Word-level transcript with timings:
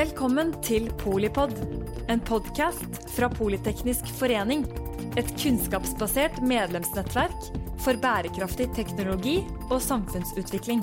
Velkommen 0.00 0.54
til 0.64 0.86
Polipod, 0.96 1.50
en 2.08 2.22
podkast 2.24 2.94
fra 3.12 3.26
Politeknisk 3.28 4.06
forening. 4.16 4.62
Et 5.20 5.28
kunnskapsbasert 5.42 6.38
medlemsnettverk 6.40 7.50
for 7.84 8.00
bærekraftig 8.00 8.70
teknologi 8.78 9.34
og 9.66 9.76
samfunnsutvikling. 9.84 10.80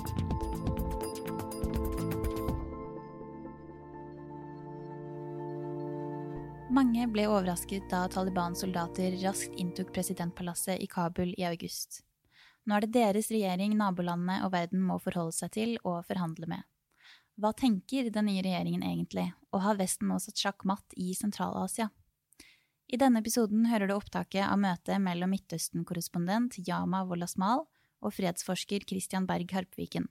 Mange 6.78 7.10
ble 7.10 7.26
overrasket 7.26 7.90
da 7.90 8.06
Taliban-soldater 8.14 9.18
raskt 9.26 9.58
inntok 9.58 9.96
presidentpalasset 9.98 10.78
i 10.78 10.94
Kabul 10.94 11.34
i 11.34 11.50
august. 11.50 12.04
Nå 12.70 12.78
er 12.78 12.86
det 12.86 12.94
deres 13.02 13.34
regjering 13.34 13.80
nabolandene 13.82 14.44
og 14.46 14.54
verden 14.54 14.86
må 14.86 15.02
forholde 15.02 15.40
seg 15.42 15.58
til 15.58 15.80
og 15.82 16.04
forhandle 16.06 16.54
med. 16.54 16.68
Hva 17.38 17.52
tenker 17.54 18.08
den 18.10 18.26
nye 18.26 18.42
regjeringen 18.42 18.82
egentlig, 18.82 19.28
og 19.54 19.62
har 19.62 19.78
Vesten 19.78 20.10
nå 20.10 20.16
satt 20.18 20.42
sjakkmatt 20.42 20.96
i 20.98 21.12
Sentral-Asia? 21.14 21.92
I 22.90 22.98
denne 22.98 23.22
episoden 23.22 23.68
hører 23.70 23.86
du 23.86 23.94
opptaket 23.94 24.42
av 24.48 24.58
møtet 24.58 24.98
mellom 25.04 25.30
Midtøsten-korrespondent 25.36 26.58
Yama 26.66 27.04
Wolasmal 27.06 27.68
og 28.02 28.16
fredsforsker 28.16 28.88
Christian 28.90 29.28
Berg 29.30 29.54
Harpviken. 29.54 30.08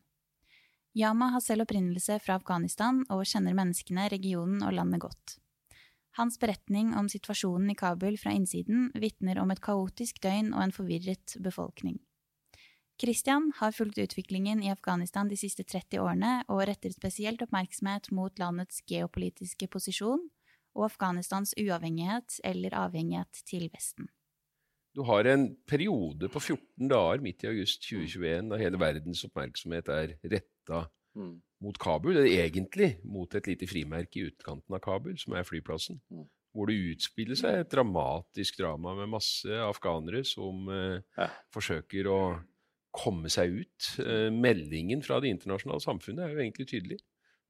Yama 0.94 1.32
har 1.34 1.42
selv 1.42 1.66
opprinnelse 1.66 2.20
fra 2.22 2.38
Afghanistan 2.38 3.02
og 3.10 3.26
kjenner 3.26 3.58
menneskene, 3.58 4.06
regionen 4.12 4.62
og 4.62 4.76
landet 4.78 5.02
godt. 5.02 5.36
Hans 6.16 6.38
beretning 6.38 6.94
om 6.96 7.10
situasjonen 7.10 7.74
i 7.74 7.76
Kabul 7.76 8.14
fra 8.22 8.32
innsiden 8.38 8.92
vitner 8.94 9.42
om 9.42 9.50
et 9.50 9.60
kaotisk 9.66 10.22
døgn 10.22 10.54
og 10.54 10.62
en 10.62 10.78
forvirret 10.78 11.36
befolkning. 11.42 11.98
Christian 12.96 13.50
har 13.58 13.74
fulgt 13.76 13.98
utviklingen 14.00 14.62
i 14.64 14.70
Afghanistan 14.72 15.28
de 15.28 15.36
siste 15.36 15.66
30 15.68 16.00
årene 16.00 16.30
og 16.48 16.62
retter 16.64 16.94
spesielt 16.94 17.42
oppmerksomhet 17.44 18.08
mot 18.16 18.38
landets 18.40 18.80
geopolitiske 18.88 19.68
posisjon 19.68 20.22
og 20.76 20.86
Afghanistans 20.88 21.52
uavhengighet 21.60 22.38
eller 22.44 22.76
avhengighet 22.86 23.42
til 23.48 23.68
Vesten. 23.72 24.08
Du 24.96 25.02
har 25.04 25.28
en 25.28 25.50
periode 25.68 26.30
på 26.32 26.40
14 26.40 26.88
dager 26.88 27.20
midt 27.20 27.44
i 27.44 27.50
august 27.50 27.84
2021 27.84 28.48
da 28.48 28.62
hele 28.62 28.80
verdens 28.80 29.26
oppmerksomhet 29.28 29.92
er 29.92 30.16
retta 30.24 30.86
mm. 31.18 31.34
mot 31.68 31.76
Kabul, 31.80 32.16
eller 32.16 32.32
egentlig 32.32 32.94
mot 33.04 33.36
et 33.36 33.50
lite 33.50 33.68
frimerke 33.68 34.22
i 34.22 34.30
utkanten 34.30 34.72
av 34.72 34.80
Kabul, 34.80 35.18
som 35.20 35.36
er 35.36 35.44
flyplassen. 35.44 36.00
Mm. 36.08 36.24
Hvor 36.56 36.72
det 36.72 36.80
utspiller 36.94 37.36
seg 37.36 37.60
et 37.60 37.72
dramatisk 37.76 38.56
drama 38.62 38.96
med 38.96 39.12
masse 39.12 39.60
afghanere 39.68 40.24
som 40.24 40.64
eh, 40.72 41.02
ja. 41.18 41.28
forsøker 41.52 42.08
å 42.08 42.20
komme 42.96 43.30
seg 43.32 43.60
ut. 43.62 43.90
Eh, 44.02 44.30
meldingen 44.32 45.04
fra 45.04 45.20
det 45.22 45.34
internasjonale 45.34 45.84
samfunnet 45.84 46.24
er 46.24 46.34
jo 46.34 46.42
egentlig 46.42 46.68
tydelig. 46.72 46.98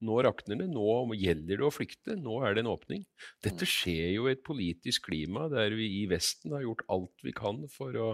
Nå 0.04 0.18
rakner 0.26 0.58
det, 0.60 0.66
nå 0.68 1.14
gjelder 1.16 1.56
det 1.56 1.64
å 1.64 1.72
flykte, 1.72 2.18
nå 2.20 2.42
er 2.44 2.56
det 2.56 2.62
en 2.66 2.72
åpning. 2.74 3.06
Dette 3.44 3.64
mm. 3.64 3.70
skjer 3.72 4.10
jo 4.12 4.26
i 4.26 4.34
et 4.34 4.42
politisk 4.44 5.06
klima 5.08 5.46
der 5.48 5.72
vi 5.78 5.88
i 6.02 6.04
Vesten 6.10 6.52
har 6.52 6.66
gjort 6.66 6.84
alt 6.92 7.24
vi 7.24 7.32
kan 7.36 7.62
for 7.72 7.96
å 7.96 8.10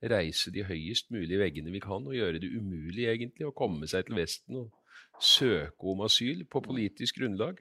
reise 0.00 0.52
de 0.54 0.64
høyest 0.64 1.12
mulige 1.12 1.42
veggene 1.42 1.74
vi 1.74 1.82
kan, 1.84 2.08
og 2.08 2.16
gjøre 2.16 2.40
det 2.40 2.54
umulig 2.54 3.04
egentlig 3.12 3.50
å 3.50 3.56
komme 3.56 3.88
seg 3.90 4.08
til 4.08 4.16
Vesten 4.16 4.62
og 4.62 4.72
søke 5.20 5.92
om 5.92 6.06
asyl 6.06 6.46
på 6.48 6.62
mm. 6.62 6.68
politisk 6.70 7.20
grunnlag. 7.20 7.60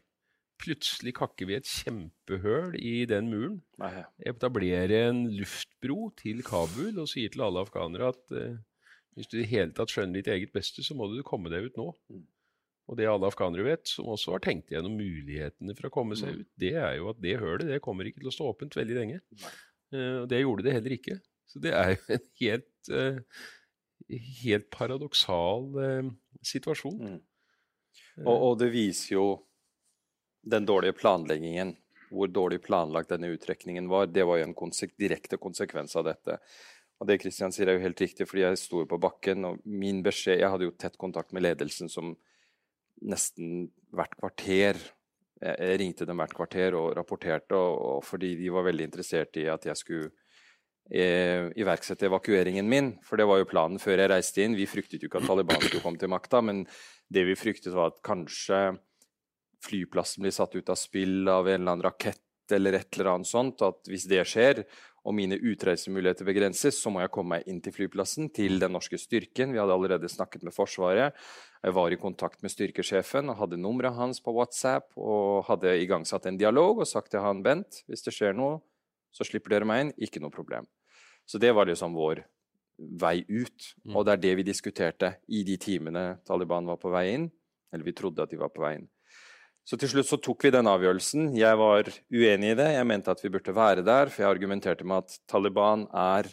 Plutselig 0.63 1.11
kakker 1.17 1.49
vi 1.49 1.57
et 1.57 1.67
kjempehøl 1.67 2.77
i 2.79 3.03
den 3.11 3.27
muren. 3.27 3.59
Etablerer 4.23 5.09
en 5.09 5.25
luftbro 5.35 6.13
til 6.15 6.39
Kabul 6.47 6.95
og 7.03 7.11
sier 7.11 7.33
til 7.33 7.43
alle 7.43 7.65
afghanere 7.65 8.13
at 8.13 8.23
uh, 8.31 8.55
hvis 9.15 9.29
du 9.31 9.37
i 9.37 9.43
det 9.43 9.51
hele 9.51 9.75
tatt 9.75 9.91
skjønner 9.93 10.19
ditt 10.19 10.31
eget 10.31 10.51
beste, 10.55 10.83
så 10.83 10.95
må 10.97 11.07
du 11.11 11.21
komme 11.25 11.51
deg 11.51 11.69
ut 11.69 11.77
nå. 11.79 11.87
Mm. 12.11 12.25
Og 12.85 12.97
det 12.99 13.07
alle 13.09 13.29
afghanere 13.31 13.65
vet, 13.65 13.87
som 13.89 14.11
også 14.13 14.35
har 14.35 14.43
tenkt 14.45 14.73
gjennom 14.73 14.93
mulighetene 14.99 15.73
for 15.77 15.87
å 15.87 15.93
komme 15.93 16.17
seg 16.19 16.33
mm. 16.33 16.41
ut, 16.41 16.49
det 16.61 16.73
er 16.77 16.97
jo 16.99 17.07
at 17.13 17.21
det 17.23 17.37
hølet 17.41 17.71
det 17.71 17.81
kommer 17.85 18.05
ikke 18.05 18.21
til 18.21 18.29
å 18.29 18.35
stå 18.35 18.49
åpent 18.51 18.77
veldig 18.77 18.97
lenge. 18.99 19.21
Uh, 19.93 20.25
og 20.25 20.27
det 20.29 20.43
gjorde 20.43 20.67
det 20.67 20.75
heller 20.75 20.97
ikke. 20.97 21.17
Så 21.49 21.61
det 21.63 21.71
er 21.77 21.95
jo 21.95 22.03
en 22.17 22.27
helt, 22.41 22.91
uh, 22.91 23.47
helt 24.43 24.69
paradoksal 24.75 25.71
uh, 25.79 26.11
situasjon. 26.45 27.15
Mm. 27.15 27.17
Og, 28.25 28.35
og, 28.35 28.53
det 28.61 28.69
viser 28.75 29.15
jo 29.15 29.25
den 30.45 30.67
dårlige 30.67 30.99
planleggingen. 30.99 31.73
Hvor 32.15 32.29
dårlig 32.29 32.59
planlagt 32.61 33.09
denne 33.09 33.31
uttrekningen 33.33 33.87
var. 33.89 34.05
Det 34.13 34.23
var 34.29 34.37
jo 34.37 34.45
en 34.45 34.53
konsek 34.55 34.93
direkte 35.01 35.39
konsekvens 35.41 35.97
av 35.97 36.05
dette. 36.05 36.37
Og 37.01 37.09
det 37.09 37.19
Kristian 37.19 37.51
sier 37.51 37.69
er 37.69 37.77
jo 37.77 37.83
helt 37.83 38.01
riktig, 38.01 38.27
fordi 38.29 38.45
jeg 38.45 38.59
sto 38.61 38.85
på 38.87 38.99
bakken, 39.01 39.43
og 39.49 39.63
min 39.67 40.01
beskjed 40.03 40.39
Jeg 40.39 40.51
hadde 40.51 40.69
jo 40.69 40.75
tett 40.79 40.95
kontakt 40.97 41.33
med 41.35 41.43
ledelsen 41.43 41.91
som 41.91 42.13
nesten 43.03 43.67
hvert 43.91 44.15
kvarter 44.15 44.79
Jeg 45.43 45.79
ringte 45.81 46.07
dem 46.07 46.21
hvert 46.21 46.35
kvarter 46.35 46.77
og 46.79 46.93
rapporterte, 46.95 47.57
og, 47.57 47.81
og 47.97 48.05
fordi 48.07 48.35
de 48.39 48.53
var 48.53 48.67
veldig 48.69 48.87
interessert 48.87 49.35
i 49.41 49.49
at 49.51 49.67
jeg 49.67 49.81
skulle 49.81 50.11
eh, 50.89 51.51
iverksette 51.59 52.07
evakueringen 52.07 52.69
min. 52.69 52.93
For 53.03 53.19
det 53.19 53.27
var 53.27 53.41
jo 53.41 53.49
planen 53.51 53.81
før 53.81 53.99
jeg 53.99 54.11
reiste 54.13 54.45
inn. 54.45 54.55
Vi 54.55 54.69
fryktet 54.69 55.03
jo 55.03 55.11
ikke 55.11 55.19
at 55.19 55.27
Taliban 55.27 55.59
skulle 55.59 55.83
komme 55.83 55.99
til 55.99 56.11
makta, 56.13 56.41
men 56.41 56.63
det 57.11 57.25
vi 57.27 57.35
fryktet, 57.37 57.73
var 57.75 57.91
at 57.91 57.99
kanskje 58.05 58.77
flyplassen 59.65 60.23
blir 60.23 60.33
satt 60.35 60.55
ut 60.55 60.71
av 60.71 60.79
spill 60.79 61.27
av 61.27 61.49
en 61.49 61.59
eller 61.59 61.75
annen 61.75 61.85
rakett 61.85 62.21
eller 62.53 62.77
et 62.77 62.89
eller 62.95 63.15
annet 63.15 63.29
sånt. 63.29 63.63
At 63.65 63.89
hvis 63.89 64.07
det 64.09 64.23
skjer, 64.29 64.63
og 65.05 65.13
mine 65.13 65.37
utreisemuligheter 65.37 66.25
begrenses, 66.25 66.79
så 66.81 66.89
må 66.89 67.03
jeg 67.03 67.11
komme 67.13 67.35
meg 67.37 67.49
inn 67.49 67.59
til 67.63 67.75
flyplassen, 67.75 68.31
til 68.33 68.57
den 68.61 68.73
norske 68.73 68.97
styrken. 68.97 69.53
Vi 69.53 69.61
hadde 69.61 69.75
allerede 69.75 70.09
snakket 70.09 70.45
med 70.47 70.55
Forsvaret. 70.55 71.13
Jeg 71.61 71.75
var 71.77 71.93
i 71.93 71.99
kontakt 72.01 72.41
med 72.41 72.53
styrkesjefen 72.53 73.29
og 73.29 73.37
hadde 73.43 73.59
nummeret 73.61 73.97
hans 73.97 74.21
på 74.21 74.33
WhatsApp 74.33 74.97
og 74.97 75.45
hadde 75.49 75.77
igangsatt 75.83 76.25
en 76.29 76.39
dialog 76.41 76.81
og 76.81 76.89
sagt 76.89 77.13
til 77.13 77.21
han 77.25 77.43
Bent, 77.45 77.83
hvis 77.85 78.05
det 78.05 78.15
skjer 78.17 78.33
noe, 78.37 78.59
så 79.13 79.27
slipper 79.27 79.55
dere 79.55 79.69
meg 79.69 79.83
inn. 79.83 79.93
Ikke 80.01 80.21
noe 80.23 80.33
problem. 80.33 80.65
Så 81.25 81.37
det 81.41 81.53
var 81.55 81.69
liksom 81.69 81.93
vår 81.97 82.25
vei 82.77 83.19
ut. 83.29 83.71
Mm. 83.85 83.95
Og 83.95 84.05
det 84.05 84.15
er 84.15 84.23
det 84.25 84.35
vi 84.41 84.49
diskuterte 84.49 85.15
i 85.29 85.45
de 85.47 85.55
timene 85.61 86.17
Taliban 86.27 86.67
var 86.67 86.81
på 86.81 86.91
vei 86.93 87.07
inn. 87.13 87.29
Eller 87.73 87.85
vi 87.85 87.95
trodde 87.95 88.25
at 88.25 88.33
de 88.33 88.41
var 88.41 88.51
på 88.53 88.65
vei 88.65 88.75
inn. 88.79 88.89
Så 89.65 89.79
til 89.81 89.89
slutt 89.89 90.09
så 90.11 90.19
tok 90.21 90.45
vi 90.45 90.53
den 90.53 90.69
avgjørelsen. 90.69 91.31
Jeg 91.39 91.57
var 91.57 91.87
uenig 92.13 92.51
i 92.53 92.57
det. 92.57 92.67
Jeg 92.75 92.85
mente 92.85 93.13
at 93.13 93.21
vi 93.23 93.31
burde 93.33 93.55
være 93.55 93.85
der, 93.85 94.11
for 94.13 94.21
jeg 94.21 94.35
argumenterte 94.35 94.85
med 94.85 95.05
at 95.05 95.21
Taliban 95.29 95.87
er 95.91 96.29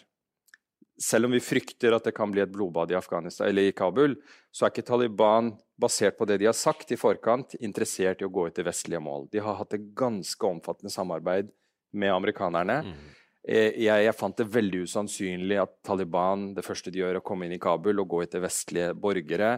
Selv 1.03 1.26
om 1.26 1.32
vi 1.32 1.41
frykter 1.42 1.97
at 1.97 2.04
det 2.04 2.12
kan 2.15 2.31
bli 2.31 2.42
et 2.44 2.53
blodbad 2.53 2.92
i 2.92 2.94
Afghanistan, 2.94 3.48
eller 3.48 3.65
i 3.66 3.72
Kabul, 3.75 4.12
så 4.54 4.66
er 4.66 4.71
ikke 4.71 4.84
Taliban, 4.87 5.48
basert 5.81 6.15
på 6.19 6.28
det 6.28 6.37
de 6.38 6.47
har 6.47 6.54
sagt 6.54 6.92
i 6.92 6.98
forkant, 7.00 7.56
interessert 7.59 8.21
i 8.22 8.26
å 8.28 8.31
gå 8.31 8.44
etter 8.47 8.69
vestlige 8.69 9.00
mål. 9.03 9.25
De 9.32 9.41
har 9.42 9.56
hatt 9.59 9.75
et 9.75 9.88
ganske 9.98 10.47
omfattende 10.47 10.92
samarbeid 10.92 11.48
med 11.97 12.12
amerikanerne. 12.12 12.76
Mm. 12.87 13.10
Jeg, 13.42 13.72
jeg, 13.82 14.15
fant 14.15 14.38
det 14.38 14.47
veldig 14.53 14.84
usannsynlig 14.87 15.59
at 15.65 15.72
Taliban 15.82 16.53
det 16.54 16.62
første 16.62 16.92
de 16.92 17.00
gjør, 17.00 17.16
er 17.16 17.22
å 17.22 17.26
komme 17.26 17.48
inn 17.48 17.56
i 17.56 17.62
Kabul 17.62 17.98
og 18.04 18.12
gå 18.12 18.22
etter 18.22 18.44
vestlige 18.44 18.92
borgere 18.94 19.56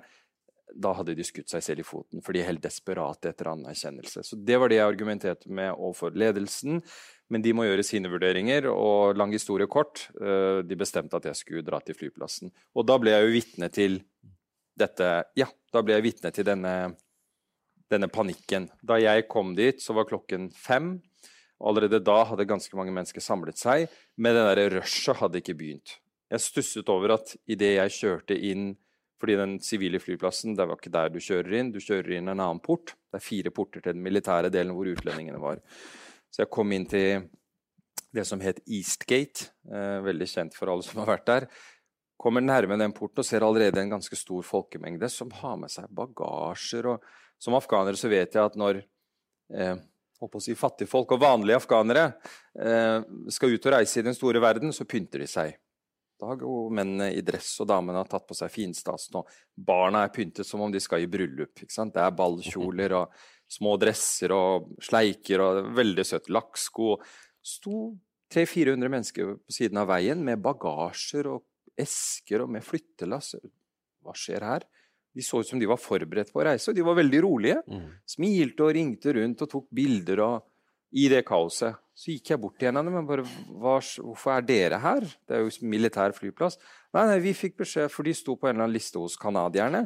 da 0.73 0.95
hadde 0.97 1.15
de 1.17 1.25
skutt 1.27 1.53
seg 1.53 1.63
selv 1.63 1.83
i 1.83 1.87
foten, 1.87 2.23
for 2.25 2.35
de 2.35 2.41
er 2.43 2.49
helt 2.49 2.63
desperate 2.65 3.31
etter 3.31 3.51
anerkjennelse. 3.53 4.25
Så 4.25 4.37
Det 4.37 4.57
var 4.59 4.69
det 4.69 4.79
jeg 4.81 4.89
argumenterte 4.89 5.51
med 5.51 5.75
overfor 5.75 6.17
ledelsen. 6.17 6.83
Men 7.33 7.43
de 7.43 7.55
må 7.57 7.65
gjøre 7.65 7.85
sine 7.87 8.11
vurderinger, 8.13 8.67
og 8.69 9.17
lang 9.17 9.33
historie 9.33 9.67
kort, 9.67 10.11
eh, 10.21 10.61
de 10.63 10.77
bestemte 10.77 11.17
at 11.17 11.25
jeg 11.25 11.37
skulle 11.37 11.65
dra 11.65 11.81
til 11.81 11.97
flyplassen. 11.97 12.53
Og 12.77 12.87
da 12.87 12.99
ble 12.99 13.15
jeg 13.15 13.25
jo 13.25 13.33
vitne 13.33 13.71
til 13.73 14.03
dette 14.77 15.25
Ja, 15.37 15.47
da 15.73 15.83
ble 15.83 15.95
jeg 15.95 16.03
vitne 16.03 16.33
til 16.35 16.45
denne, 16.45 16.97
denne 17.89 18.09
panikken. 18.09 18.69
Da 18.83 18.99
jeg 18.99 19.29
kom 19.29 19.55
dit, 19.55 19.81
så 19.81 19.95
var 19.95 20.05
klokken 20.05 20.51
fem. 20.53 21.01
Allerede 21.65 22.03
da 22.03 22.25
hadde 22.25 22.45
ganske 22.45 22.77
mange 22.77 22.93
mennesker 22.93 23.23
samlet 23.23 23.57
seg, 23.57 23.89
men 24.17 24.35
det 24.35 24.57
der 24.59 24.81
rushet 24.81 25.17
hadde 25.17 25.41
ikke 25.41 25.57
begynt. 25.57 25.99
Jeg 26.31 26.41
stusset 26.41 26.89
over 26.89 27.15
at 27.15 27.37
idet 27.47 27.77
jeg 27.77 27.95
kjørte 27.95 28.37
inn 28.37 28.75
fordi 29.21 29.37
den 29.39 29.55
sivile 29.63 30.01
flyplassen 30.03 30.57
det 30.59 30.66
var 30.69 30.78
ikke 30.78 30.93
der 30.93 31.13
du 31.13 31.21
kjører 31.22 31.59
inn, 31.59 31.72
du 31.72 31.81
kjører 31.83 32.16
inn 32.19 32.28
en 32.28 32.41
annen 32.41 32.63
port. 32.63 32.97
Det 33.09 33.21
er 33.21 33.25
fire 33.25 33.53
porter 33.55 33.84
til 33.84 33.95
den 33.95 34.03
militære 34.05 34.51
delen 34.53 34.75
hvor 34.77 34.91
utlendingene 34.91 35.41
var. 35.43 35.63
Så 36.34 36.43
jeg 36.43 36.53
kom 36.53 36.72
inn 36.75 36.87
til 36.91 37.28
det 38.15 38.25
som 38.27 38.43
het 38.43 38.61
Eastgate, 38.66 39.51
eh, 39.71 40.01
veldig 40.05 40.28
kjent 40.31 40.59
for 40.59 40.71
alle 40.71 40.87
som 40.87 41.01
har 41.03 41.15
vært 41.15 41.27
der. 41.31 41.49
Kommer 42.21 42.45
nærme 42.45 42.78
den 42.78 42.95
porten 42.95 43.22
og 43.22 43.27
ser 43.27 43.47
allerede 43.47 43.81
en 43.81 43.97
ganske 43.97 44.16
stor 44.19 44.43
folkemengde 44.47 45.11
som 45.11 45.31
har 45.41 45.57
med 45.59 45.71
seg 45.71 45.91
bagasjer. 45.91 46.87
og 46.87 47.03
Som 47.39 47.55
afghanere 47.59 47.99
så 47.99 48.09
vet 48.09 48.34
jeg 48.34 48.45
at 48.45 48.57
når 48.57 48.83
eh, 49.55 49.77
si 50.41 50.55
fattigfolk 50.55 51.13
og 51.13 51.21
vanlige 51.21 51.59
afghanere 51.59 52.15
eh, 52.59 53.03
skal 53.28 53.55
ut 53.55 53.67
og 53.67 53.72
reise 53.72 54.01
i 54.01 54.07
den 54.07 54.15
store 54.15 54.41
verden, 54.41 54.72
så 54.72 54.87
pynter 54.87 55.21
de 55.21 55.27
seg 55.27 55.59
dag, 56.24 56.42
og 56.48 56.72
mennene 56.74 57.12
i 57.15 57.22
dress 57.24 57.53
og 57.62 57.68
damene 57.71 58.00
har 58.00 58.10
tatt 58.10 58.26
på 58.28 58.36
seg 58.38 58.53
finstasen. 58.53 59.21
Og 59.21 59.30
barna 59.54 60.04
er 60.04 60.12
pyntet 60.15 60.48
som 60.48 60.65
om 60.65 60.72
de 60.72 60.82
skal 60.82 61.04
i 61.04 61.10
bryllup. 61.10 61.62
Det 61.62 62.03
er 62.03 62.16
ballkjoler 62.18 62.97
og 62.98 63.15
små 63.54 63.76
dresser 63.80 64.34
og 64.34 64.72
sleiker 64.82 65.44
og 65.44 65.71
veldig 65.76 66.06
søtt. 66.09 66.30
Lakksko. 66.32 66.97
Sto 67.44 67.91
300-400 68.34 68.91
mennesker 68.91 69.34
på 69.36 69.56
siden 69.59 69.82
av 69.82 69.91
veien 69.92 70.22
med 70.24 70.42
bagasjer 70.42 71.28
og 71.30 71.44
esker 71.78 72.44
og 72.44 72.54
med 72.54 72.65
flyttelass. 72.65 73.34
Hva 74.04 74.15
skjer 74.18 74.47
her? 74.47 74.66
De 75.15 75.22
så 75.22 75.41
ut 75.41 75.47
som 75.47 75.60
de 75.60 75.68
var 75.71 75.78
forberedt 75.78 76.32
på 76.34 76.41
å 76.42 76.48
reise, 76.48 76.71
og 76.71 76.74
de 76.74 76.82
var 76.82 76.97
veldig 76.98 77.21
rolige. 77.22 77.60
Mm. 77.71 77.86
Smilte 78.16 78.66
og 78.66 78.74
ringte 78.74 79.15
rundt 79.15 79.44
og 79.47 79.50
tok 79.53 79.68
bilder. 79.74 80.24
og 80.24 80.53
I 80.95 81.09
det 81.11 81.25
kaoset 81.27 81.81
så 81.95 82.11
gikk 82.11 82.33
jeg 82.33 82.41
bort 82.43 82.57
til 82.59 82.71
en 82.71 82.81
av 82.81 82.87
dem 82.89 82.97
og 82.99 83.07
bare 83.07 83.25
Hva, 83.25 83.77
Hvorfor 83.79 84.35
er 84.35 84.47
dere 84.47 84.81
her? 84.83 85.05
Det 85.27 85.37
er 85.37 85.45
jo 85.45 85.67
militær 85.67 86.15
flyplass. 86.15 86.59
Nei, 86.95 87.05
nei, 87.11 87.21
vi 87.23 87.35
fikk 87.39 87.61
beskjed, 87.63 87.91
for 87.91 88.07
de 88.07 88.15
sto 88.15 88.35
på 88.35 88.49
en 88.49 88.57
eller 88.57 88.67
annen 88.67 88.75
liste 88.75 88.99
hos 88.99 89.19
canadierne. 89.19 89.85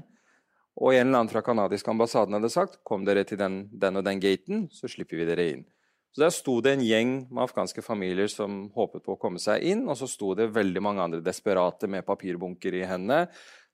Og 0.78 0.94
en 0.94 1.08
eller 1.08 1.20
annen 1.20 1.32
fra 1.32 1.42
canadiske 1.44 1.90
ambassaden 1.90 2.36
hadde 2.36 2.52
sagt 2.52 2.78
kom 2.86 3.04
dere 3.04 3.24
til 3.28 3.40
den, 3.40 3.66
den 3.72 4.00
og 4.00 4.06
den 4.06 4.22
gaten, 4.22 4.68
så 4.72 4.88
slipper 4.88 5.20
vi 5.20 5.28
dere 5.28 5.48
inn. 5.52 5.64
Så 6.14 6.22
Der 6.24 6.32
sto 6.32 6.58
det 6.64 6.72
en 6.76 6.84
gjeng 6.86 7.14
med 7.28 7.44
afghanske 7.44 7.84
familier 7.84 8.30
som 8.32 8.68
håpet 8.74 9.04
på 9.04 9.16
å 9.16 9.20
komme 9.20 9.40
seg 9.42 9.64
inn, 9.68 9.84
og 9.88 9.98
så 10.00 10.08
sto 10.08 10.32
det 10.38 10.48
veldig 10.54 10.82
mange 10.84 11.04
andre 11.04 11.24
desperate 11.24 11.90
med 11.90 12.06
papirbunker 12.06 12.74
i 12.78 12.86
hendene 12.88 13.26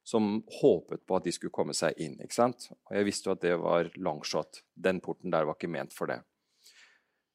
som 0.05 0.43
håpet 0.61 1.07
på 1.07 1.17
at 1.17 1.25
de 1.25 1.33
skulle 1.33 1.55
komme 1.55 1.75
seg 1.77 1.97
inn. 2.03 2.19
ikke 2.21 2.37
sant? 2.37 2.69
Og 2.73 2.99
jeg 2.99 3.07
visste 3.07 3.31
jo 3.31 3.37
at 3.37 3.45
det 3.45 3.55
var 3.61 3.89
longshot. 3.97 4.65
Den 4.75 5.01
porten 5.01 5.33
der 5.33 5.47
var 5.49 5.57
ikke 5.57 5.73
ment 5.73 5.95
for 5.97 6.11
det. 6.11 6.21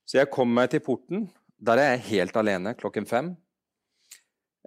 Så 0.09 0.17
jeg 0.17 0.31
kom 0.33 0.49
meg 0.49 0.71
til 0.73 0.81
porten. 0.81 1.27
Der 1.61 1.77
er 1.77 1.91
jeg 1.93 2.07
helt 2.07 2.37
alene 2.39 2.73
klokken 2.73 3.05
fem. 3.05 3.35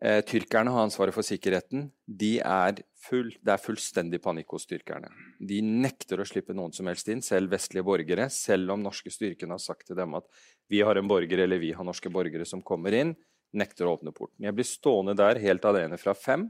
Eh, 0.02 0.20
tyrkerne 0.26 0.70
har 0.70 0.86
ansvaret 0.86 1.14
for 1.14 1.26
sikkerheten. 1.26 1.88
De 2.06 2.36
er 2.38 2.78
full, 3.02 3.32
det 3.42 3.52
er 3.54 3.62
fullstendig 3.62 4.20
panikk 4.22 4.54
hos 4.54 4.68
tyrkerne. 4.70 5.10
De 5.42 5.58
nekter 5.62 6.22
å 6.22 6.26
slippe 6.26 6.54
noen 6.54 6.74
som 6.74 6.86
helst 6.90 7.10
inn, 7.10 7.24
selv 7.26 7.50
vestlige 7.50 7.86
borgere, 7.86 8.28
selv 8.30 8.74
om 8.74 8.82
norske 8.82 9.10
styrkene 9.10 9.58
har 9.58 9.62
sagt 9.62 9.88
til 9.90 9.98
dem 9.98 10.14
at 10.18 10.30
vi 10.70 10.84
har 10.86 10.98
en 10.98 11.10
borger 11.10 11.42
eller 11.44 11.58
vi 11.62 11.72
har 11.74 11.86
norske 11.86 12.10
borgere 12.10 12.46
som 12.46 12.62
kommer 12.62 12.94
inn, 12.98 13.14
nekter 13.58 13.86
å 13.86 13.96
åpne 13.96 14.14
porten. 14.14 14.46
Jeg 14.46 14.54
blir 14.54 14.68
stående 14.68 15.18
der 15.18 15.42
helt 15.42 15.66
alene 15.66 15.98
fra 15.98 16.14
fem 16.14 16.46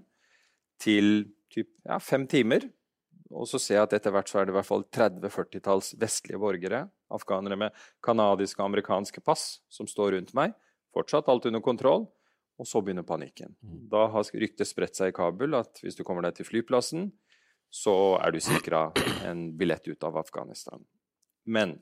til 0.80 1.30
typ, 1.52 1.72
ja, 1.88 1.96
fem 1.96 2.28
timer. 2.28 2.68
Og 3.32 3.48
så 3.48 3.60
ser 3.60 3.78
jeg 3.78 3.88
at 3.88 3.94
etter 3.96 4.14
hvert 4.14 4.30
så 4.30 4.40
er 4.40 4.48
det 4.48 4.54
i 4.54 4.56
hvert 4.58 4.68
fall 4.68 4.84
30-40-talls 4.92 5.94
vestlige 6.00 6.40
borgere, 6.42 6.84
afghanere 7.12 7.58
med 7.64 7.84
canadiske 8.04 8.60
og 8.60 8.68
amerikanske 8.70 9.22
pass, 9.24 9.62
som 9.72 9.88
står 9.88 10.16
rundt 10.16 10.34
meg. 10.36 10.54
Fortsatt 10.92 11.30
alt 11.32 11.48
under 11.48 11.64
kontroll. 11.64 12.06
Og 12.60 12.68
så 12.68 12.82
begynner 12.84 13.02
panikken. 13.02 13.54
Mm. 13.64 13.86
Da 13.90 14.04
har 14.12 14.28
ryktet 14.38 14.68
spredt 14.68 14.98
seg 14.98 15.10
i 15.10 15.14
Kabul 15.16 15.56
at 15.58 15.80
hvis 15.82 15.96
du 15.98 16.04
kommer 16.06 16.26
deg 16.26 16.36
til 16.36 16.46
flyplassen, 16.46 17.08
så 17.72 18.18
er 18.20 18.34
du 18.34 18.42
sikra 18.44 18.90
en 19.26 19.46
billett 19.58 19.88
ut 19.88 20.04
av 20.04 20.18
Afghanistan. 20.20 20.84
Men 21.48 21.72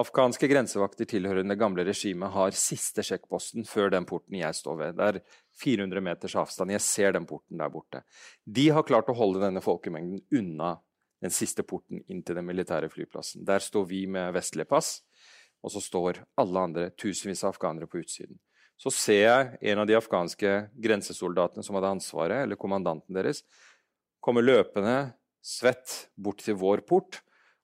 afghanske 0.00 0.48
grensevakter 0.48 1.04
tilhørende 1.10 1.56
gamle 1.60 1.84
regimet 1.84 2.32
har 2.32 2.56
siste 2.56 3.04
sjekkposten 3.04 3.66
før 3.68 3.90
den 3.92 4.06
porten 4.08 4.38
jeg 4.38 4.56
står 4.56 4.78
ved. 4.78 4.96
Det 4.96 5.08
er 5.08 5.18
400 5.60 6.04
meters 6.06 6.36
avstand. 6.40 6.72
Jeg 6.72 6.84
ser 6.86 7.18
den 7.18 7.26
porten 7.28 7.60
der 7.60 7.72
borte. 7.72 8.00
De 8.46 8.70
har 8.72 8.86
klart 8.88 9.10
å 9.12 9.18
holde 9.18 9.42
denne 9.42 9.60
folkemengden 9.64 10.22
unna 10.40 10.78
den 11.20 11.30
siste 11.30 11.62
porten 11.62 12.02
inn 12.08 12.22
til 12.24 12.38
den 12.38 12.46
militære 12.48 12.88
flyplassen. 12.88 13.44
Der 13.44 13.60
står 13.60 13.84
vi 13.86 14.06
med 14.06 14.32
vestlige 14.32 14.68
pass, 14.68 15.02
og 15.62 15.72
så 15.74 15.82
står 15.84 16.22
alle 16.40 16.60
andre, 16.68 16.90
tusenvis 16.96 17.44
av 17.44 17.54
afghanere, 17.54 17.88
på 17.90 18.00
utsiden 18.00 18.40
så 18.80 18.90
ser 18.94 19.24
jeg 19.26 19.72
en 19.72 19.82
av 19.82 19.88
de 19.88 19.96
afghanske 19.98 20.52
grensesoldatene 20.80 21.64
som 21.64 21.76
hadde 21.76 21.94
ansvaret, 21.98 22.44
eller 22.44 22.60
kommandanten 22.60 23.16
deres, 23.16 23.42
komme 24.24 24.44
løpende, 24.44 25.12
svett, 25.44 26.06
bort 26.16 26.40
til 26.44 26.56
vår 26.60 26.84
port 26.88 27.20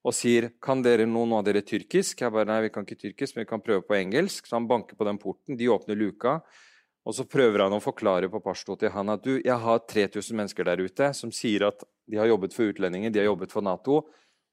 og 0.07 0.15
sier 0.15 0.53
'Kan 0.61 0.83
dere 0.83 1.07
noen 1.07 1.33
av 1.33 1.45
dere 1.45 1.63
tyrkisk?' 1.63 2.21
Jeg 2.21 2.33
bare 2.33 2.45
'Nei, 2.45 2.61
vi 2.63 2.71
kan 2.71 2.85
ikke 2.85 3.01
tyrkisk, 3.01 3.35
men 3.35 3.45
vi 3.45 3.49
kan 3.49 3.61
prøve 3.61 3.83
på 3.83 3.97
engelsk'. 3.97 4.47
Så 4.47 4.57
han 4.57 4.69
banker 4.69 4.95
på 4.95 5.05
den 5.05 5.19
porten, 5.19 5.57
de 5.57 5.69
åpner 5.69 5.97
luka, 5.97 6.43
og 7.05 7.15
så 7.15 7.25
prøver 7.25 7.63
han 7.63 7.73
å 7.73 7.83
forklare 7.83 8.31
på 8.31 8.43
pashto 8.43 8.79
til 8.79 8.91
han 8.91 9.09
at 9.09 9.23
'du, 9.23 9.41
jeg 9.43 9.59
har 9.59 9.79
3000 9.79 10.37
mennesker 10.37 10.65
der 10.65 10.85
ute 10.85 11.15
som 11.15 11.33
sier 11.33 11.67
at 11.67 11.83
de 12.07 12.21
har 12.21 12.31
jobbet 12.31 12.55
for 12.55 12.71
utlendinger, 12.71 13.11
de 13.11 13.23
har 13.23 13.31
jobbet 13.31 13.53
for 13.55 13.67
Nato'. 13.67 14.05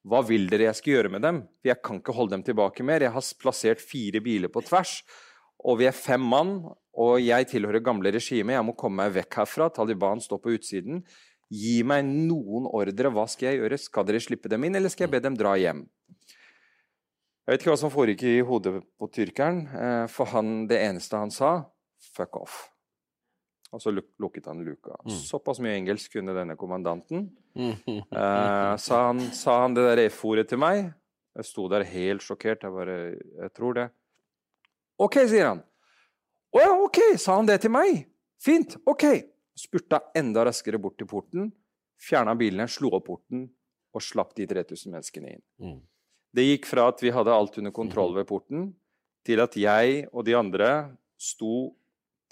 Hva 0.04 0.20
vil 0.28 0.50
dere 0.52 0.68
jeg 0.68 0.80
skal 0.80 0.94
gjøre 0.98 1.12
med 1.14 1.22
dem? 1.24 1.44
For 1.62 1.72
jeg 1.72 1.82
kan 1.86 2.00
ikke 2.02 2.16
holde 2.18 2.36
dem 2.36 2.44
tilbake 2.44 2.84
mer. 2.84 3.06
Jeg 3.06 3.14
har 3.16 3.30
plassert 3.40 3.80
fire 3.80 4.20
biler 4.26 4.52
på 4.52 4.64
tvers 4.66 4.98
og 5.64 5.80
vi 5.80 5.88
er 5.88 5.96
fem 5.96 6.24
mann, 6.24 6.58
og 6.94 7.14
jeg 7.24 7.48
tilhører 7.50 7.84
gamle 7.84 8.12
regimet. 8.14 8.58
Jeg 8.58 8.68
må 8.68 8.76
komme 8.78 9.04
meg 9.04 9.16
vekk 9.16 9.40
herfra. 9.42 9.70
Taliban 9.74 10.22
står 10.22 10.42
på 10.44 10.58
utsiden. 10.58 11.02
Gi 11.54 11.80
meg 11.88 12.06
noen 12.06 12.68
ordre. 12.68 13.12
Hva 13.14 13.26
skal 13.32 13.52
jeg 13.52 13.62
gjøre? 13.62 13.80
Skal 13.82 14.08
dere 14.10 14.22
slippe 14.24 14.52
dem 14.52 14.68
inn, 14.68 14.76
eller 14.78 14.92
skal 14.92 15.08
jeg 15.08 15.16
be 15.16 15.24
dem 15.24 15.38
dra 15.40 15.56
hjem? 15.60 15.86
Jeg 17.44 17.52
vet 17.52 17.64
ikke 17.64 17.74
hva 17.74 17.80
som 17.80 17.92
foregikk 17.92 18.26
i 18.28 18.36
hodet 18.48 18.78
på 19.00 19.10
tyrkeren, 19.12 19.66
eh, 19.76 20.06
for 20.12 20.32
han, 20.32 20.62
det 20.70 20.80
eneste 20.80 21.20
han 21.20 21.32
sa, 21.34 21.58
fuck 22.16 22.38
off. 22.40 22.62
Og 23.74 23.82
så 23.82 23.90
lukket 23.94 24.46
han 24.46 24.62
luka. 24.62 24.96
Mm. 25.02 25.16
Såpass 25.18 25.60
mye 25.64 25.74
engelsk 25.80 26.14
kunne 26.18 26.36
denne 26.38 26.58
kommandanten. 26.60 27.32
Eh, 27.94 28.76
sa, 28.82 29.00
han, 29.12 29.20
sa 29.34 29.60
han 29.62 29.76
det 29.78 29.84
der 29.86 30.00
F-ordet 30.08 30.48
til 30.50 30.58
meg? 30.62 30.88
Jeg 31.38 31.46
sto 31.46 31.68
der 31.70 31.86
helt 31.86 32.24
sjokkert. 32.26 32.66
Jeg 32.66 32.74
bare 32.74 32.96
Jeg 33.14 33.54
tror 33.54 33.78
det. 33.78 33.86
OK, 35.02 35.20
sier 35.30 35.52
han. 35.52 35.62
Å 36.54 36.62
ja, 36.62 36.72
OK, 36.86 37.00
sa 37.22 37.38
han 37.38 37.50
det 37.50 37.60
til 37.62 37.74
meg? 37.74 38.04
Fint, 38.42 38.78
OK. 38.90 39.06
Spurta 39.58 40.00
enda 40.18 40.46
raskere 40.46 40.80
bort 40.82 40.98
til 40.98 41.10
porten, 41.10 41.52
fjerna 42.02 42.34
bilene, 42.38 42.66
slo 42.70 42.90
opp 42.98 43.06
porten 43.10 43.46
og 43.94 44.02
slapp 44.02 44.34
de 44.38 44.48
3000 44.50 44.94
menneskene 44.94 45.36
inn. 45.36 45.44
Mm. 45.62 45.80
Det 46.34 46.46
gikk 46.48 46.66
fra 46.70 46.88
at 46.90 47.02
vi 47.06 47.14
hadde 47.14 47.34
alt 47.34 47.60
under 47.62 47.74
kontroll 47.74 48.14
mhm. 48.14 48.18
ved 48.18 48.30
porten, 48.30 48.66
til 49.24 49.40
at 49.44 49.56
jeg 49.56 50.08
og 50.10 50.26
de 50.28 50.34
andre 50.36 50.70
sto 51.22 51.76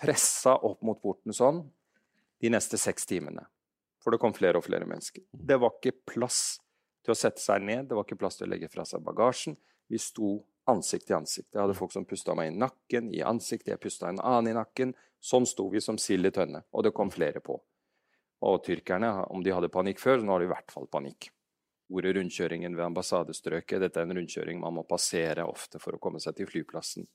pressa 0.02 0.56
opp 0.58 0.82
mot 0.86 1.00
porten 1.02 1.36
sånn 1.36 1.64
de 2.42 2.50
neste 2.50 2.80
seks 2.82 3.06
timene. 3.06 3.46
For 4.02 4.14
det 4.14 4.22
kom 4.22 4.34
flere 4.34 4.58
og 4.58 4.66
flere 4.66 4.88
mennesker. 4.90 5.24
Mm. 5.30 5.42
Det 5.48 5.58
var 5.62 5.76
ikke 5.78 5.98
plass 6.14 6.42
til 7.06 7.14
å 7.14 7.18
sette 7.18 7.42
seg 7.42 7.62
ned, 7.66 7.88
det 7.90 7.98
var 7.98 8.06
ikke 8.06 8.18
plass 8.22 8.40
til 8.40 8.48
å 8.48 8.54
legge 8.54 8.70
fra 8.72 8.86
seg 8.88 9.04
bagasjen. 9.06 9.58
Vi 9.90 10.00
sto 10.02 10.40
ansikt 10.70 11.08
til 11.10 11.20
ansikt. 11.20 11.52
Jeg 11.54 11.62
hadde 11.62 11.78
folk 11.78 11.94
som 11.94 12.06
pusta 12.10 12.36
meg 12.38 12.52
i 12.52 12.58
nakken, 12.58 13.12
i 13.14 13.22
ansiktet, 13.26 13.74
jeg 13.76 13.82
pusta 13.82 14.10
en 14.10 14.22
annen 14.22 14.54
i 14.54 14.58
nakken. 14.58 14.96
Sånn 15.22 15.46
sto 15.46 15.68
vi 15.70 15.82
som 15.84 16.00
sild 16.02 16.26
i 16.26 16.34
tønne, 16.34 16.64
og 16.74 16.86
det 16.86 16.94
kom 16.98 17.12
flere 17.14 17.44
på. 17.46 17.60
Og 18.42 18.64
tyrkerne, 18.66 19.12
om 19.30 19.44
de 19.46 19.54
hadde 19.54 19.70
panikk 19.74 20.02
før, 20.02 20.18
så 20.18 20.26
nå 20.26 20.34
har 20.34 20.42
de 20.42 20.50
i 20.50 20.54
hvert 20.54 20.74
fall 20.74 20.90
panikk. 20.90 21.30
Ordet 21.92 22.16
rundkjøringen 22.16 22.74
ved 22.78 22.88
ambassadestrøket, 22.88 23.82
dette 23.84 24.02
er 24.02 24.08
en 24.08 24.16
rundkjøring 24.18 24.62
man 24.62 24.80
må 24.80 24.86
passere 24.88 25.46
ofte 25.46 25.82
for 25.82 25.94
å 25.98 26.02
komme 26.02 26.22
seg 26.24 26.40
til 26.40 26.50
flyplassen. 26.50 27.06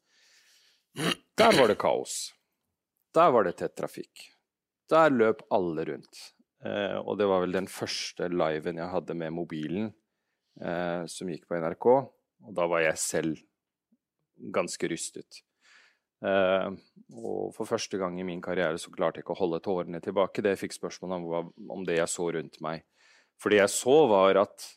Der 1.37 1.57
var 1.57 1.73
det 1.73 1.79
kaos. 1.81 2.36
Der 3.17 3.33
var 3.33 3.47
det 3.47 3.57
tett 3.57 3.77
trafikk. 3.79 4.27
Der 4.91 5.13
løp 5.13 5.43
alle 5.55 5.87
rundt. 5.89 6.19
Eh, 6.65 6.99
og 7.01 7.17
det 7.21 7.29
var 7.29 7.43
vel 7.45 7.57
den 7.57 7.69
første 7.71 8.29
liven 8.33 8.81
jeg 8.81 8.93
hadde 8.93 9.17
med 9.17 9.35
mobilen, 9.35 9.91
eh, 10.61 11.03
som 11.09 11.31
gikk 11.31 11.47
på 11.49 11.57
NRK. 11.63 11.87
Og 12.47 12.55
da 12.57 12.67
var 12.69 12.85
jeg 12.85 13.01
selv 13.01 13.41
ganske 14.53 14.91
rystet. 14.93 15.41
Eh, 16.25 16.69
og 17.13 17.55
for 17.57 17.69
første 17.69 18.01
gang 18.01 18.19
i 18.21 18.27
min 18.27 18.43
karriere 18.45 18.81
så 18.81 18.93
klarte 18.93 19.21
jeg 19.21 19.27
ikke 19.27 19.37
å 19.37 19.41
holde 19.41 19.63
tårene 19.65 20.03
tilbake. 20.05 20.45
Det 20.45 20.55
jeg 20.55 20.67
fikk 20.67 20.77
spørsmål 20.77 21.17
om, 21.17 21.55
om 21.73 21.89
det 21.89 21.99
jeg 22.01 22.13
så 22.13 22.29
rundt 22.37 22.61
meg. 22.65 22.85
For 23.41 23.53
det 23.53 23.63
jeg 23.63 23.73
så, 23.73 23.97
var 24.13 24.41
at 24.41 24.69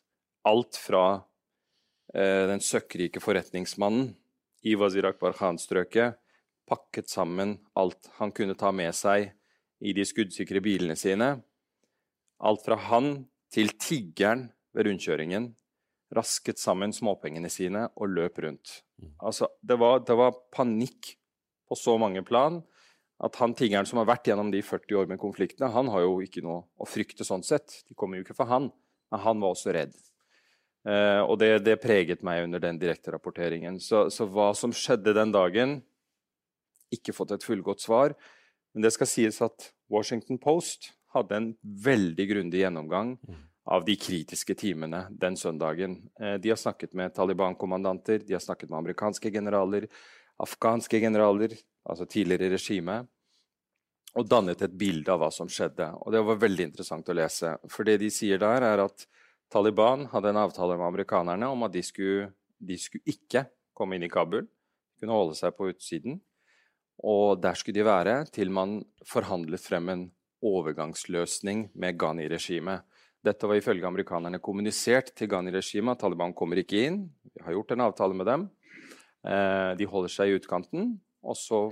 alt 0.47 0.79
fra 0.79 1.03
uh, 1.19 2.43
den 2.49 2.59
søkkrike 2.63 3.21
forretningsmannen 3.23 4.09
i 4.67 4.73
Wazir 4.79 5.07
Akbar 5.07 5.35
Khan-strøket 5.37 6.17
pakket 6.69 7.09
sammen 7.09 7.57
alt 7.79 8.11
han 8.19 8.33
kunne 8.35 8.57
ta 8.57 8.71
med 8.75 8.95
seg 8.95 9.31
i 9.79 9.93
de 9.95 10.05
skuddsikre 10.05 10.61
bilene 10.63 10.95
sine. 10.99 11.33
Alt 12.39 12.65
fra 12.65 12.77
han 12.89 13.13
til 13.51 13.73
tiggeren 13.81 14.47
ved 14.75 14.87
rundkjøringen 14.87 15.49
rasket 16.15 16.59
sammen 16.61 16.93
småpengene 16.95 17.49
sine 17.53 17.85
og 17.97 18.09
løp 18.13 18.39
rundt. 18.43 18.79
Mm. 19.01 19.13
Altså, 19.21 19.49
det 19.61 19.77
var, 19.79 20.01
det 20.05 20.17
var 20.17 20.37
panikk 20.53 21.13
på 21.69 21.77
så 21.77 21.97
mange 22.01 22.23
plan 22.25 22.61
at 23.19 23.35
han 23.41 23.53
tiggeren 23.57 23.87
som 23.87 23.99
har 23.99 24.07
vært 24.07 24.29
gjennom 24.29 24.51
de 24.51 24.61
40 24.63 25.01
år 25.01 25.09
med 25.11 25.19
konfliktene, 25.19 25.71
han 25.73 25.89
har 25.91 26.05
jo 26.05 26.21
ikke 26.23 26.43
noe 26.45 26.63
å 26.79 26.87
frykte 26.87 27.27
sånn 27.27 27.43
sett. 27.43 27.81
De 27.89 27.97
kommer 27.97 28.17
jo 28.17 28.23
ikke 28.23 28.37
for 28.37 28.47
han, 28.47 28.69
men 29.11 29.21
han 29.25 29.43
var 29.43 29.51
også 29.51 29.73
redd. 29.75 29.97
Eh, 30.87 31.19
og 31.25 31.35
det, 31.41 31.49
det, 31.65 31.75
preget 31.83 32.23
meg 32.23 32.45
under 32.45 32.63
den 32.63 32.79
direkterapporteringen. 32.79 33.81
Så, 33.83 34.05
så 34.13 34.27
hva 34.31 34.53
som 34.55 34.71
skjedde 34.71 35.11
den 35.17 35.35
dagen 35.35 35.81
Ikke 36.93 37.15
fått 37.15 37.35
et 37.35 37.45
fullgodt 37.45 37.83
svar. 37.83 38.15
Men 38.73 38.85
det 38.85 38.93
skal 38.95 39.09
sies 39.09 39.41
at 39.45 39.71
Washington 39.89 40.39
Post 40.41 40.91
hadde 41.15 41.37
en 41.37 41.53
veldig 41.63 42.25
grundig 42.29 42.61
gjennomgang 42.61 43.15
mm 43.17 43.45
av 43.69 43.85
de 43.85 43.95
kritiske 43.95 44.55
timene 44.57 45.03
den 45.09 45.37
søndagen. 45.37 46.09
Eh, 46.19 46.33
de 46.41 46.49
har 46.49 46.57
snakket 46.57 46.93
med 46.93 47.13
Taliban-kommandanter, 47.13 48.19
de 48.25 48.33
har 48.33 48.41
snakket 48.41 48.69
med 48.69 48.79
amerikanske 48.79 49.31
generaler, 49.31 49.85
afghanske 50.41 50.99
generaler, 50.99 51.53
altså 51.85 52.07
tidligere 52.09 52.49
regime, 52.55 53.03
og 54.17 54.25
dannet 54.25 54.63
et 54.65 54.73
bilde 54.73 55.13
av 55.13 55.21
hva 55.21 55.29
som 55.29 55.49
skjedde. 55.51 55.85
Og 56.01 56.15
det 56.15 56.23
var 56.25 56.41
veldig 56.41 56.65
interessant 56.71 57.09
å 57.09 57.13
lese. 57.13 57.53
For 57.69 57.85
det 57.85 57.99
de 58.01 58.09
sier 58.09 58.41
der, 58.41 58.65
er 58.65 58.81
at 58.81 59.05
Taliban 59.53 60.07
hadde 60.09 60.31
en 60.33 60.41
avtale 60.41 60.77
med 60.79 60.87
amerikanerne 60.87 61.51
om 61.53 61.67
at 61.67 61.75
de 61.75 61.83
skulle, 61.85 62.31
de 62.57 62.77
skulle 62.81 63.05
ikke 63.05 63.45
komme 63.77 63.99
inn 63.99 64.07
i 64.07 64.09
Kabul. 64.09 64.47
Kunne 64.97 65.13
holde 65.13 65.37
seg 65.37 65.53
på 65.53 65.69
utsiden. 65.69 66.17
Og 67.07 67.39
der 67.41 67.55
skulle 67.55 67.79
de 67.79 67.87
være 67.87 68.25
til 68.33 68.51
man 68.51 68.79
forhandlet 69.07 69.61
frem 69.63 69.89
en 69.89 70.05
overgangsløsning 70.43 71.69
med 71.75 71.97
Ghani-regimet. 71.99 72.83
Dette 73.23 73.47
var 73.47 73.59
ifølge 73.59 73.87
amerikanerne 73.87 74.39
kommunisert 74.39 75.11
til 75.15 75.27
Ghani-regimet. 75.31 75.99
Taliban 75.99 76.33
kommer 76.33 76.61
ikke 76.61 76.85
inn. 76.87 77.01
Vi 77.33 77.43
har 77.43 77.55
gjort 77.55 77.75
en 77.75 77.83
avtale 77.87 78.15
med 78.15 78.27
dem. 78.27 78.47
Eh, 79.27 79.75
de 79.75 79.87
holder 79.91 80.13
seg 80.13 80.31
i 80.31 80.37
utkanten, 80.39 80.93
og 81.23 81.35
så 81.35 81.65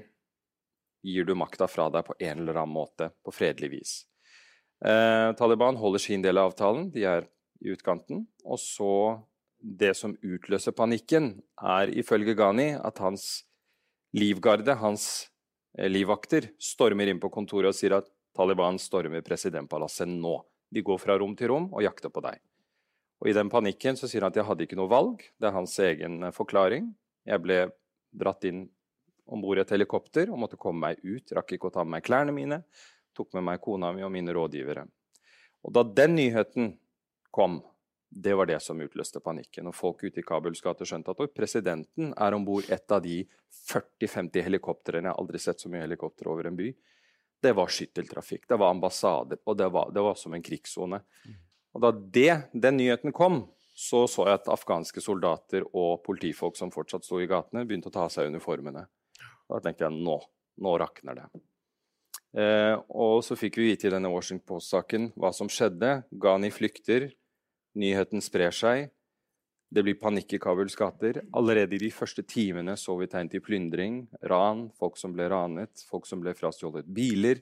gir 1.08 1.28
du 1.28 1.36
makta 1.40 1.70
fra 1.72 1.88
deg 1.94 2.04
på 2.08 2.18
en 2.20 2.44
eller 2.44 2.60
annen 2.60 2.76
måte, 2.76 3.10
på 3.24 3.32
fredelig 3.32 3.72
vis. 3.72 3.94
Eh, 4.84 5.32
Taliban 5.40 5.80
holder 5.80 6.04
sin 6.04 6.24
del 6.26 6.38
av 6.38 6.52
avtalen, 6.52 6.90
de 6.92 7.08
er 7.08 7.28
i 7.64 7.74
utkanten. 7.74 8.28
Og 8.46 8.60
så 8.60 9.24
Det 9.60 9.96
som 9.98 10.14
utløser 10.22 10.72
panikken, 10.72 11.42
er 11.58 11.90
ifølge 11.90 12.36
Ghani 12.38 12.78
at 12.78 13.00
hans 13.02 13.47
livgarde, 14.16 14.76
hans 14.80 15.28
eh, 15.78 15.90
livvakter, 15.90 16.52
stormer 16.60 17.10
inn 17.12 17.22
på 17.24 17.32
kontoret 17.34 17.74
og 17.74 17.78
sier 17.78 17.98
at 18.00 18.10
Taliban 18.38 18.78
stormer 18.80 19.24
presidentpalasset 19.26 20.10
nå. 20.12 20.38
De 20.70 20.84
går 20.86 21.00
fra 21.02 21.18
rom 21.18 21.34
til 21.38 21.52
rom 21.54 21.70
og 21.74 21.84
jakter 21.84 22.12
på 22.14 22.22
deg. 22.26 22.40
Og 23.18 23.32
I 23.32 23.36
den 23.36 23.50
panikken 23.50 23.98
så 23.98 24.10
sier 24.10 24.22
han 24.24 24.34
at 24.34 24.38
jeg 24.38 24.46
hadde 24.46 24.68
ikke 24.68 24.78
noe 24.78 24.92
valg. 24.92 25.24
Det 25.40 25.50
er 25.50 25.56
hans 25.56 25.74
egen 25.82 26.22
eh, 26.28 26.36
forklaring. 26.36 26.92
Jeg 27.28 27.44
ble 27.44 27.64
dratt 28.18 28.46
inn 28.48 28.68
om 29.28 29.42
bord 29.44 29.60
i 29.60 29.64
et 29.66 29.74
helikopter 29.74 30.30
og 30.32 30.40
måtte 30.40 30.60
komme 30.60 30.88
meg 30.88 31.02
ut. 31.04 31.34
Rakk 31.36 31.58
ikke 31.58 31.72
å 31.72 31.74
ta 31.74 31.84
med 31.84 31.98
meg 31.98 32.06
klærne 32.08 32.36
mine. 32.36 32.62
Tok 33.18 33.34
med 33.36 33.48
meg 33.50 33.64
kona 33.64 33.92
mi 33.96 34.06
og 34.06 34.14
mine 34.14 34.36
rådgivere. 34.36 34.86
Og 35.66 35.74
da 35.76 35.84
den 35.84 36.16
nyheten 36.16 36.76
kom, 37.34 37.60
det 38.10 38.34
var 38.34 38.48
det 38.48 38.60
som 38.64 38.80
utløste 38.82 39.20
panikken. 39.24 39.68
Og 39.68 39.76
folk 39.76 40.04
ute 40.04 40.22
i 40.22 40.26
Kabuls 40.26 40.62
gate 40.64 40.88
skjønte 40.88 41.14
at 41.14 41.34
presidenten 41.36 42.14
er 42.16 42.36
om 42.36 42.46
bord 42.48 42.70
et 42.72 42.94
av 42.94 43.02
de 43.04 43.20
40-50 43.68 44.46
helikoptrene. 44.48 45.10
Jeg 45.10 45.14
har 45.14 45.20
aldri 45.20 45.42
sett 45.44 45.62
så 45.62 45.72
mye 45.72 45.84
helikopter 45.84 46.30
over 46.32 46.48
en 46.50 46.58
by. 46.58 46.72
Det 47.44 47.54
var 47.54 47.70
skytteltrafikk, 47.70 48.48
det 48.50 48.58
var 48.58 48.72
ambassader, 48.74 49.38
og 49.46 49.58
det 49.60 49.68
var, 49.70 49.92
det 49.94 50.02
var 50.02 50.16
som 50.18 50.34
en 50.34 50.42
krigssone. 50.42 50.98
Og 51.76 51.84
da 51.84 51.92
det, 51.94 52.32
den 52.54 52.80
nyheten 52.80 53.14
kom, 53.14 53.44
så 53.78 54.08
så 54.10 54.26
jeg 54.26 54.40
at 54.40 54.50
afghanske 54.50 55.04
soldater 55.06 55.68
og 55.68 56.02
politifolk 56.08 56.58
som 56.58 56.74
fortsatt 56.74 57.06
sto 57.06 57.20
i 57.22 57.28
gatene, 57.30 57.68
begynte 57.68 57.92
å 57.92 57.94
ta 57.94 58.08
av 58.08 58.16
seg 58.16 58.32
uniformene. 58.32 58.88
Da 59.48 59.62
tenkte 59.62 59.86
jeg 59.86 60.02
nå, 60.02 60.18
nå 60.66 60.74
rakner 60.82 61.20
det. 61.20 61.28
Eh, 62.42 62.74
og 62.90 63.22
så 63.26 63.38
fikk 63.38 63.60
vi 63.62 63.70
vite 63.70 63.88
i 63.88 63.94
denne 63.94 64.10
Washington 64.12 64.48
Post-saken 64.50 65.12
hva 65.14 65.30
som 65.36 65.52
skjedde. 65.52 66.02
Ghani 66.10 66.50
flykter, 66.54 67.12
nyheten 67.78 68.24
sprer 68.24 68.54
seg. 68.56 68.90
Det 69.68 69.84
blir 69.84 69.98
panikk 70.00 70.38
i 70.38 70.40
Kabuls 70.40 70.78
gater. 70.80 71.20
Allerede 71.36 71.76
i 71.76 71.82
de 71.82 71.90
første 71.92 72.24
timene 72.24 72.78
så 72.80 72.96
vi 73.00 73.10
tegn 73.12 73.30
til 73.32 73.44
plyndring, 73.44 74.06
ran, 74.32 74.70
folk 74.80 74.96
som 75.00 75.16
ble 75.16 75.28
ranet, 75.32 75.84
folk 75.90 76.08
som 76.08 76.24
ble 76.24 76.34
frastjålet 76.38 76.88
biler. 76.88 77.42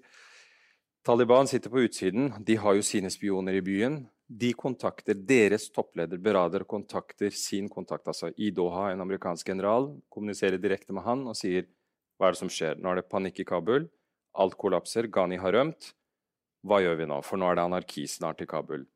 Taliban 1.06 1.46
sitter 1.48 1.70
på 1.70 1.84
utsiden. 1.86 2.32
De 2.42 2.58
har 2.58 2.74
jo 2.74 2.86
sine 2.86 3.12
spioner 3.14 3.60
i 3.60 3.62
byen. 3.66 4.00
De 4.26 4.50
kontakter 4.58 5.14
deres 5.14 5.68
toppleder 5.70 6.18
Berader 6.18 6.64
kontakter 6.66 7.30
sin 7.30 7.70
kontakt, 7.70 8.08
altså 8.10 8.32
i 8.42 8.50
Doha, 8.50 8.88
en 8.90 9.04
amerikansk 9.06 9.52
general, 9.54 9.92
kommuniserer 10.10 10.58
direkte 10.58 10.96
med 10.98 11.06
han 11.06 11.28
og 11.30 11.38
sier 11.38 11.68
hva 12.18 12.30
er 12.30 12.34
det 12.34 12.40
som 12.40 12.50
skjer? 12.50 12.80
Nå 12.80 12.90
er 12.90 13.02
det 13.02 13.12
panikk 13.12 13.44
i 13.44 13.46
Kabul. 13.46 13.86
Alt 14.40 14.56
kollapser. 14.58 15.10
Ghani 15.12 15.38
har 15.38 15.54
rømt. 15.54 15.92
Hva 16.66 16.80
gjør 16.82 16.98
vi 17.02 17.08
nå? 17.12 17.20
For 17.28 17.38
nå 17.38 17.52
er 17.52 17.60
det 17.60 17.66
anarki 17.68 18.06
snart 18.10 18.42
i 18.42 18.48
Kabul. 18.50 18.88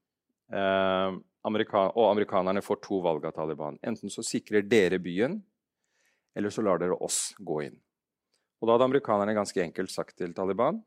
Eh, 0.49 1.17
Amerika 1.47 1.85
og 1.93 2.09
amerikanerne 2.09 2.61
får 2.65 2.81
to 2.83 2.99
valg 3.05 3.25
av 3.25 3.35
Taliban. 3.37 3.79
Enten 3.85 4.11
så 4.11 4.25
sikrer 4.25 4.65
dere 4.65 4.99
byen, 4.99 5.39
eller 6.35 6.53
så 6.53 6.63
lar 6.65 6.81
dere 6.81 6.97
oss 6.99 7.33
gå 7.37 7.63
inn. 7.67 7.77
Og 8.59 8.67
Da 8.67 8.75
hadde 8.75 8.89
amerikanerne 8.89 9.37
ganske 9.37 9.61
enkelt 9.63 9.91
sagt 9.91 10.17
til 10.17 10.33
Taliban 10.35 10.81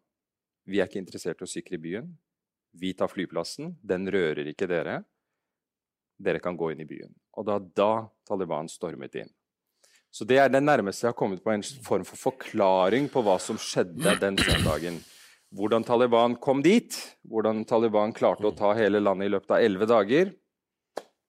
vi 0.69 0.79
er 0.79 0.87
ikke 0.87 1.01
interessert 1.03 1.41
i 1.43 1.47
å 1.47 1.51
sikre 1.51 1.79
byen. 1.83 2.11
Vi 2.79 2.93
tar 2.95 3.11
flyplassen. 3.11 3.75
Den 3.83 4.07
rører 4.11 4.47
ikke 4.53 4.69
dere. 4.71 5.01
Dere 6.23 6.43
kan 6.43 6.57
gå 6.57 6.71
inn 6.73 6.85
i 6.85 6.89
byen. 6.89 7.11
Og 7.37 7.47
da, 7.49 7.59
da 7.59 8.07
Taliban 8.29 8.71
stormet 8.71 9.17
inn. 9.19 9.33
Så 10.13 10.27
det 10.29 10.39
er 10.39 10.51
det 10.53 10.61
nærmeste 10.63 11.07
jeg 11.07 11.15
har 11.15 11.19
kommet 11.19 11.43
på 11.43 11.51
en 11.55 11.65
form 11.85 12.05
for 12.07 12.21
forklaring 12.21 13.09
på 13.11 13.23
hva 13.25 13.39
som 13.41 13.59
skjedde 13.59 14.15
den 14.21 14.37
søndagen. 14.39 15.01
Hvordan 15.53 15.85
Taliban 15.85 16.39
kom 16.41 16.63
dit, 16.65 16.95
hvordan 17.29 17.67
Taliban 17.69 18.15
klarte 18.17 18.49
å 18.49 18.55
ta 18.57 18.71
hele 18.77 19.03
landet 19.03 19.29
i 19.29 19.33
løpet 19.35 19.51
av 19.53 19.65
elleve 19.65 19.89
dager, 19.91 20.31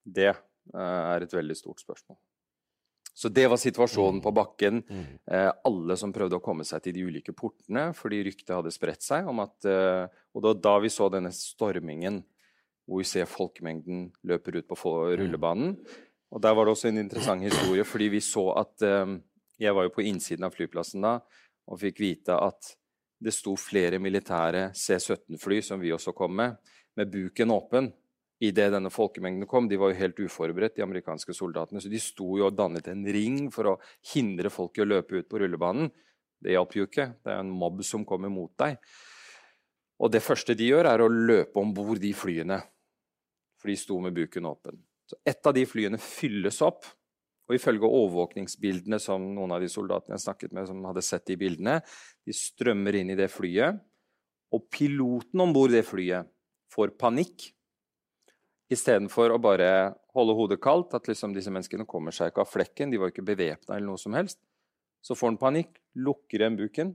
det 0.03 0.29
eh, 0.29 0.77
er 0.79 1.25
et 1.25 1.33
veldig 1.35 1.57
stort 1.59 1.83
spørsmål. 1.83 2.15
Så 3.13 3.29
det 3.29 3.45
var 3.51 3.59
situasjonen 3.61 4.21
på 4.23 4.31
bakken. 4.33 4.79
Eh, 5.27 5.49
alle 5.67 5.97
som 5.99 6.13
prøvde 6.15 6.39
å 6.39 6.43
komme 6.43 6.63
seg 6.65 6.85
til 6.85 6.95
de 6.95 7.03
ulike 7.05 7.35
portene 7.35 7.89
fordi 7.93 8.23
ryktet 8.25 8.55
hadde 8.55 8.71
spredt 8.73 9.03
seg 9.05 9.27
om 9.29 9.43
at 9.43 9.67
eh, 9.69 10.07
Og 10.33 10.41
da, 10.41 10.53
da 10.57 10.77
vi 10.81 10.89
så 10.89 11.09
denne 11.13 11.29
stormingen 11.35 12.23
hvor 12.87 13.03
vi 13.03 13.07
ser 13.07 13.29
folkemengden 13.29 14.07
løper 14.27 14.57
ut 14.57 14.67
på 14.67 14.93
rullebanen. 15.19 15.75
Og 16.33 16.41
Der 16.41 16.55
var 16.55 16.65
det 16.65 16.73
også 16.73 16.89
en 16.89 17.03
interessant 17.03 17.43
historie, 17.45 17.83
fordi 17.85 18.09
vi 18.15 18.19
så 18.19 18.49
at 18.59 18.81
Jeg 19.61 19.75
var 19.75 19.85
jo 19.85 19.93
på 19.93 20.03
innsiden 20.03 20.47
av 20.47 20.55
flyplassen 20.55 21.05
da 21.05 21.19
og 21.69 21.79
fikk 21.79 22.01
vite 22.03 22.35
at 22.35 22.73
det 23.23 23.33
sto 23.35 23.55
flere 23.59 23.99
militære 24.03 24.69
C-17-fly, 24.75 25.61
som 25.63 25.81
vi 25.81 25.93
også 25.95 26.13
kom 26.15 26.35
med, 26.37 26.57
med 26.99 27.11
buken 27.11 27.53
åpen 27.55 27.91
idet 28.43 28.71
denne 28.73 28.91
folkemengden 28.91 29.47
kom. 29.47 29.69
De 29.69 29.79
var 29.79 29.93
jo 29.93 29.99
helt 30.01 30.19
uforberedt, 30.25 30.75
de 30.77 30.85
amerikanske 30.85 31.35
soldatene. 31.35 31.81
Så 31.81 31.91
de 31.91 32.01
sto 32.01 32.35
jo 32.39 32.49
og 32.49 32.57
dannet 32.57 32.89
en 32.91 33.05
ring 33.15 33.45
for 33.53 33.71
å 33.71 33.77
hindre 34.13 34.51
folk 34.53 34.77
i 34.77 34.83
å 34.83 34.89
løpe 34.89 35.21
ut 35.21 35.29
på 35.31 35.39
rullebanen. 35.41 35.91
Det 36.43 36.55
hjalp 36.55 36.75
jo 36.75 36.87
ikke. 36.89 37.07
Det 37.23 37.31
er 37.31 37.39
en 37.39 37.53
mobb 37.55 37.83
som 37.87 38.03
kommer 38.07 38.31
mot 38.33 38.51
deg. 38.59 38.79
Og 40.03 40.11
det 40.11 40.23
første 40.25 40.55
de 40.59 40.67
gjør, 40.73 40.89
er 40.91 41.03
å 41.03 41.11
løpe 41.11 41.61
om 41.61 41.71
bord 41.75 42.01
de 42.03 42.11
flyene. 42.17 42.59
For 43.61 43.71
de 43.71 43.77
sto 43.79 43.99
med 44.03 44.15
buken 44.17 44.49
åpen. 44.49 44.81
Så 45.07 45.19
ett 45.23 45.47
av 45.47 45.55
de 45.55 45.63
flyene 45.69 45.99
fylles 46.01 46.59
opp. 46.65 46.83
Og 47.49 47.57
ifølge 47.57 47.89
overvåkningsbildene 47.89 48.99
som 49.03 49.25
noen 49.35 49.51
av 49.55 49.63
de 49.63 49.67
soldatene 49.71 50.15
jeg 50.15 50.23
snakket 50.25 50.53
med, 50.55 50.67
som 50.69 50.85
hadde 50.87 51.03
sett 51.03 51.25
de 51.27 51.35
bildene, 51.39 51.81
de 52.23 52.35
strømmer 52.35 52.95
inn 53.01 53.11
i 53.11 53.17
det 53.19 53.27
flyet. 53.33 53.81
Og 54.53 54.69
piloten 54.71 55.43
om 55.43 55.51
bord 55.55 55.73
det 55.73 55.83
flyet 55.87 56.29
får 56.71 56.95
panikk. 56.99 57.49
Istedenfor 58.71 59.33
å 59.33 59.41
bare 59.43 59.69
holde 60.15 60.35
hodet 60.37 60.59
kaldt, 60.63 60.95
at 60.95 61.09
liksom 61.09 61.33
disse 61.35 61.51
menneskene 61.51 61.87
kommer 61.89 62.15
seg 62.15 62.31
ikke 62.31 62.45
av 62.45 62.51
flekken, 62.51 62.93
de 62.93 63.01
var 63.01 63.11
ikke 63.11 63.25
bevæpna 63.27 63.75
eller 63.75 63.91
noe 63.91 64.01
som 64.01 64.15
helst, 64.17 64.39
så 65.03 65.17
får 65.17 65.33
han 65.33 65.41
panikk, 65.41 65.75
lukker 65.99 66.41
igjen 66.41 66.57
buken 66.57 66.93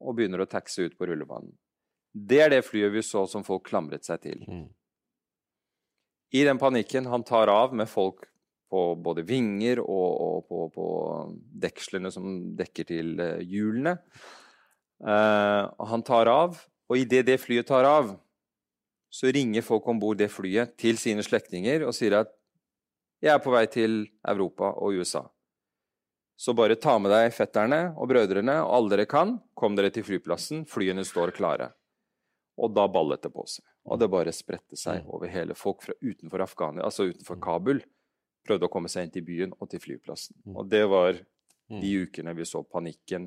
og 0.00 0.16
begynner 0.16 0.42
å 0.42 0.48
taxe 0.48 0.86
ut 0.86 0.96
på 0.96 1.08
rullebanen. 1.08 1.52
Det 2.16 2.40
er 2.40 2.54
det 2.54 2.64
flyet 2.64 2.94
vi 2.94 3.02
så 3.04 3.26
som 3.28 3.44
folk 3.44 3.66
klamret 3.68 4.06
seg 4.08 4.22
til. 4.24 4.40
Mm. 4.48 4.66
I 6.36 6.44
den 6.48 6.60
panikken 6.60 7.08
han 7.12 7.24
tar 7.26 7.52
av 7.52 7.74
med 7.76 7.88
folk 7.90 8.24
på 8.70 8.82
både 8.98 9.24
vinger 9.26 9.80
og, 9.82 10.08
og 10.26 10.46
på, 10.48 10.62
på, 10.74 10.86
dekslene 11.66 12.10
som 12.14 12.26
dekker 12.58 12.88
til 12.88 13.12
eh, 13.22 13.44
hjulene. 13.46 13.96
Uh, 14.96 15.68
han 15.90 16.02
tar 16.06 16.30
av, 16.32 16.56
og 16.88 16.96
idet 16.96 17.26
det 17.28 17.36
flyet 17.42 17.68
tar 17.68 17.84
av, 17.84 18.14
så 19.12 19.28
ringer 19.32 19.64
folk 19.64 19.86
om 19.88 20.00
bord 20.00 20.18
det 20.20 20.30
flyet 20.32 20.72
til 20.80 20.98
sine 21.00 21.24
slektninger 21.24 21.84
og 21.86 21.94
sier 21.96 22.22
at 22.22 22.32
'jeg 23.22 23.32
er 23.32 23.40
på 23.40 23.52
vei 23.52 23.66
til 23.66 24.06
Europa 24.28 24.72
og 24.76 24.96
USA'. 24.96 25.24
Så 26.36 26.52
bare 26.52 26.76
ta 26.76 26.98
med 27.00 27.10
deg 27.10 27.32
fetterne 27.32 27.94
og 27.96 28.10
brødrene 28.10 28.58
og 28.60 28.74
alle 28.76 28.92
dere 28.92 29.06
kan. 29.08 29.38
Kom 29.56 29.76
dere 29.76 29.90
til 29.90 30.04
flyplassen, 30.04 30.66
flyene 30.68 31.04
står 31.04 31.32
klare. 31.32 31.70
Og 32.60 32.74
da 32.76 32.84
ballet 32.88 33.22
det 33.22 33.32
på 33.32 33.44
seg. 33.48 33.64
Og 33.88 34.00
det 34.00 34.10
bare 34.12 34.34
spredte 34.36 34.76
seg 34.76 35.00
mm. 35.04 35.08
over 35.16 35.32
hele 35.32 35.56
folk 35.56 35.82
fra 35.86 35.94
utenfor 36.02 36.44
Afghania, 36.44 36.84
altså 36.84 37.08
utenfor. 37.08 37.40
Kabul. 37.40 37.80
Prøvde 38.46 38.68
å 38.68 38.72
komme 38.72 38.90
seg 38.92 39.06
inn 39.06 39.14
til 39.16 39.26
byen 39.26 39.54
og 39.56 39.70
til 39.72 39.82
flyplassen. 39.82 40.36
Mm. 40.44 40.54
Og 40.54 40.70
det 40.70 40.84
var 40.90 41.18
de 41.66 41.92
ukene 42.04 42.34
vi 42.38 42.46
så 42.46 42.62
panikken 42.62 43.26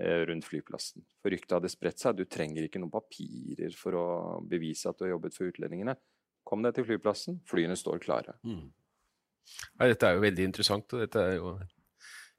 eh, 0.00 0.24
rundt 0.28 0.46
flyplassen. 0.48 1.04
For 1.20 1.32
ryktet 1.34 1.58
hadde 1.58 1.72
spredt 1.72 2.00
seg. 2.00 2.16
Du 2.16 2.24
trenger 2.24 2.64
ikke 2.64 2.80
noen 2.80 2.94
papirer 2.94 3.76
for 3.76 3.98
å 3.98 4.06
bevise 4.48 4.88
at 4.88 4.98
du 4.98 5.06
har 5.06 5.16
jobbet 5.16 5.36
for 5.36 5.52
utlendingene. 5.52 5.96
Kom 6.46 6.62
deg 6.64 6.76
til 6.76 6.86
flyplassen, 6.88 7.40
flyene 7.48 7.76
står 7.76 8.00
klare. 8.04 8.36
Mm. 8.46 8.68
Ja, 9.78 9.88
dette 9.90 10.08
er 10.08 10.16
jo 10.16 10.22
veldig 10.24 10.46
interessant, 10.46 10.92
og 10.94 11.02
dette 11.02 11.22
er 11.22 11.34
jo 11.38 11.56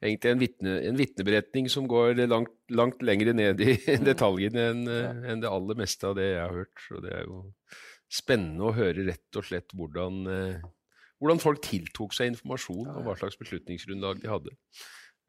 egentlig 0.04 0.32
en, 0.32 0.40
vitne, 0.40 0.72
en 0.88 0.98
vitneberetning 0.98 1.68
som 1.72 1.86
går 1.90 2.22
langt, 2.28 2.54
langt 2.72 3.04
lenger 3.04 3.34
ned 3.36 3.60
i 3.64 3.76
detaljene 4.10 4.64
enn 4.72 4.82
en 4.88 5.44
det 5.44 5.50
aller 5.50 5.78
meste 5.78 6.08
av 6.08 6.16
det 6.18 6.30
jeg 6.30 6.42
har 6.42 6.56
hørt. 6.56 6.84
Så 6.86 7.02
det 7.04 7.14
er 7.20 7.28
jo 7.28 7.42
spennende 8.08 8.68
å 8.68 8.74
høre 8.76 9.04
rett 9.08 9.38
og 9.38 9.44
slett 9.44 9.74
hvordan, 9.76 10.20
eh, 10.32 10.68
hvordan 11.18 11.42
folk 11.42 11.60
tiltok 11.64 12.14
seg 12.14 12.32
informasjon, 12.32 12.88
og 12.94 13.04
hva 13.06 13.16
slags 13.18 13.38
beslutningsgrunnlag 13.40 14.22
de 14.22 14.30
hadde. 14.30 14.54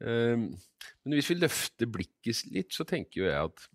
Um, 0.00 0.48
men 1.04 1.16
hvis 1.16 1.28
vi 1.32 1.40
løfter 1.40 1.90
blikket 1.90 2.44
litt, 2.54 2.72
så 2.72 2.86
tenker 2.88 3.22
jo 3.22 3.28
jeg 3.28 3.50
at 3.50 3.66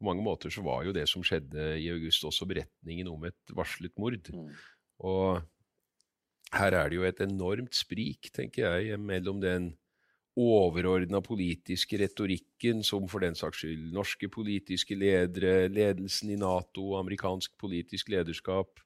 på 0.00 0.06
mange 0.08 0.24
måter 0.24 0.52
så 0.52 0.62
var 0.64 0.84
jo 0.86 0.94
det 0.96 1.06
som 1.10 1.24
skjedde 1.26 1.74
i 1.80 1.90
august, 1.92 2.24
også 2.24 2.48
beretningen 2.48 3.08
om 3.10 3.26
et 3.28 3.52
varslet 3.56 3.92
mord. 4.00 4.30
Mm. 4.32 4.52
Og 5.04 5.42
her 6.56 6.76
er 6.76 6.88
det 6.88 6.96
jo 6.96 7.04
et 7.06 7.20
enormt 7.24 7.76
sprik, 7.76 8.30
tenker 8.34 8.80
jeg, 8.80 9.00
mellom 9.00 9.42
den 9.42 9.74
overordna 10.40 11.20
politiske 11.20 11.98
retorikken 12.00 12.84
som 12.86 13.08
for 13.10 13.20
den 13.24 13.36
saks 13.36 13.60
skyld 13.60 13.90
norske 13.92 14.30
politiske 14.32 14.96
ledere, 14.96 15.68
ledelsen 15.68 16.32
i 16.32 16.38
Nato, 16.40 16.94
amerikansk 16.96 17.56
politisk 17.60 18.08
lederskap 18.14 18.80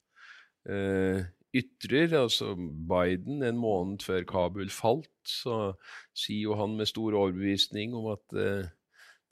eh, 0.67 1.23
ytrer. 1.55 2.15
Altså 2.19 2.55
Biden, 2.91 3.43
en 3.43 3.59
måned 3.61 4.05
før 4.05 4.27
Kabul 4.29 4.71
falt, 4.71 5.11
så 5.27 5.75
sier 6.17 6.51
jo 6.51 6.59
han 6.59 6.77
med 6.79 6.91
stor 6.91 7.15
overbevisning 7.15 7.95
om 7.97 8.13
at 8.15 8.39
uh, 8.39 8.71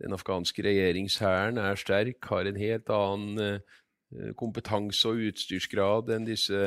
den 0.02 0.16
afghanske 0.16 0.64
regjeringshæren 0.66 1.60
er 1.62 1.78
sterk, 1.78 2.22
har 2.30 2.48
en 2.48 2.60
helt 2.60 2.92
annen 2.92 3.40
uh, 3.42 4.32
kompetanse 4.38 5.08
og 5.08 5.22
utstyrsgrad 5.30 6.12
enn 6.12 6.28
disse 6.28 6.58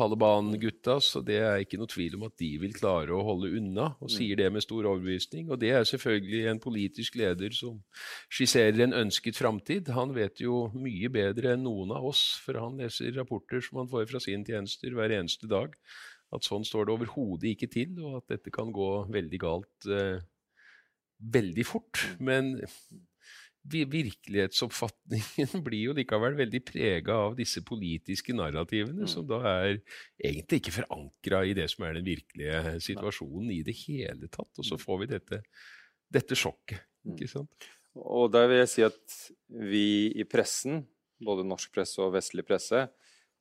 Taliban-gutta, 0.00 0.96
så 1.04 1.20
det 1.24 1.36
er 1.44 1.62
ikke 1.62 1.78
noe 1.80 1.90
tvil 1.90 2.16
om 2.16 2.24
at 2.26 2.36
de 2.40 2.50
vil 2.62 2.72
klare 2.76 3.12
å 3.12 3.22
holde 3.26 3.52
unna, 3.58 3.90
og 4.00 4.08
mm. 4.08 4.14
sier 4.14 4.40
det 4.40 4.48
med 4.54 4.64
stor 4.64 4.88
overbevisning. 4.88 5.50
Og 5.52 5.60
det 5.60 5.74
er 5.76 5.86
selvfølgelig 5.88 6.42
en 6.50 6.62
politisk 6.62 7.18
leder 7.20 7.54
som 7.56 7.78
skisserer 8.32 8.80
en 8.86 8.96
ønsket 9.02 9.38
framtid. 9.38 9.92
Han 9.96 10.14
vet 10.16 10.40
jo 10.42 10.64
mye 10.74 11.12
bedre 11.12 11.54
enn 11.54 11.66
noen 11.68 11.92
av 11.96 12.08
oss, 12.10 12.24
for 12.44 12.58
han 12.62 12.80
leser 12.80 13.12
rapporter 13.18 13.62
som 13.64 13.82
han 13.82 13.92
får 13.92 14.08
fra 14.10 14.22
sine 14.24 14.46
tjenester 14.48 14.96
hver 14.96 15.12
eneste 15.20 15.50
dag, 15.50 15.76
at 16.34 16.46
sånn 16.46 16.64
står 16.66 16.86
det 16.86 16.96
overhodet 16.96 17.54
ikke 17.54 17.70
til, 17.70 17.96
og 18.00 18.20
at 18.22 18.36
dette 18.36 18.54
kan 18.54 18.70
gå 18.72 18.90
veldig 19.10 19.40
galt 19.42 19.90
eh, 19.90 20.22
veldig 21.20 21.66
fort. 21.68 22.04
Men 22.22 22.56
virkelighetsoppfatningen 23.68 25.62
blir 25.66 25.90
jo 25.90 25.96
likevel 25.96 26.36
veldig 26.38 26.60
prega 26.64 27.16
av 27.26 27.36
disse 27.38 27.62
politiske 27.66 28.34
narrativene, 28.36 29.04
mm. 29.04 29.10
som 29.10 29.26
da 29.28 29.40
er 29.50 29.80
egentlig 30.16 30.62
ikke 30.62 30.78
forankra 30.80 31.42
i 31.46 31.52
det 31.56 31.68
som 31.72 31.84
er 31.86 31.98
den 31.98 32.08
virkelige 32.08 32.78
situasjonen 32.86 33.50
i 33.54 33.60
det 33.66 33.76
hele 33.82 34.30
tatt. 34.32 34.52
Og 34.56 34.64
så 34.64 34.78
mm. 34.78 34.84
får 34.84 35.02
vi 35.02 35.10
dette, 35.12 35.42
dette 36.08 36.38
sjokket. 36.38 36.86
Mm. 37.04 37.14
ikke 37.16 37.30
sant? 37.34 37.68
Og 38.00 38.30
der 38.32 38.48
vil 38.48 38.62
jeg 38.62 38.72
si 38.72 38.86
at 38.86 39.20
vi 39.70 39.84
i 40.20 40.26
pressen, 40.28 40.84
både 41.20 41.44
norsk 41.44 41.72
presse 41.74 42.00
og 42.00 42.14
vestlig 42.16 42.46
presse, 42.48 42.86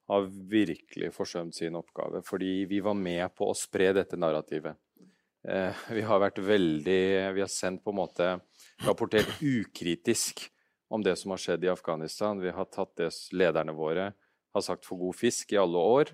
har 0.09 0.29
virkelig 0.49 1.11
forsømt 1.13 1.55
sin 1.55 1.77
oppgave. 1.77 2.23
Fordi 2.25 2.65
vi 2.69 2.81
var 2.83 2.97
med 2.97 3.29
på 3.37 3.47
å 3.47 3.57
spre 3.57 3.91
dette 3.95 4.17
narrativet. 4.17 4.75
Eh, 5.47 5.83
vi 5.95 6.01
har 6.03 6.19
vært 6.19 6.41
veldig 6.43 7.03
Vi 7.31 7.39
har 7.39 7.47
sendt 7.47 7.79
på 7.85 7.93
en 7.93 7.99
måte 8.01 8.25
rapportert 8.85 9.41
ukritisk 9.41 10.47
om 10.89 11.03
det 11.03 11.15
som 11.19 11.33
har 11.33 11.41
skjedd 11.41 11.65
i 11.65 11.71
Afghanistan. 11.71 12.39
Vi 12.41 12.53
har 12.53 12.67
tatt 12.71 12.95
det 12.97 13.11
lederne 13.35 13.75
våre 13.75 14.11
har 14.53 14.65
sagt 14.65 14.87
for 14.87 14.99
god 14.99 15.17
fisk 15.17 15.53
i 15.53 15.59
alle 15.61 15.77
år. 15.77 16.11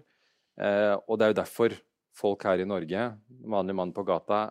Eh, 0.59 0.93
og 1.07 1.19
det 1.19 1.25
er 1.25 1.33
jo 1.33 1.41
derfor 1.41 1.75
folk 2.15 2.45
her 2.47 2.61
i 2.61 2.67
Norge, 2.67 3.07
vanlig 3.27 3.75
mann 3.75 3.93
på 3.95 4.05
gata, 4.07 4.49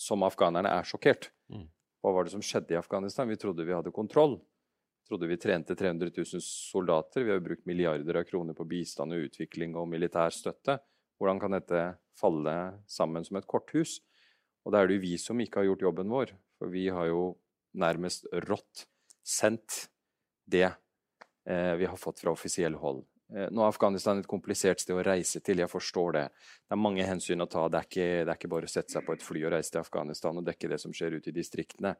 som 0.00 0.24
afghanerne, 0.26 0.70
er 0.72 0.86
sjokkert. 0.86 1.30
Mm. 1.52 1.66
Hva 2.00 2.14
var 2.16 2.26
det 2.26 2.34
som 2.34 2.44
skjedde 2.44 2.74
i 2.74 2.80
Afghanistan? 2.80 3.28
Vi 3.28 3.38
trodde 3.38 3.66
vi 3.66 3.76
hadde 3.76 3.92
kontroll. 3.94 4.38
Vi 4.40 5.10
trodde 5.10 5.28
vi 5.28 5.38
trente 5.40 5.76
300 5.76 6.10
000 6.16 6.42
soldater. 6.44 7.24
Vi 7.24 7.32
har 7.32 7.40
jo 7.40 7.48
brukt 7.50 7.66
milliarder 7.68 8.20
av 8.22 8.28
kroner 8.28 8.56
på 8.56 8.66
bistand 8.68 9.14
og 9.14 9.26
utvikling 9.26 9.76
og 9.76 9.90
militær 9.90 10.32
støtte. 10.34 10.78
Hvordan 11.20 11.42
kan 11.42 11.58
dette 11.58 11.82
falle 12.16 12.54
sammen 12.88 13.26
som 13.26 13.36
et 13.36 13.48
korthus? 13.50 13.98
Og 14.64 14.72
da 14.72 14.80
er 14.80 14.88
det 14.88 14.98
jo 14.98 15.04
vi 15.04 15.16
som 15.20 15.40
ikke 15.40 15.60
har 15.60 15.68
gjort 15.68 15.84
jobben 15.84 16.12
vår. 16.12 16.32
For 16.60 16.68
vi 16.72 16.90
har 16.92 17.08
jo 17.08 17.22
nærmest 17.80 18.28
rått 18.44 18.84
sendt 19.24 19.86
det 20.50 20.66
eh, 20.68 21.74
vi 21.80 21.88
har 21.88 21.96
fått 21.96 22.20
fra 22.20 22.34
offisiell 22.34 22.76
hold. 22.76 23.00
Eh, 23.32 23.46
nå 23.48 23.62
er 23.62 23.70
Afghanistan 23.70 24.18
et 24.20 24.28
komplisert 24.28 24.82
sted 24.82 24.98
å 24.98 25.04
reise 25.06 25.40
til, 25.44 25.62
jeg 25.62 25.70
forstår 25.70 26.16
det. 26.18 26.24
Det 26.66 26.76
er 26.76 26.82
mange 26.82 27.06
hensyn 27.06 27.44
å 27.44 27.48
ta. 27.50 27.64
Det 27.70 27.80
er, 27.80 27.88
ikke, 27.88 28.08
det 28.26 28.32
er 28.34 28.38
ikke 28.40 28.52
bare 28.52 28.68
å 28.68 28.72
sette 28.72 28.92
seg 28.92 29.06
på 29.06 29.14
et 29.16 29.24
fly 29.24 29.44
og 29.46 29.54
reise 29.54 29.72
til 29.72 29.82
Afghanistan 29.82 30.40
og 30.40 30.46
dekke 30.46 30.72
det 30.72 30.80
som 30.82 30.94
skjer 30.96 31.16
ute 31.18 31.32
i 31.32 31.36
distriktene. 31.36 31.94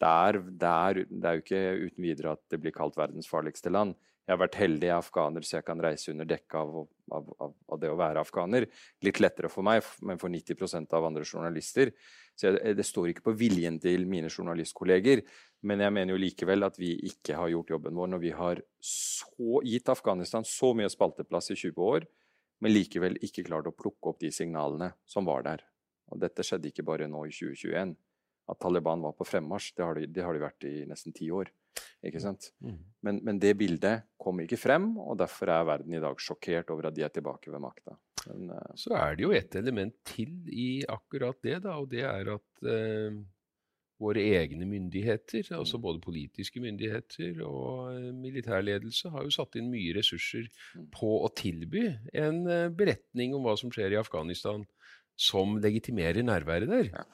Det 0.00 0.10
er, 0.10 0.40
det 0.40 0.72
er, 0.72 1.02
det 1.10 1.30
er 1.30 1.38
jo 1.38 1.44
ikke 1.44 1.64
uten 1.84 2.06
videre 2.06 2.34
at 2.38 2.44
det 2.50 2.60
blir 2.62 2.74
kalt 2.74 2.98
verdens 2.98 3.28
farligste 3.30 3.72
land. 3.72 3.94
Jeg 4.26 4.36
har 4.36 4.40
vært 4.44 4.58
heldig 4.60 4.90
afghaner, 4.94 5.42
så 5.42 5.56
jeg 5.56 5.66
kan 5.66 5.80
reise 5.82 6.12
under 6.12 6.28
dekke 6.28 6.58
av, 6.60 6.74
av, 7.10 7.30
av, 7.42 7.54
av, 7.66 7.78
det 7.82 7.90
å 7.90 7.98
være 7.98 8.22
afghaner. 8.22 8.66
Litt 9.02 9.18
lettere 9.18 9.50
for 9.50 9.66
meg, 9.66 9.82
men 10.06 10.20
for 10.22 10.30
90% 10.30 10.92
av 10.94 11.08
andre 11.08 11.24
journalister 11.26 11.90
så 12.40 12.48
jeg, 12.48 12.76
det 12.78 12.86
står 12.86 13.10
ikke 13.10 13.26
på 13.26 13.34
viljen 13.36 13.76
til 13.82 14.06
mine 14.08 14.30
journalistkolleger, 14.32 15.20
men 15.68 15.82
jeg 15.84 15.92
mener 15.92 16.14
jo 16.14 16.20
likevel 16.22 16.64
at 16.64 16.78
vi 16.80 16.94
ikke 17.10 17.36
har 17.36 17.50
gjort 17.52 17.74
jobben 17.74 17.98
vår 17.98 18.12
når 18.14 18.22
vi 18.22 18.30
har 18.36 18.62
så, 18.80 19.60
gitt 19.66 19.90
Afghanistan 19.92 20.46
så 20.48 20.70
mye 20.76 20.88
spalteplass 20.92 21.52
i 21.52 21.58
20 21.60 21.82
år, 21.84 22.06
men 22.64 22.72
likevel 22.72 23.18
ikke 23.24 23.44
klart 23.44 23.68
å 23.68 23.74
plukke 23.76 24.12
opp 24.12 24.22
de 24.22 24.32
signalene 24.32 24.92
som 25.08 25.28
var 25.28 25.44
der. 25.44 25.64
Og 26.10 26.20
dette 26.22 26.44
skjedde 26.44 26.70
ikke 26.70 26.86
bare 26.86 27.08
nå 27.08 27.26
i 27.28 27.34
2021. 27.34 27.92
At 28.50 28.58
Taliban 28.60 29.04
var 29.04 29.14
på 29.18 29.26
fremmarsj, 29.28 29.74
det 29.76 29.84
har 29.84 30.00
de, 30.00 30.08
det 30.10 30.24
har 30.24 30.36
de 30.36 30.42
vært 30.42 30.66
i 30.68 30.74
nesten 30.88 31.14
ti 31.16 31.28
år. 31.32 31.52
Ikke 32.06 32.20
sant? 32.22 32.50
Mm. 32.64 32.78
Men, 33.06 33.18
men, 33.24 33.40
det 33.40 33.54
bildet 33.60 34.06
kom 34.20 34.40
ikke 34.42 34.58
frem, 34.60 34.92
og 35.00 35.18
derfor 35.20 35.52
er 35.52 35.66
verden 35.68 35.96
i 35.96 36.02
dag 36.02 36.22
sjokkert 36.22 36.72
over 36.72 36.88
at 36.90 36.96
de 36.96 37.04
er 37.06 37.12
tilbake 37.12 37.52
ved 37.52 37.62
makta. 37.62 37.96
Men, 38.28 38.54
uh, 38.54 38.70
så 38.78 38.94
er 38.98 39.16
det 39.16 39.26
jo 39.26 39.34
et 39.36 39.58
element 39.60 39.94
til 40.08 40.32
i 40.52 40.70
akkurat 40.88 41.38
det, 41.44 41.60
da, 41.66 41.76
og 41.80 41.90
det 41.92 42.04
er 42.08 42.32
at 42.36 42.64
uh, 42.64 43.20
våre 44.00 44.24
egne 44.40 44.64
myndigheter, 44.64 45.44
altså 45.58 45.76
mm. 45.76 45.84
både 45.84 46.04
politiske 46.04 46.60
myndigheter 46.64 47.42
og 47.44 47.92
uh, 47.92 48.10
militærledelse, 48.16 49.12
har 49.12 49.26
jo 49.26 49.36
satt 49.36 49.60
inn 49.60 49.72
mye 49.72 49.94
ressurser 49.96 50.48
mm. 50.48 50.90
på 50.96 51.14
å 51.20 51.32
tilby 51.36 51.86
en 52.16 52.44
beretning 52.76 53.36
om 53.36 53.44
hva 53.44 53.56
som 53.60 53.72
skjer 53.72 53.96
i 53.96 54.00
Afghanistan, 54.00 54.64
som 55.20 55.58
legitimerer 55.60 56.24
nærværet 56.24 56.70
der. 56.70 56.92
Ja. 56.94 57.04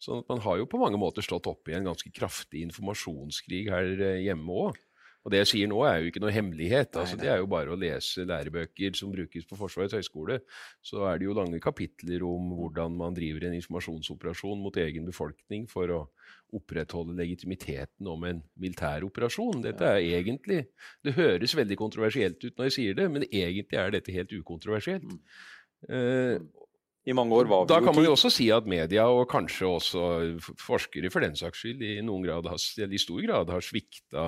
Sånn 0.00 0.22
at 0.22 0.30
man 0.32 0.40
har 0.44 0.60
jo 0.60 0.68
på 0.70 0.80
mange 0.80 1.00
måter 1.00 1.24
stått 1.24 1.48
oppe 1.50 1.72
i 1.72 1.76
en 1.76 1.90
ganske 1.90 2.12
kraftig 2.16 2.64
informasjonskrig 2.68 3.66
her 3.72 3.90
hjemme 4.24 4.62
òg. 4.68 4.78
Og 5.20 5.32
det 5.32 5.42
jeg 5.42 5.48
sier 5.50 5.68
nå, 5.68 5.82
er 5.84 5.98
jo 6.00 6.08
ikke 6.08 6.22
noe 6.22 6.32
hemmelighet. 6.32 6.96
Altså, 6.96 7.18
det 7.20 7.28
er 7.28 7.42
jo 7.42 7.48
bare 7.50 7.74
å 7.74 7.78
lese 7.78 8.24
lærebøker 8.24 8.94
som 8.96 9.10
brukes 9.12 9.44
på 9.48 9.58
Forsvarets 9.58 9.92
høgskole. 9.98 10.38
Så 10.80 11.02
er 11.04 11.20
det 11.20 11.26
jo 11.26 11.34
lange 11.36 11.60
kapitler 11.60 12.24
om 12.24 12.54
hvordan 12.56 12.96
man 12.96 13.16
driver 13.16 13.44
en 13.44 13.56
informasjonsoperasjon 13.58 14.62
mot 14.64 14.78
egen 14.80 15.04
befolkning 15.08 15.66
for 15.68 15.92
å 15.92 16.00
opprettholde 16.56 17.18
legitimiteten 17.18 18.08
om 18.08 18.24
en 18.30 18.40
militær 18.60 19.04
operasjon. 19.06 19.60
Dette 19.66 19.92
er 19.92 20.00
egentlig 20.08 20.62
Det 21.04 21.12
høres 21.18 21.54
veldig 21.56 21.76
kontroversielt 21.78 22.40
ut 22.40 22.56
når 22.56 22.70
jeg 22.70 22.76
sier 22.78 22.96
det, 22.96 23.10
men 23.12 23.28
egentlig 23.28 23.76
er 23.76 23.92
dette 23.92 24.16
helt 24.16 24.32
ukontroversielt. 24.32 25.12
Uh, 25.84 26.40
i 27.08 27.14
mange 27.16 27.32
år 27.32 27.48
var 27.48 27.64
vi 27.64 27.70
Da 27.70 27.78
kan 27.80 27.94
man 27.96 28.04
jo 28.04 28.12
også 28.12 28.28
si 28.32 28.50
at 28.52 28.66
media, 28.68 29.06
og 29.08 29.24
kanskje 29.30 29.68
også 29.68 30.02
forskere 30.60 31.10
for 31.12 31.24
den 31.24 31.36
saks 31.38 31.62
skyld, 31.62 31.80
i, 31.80 31.94
noen 32.04 32.26
grad 32.26 32.48
har, 32.50 32.60
i 32.60 33.00
stor 33.00 33.22
grad 33.24 33.52
har 33.52 33.64
svikta 33.64 34.26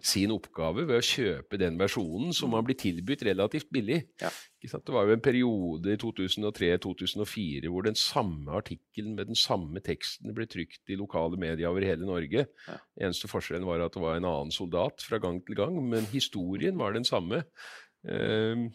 sin 0.00 0.32
oppgave 0.32 0.86
ved 0.88 0.96
å 0.96 1.04
kjøpe 1.04 1.60
den 1.60 1.76
versjonen 1.80 2.32
som 2.36 2.54
man 2.56 2.64
blir 2.64 2.78
tilbudt 2.80 3.26
relativt 3.28 3.68
billig. 3.72 4.00
Ja. 4.22 4.32
Det 4.66 4.90
var 4.90 5.06
jo 5.06 5.14
en 5.14 5.22
periode 5.22 5.92
i 5.92 5.98
2003-2004 6.00 7.70
hvor 7.70 7.84
den 7.86 7.98
samme 8.00 8.56
artikkelen 8.58 9.14
med 9.18 9.28
den 9.30 9.38
samme 9.38 9.82
teksten 9.84 10.34
ble 10.34 10.48
trykt 10.50 10.90
i 10.90 10.98
lokale 10.98 11.38
medier 11.38 11.68
over 11.70 11.84
hele 11.86 12.08
Norge. 12.08 12.48
Ja. 12.66 12.80
Eneste 13.06 13.30
forskjellen 13.30 13.68
var 13.68 13.84
at 13.84 13.94
det 13.94 14.02
var 14.02 14.16
en 14.16 14.26
annen 14.26 14.54
soldat 14.54 15.04
fra 15.04 15.20
gang 15.22 15.42
til 15.44 15.60
gang, 15.60 15.78
men 15.92 16.08
historien 16.10 16.80
var 16.80 16.96
den 16.96 17.06
samme. 17.06 17.44
Uh, 18.06 18.72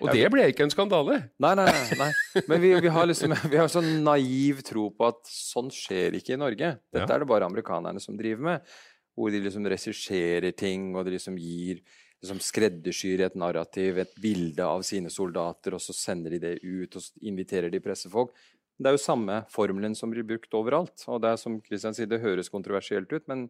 og 0.00 0.10
det 0.14 0.28
ble 0.32 0.46
ikke 0.50 0.64
en 0.66 0.72
skandale. 0.72 1.18
Nei, 1.42 1.52
nei, 1.58 1.66
nei. 1.68 1.98
nei. 2.00 2.42
Men 2.50 2.62
vi, 2.62 2.72
vi, 2.84 2.92
har 2.92 3.08
liksom, 3.08 3.34
vi 3.52 3.60
har 3.60 3.70
sånn 3.72 3.90
naiv 4.06 4.62
tro 4.66 4.88
på 4.94 5.10
at 5.10 5.20
sånn 5.30 5.70
skjer 5.74 6.18
ikke 6.18 6.36
i 6.36 6.40
Norge. 6.40 6.74
Dette 6.92 7.06
ja. 7.06 7.16
er 7.16 7.24
det 7.24 7.30
bare 7.30 7.48
amerikanerne 7.48 8.02
som 8.02 8.18
driver 8.18 8.48
med. 8.50 8.74
Hvor 9.14 9.30
de 9.30 9.42
liksom 9.44 9.68
regisserer 9.70 10.56
ting, 10.58 10.90
og 10.96 11.06
de 11.06 11.14
liksom 11.14 11.38
gir 11.38 11.84
liksom 12.24 12.40
skreddersyr 12.42 13.26
et 13.26 13.36
narrativ, 13.38 14.00
et 14.00 14.14
bilde 14.20 14.64
av 14.64 14.82
sine 14.86 15.12
soldater, 15.12 15.76
og 15.76 15.82
så 15.84 15.94
sender 15.94 16.34
de 16.34 16.40
det 16.42 16.54
ut 16.64 16.96
og 16.98 17.26
inviterer 17.28 17.70
de 17.70 17.82
pressefolk. 17.84 18.32
Det 18.74 18.90
er 18.90 18.96
jo 18.96 19.02
samme 19.04 19.42
formelen 19.52 19.94
som 19.94 20.10
blir 20.10 20.26
brukt 20.26 20.56
overalt. 20.56 21.04
Og 21.06 21.20
det 21.22 21.30
er 21.30 21.38
som 21.38 21.60
Christian 21.62 21.94
sier, 21.94 22.08
det 22.10 22.24
høres 22.24 22.50
kontroversielt 22.50 23.12
ut, 23.12 23.26
men 23.30 23.46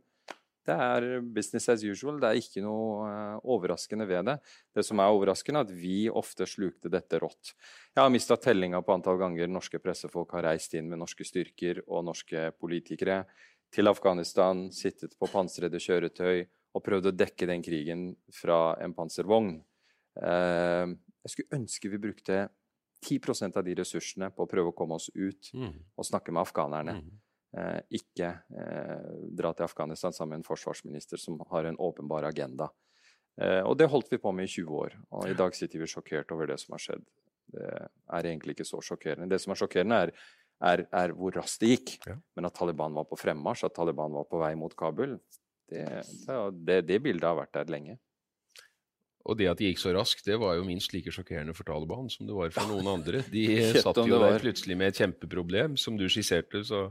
det 0.65 0.75
er 0.75 1.07
business 1.21 1.69
as 1.69 1.85
usual. 1.85 2.19
Det 2.21 2.31
er 2.31 2.41
ikke 2.41 2.63
noe 2.65 3.05
uh, 3.05 3.51
overraskende 3.55 4.07
ved 4.09 4.29
det. 4.31 4.37
Det 4.75 4.85
som 4.87 5.01
er 5.03 5.13
overraskende, 5.13 5.61
er 5.61 5.69
at 5.69 5.75
vi 5.77 5.97
ofte 6.09 6.49
slukte 6.49 6.93
dette 6.93 7.21
rått. 7.23 7.53
Jeg 7.93 8.03
har 8.03 8.13
mista 8.13 8.39
tellinga 8.41 8.81
på 8.85 8.95
antall 8.97 9.21
ganger 9.21 9.51
norske 9.51 9.81
pressefolk 9.83 10.33
har 10.37 10.49
reist 10.49 10.75
inn 10.79 10.89
med 10.91 11.03
norske 11.03 11.27
styrker 11.29 11.83
og 11.87 12.07
norske 12.09 12.49
politikere 12.61 13.23
til 13.75 13.91
Afghanistan, 13.91 14.69
sittet 14.73 15.17
på 15.19 15.29
pansrede 15.29 15.81
kjøretøy 15.83 16.45
og 16.75 16.83
prøvd 16.83 17.11
å 17.11 17.15
dekke 17.15 17.49
den 17.51 17.63
krigen 17.63 18.11
fra 18.35 18.77
en 18.83 18.95
panservogn. 18.97 19.57
Uh, 20.17 20.95
jeg 21.25 21.33
skulle 21.33 21.61
ønske 21.61 21.91
vi 21.91 22.01
brukte 22.03 22.45
10% 23.05 23.59
av 23.59 23.65
de 23.67 23.75
ressursene 23.77 24.31
på 24.33 24.45
å 24.45 24.49
prøve 24.49 24.73
å 24.73 24.77
komme 24.77 24.97
oss 24.97 25.11
ut 25.13 25.51
mm. 25.53 25.73
og 25.99 26.09
snakke 26.09 26.33
med 26.33 26.45
afghanerne. 26.47 26.97
Eh, 27.55 27.81
ikke 28.01 28.29
eh, 28.51 29.11
dra 29.39 29.53
til 29.55 29.69
Afghanistan 29.69 30.15
sammen 30.15 30.35
med 30.35 30.43
en 30.43 30.49
forsvarsminister 30.49 31.21
som 31.23 31.39
har 31.53 31.69
en 31.69 31.79
åpenbar 31.79 32.27
agenda. 32.27 32.67
Eh, 33.39 33.61
og 33.63 33.77
det 33.79 33.87
holdt 33.93 34.11
vi 34.11 34.19
på 34.19 34.33
med 34.35 34.49
i 34.49 34.55
20 34.57 34.81
år, 34.81 34.97
og 35.15 35.29
i 35.31 35.37
dag 35.39 35.55
sitter 35.55 35.83
vi 35.83 35.91
sjokkert 35.91 36.35
over 36.35 36.51
det 36.51 36.59
som 36.63 36.75
har 36.75 36.83
skjedd. 36.83 37.05
Det 37.55 37.69
er 37.69 38.27
egentlig 38.27 38.57
ikke 38.57 38.67
så 38.67 38.81
sjokkerende. 38.83 39.29
Det 39.31 39.39
som 39.43 39.55
er 39.55 39.61
sjokkerende, 39.61 40.01
er, 40.03 40.13
er, 40.67 40.83
er 40.91 41.15
hvor 41.15 41.37
raskt 41.39 41.63
det 41.63 41.71
gikk. 41.77 41.95
Ja. 42.09 42.17
Men 42.35 42.51
at 42.51 42.59
Taliban 42.59 42.97
var 42.97 43.07
på 43.07 43.21
fremmarsj, 43.21 43.69
at 43.69 43.77
Taliban 43.77 44.17
var 44.17 44.27
på 44.31 44.41
vei 44.43 44.55
mot 44.59 44.75
Kabul, 44.75 45.15
det, 45.71 45.87
det, 46.67 46.81
det 46.89 47.01
bildet 47.07 47.29
har 47.29 47.39
vært 47.39 47.55
der 47.55 47.71
lenge. 47.71 47.99
Og 49.25 49.39
det 49.41 49.47
at 49.49 49.61
det 49.61 49.71
gikk 49.71 49.81
så 49.81 49.93
raskt, 49.97 50.27
det 50.27 50.37
var 50.41 50.59
jo 50.59 50.67
minst 50.67 50.93
like 50.93 51.13
sjokkerende 51.15 51.55
for 51.57 51.65
Taliban 51.65 52.11
som 52.13 52.29
det 52.29 52.35
var 52.37 52.51
for 52.53 52.69
noen 52.69 52.91
andre. 52.93 53.23
De 53.33 53.45
satt 53.85 53.97
jo 54.05 54.19
der 54.21 54.43
plutselig 54.43 54.77
med 54.77 54.93
et 54.93 55.01
kjempeproblem. 55.01 55.79
Som 55.81 55.97
du 55.97 56.05
skisserte, 56.13 56.61
så 56.69 56.91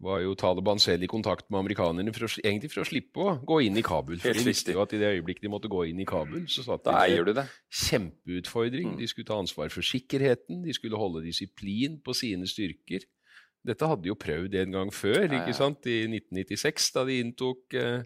var 0.00 0.22
jo 0.24 0.32
Taliban 0.40 0.80
selv 0.80 1.04
i 1.04 1.10
kontakt 1.10 1.50
med 1.50 1.60
amerikanerne 1.60 2.14
for 2.16 2.24
å, 2.24 2.30
egentlig 2.40 2.70
for 2.72 2.80
å 2.80 2.86
slippe 2.88 3.20
å 3.20 3.34
gå 3.44 3.58
inn 3.66 3.76
i 3.76 3.84
Kabul. 3.84 4.16
For 4.22 4.36
de 4.36 4.46
visste 4.46 4.72
jo 4.72 4.80
at 4.84 4.94
i 4.96 5.00
det 5.02 5.10
øyeblikket 5.18 5.44
de 5.44 5.52
måtte 5.52 5.72
gå 5.72 5.84
inn 5.90 6.00
i 6.00 6.08
Kabul, 6.08 6.46
så 6.52 6.64
satt 6.64 6.88
de 6.88 6.94
med 6.96 7.42
kjempeutfordring. 7.82 8.94
Mm. 8.94 8.96
De 9.02 9.10
skulle 9.12 9.28
ta 9.28 9.36
ansvar 9.40 9.68
for 9.74 9.84
sikkerheten, 9.84 10.64
de 10.64 10.76
skulle 10.76 11.00
holde 11.00 11.26
disiplin 11.28 12.00
på 12.00 12.16
sine 12.16 12.48
styrker. 12.48 13.04
Dette 13.66 13.88
hadde 13.88 14.06
de 14.06 14.12
jo 14.12 14.18
prøvd 14.18 14.56
en 14.62 14.76
gang 14.78 14.92
før, 14.94 15.26
ikke 15.26 15.54
sant? 15.56 15.86
i 15.90 16.04
1996, 16.06 16.90
da 16.94 17.04
de 17.08 17.20
inntok, 17.20 17.64
eh, 17.76 18.04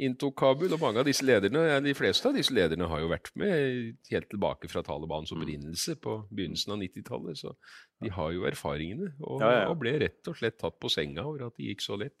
inntok 0.00 0.34
Kabul. 0.40 0.72
Og 0.72 0.80
mange 0.82 1.02
av 1.02 1.06
disse 1.08 1.24
lederne, 1.26 1.62
ja, 1.68 1.80
de 1.84 1.92
fleste 1.96 2.26
av 2.30 2.34
disse 2.36 2.54
lederne 2.56 2.88
har 2.88 3.02
jo 3.02 3.10
vært 3.12 3.30
med 3.38 3.96
helt 4.10 4.28
tilbake 4.32 4.70
fra 4.72 4.82
Talibans 4.86 5.30
Mm. 5.32 5.38
opprinnelse 5.42 5.96
på 6.00 6.16
begynnelsen 6.32 6.72
av 6.74 6.78
90-tallet. 6.80 7.36
Så 7.38 7.54
de 8.02 8.10
har 8.10 8.32
jo 8.32 8.46
erfaringene, 8.48 9.12
og, 9.20 9.40
Ja, 9.40 9.50
ja. 9.62 9.68
og 9.70 9.78
ble 9.78 9.98
rett 10.00 10.26
og 10.28 10.36
slett 10.36 10.58
tatt 10.58 10.78
på 10.80 10.90
senga 10.90 11.22
over 11.24 11.46
at 11.46 11.56
det 11.56 11.66
gikk 11.70 11.80
så 11.84 11.98
lett. 11.98 12.16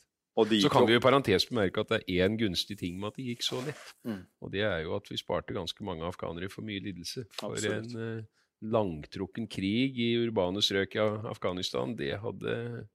De 0.48 0.60
Så 0.62 0.70
kan 0.70 0.86
vi 0.86 0.94
jo 0.94 1.00
i 1.00 1.02
parentes 1.02 1.44
bemerke 1.50 1.80
at 1.82 1.88
det 1.88 2.04
er 2.08 2.28
én 2.28 2.38
gunstig 2.38 2.78
ting 2.78 2.98
med 2.98 3.08
at 3.08 3.16
det 3.16 3.26
gikk 3.26 3.42
så 3.42 3.58
lett. 3.66 3.94
Mm. 4.06 4.24
Og 4.40 4.50
det 4.52 4.62
er 4.62 4.84
jo 4.84 4.94
at 4.96 5.08
vi 5.10 5.16
sparte 5.18 5.52
ganske 5.52 5.84
mange 5.84 6.00
afghanere 6.06 6.48
for 6.48 6.62
mye 6.62 6.80
lidelse. 6.80 7.26
For 7.34 7.52
Absolutt. 7.52 7.92
en 7.94 8.22
uh, 8.22 8.22
langtrukken 8.62 9.48
krig 9.50 9.98
i 9.98 10.14
urbane 10.16 10.62
strøk 10.62 10.94
i 10.96 11.02
Afghanistan, 11.28 11.94
det 11.96 12.18
hadde, 12.22 12.88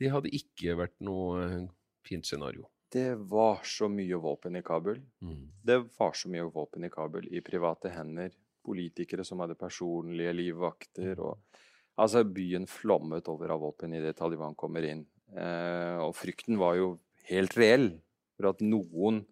det 0.00 0.10
hadde 0.10 0.32
ikke 0.34 0.74
vært 0.80 0.96
noe 1.00 1.68
fint 2.06 2.26
scenario. 2.26 2.66
Det 2.90 3.14
var 3.30 3.60
så 3.64 3.86
mye 3.88 4.18
våpen 4.18 4.58
i 4.58 4.62
Kabul. 4.66 4.98
Mm. 5.22 5.42
Det 5.62 5.78
var 5.98 6.16
så 6.18 6.30
mye 6.32 6.48
våpen 6.50 6.84
i 6.84 6.90
Kabul, 6.90 7.28
i 7.30 7.42
private 7.44 7.92
hender. 7.94 8.32
Politikere 8.66 9.24
som 9.24 9.40
hadde 9.40 9.58
personlige 9.58 10.34
livvakter. 10.34 11.20
og 11.20 11.38
Altså, 12.00 12.24
byen 12.24 12.66
flommet 12.70 13.28
over 13.28 13.52
av 13.54 13.62
våpen 13.62 13.94
idet 13.94 14.16
Taliban 14.18 14.56
kommer 14.58 14.86
inn. 14.88 15.04
Eh, 15.36 15.98
og 16.02 16.16
frykten 16.18 16.58
var 16.58 16.78
jo 16.80 16.94
helt 17.28 17.54
reell 17.60 17.92
for 18.34 18.50
at 18.50 18.64
noen 18.64 19.22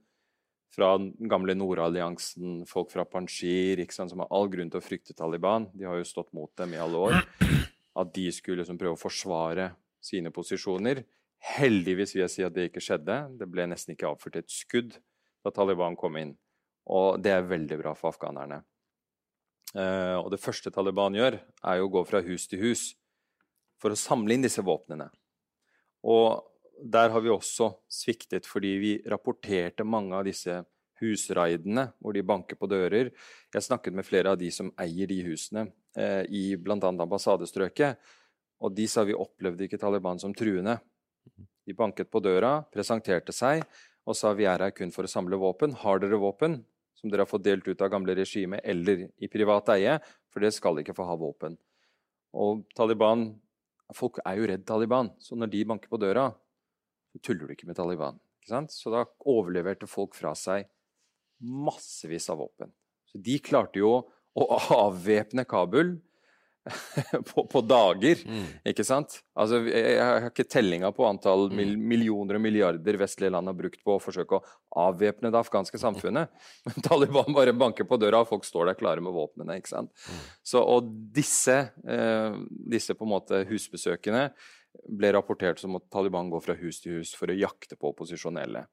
fra 0.75 0.92
den 1.01 1.31
gamle 1.31 1.57
Nordalliansen, 1.57 2.62
folk 2.68 2.92
fra 2.92 3.07
Panjshir, 3.09 3.81
som 3.90 4.21
har 4.23 4.31
all 4.31 4.51
grunn 4.53 4.71
til 4.71 4.83
å 4.83 4.85
frykte 4.85 5.16
Taliban, 5.16 5.66
de 5.75 5.88
har 5.88 5.97
jo 5.99 6.07
stått 6.07 6.31
mot 6.37 6.53
dem 6.61 6.77
i 6.77 6.83
alle 6.83 7.01
år, 7.09 7.16
at 8.01 8.12
de 8.14 8.27
skulle 8.35 8.62
liksom 8.62 8.79
prøve 8.79 8.99
å 8.99 9.01
forsvare 9.01 9.73
sine 10.05 10.31
posisjoner. 10.31 11.03
Heldigvis 11.38 12.14
vil 12.14 12.24
jeg 12.24 12.33
si 12.33 12.44
at 12.46 12.55
det 12.55 12.68
ikke 12.68 12.83
skjedde. 12.83 13.20
Det 13.38 13.46
ble 13.51 13.68
nesten 13.70 13.94
ikke 13.94 14.11
avført 14.11 14.40
et 14.40 14.51
skudd 14.51 14.96
da 15.44 15.53
Taliban 15.55 15.96
kom 15.98 16.18
inn. 16.18 16.35
Og 16.88 17.20
det 17.22 17.35
er 17.35 17.46
veldig 17.46 17.79
bra 17.81 17.94
for 17.96 18.11
afghanerne. 18.12 18.62
Uh, 19.77 20.16
og 20.22 20.31
det 20.33 20.40
første 20.40 20.72
Taliban 20.72 21.16
gjør, 21.16 21.37
er 21.38 21.79
jo 21.79 21.88
å 21.88 21.94
gå 21.98 22.05
fra 22.09 22.22
hus 22.24 22.46
til 22.48 22.62
hus 22.62 22.85
for 23.79 23.92
å 23.92 23.98
samle 23.98 24.35
inn 24.35 24.44
disse 24.44 24.64
våpnene. 24.64 25.11
Og 26.09 26.40
der 26.79 27.12
har 27.12 27.22
vi 27.22 27.31
også 27.31 27.72
sviktet, 27.90 28.46
fordi 28.48 28.72
vi 28.81 28.92
rapporterte 29.11 29.85
mange 29.85 30.16
av 30.16 30.24
disse 30.27 30.62
husraidene 31.03 31.88
hvor 32.01 32.16
de 32.16 32.24
banker 32.27 32.59
på 32.59 32.70
dører. 32.70 33.12
Jeg 33.55 33.66
snakket 33.66 33.94
med 33.94 34.07
flere 34.07 34.33
av 34.33 34.40
de 34.40 34.48
som 34.55 34.72
eier 34.81 35.11
de 35.11 35.20
husene 35.29 35.68
uh, 35.68 36.24
i 36.24 36.57
bl.a. 36.57 36.79
ambassadestrøket, 36.79 38.01
og 38.59 38.74
de 38.74 38.88
sa 38.90 39.05
vi 39.07 39.14
opplevde 39.14 39.68
ikke 39.68 39.79
Taliban 39.79 40.18
som 40.18 40.33
truende. 40.35 40.79
De 41.69 41.77
banket 41.77 42.11
på 42.11 42.23
døra, 42.25 42.62
presenterte 42.73 43.35
seg 43.35 43.64
og 44.09 44.17
sa 44.17 44.33
vi 44.37 44.47
er 44.49 44.62
her 44.64 44.73
kun 44.73 44.93
for 44.95 45.05
å 45.05 45.11
samle 45.11 45.37
våpen. 45.41 45.75
Har 45.83 46.01
dere 46.01 46.21
våpen 46.21 46.62
som 46.97 47.11
dere 47.12 47.27
har 47.27 47.31
fått 47.31 47.45
delt 47.45 47.67
ut 47.69 47.83
av 47.85 47.93
gamle 47.93 48.14
regime 48.17 48.61
eller 48.64 49.09
i 49.21 49.29
privat 49.31 49.69
eie? 49.77 49.99
For 50.33 50.41
dere 50.41 50.55
skal 50.57 50.81
ikke 50.81 50.97
få 50.97 51.07
ha 51.09 51.19
våpen. 51.19 51.59
Og 52.37 52.64
Taliban 52.77 53.31
Folk 53.97 54.19
er 54.21 54.37
jo 54.37 54.49
redd 54.51 54.67
Taliban, 54.69 55.09
så 55.17 55.37
når 55.38 55.49
de 55.53 55.64
banker 55.64 55.88
på 55.88 56.01
døra, 56.01 56.27
så 57.09 57.21
tuller 57.25 57.49
du 57.49 57.55
ikke 57.55 57.69
med 57.71 57.79
Taliban. 57.79 58.19
Ikke 58.37 58.51
sant? 58.53 58.75
Så 58.75 58.93
da 58.93 59.07
overleverte 59.25 59.88
folk 59.88 60.17
fra 60.19 60.35
seg 60.37 60.69
massevis 61.41 62.29
av 62.29 62.43
våpen. 62.43 62.73
Så 63.09 63.21
de 63.25 63.38
klarte 63.41 63.81
jo 63.81 63.95
å 64.37 64.59
avvæpne 64.77 65.47
Kabul 65.49 65.97
på, 67.31 67.45
på 67.51 67.63
dager. 67.67 68.21
Mm. 68.27 68.45
Ikke 68.73 68.85
sant? 68.87 69.19
Altså, 69.39 69.61
jeg, 69.71 69.97
har 70.03 70.29
ikke 70.31 70.47
tellinga 70.51 70.91
på 70.95 71.07
antall 71.09 71.49
mil, 71.55 71.77
millioner 71.79 72.39
og 72.39 72.45
milliarder 72.45 72.99
vestlige 73.01 73.33
land 73.35 73.51
har 73.51 73.57
brukt 73.59 73.81
på 73.87 73.97
å 73.97 74.03
forsøke 74.03 74.39
å 74.39 74.45
avvæpne 74.89 75.33
det 75.35 75.41
afghanske 75.41 75.81
samfunnet. 75.81 76.31
Men 76.69 76.87
Taliban 76.87 77.35
bare 77.37 77.57
banker 77.57 77.89
på 77.89 78.01
døra, 78.01 78.23
og 78.25 78.31
folk 78.33 78.47
står 78.49 78.71
der 78.73 78.81
klare 78.81 79.05
med 79.05 79.17
våpnene. 79.17 79.59
ikke 79.61 79.75
sant? 79.75 79.93
Så, 80.43 80.63
og 80.63 80.89
disse, 81.15 81.59
eh, 81.89 82.39
disse 82.49 82.97
på 82.99 83.09
en 83.09 83.15
måte 83.17 83.45
husbesøkene 83.49 84.29
ble 84.89 85.11
rapportert 85.17 85.59
som 85.59 85.75
at 85.79 85.87
Taliban 85.91 86.29
går 86.31 86.43
fra 86.45 86.55
hus 86.59 86.83
til 86.85 87.01
hus 87.01 87.15
for 87.17 87.31
å 87.33 87.37
jakte 87.37 87.77
på 87.81 87.89
opposisjonelle. 87.91 88.67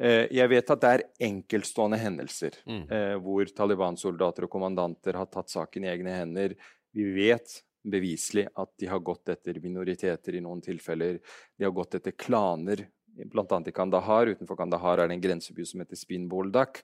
Eh, 0.00 0.26
jeg 0.34 0.50
vet 0.50 0.70
at 0.72 0.82
det 0.82 0.92
er 0.94 1.04
enkeltstående 1.28 1.98
hendelser 2.00 2.56
Mm. 2.66 2.84
eh, 2.90 3.14
hvor 3.22 3.44
Taliban-soldater 3.46 4.46
og 4.46 4.50
kommandanter 4.50 5.14
har 5.14 5.26
tatt 5.26 5.52
saken 5.52 5.84
i 5.84 5.90
egne 5.92 6.14
hender. 6.16 6.56
Vi 6.94 7.06
vet 7.16 7.60
beviselig 7.84 8.46
at 8.56 8.70
de 8.80 8.88
har 8.88 9.02
gått 9.04 9.28
etter 9.28 9.58
minoriteter 9.60 10.38
i 10.38 10.42
noen 10.44 10.62
tilfeller. 10.64 11.18
De 11.58 11.66
har 11.66 11.74
gått 11.76 11.98
etter 11.98 12.14
klaner, 12.16 12.86
bl.a. 13.04 13.60
i 13.66 13.74
Kandahar. 13.74 14.30
Utenfor 14.32 14.58
Kandahar 14.58 15.02
er 15.02 15.10
det 15.10 15.18
en 15.18 15.26
grenseby 15.26 15.66
som 15.68 15.82
heter 15.82 15.98
Spinboldak. 16.00 16.80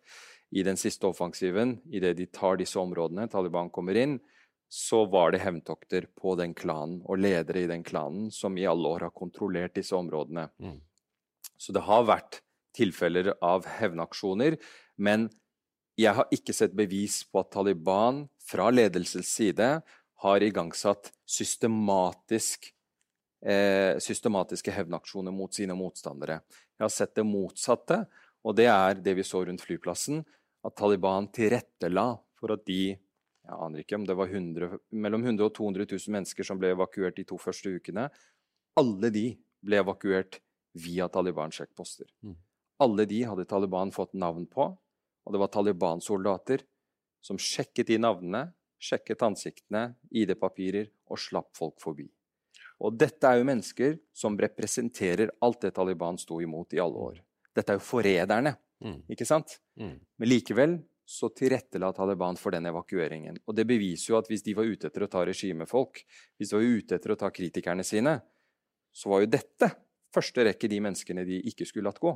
I 0.50 0.64
den 0.66 0.76
siste 0.80 1.06
offensiven, 1.06 1.78
idet 1.86 2.16
de 2.18 2.26
tar 2.26 2.58
disse 2.58 2.78
områdene, 2.80 3.28
Taliban 3.30 3.70
kommer 3.70 3.96
inn, 3.96 4.18
så 4.70 5.04
var 5.10 5.32
det 5.32 5.42
hevntokter 5.42 6.06
på 6.18 6.36
den 6.38 6.52
klanen 6.54 7.00
og 7.06 7.18
ledere 7.22 7.64
i 7.64 7.70
den 7.70 7.82
klanen 7.86 8.28
som 8.34 8.58
i 8.58 8.66
alle 8.70 8.90
år 8.90 9.08
har 9.08 9.14
kontrollert 9.14 9.74
disse 9.78 9.96
områdene. 9.98 10.48
Mm. 10.62 10.78
Så 11.58 11.74
det 11.74 11.82
har 11.86 12.06
vært 12.06 12.40
tilfeller 12.76 13.32
av 13.42 13.66
hevnaksjoner, 13.66 14.58
men 14.98 15.28
jeg 15.98 16.14
har 16.16 16.30
ikke 16.32 16.54
sett 16.54 16.74
bevis 16.76 17.22
på 17.28 17.42
at 17.42 17.50
Taliban 17.52 18.24
fra 18.46 18.70
ledelsens 18.72 19.30
side 19.34 19.72
har 20.20 20.44
igangsatt 20.44 21.12
systematisk, 21.26 22.70
eh, 23.46 23.98
systematiske 23.98 24.72
hevnaksjoner 24.74 25.32
mot 25.32 25.54
sine 25.54 25.76
motstandere. 25.76 26.40
Jeg 26.76 26.84
har 26.84 26.92
sett 26.92 27.14
det 27.14 27.24
motsatte, 27.24 28.06
og 28.44 28.56
det 28.56 28.66
er 28.66 29.00
det 29.00 29.16
vi 29.16 29.24
så 29.24 29.44
rundt 29.46 29.64
flyplassen, 29.64 30.24
at 30.64 30.76
Taliban 30.76 31.28
tilrettela 31.32 32.18
for 32.36 32.52
at 32.52 32.64
de 32.68 32.98
jeg 33.50 33.58
aner 33.66 33.82
ikke 33.82 33.96
om 33.98 34.04
det 34.06 34.14
var 34.14 34.30
100, 34.30 34.78
mellom 34.92 35.24
100 35.24 35.48
og 35.48 35.54
200 35.56 35.86
000 35.90 36.14
mennesker 36.14 36.46
som 36.46 36.58
ble 36.60 36.70
evakuert 36.74 37.16
de 37.16 37.24
to 37.26 37.38
første 37.40 37.72
ukene. 37.72 38.04
Alle 38.78 39.10
de 39.10 39.24
ble 39.64 39.80
evakuert 39.80 40.38
via 40.78 41.08
Taliban-sjekkposter. 41.10 42.06
Mm. 42.22 42.36
Alle 42.84 43.06
de 43.10 43.24
hadde 43.26 43.48
Taliban 43.50 43.90
fått 43.92 44.14
navn 44.14 44.46
på, 44.46 44.68
og 44.70 45.34
det 45.34 45.40
var 45.42 45.50
Taliban-soldater 45.52 46.62
som 47.24 47.40
sjekket 47.40 47.90
de 47.90 47.98
navnene, 48.00 48.46
sjekket 48.80 49.22
ansiktene, 49.26 49.94
ID-papirer 50.10 50.88
og 51.10 51.20
slapp 51.20 51.52
folk 51.56 51.80
forbi. 51.82 52.08
Og 52.80 52.96
dette 52.96 53.28
er 53.28 53.38
jo 53.40 53.44
mennesker 53.48 53.98
som 54.16 54.38
representerer 54.40 55.30
alt 55.44 55.60
det 55.66 55.74
Taliban 55.76 56.16
sto 56.18 56.38
imot 56.40 56.72
i 56.72 56.80
alle 56.80 56.96
år. 57.10 57.18
Dette 57.54 57.74
er 57.74 57.80
jo 57.80 57.84
forræderne, 57.84 58.56
Mm. 58.80 59.02
ikke 59.12 59.26
sant? 59.28 59.58
Mm. 59.76 59.98
Men 60.18 60.28
likevel 60.28 60.78
så 61.04 61.28
tilrettela 61.36 61.92
Taliban 61.92 62.36
for 62.40 62.50
den 62.50 62.64
evakueringen. 62.64 63.36
Og 63.46 63.54
det 63.54 63.66
beviser 63.68 64.14
jo 64.14 64.16
at 64.16 64.28
hvis 64.30 64.42
de 64.42 64.54
var 64.56 64.64
ute 64.64 64.86
etter 64.88 65.04
å 65.04 65.08
ta 65.10 65.20
regimefolk, 65.26 66.00
hvis 66.38 66.48
de 66.48 66.56
var 66.56 66.62
ute 66.64 66.94
etter 66.96 67.12
å 67.12 67.18
ta 67.18 67.28
kritikerne 67.28 67.84
sine, 67.84 68.22
så 68.90 69.10
var 69.10 69.20
jo 69.20 69.26
dette 69.26 69.68
første 70.14 70.46
rekke 70.48 70.70
de 70.70 70.80
menneskene 70.80 71.26
de 71.26 71.42
ikke 71.50 71.66
skulle 71.68 71.90
latt 71.90 72.00
gå. 72.00 72.14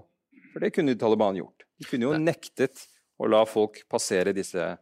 For 0.54 0.60
det 0.64 0.72
kunne 0.72 0.96
Taliban 0.96 1.36
gjort. 1.36 1.66
De 1.78 1.84
kunne 1.84 2.08
jo 2.08 2.16
nektet 2.16 2.86
å 3.20 3.28
la 3.28 3.44
folk 3.44 3.82
passere 3.90 4.32
disse 4.32 4.78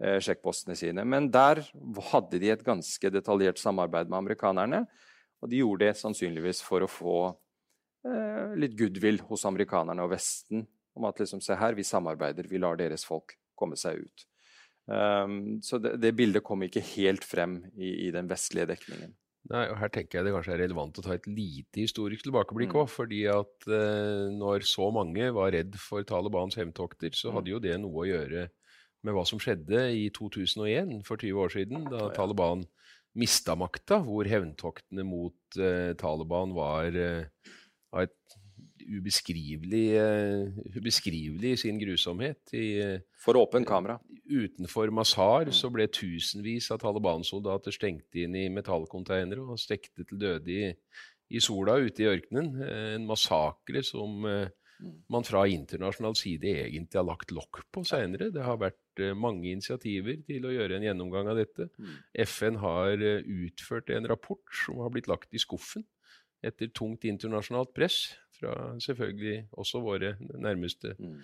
sjekkpostene 0.00 0.76
sine. 0.78 1.04
Men 1.04 1.28
der 1.30 1.62
hadde 2.10 2.40
de 2.40 2.50
et 2.54 2.64
ganske 2.64 3.10
detaljert 3.12 3.60
samarbeid 3.60 4.08
med 4.10 4.18
amerikanerne. 4.22 4.84
Og 5.42 5.48
de 5.52 5.60
gjorde 5.62 5.86
det 5.86 5.96
sannsynligvis 6.00 6.62
for 6.64 6.84
å 6.84 6.90
få 6.90 7.16
eh, 8.08 8.56
litt 8.60 8.76
goodwill 8.78 9.20
hos 9.28 9.44
amerikanerne 9.48 10.04
og 10.04 10.12
Vesten 10.14 10.66
om 10.96 11.06
at 11.08 11.20
liksom, 11.22 11.40
se 11.44 11.54
her, 11.56 11.76
vi 11.78 11.84
samarbeider, 11.86 12.48
vi 12.50 12.58
lar 12.60 12.76
deres 12.80 13.04
folk 13.06 13.36
komme 13.56 13.76
seg 13.78 14.02
ut. 14.02 14.26
Um, 14.90 15.60
så 15.62 15.78
det, 15.78 15.94
det 16.02 16.10
bildet 16.18 16.42
kom 16.42 16.64
ikke 16.66 16.82
helt 16.96 17.24
frem 17.24 17.60
i, 17.78 18.08
i 18.08 18.10
den 18.14 18.26
vestlige 18.30 18.66
dekningen. 18.72 19.12
Nei, 19.50 19.62
og 19.70 19.78
Her 19.80 19.88
tenker 19.92 20.18
jeg 20.18 20.26
det 20.26 20.32
kanskje 20.34 20.52
er 20.56 20.62
relevant 20.64 20.98
å 21.00 21.04
ta 21.04 21.14
et 21.14 21.28
lite 21.30 21.80
historisk 21.84 22.26
tilbakeblikk 22.26 22.74
Mm. 22.74 22.88
fordi 22.90 23.20
at 23.32 23.68
eh, 23.70 24.26
når 24.36 24.66
så 24.68 24.90
mange 24.92 25.30
var 25.32 25.52
redd 25.54 25.78
for 25.80 26.02
Talibans 26.04 26.58
hevntokter, 26.58 27.14
så 27.16 27.30
Mm. 27.30 27.34
hadde 27.38 27.50
jo 27.54 27.60
det 27.62 27.76
noe 27.80 28.02
å 28.02 28.08
gjøre 28.10 28.48
med 29.06 29.16
hva 29.16 29.24
som 29.28 29.40
skjedde 29.40 29.86
i 29.96 30.08
2001, 30.14 31.00
for 31.06 31.20
20 31.20 31.44
år 31.44 31.54
siden, 31.54 31.86
da 31.90 32.06
ja. 32.06 32.12
Taliban 32.16 32.66
mista 33.18 33.56
makta, 33.58 34.00
hvor 34.06 34.28
hevntoktene 34.28 35.04
mot 35.06 35.58
uh, 35.58 35.92
Taliban 35.98 36.54
var 36.54 36.94
uh, 36.94 37.50
av 37.90 38.04
et 38.06 38.36
ubeskrivelig, 38.90 39.84
uh, 39.98 40.60
ubeskrivelig 40.76 41.56
sin 41.64 41.80
grusomhet. 41.80 42.54
I, 42.54 43.00
For 43.20 43.38
åpen 43.40 43.66
kamera. 43.66 43.98
Utenfor 44.30 44.92
Mazar 44.94 45.50
mm. 45.50 45.54
så 45.58 45.72
ble 45.74 45.88
tusenvis 45.90 46.70
av 46.70 46.82
Taliban-soldater 46.84 47.74
stengt 47.74 48.14
inn 48.18 48.36
i 48.38 48.48
metallkonteinere 48.52 49.42
og 49.42 49.60
stekte 49.60 50.06
til 50.06 50.20
døde 50.22 50.54
i, 50.54 50.70
i 51.34 51.42
sola 51.42 51.80
ute 51.82 52.04
i 52.04 52.10
ørkenen. 52.10 52.54
En 52.62 53.10
massakre 53.10 53.82
som 53.86 54.22
man 55.10 55.26
fra 55.26 55.42
internasjonal 55.50 56.16
side 56.18 56.52
egentlig 56.64 56.98
har 56.98 57.06
lagt 57.08 57.32
lokk 57.34 57.62
på 57.74 57.82
seinere. 57.88 58.30
Det 58.34 58.44
har 58.44 58.60
vært 58.60 59.02
uh, 59.02 59.12
mange 59.18 59.50
initiativer 59.50 60.20
til 60.26 60.46
å 60.46 60.54
gjøre 60.54 60.78
en 60.78 60.86
gjennomgang 60.86 61.30
av 61.32 61.40
dette. 61.40 61.68
Mm. 61.76 61.94
FN 62.26 62.60
har 62.62 63.04
uh, 63.04 63.30
utført 63.46 63.92
en 63.94 64.08
rapport 64.10 64.56
som 64.64 64.80
har 64.84 64.92
blitt 64.94 65.10
lagt 65.10 65.34
i 65.34 65.42
skuffen 65.42 65.86
etter 66.46 66.70
tungt 66.72 67.04
internasjonalt 67.04 67.74
press 67.76 68.14
fra 68.32 68.54
selvfølgelig 68.80 69.42
også 69.60 69.82
våre 69.84 70.14
nærmeste 70.32 70.94
mm. 70.96 71.16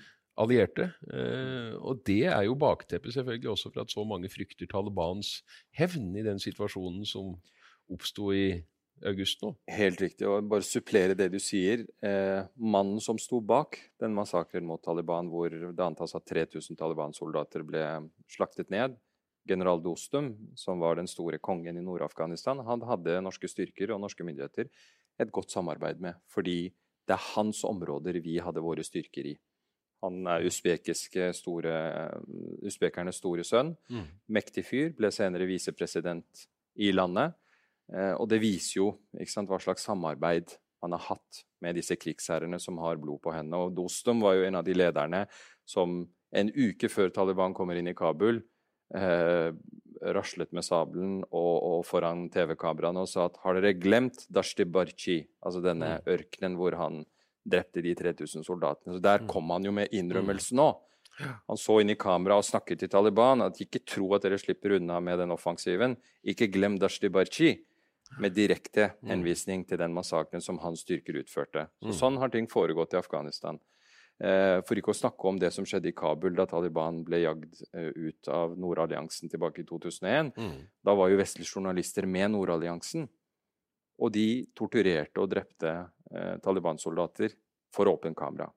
allierte. 0.45 0.91
Uh, 1.09 1.73
og 1.81 2.05
det 2.09 2.27
er 2.29 2.47
jo 2.49 2.59
bakteppet 2.61 3.17
selvfølgelig 3.17 3.55
også 3.55 3.73
for 3.73 3.87
at 3.87 3.95
så 3.95 4.05
mange 4.09 4.31
frykter 4.33 4.69
Talibans 4.71 5.39
hevn 5.77 6.13
i 6.17 6.27
den 6.27 6.43
situasjonen 6.43 7.07
som 7.09 7.37
oppsto 7.93 8.33
i 8.35 8.49
august 9.05 9.43
nå. 9.45 9.53
Helt 9.69 10.01
riktig. 10.01 10.27
Og 10.29 10.47
bare 10.49 10.65
supplere 10.65 11.17
det 11.19 11.29
du 11.35 11.39
sier. 11.43 11.85
Eh, 12.05 12.47
mannen 12.57 13.01
som 13.03 13.19
sto 13.21 13.41
bak 13.45 13.79
den 14.01 14.15
massakren 14.17 14.67
mot 14.69 14.83
Taliban, 14.85 15.29
hvor 15.33 15.53
det 15.53 15.85
antas 15.85 16.17
at 16.17 16.27
3000 16.29 16.79
Taliban-soldater 16.79 17.67
ble 17.67 17.85
slaktet 18.33 18.73
ned, 18.73 18.97
general 19.47 19.83
Dostum, 19.83 20.33
som 20.59 20.81
var 20.83 20.99
den 20.99 21.09
store 21.11 21.39
kongen 21.39 21.79
i 21.79 21.85
Nord-Afghanistan, 21.85 22.65
han 22.67 22.83
hadde 22.89 23.21
norske 23.23 23.51
styrker 23.51 23.93
og 23.95 24.03
norske 24.03 24.27
myndigheter 24.27 24.71
et 25.23 25.33
godt 25.33 25.55
samarbeid 25.55 26.01
med. 26.03 26.19
Fordi 26.33 26.67
det 27.07 27.15
er 27.15 27.29
hans 27.37 27.63
områder 27.65 28.19
vi 28.25 28.41
hadde 28.43 28.65
våre 28.65 28.85
styrker 28.85 29.31
i. 29.31 29.37
Han 30.05 30.27
er 30.29 30.45
store, 31.33 31.75
usbekernes 32.67 33.17
store 33.23 33.45
sønn. 33.47 33.73
Mm. 33.89 34.07
Mektig 34.29 34.67
fyr. 34.67 34.93
Ble 34.99 35.11
senere 35.15 35.49
visepresident 35.49 36.47
i 36.77 36.93
landet. 36.93 37.35
Eh, 37.95 38.15
og 38.19 38.29
det 38.31 38.41
viser 38.43 38.81
jo 38.81 38.89
sant, 39.29 39.51
hva 39.51 39.61
slags 39.63 39.87
samarbeid 39.87 40.57
man 40.83 40.97
har 40.97 41.05
hatt 41.15 41.43
med 41.65 41.79
disse 41.79 41.97
krigsherrene 41.99 42.59
som 42.63 42.79
har 42.83 43.01
blod 43.01 43.23
på 43.25 43.33
hendene. 43.35 43.67
Og 43.67 43.75
Dostum 43.77 44.23
var 44.25 44.37
jo 44.37 44.47
en 44.47 44.59
av 44.61 44.67
de 44.67 44.77
lederne 44.77 45.25
som 45.67 46.03
en 46.37 46.53
uke 46.53 46.91
før 46.93 47.13
Taliban 47.15 47.55
kommer 47.57 47.79
inn 47.79 47.91
i 47.91 47.97
Kabul, 47.97 48.43
eh, 48.95 49.51
raslet 50.13 50.53
med 50.53 50.67
sabelen 50.67 51.21
og, 51.31 51.55
og 51.57 51.85
foran 51.89 52.27
TV-kameraene 52.31 53.07
og 53.07 53.11
sa 53.11 53.27
at 53.31 53.39
har 53.43 53.57
dere 53.57 53.79
glemt 53.81 54.27
Dashti 54.29 54.67
Barchi, 54.69 55.23
altså 55.41 55.63
denne 55.65 55.97
mm. 55.97 56.11
ørkenen 56.13 56.59
hvor 56.59 56.77
han 56.79 57.05
drepte 57.47 57.81
de 57.83 57.95
3000 57.97 58.45
soldatene. 58.45 58.97
Så 58.97 59.03
Der 59.03 59.23
mm. 59.23 59.31
kom 59.31 59.55
han 59.55 59.65
jo 59.65 59.73
med 59.73 59.95
innrømmelsen 59.95 60.61
òg. 60.63 60.83
Han 61.17 61.57
så 61.57 61.79
inn 61.81 61.95
i 61.95 61.97
kamera 61.97 62.37
og 62.37 62.45
snakket 62.45 62.83
til 62.83 62.91
Taliban 62.93 63.41
at 63.47 63.57
ikke 63.63 63.81
tro 63.89 64.11
at 64.13 64.27
dere 64.27 64.37
slipper 64.37 64.75
unna 64.77 64.99
med 65.01 65.23
den 65.23 65.33
offensiven. 65.33 65.97
Ikke 66.21 66.51
glem 66.53 66.77
Dashti 66.77 67.09
Barchi 67.09 67.55
med 68.21 68.35
direkte 68.37 68.91
mm. 68.93 69.09
henvisning 69.11 69.65
til 69.69 69.81
den 69.81 69.95
massakren 69.95 70.43
som 70.45 70.61
hans 70.63 70.85
styrker 70.87 71.19
utførte. 71.23 71.67
Så 71.83 71.93
mm. 71.93 71.97
Sånn 71.99 72.21
har 72.23 72.33
ting 72.33 72.49
foregått 72.51 72.95
i 72.95 73.01
Afghanistan. 73.01 73.59
Eh, 74.17 74.63
for 74.65 74.79
ikke 74.79 74.95
å 74.95 74.97
snakke 74.97 75.29
om 75.29 75.39
det 75.41 75.51
som 75.53 75.67
skjedde 75.69 75.91
i 75.91 75.97
Kabul 75.97 76.37
da 76.39 76.47
Taliban 76.49 77.03
ble 77.05 77.21
jagd 77.21 77.59
eh, 77.77 77.91
ut 77.93 78.31
av 78.33 78.55
Nordalliansen 78.57 79.33
tilbake 79.33 79.61
i 79.61 79.67
2001. 79.69 80.33
Mm. 80.39 80.61
Da 80.89 80.95
var 80.97 81.13
jo 81.13 81.21
vestlige 81.21 81.53
journalister 81.53 82.09
med 82.09 82.33
Nordalliansen. 82.33 83.05
Og 84.01 84.13
de 84.13 84.47
torturerte 84.57 85.21
og 85.21 85.33
drepte 85.33 85.73
eh, 86.13 86.37
Taliban-soldater 86.45 87.37
for 87.75 87.93
åpen 87.93 88.17
kamera. 88.17 88.49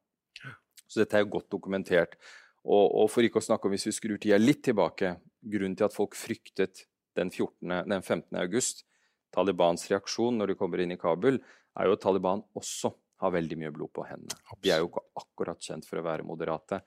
Så 0.89 1.03
dette 1.03 1.17
er 1.17 1.25
jo 1.25 1.33
godt 1.35 1.49
dokumentert. 1.51 2.15
Og, 2.63 2.85
og, 2.85 3.07
for 3.11 3.23
ikke 3.23 3.39
å 3.39 3.43
snakke 3.43 3.67
om 3.67 3.75
hvis 3.75 3.87
vi 3.87 3.95
skrur 3.95 4.19
tida 4.19 4.39
litt 4.39 4.61
tilbake 4.67 5.15
Grunnen 5.39 5.77
til 5.79 5.87
at 5.87 5.95
folk 5.95 6.17
fryktet 6.19 6.81
den, 7.15 7.29
14, 7.31 7.85
den 7.87 8.01
15. 8.01 8.35
august, 8.41 8.83
Talibans 9.33 9.85
reaksjon 9.91 10.39
når 10.39 10.51
de 10.51 10.57
kommer 10.59 10.83
inn 10.83 10.95
i 10.95 10.99
Kabul, 10.99 11.39
er 11.77 11.87
jo 11.87 11.95
at 11.95 12.03
Taliban 12.03 12.43
også 12.57 12.91
har 13.19 13.35
veldig 13.35 13.57
mye 13.59 13.71
blod 13.75 13.91
på 13.95 14.05
hendene. 14.07 14.37
De 14.63 14.71
er 14.71 14.81
jo 14.81 14.89
ikke 14.89 15.05
akkurat 15.19 15.61
kjent 15.63 15.87
for 15.87 15.99
å 15.99 16.05
være 16.05 16.25
moderate. 16.27 16.81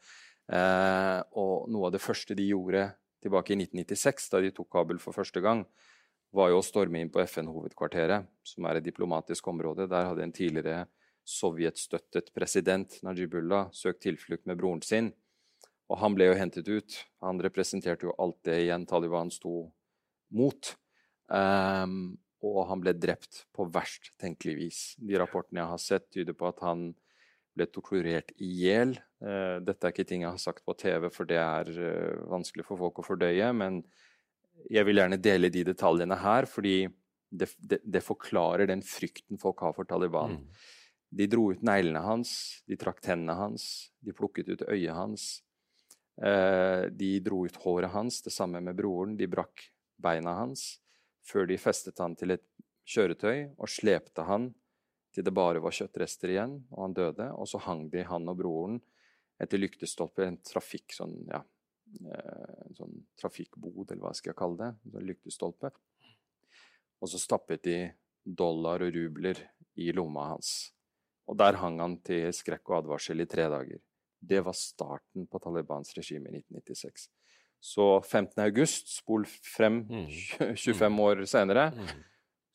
Eh, 0.49 1.21
og 1.39 1.69
noe 1.71 1.89
av 1.89 1.95
det 1.95 2.03
første 2.03 2.37
de 2.37 2.49
gjorde 2.49 2.89
tilbake 3.23 3.55
i 3.55 3.59
1996, 3.61 4.31
da 4.33 4.41
de 4.43 4.53
tok 4.57 4.71
Kabul 4.73 5.01
for 5.03 5.15
første 5.17 5.43
gang, 5.45 5.63
var 6.33 6.49
jo 6.49 6.63
å 6.63 6.65
storme 6.65 7.03
inn 7.03 7.13
på 7.13 7.21
FN-hovedkvarteret, 7.23 8.25
som 8.49 8.67
er 8.67 8.81
et 8.81 8.87
diplomatisk 8.87 9.51
område. 9.53 9.87
Der 9.91 10.09
hadde 10.09 10.25
en 10.25 10.33
tidligere 10.35 10.87
sovjetstøttet 11.29 12.33
president, 12.35 12.97
Najibullah, 13.05 13.69
søkt 13.77 14.03
tilflukt 14.07 14.49
med 14.49 14.59
broren 14.59 14.83
sin. 14.83 15.13
Og 15.93 16.01
han 16.01 16.17
ble 16.17 16.31
jo 16.31 16.39
hentet 16.39 16.69
ut. 16.73 16.97
Han 17.23 17.41
representerte 17.45 18.09
jo 18.09 18.17
alt 18.23 18.41
det 18.49 18.63
igjen 18.65 18.89
Taliban 18.89 19.31
sto 19.31 19.67
mot. 20.33 20.73
Um, 21.29 22.17
og 22.43 22.67
han 22.69 22.83
ble 22.83 22.95
drept 22.99 23.45
på 23.55 23.67
verst 23.71 24.13
tenkelig 24.21 24.55
vis. 24.59 24.81
De 24.99 25.19
rapportene 25.21 25.63
jeg 25.63 25.73
har 25.73 25.83
sett, 25.83 26.09
tyder 26.11 26.37
på 26.37 26.49
at 26.51 26.63
han 26.67 26.91
ble 27.55 27.69
torturert 27.71 28.33
i 28.43 28.49
hjel. 28.63 28.97
Uh, 29.23 29.61
dette 29.63 29.87
er 29.87 29.95
ikke 29.95 30.09
ting 30.09 30.25
jeg 30.25 30.33
har 30.33 30.43
sagt 30.43 30.65
på 30.67 30.75
TV, 30.79 31.07
for 31.15 31.29
det 31.29 31.39
er 31.39 31.71
uh, 31.77 32.25
vanskelig 32.33 32.67
for 32.67 32.81
folk 32.81 32.99
å 32.99 33.07
fordøye. 33.07 33.53
Men 33.55 33.83
jeg 34.73 34.89
vil 34.89 34.99
gjerne 34.99 35.21
dele 35.23 35.53
de 35.55 35.65
detaljene 35.71 36.19
her, 36.19 36.49
fordi 36.51 36.77
det, 37.31 37.53
det, 37.63 37.79
det 37.85 38.05
forklarer 38.05 38.69
den 38.69 38.83
frykten 38.85 39.41
folk 39.41 39.63
har 39.65 39.77
for 39.77 39.89
Taliban. 39.89 40.41
Mm. 40.41 40.69
De 41.23 41.29
dro 41.31 41.51
ut 41.53 41.63
neglene 41.65 42.03
hans, 42.03 42.35
de 42.67 42.77
trakk 42.81 43.03
tennene 43.05 43.37
hans, 43.37 43.65
de 44.03 44.17
plukket 44.17 44.51
ut 44.51 44.67
øyet 44.67 44.97
hans. 44.97 45.31
Uh, 46.19 46.91
de 46.91 47.15
dro 47.25 47.45
ut 47.47 47.63
håret 47.63 47.95
hans, 47.95 48.19
det 48.25 48.35
samme 48.35 48.61
med 48.65 48.77
broren. 48.81 49.15
De 49.21 49.31
brakk 49.31 49.69
beina 50.03 50.41
hans 50.41 50.82
før 51.27 51.47
de 51.51 51.59
festet 51.61 52.01
han 52.03 52.17
til 52.19 52.35
et 52.37 52.45
kjøretøy 52.89 53.53
og 53.57 53.71
slepte 53.71 54.27
han 54.27 54.51
til 55.13 55.27
det 55.27 55.35
bare 55.37 55.61
var 55.61 55.75
kjøttrester 55.77 56.33
igjen, 56.33 56.57
og 56.73 56.87
han 56.87 56.97
døde. 56.97 57.29
Og 57.37 57.49
så 57.49 57.61
hang 57.67 57.85
de, 57.93 58.05
han 58.09 58.29
og 58.33 58.39
broren, 58.39 58.79
etter 59.43 59.61
lyktestolper, 59.61 60.25
en 60.29 60.39
trafikk, 60.47 60.95
sånn, 60.97 61.19
ja, 61.29 61.43
eh, 62.01 62.61
en 62.67 62.79
sånn 62.79 62.95
trafikkbod, 63.21 63.93
eller 63.93 64.07
hva 64.07 64.15
skal 64.17 64.33
jeg 64.33 64.41
kalle 64.41 64.61
det, 64.63 64.71
en 64.73 64.97
sånn 64.97 65.09
lyktestolpe. 65.11 65.73
Og 67.03 67.11
så 67.13 67.21
stappet 67.21 67.65
de 67.67 67.79
dollar 68.25 68.85
og 68.87 68.95
rubler 68.95 69.41
i 69.83 69.91
lomma 69.93 70.31
hans. 70.31 70.73
Og 71.29 71.37
der 71.39 71.59
hang 71.61 71.81
han 71.83 71.99
til 72.05 72.31
skrekk 72.35 72.71
og 72.71 72.83
advarsel 72.83 73.23
i 73.23 73.29
tre 73.29 73.49
dager. 73.53 73.83
Det 74.23 74.41
var 74.47 74.57
starten 74.57 75.27
på 75.27 75.41
Talibans 75.43 75.93
regime 75.99 76.31
i 76.31 76.41
1996. 76.41 77.09
Så 77.63 77.85
15. 78.03 78.41
august, 78.43 78.89
spol 78.91 79.27
frem 79.27 79.85
25 79.87 80.89
mm. 80.89 81.03
år 81.05 81.23
senere, 81.31 81.69
mm. 81.77 82.01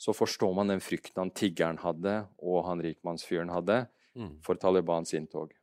så 0.04 0.16
forstår 0.16 0.52
man 0.58 0.74
den 0.74 0.84
frykten 0.84 1.22
han 1.24 1.32
tiggeren 1.32 1.80
hadde, 1.80 2.18
og 2.44 2.66
han 2.68 2.84
rikmannsfyren 2.84 3.54
hadde, 3.56 3.86
mm. 4.20 4.34
for 4.44 4.60
Talibans 4.60 5.16
inntog. 5.16 5.56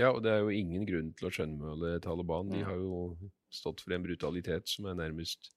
Ja, 0.00 0.10
og 0.10 0.24
det 0.24 0.32
er 0.32 0.40
jo 0.42 0.54
ingen 0.54 0.86
grunn 0.88 1.12
til 1.14 1.28
å 1.28 1.34
skjønnmøle 1.34 1.98
Taliban. 2.02 2.48
De 2.50 2.64
har 2.66 2.80
jo 2.80 3.04
stått 3.54 3.84
for 3.84 3.94
en 3.94 4.02
brutalitet 4.02 4.66
som 4.70 4.88
er 4.90 4.98
nærmest 4.98 5.52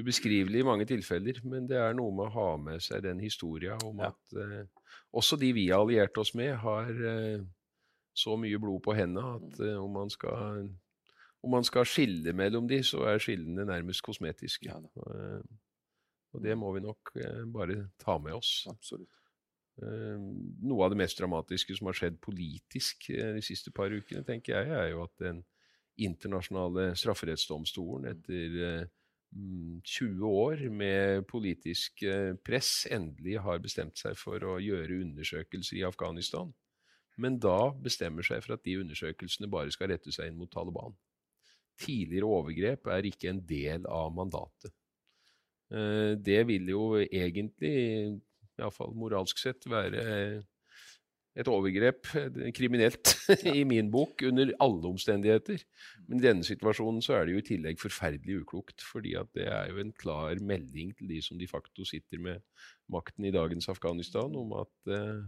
ubeskrivelig 0.00 0.62
i 0.62 0.66
mange 0.66 0.86
tilfeller. 0.90 1.38
Men 1.46 1.68
det 1.70 1.78
er 1.78 1.94
noe 1.98 2.14
med 2.14 2.30
å 2.30 2.34
ha 2.34 2.48
med 2.62 2.82
seg 2.82 3.04
den 3.06 3.22
historia 3.22 3.78
om 3.86 4.02
ja. 4.02 4.10
at 4.10 4.38
eh, 4.42 4.66
også 5.14 5.38
de 5.40 5.52
vi 5.54 5.68
har 5.70 5.84
alliert 5.84 6.18
oss 6.18 6.34
med, 6.38 6.54
har 6.64 6.90
eh, 6.90 7.42
så 8.16 8.36
mye 8.40 8.58
blod 8.62 8.82
på 8.86 8.96
hendene 8.98 9.38
at 9.38 9.62
eh, 9.62 9.78
om 9.78 9.94
man 10.00 10.10
skal 10.10 10.66
om 11.42 11.54
man 11.56 11.64
skal 11.64 11.88
skille 11.88 12.34
mellom 12.36 12.68
de, 12.68 12.82
så 12.84 13.04
er 13.08 13.22
skillene 13.22 13.64
nærmest 13.68 14.04
kosmetiske. 14.04 14.68
Ja, 14.68 14.76
og, 14.76 15.46
og 16.34 16.44
det 16.44 16.56
må 16.58 16.72
vi 16.76 16.84
nok 16.84 17.14
uh, 17.16 17.46
bare 17.52 17.86
ta 18.00 18.18
med 18.20 18.36
oss. 18.36 18.66
Absolutt. 18.70 19.16
Uh, 19.80 20.20
noe 20.68 20.84
av 20.84 20.92
det 20.92 21.00
mest 21.00 21.20
dramatiske 21.20 21.78
som 21.78 21.88
har 21.88 21.96
skjedd 21.96 22.20
politisk 22.20 23.08
de 23.16 23.42
siste 23.44 23.72
par 23.72 23.92
ukene, 23.92 24.24
tenker 24.26 24.58
jeg, 24.58 24.76
er 24.76 24.92
jo 24.92 25.04
at 25.06 25.16
den 25.22 25.44
internasjonale 26.00 26.92
strafferettsdomstolen 26.96 28.06
mm. 28.06 28.10
etter 28.12 28.88
20 29.30 30.14
mm, 30.14 30.22
år 30.26 30.62
med 30.74 31.26
politisk 31.28 32.02
press 32.44 32.86
endelig 32.90 33.36
har 33.44 33.60
bestemt 33.62 34.00
seg 34.00 34.16
for 34.18 34.42
å 34.48 34.56
gjøre 34.62 35.02
undersøkelser 35.04 35.80
i 35.80 35.84
Afghanistan. 35.86 36.52
Men 37.20 37.36
da 37.42 37.70
bestemmer 37.76 38.24
seg 38.26 38.40
for 38.44 38.56
at 38.56 38.64
de 38.64 38.78
undersøkelsene 38.80 39.50
bare 39.52 39.72
skal 39.74 39.92
rette 39.92 40.12
seg 40.14 40.30
inn 40.30 40.40
mot 40.40 40.50
Taliban 40.52 40.96
tidligere 41.80 42.28
overgrep 42.28 42.90
er 42.92 43.08
ikke 43.08 43.32
en 43.32 43.42
del 43.48 43.88
av 43.90 44.12
mandatet. 44.16 44.74
Eh, 45.72 46.16
det 46.18 46.42
vil 46.50 46.70
jo 46.72 46.84
egentlig, 47.02 48.20
iallfall 48.60 48.96
moralsk 48.98 49.40
sett, 49.40 49.68
være 49.70 50.42
et 51.38 51.48
overgrep 51.48 52.08
kriminelt 52.56 53.12
i 53.54 53.62
min 53.68 53.90
bok 53.92 54.24
under 54.26 54.50
alle 54.62 54.88
omstendigheter. 54.90 55.62
Men 56.08 56.18
i 56.18 56.24
denne 56.24 56.46
situasjonen 56.46 57.00
så 57.04 57.16
er 57.16 57.26
det 57.26 57.36
jo 57.36 57.42
i 57.42 57.46
tillegg 57.52 57.80
forferdelig 57.80 58.40
uklokt. 58.42 58.82
fordi 58.82 59.14
at 59.18 59.30
det 59.36 59.46
er 59.46 59.70
jo 59.70 59.78
en 59.82 59.92
klar 59.94 60.40
melding 60.42 60.92
til 60.98 61.12
de 61.12 61.20
som 61.22 61.38
de 61.38 61.48
facto 61.50 61.86
sitter 61.86 62.18
med 62.18 62.42
makten 62.90 63.24
i 63.24 63.34
dagens 63.34 63.70
Afghanistan, 63.70 64.34
om 64.36 64.56
at 64.58 64.92
eh, 64.92 65.22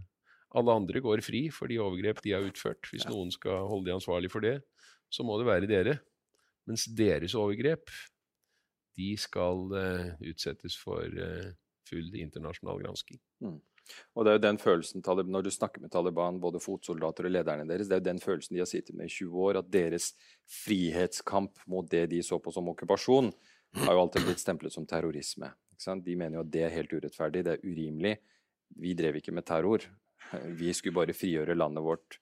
alle 0.58 0.74
andre 0.74 1.00
går 1.00 1.22
fri 1.24 1.46
for 1.54 1.70
de 1.70 1.80
overgrep 1.80 2.20
de 2.24 2.34
har 2.34 2.44
utført. 2.44 2.90
Hvis 2.90 3.06
noen 3.08 3.30
skal 3.32 3.68
holde 3.70 3.88
de 3.88 3.96
ansvarlig 3.96 4.32
for 4.32 4.44
det, 4.44 4.58
så 5.12 5.24
må 5.24 5.38
det 5.38 5.48
være 5.48 5.70
dere. 5.70 6.00
Mens 6.70 6.86
deres 6.96 7.34
overgrep, 7.38 7.90
de 8.98 9.10
skal 9.18 9.76
eh, 9.78 10.08
utsettes 10.30 10.76
for 10.78 11.02
eh, 11.02 11.52
full 11.88 12.14
internasjonal 12.20 12.82
gransking. 12.82 13.20
Mm. 13.44 13.60
Og 14.14 14.24
det 14.24 14.30
er 14.30 14.36
jo 14.36 14.44
den 14.44 14.58
følelsen, 14.62 15.02
Når 15.02 15.42
du 15.42 15.50
snakker 15.50 15.80
med 15.80 15.90
Taliban, 15.90 16.40
både 16.40 16.60
fotsoldater 16.60 17.26
og 17.26 17.32
lederne 17.32 17.66
deres, 17.66 17.88
det 17.88 17.96
er 17.96 18.00
jo 18.00 18.10
den 18.12 18.20
følelsen 18.20 18.54
de 18.54 18.60
har 18.60 18.70
sittet 18.70 18.94
med 18.94 19.06
i 19.06 19.08
20 19.08 19.40
år, 19.42 19.58
at 19.58 19.72
deres 19.72 20.12
frihetskamp 20.64 21.58
mot 21.66 21.90
det 21.90 22.10
de 22.10 22.22
så 22.22 22.38
på 22.38 22.52
som 22.52 22.68
okkupasjon, 22.68 23.32
har 23.82 23.92
jo 23.92 24.00
alltid 24.00 24.26
blitt 24.26 24.40
stemplet 24.40 24.72
som 24.72 24.86
terrorisme. 24.86 25.50
De 25.82 26.16
mener 26.16 26.36
jo 26.36 26.44
at 26.44 26.52
det 26.52 26.62
er 26.62 26.76
helt 26.76 26.92
urettferdig, 26.92 27.44
det 27.44 27.56
er 27.56 27.64
urimelig. 27.66 28.16
Vi 28.78 28.94
drev 28.94 29.16
ikke 29.18 29.32
med 29.32 29.44
terror. 29.44 29.82
Vi 30.46 30.72
skulle 30.72 30.94
bare 30.94 31.16
frigjøre 31.16 31.56
landet 31.58 31.82
vårt 31.82 32.20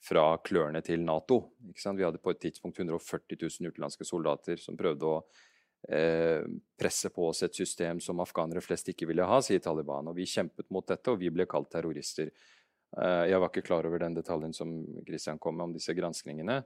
fra 0.00 0.24
klørne 0.44 0.80
til 0.84 1.02
Nato. 1.04 1.42
Vi 1.60 2.04
hadde 2.04 2.22
på 2.22 2.32
et 2.32 2.40
tidspunkt 2.46 2.78
140 2.80 3.36
000 3.36 3.70
utenlandske 3.70 4.06
soldater 4.08 4.60
som 4.62 4.78
prøvde 4.78 5.08
å 5.08 5.20
Eh, 5.88 6.42
presse 6.78 7.08
på 7.10 7.28
oss 7.28 7.42
et 7.42 7.56
system 7.56 8.00
som 8.04 8.20
afghanere 8.20 8.60
flest 8.60 8.90
ikke 8.92 9.06
ville 9.08 9.24
ha, 9.24 9.40
sier 9.42 9.62
Taliban. 9.64 10.10
Og 10.10 10.16
vi 10.18 10.28
kjempet 10.28 10.68
mot 10.74 10.86
dette, 10.86 11.12
og 11.12 11.20
vi 11.22 11.30
ble 11.32 11.46
kalt 11.48 11.70
terrorister. 11.72 12.28
Eh, 13.00 13.24
jeg 13.30 13.40
var 13.40 13.48
ikke 13.48 13.64
klar 13.64 13.88
over 13.88 14.02
den 14.02 14.18
detaljen 14.18 14.52
som 14.56 14.74
Christian 15.06 15.40
kom 15.40 15.56
med 15.56 15.70
om 15.70 15.74
disse 15.76 15.94
granskningene. 15.96 16.60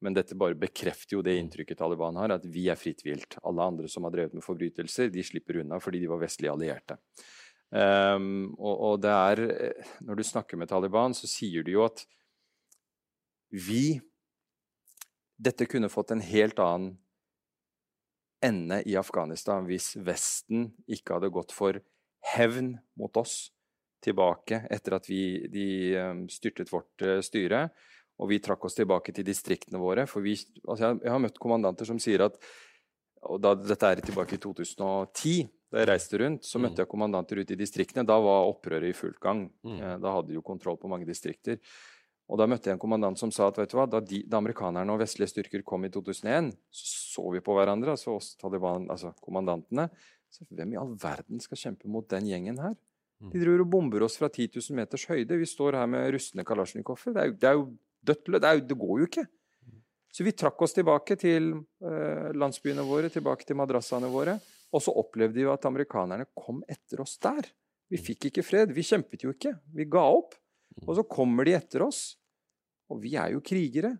Men 0.00 0.16
dette 0.16 0.38
bare 0.38 0.58
bekrefter 0.58 1.18
jo 1.18 1.24
det 1.26 1.36
inntrykket 1.40 1.80
Taliban 1.82 2.16
har, 2.20 2.36
at 2.36 2.46
vi 2.46 2.68
er 2.70 2.78
fritt 2.78 3.02
vilt. 3.04 3.36
Alle 3.42 3.66
andre 3.72 3.90
som 3.90 4.06
har 4.06 4.14
drevet 4.14 4.38
med 4.38 4.46
forbrytelser, 4.46 5.10
de 5.12 5.26
slipper 5.26 5.60
unna 5.64 5.80
fordi 5.82 6.00
de 6.04 6.08
var 6.08 6.22
vestlige 6.22 6.54
allierte. 6.54 6.96
Um, 7.70 8.48
og, 8.58 8.72
og, 8.72 8.94
det 8.98 9.12
er 9.14 9.40
Når 10.02 10.16
du 10.18 10.22
snakker 10.26 10.58
med 10.58 10.66
Taliban, 10.72 11.12
så 11.14 11.28
sier 11.30 11.62
de 11.62 11.76
jo 11.76 11.84
at 11.84 12.02
vi 13.50 14.00
Dette 15.40 15.64
kunne 15.64 15.88
fått 15.88 16.10
en 16.12 16.20
helt 16.20 16.58
annen 16.60 16.98
ende 18.44 18.82
i 18.88 18.96
Afghanistan 18.96 19.64
hvis 19.68 19.94
Vesten 20.04 20.66
ikke 20.88 21.16
hadde 21.16 21.32
gått 21.32 21.54
for 21.56 21.78
hevn 22.34 22.74
mot 23.00 23.16
oss 23.16 23.48
tilbake 24.04 24.62
etter 24.72 24.96
at 24.96 25.08
vi, 25.08 25.46
de 25.52 25.66
um, 26.00 26.26
styrtet 26.32 26.72
vårt 26.72 27.04
uh, 27.04 27.18
styre. 27.24 27.68
Og 28.20 28.28
vi 28.32 28.40
trakk 28.44 28.66
oss 28.68 28.76
tilbake 28.76 29.14
til 29.16 29.24
distriktene 29.24 29.80
våre. 29.80 30.04
For 30.08 30.24
vi, 30.24 30.34
altså 30.66 30.90
jeg, 30.90 31.00
jeg, 31.04 31.12
har 31.14 31.22
møtt 31.24 31.40
kommandanter 31.40 31.88
som 31.88 32.00
sier 32.00 32.26
at 32.26 32.36
og 33.28 33.40
da, 33.40 33.52
Dette 33.52 33.88
er 33.88 34.00
tilbake 34.04 34.36
i 34.36 34.40
2010. 34.40 35.48
Da 35.70 35.82
jeg 35.82 35.88
reiste 35.90 36.18
rundt, 36.20 36.46
så 36.48 36.58
mm. 36.58 36.64
møtte 36.64 36.82
jeg 36.82 36.90
kommandanter 36.90 37.40
ute 37.40 37.54
i 37.54 37.60
distriktene. 37.60 38.04
Da 38.08 38.16
var 38.20 38.48
opprøret 38.48 38.90
i 38.90 38.96
full 38.96 39.12
gang. 39.22 39.44
Mm. 39.62 39.76
Eh, 39.76 39.96
da 40.02 40.14
hadde 40.16 40.32
de 40.32 40.38
jo 40.38 40.44
kontroll 40.44 40.78
på 40.80 40.88
mange 40.90 41.08
distrikter. 41.08 41.60
Og 42.30 42.38
Da 42.38 42.46
møtte 42.46 42.70
jeg 42.70 42.76
en 42.76 42.82
kommandant 42.82 43.18
som 43.18 43.32
sa 43.34 43.48
at 43.50 43.56
vet 43.58 43.72
du 43.72 43.74
hva, 43.74 43.88
da, 43.90 43.98
de, 43.98 44.22
da 44.22 44.38
amerikanerne 44.38 44.94
og 44.94 45.00
vestlige 45.02 45.32
styrker 45.32 45.64
kom 45.66 45.82
i 45.84 45.90
2001, 45.90 46.52
så 46.70 47.00
så 47.10 47.26
vi 47.34 47.42
på 47.44 47.56
hverandre, 47.56 47.94
altså 47.96 48.14
oss 48.18 48.34
Taliban, 48.40 48.86
altså 48.92 49.12
kommandantene. 49.24 49.88
Så 50.30 50.46
hvem 50.54 50.74
i 50.74 50.78
all 50.78 50.94
verden 51.00 51.42
skal 51.42 51.58
kjempe 51.58 51.90
mot 51.90 52.06
den 52.10 52.28
gjengen 52.30 52.60
her? 52.62 52.76
Mm. 53.20 53.32
De 53.32 53.42
driver 53.42 53.64
og 53.64 53.70
bomber 53.72 54.04
oss 54.06 54.16
fra 54.20 54.30
10 54.30 54.46
000 54.60 54.78
meters 54.78 55.06
høyde. 55.10 55.38
Vi 55.40 55.48
står 55.48 55.78
her 55.80 55.90
med 55.90 56.06
rustne 56.14 56.46
kalasjnikover. 56.46 57.16
Det, 57.16 57.26
det, 57.42 57.50
er 57.50 57.58
jo 57.58 57.66
dødt 58.06 58.30
det, 58.36 58.52
det, 58.70 58.78
går 58.78 59.02
jo 59.02 59.08
ikke. 59.10 59.26
Så 60.10 60.26
vi 60.26 60.34
trakk 60.34 60.62
oss 60.62 60.74
tilbake 60.74 61.16
til 61.18 61.52
eh, 61.58 62.30
landsbyene 62.38 62.86
våre, 62.86 63.10
tilbake 63.12 63.46
til 63.46 63.58
madrassene 63.58 64.10
våre. 64.10 64.38
Og 64.70 64.82
så 64.84 64.94
opplevde 64.94 65.40
vi 65.40 65.50
at 65.50 65.66
amerikanerne 65.66 66.28
kom 66.38 66.62
etter 66.70 67.02
oss 67.02 67.16
der. 67.22 67.50
Vi 67.90 67.98
mm. 67.98 68.06
fikk 68.06 68.30
ikke 68.30 68.46
fred. 68.46 68.74
Vi 68.74 68.86
kjempet 68.86 69.26
jo 69.26 69.34
ikke. 69.34 69.56
Vi 69.74 69.88
ga 69.90 70.06
opp. 70.14 70.38
Og 70.86 70.94
så 70.96 71.04
kommer 71.10 71.44
de 71.44 71.58
etter 71.58 71.82
oss. 71.82 72.19
Og 72.90 73.00
vi 73.02 73.14
er 73.18 73.34
jo 73.34 73.42
krigere. 73.44 73.94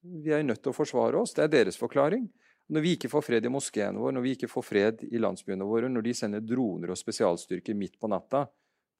Vi 0.00 0.32
er 0.32 0.44
nødt 0.46 0.62
til 0.62 0.72
å 0.72 0.76
forsvare 0.76 1.20
oss. 1.20 1.34
Det 1.36 1.44
er 1.44 1.52
deres 1.52 1.78
forklaring. 1.80 2.28
Når 2.70 2.84
vi 2.84 2.94
ikke 2.94 3.10
får 3.10 3.24
fred 3.26 3.46
i 3.46 3.50
moskeen 3.50 3.98
vår, 3.98 4.14
når 4.14 4.24
vi 4.24 4.32
ikke 4.36 4.48
får 4.50 4.62
fred 4.62 5.02
i 5.10 5.18
landsbyene 5.18 5.66
våre, 5.66 5.90
når 5.90 6.06
de 6.06 6.14
sender 6.14 6.44
droner 6.46 6.92
og 6.92 6.98
spesialstyrker 6.98 7.74
midt 7.74 7.98
på 7.98 8.10
natta 8.10 8.44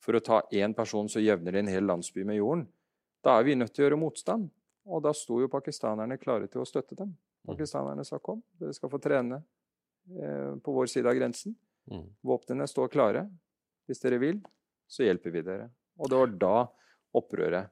for 0.02 0.16
å 0.16 0.22
ta 0.24 0.40
én 0.56 0.74
person, 0.74 1.08
så 1.12 1.22
jevner 1.22 1.54
de 1.54 1.62
en 1.62 1.70
hel 1.70 1.86
landsby 1.86 2.24
med 2.26 2.40
jorden, 2.40 2.64
da 3.22 3.36
er 3.38 3.46
vi 3.46 3.54
nødt 3.54 3.74
til 3.76 3.84
å 3.84 3.86
gjøre 3.86 4.00
motstand. 4.00 4.48
Og 4.90 5.02
da 5.04 5.12
sto 5.14 5.38
jo 5.42 5.50
pakistanerne 5.52 6.18
klare 6.18 6.48
til 6.50 6.64
å 6.64 6.66
støtte 6.66 6.96
dem. 6.98 7.12
Mm. 7.12 7.52
Pakistanerne 7.52 8.04
sa 8.08 8.18
kom, 8.18 8.40
dere 8.58 8.74
skal 8.74 8.90
få 8.90 8.98
trene 9.02 9.38
eh, 9.38 10.56
på 10.58 10.74
vår 10.74 10.90
side 10.90 11.10
av 11.10 11.18
grensen. 11.18 11.54
Mm. 11.92 12.06
Våpnene 12.26 12.66
står 12.68 12.90
klare. 12.90 13.26
Hvis 13.86 14.02
dere 14.02 14.18
vil, 14.22 14.40
så 14.90 15.04
hjelper 15.04 15.36
vi 15.36 15.44
dere. 15.46 15.68
Og 16.00 16.10
det 16.10 16.18
var 16.18 16.34
da 16.40 16.56
opprøret 17.20 17.70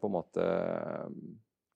på 0.00 0.08
en 0.08 0.14
måte 0.14 0.44
eh, 0.44 1.08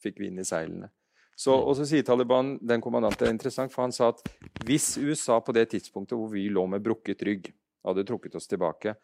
fikk 0.03 0.21
vind 0.23 0.41
i 0.41 0.47
seilene. 0.47 0.91
Så, 1.37 1.55
mm. 1.55 1.65
og 1.69 1.77
så 1.79 1.87
sier 1.89 2.05
Taliban, 2.07 2.55
den 2.61 2.83
kommandanten 2.85 3.29
er 3.29 3.35
interessant, 3.35 3.73
for 3.73 3.87
han 3.87 3.95
sa 3.95 4.11
at 4.13 4.23
hvis 4.67 4.95
USA 5.01 5.41
på 5.41 5.55
det 5.57 5.69
tidspunktet 5.73 6.19
hvor 6.19 6.31
vi 6.33 6.49
lå 6.53 6.67
med 6.71 6.85
brukket 6.85 7.25
rygg, 7.27 7.53
hadde 7.87 8.07
trukket 8.07 8.37
oss 8.39 8.51
tilbake, 8.51 8.95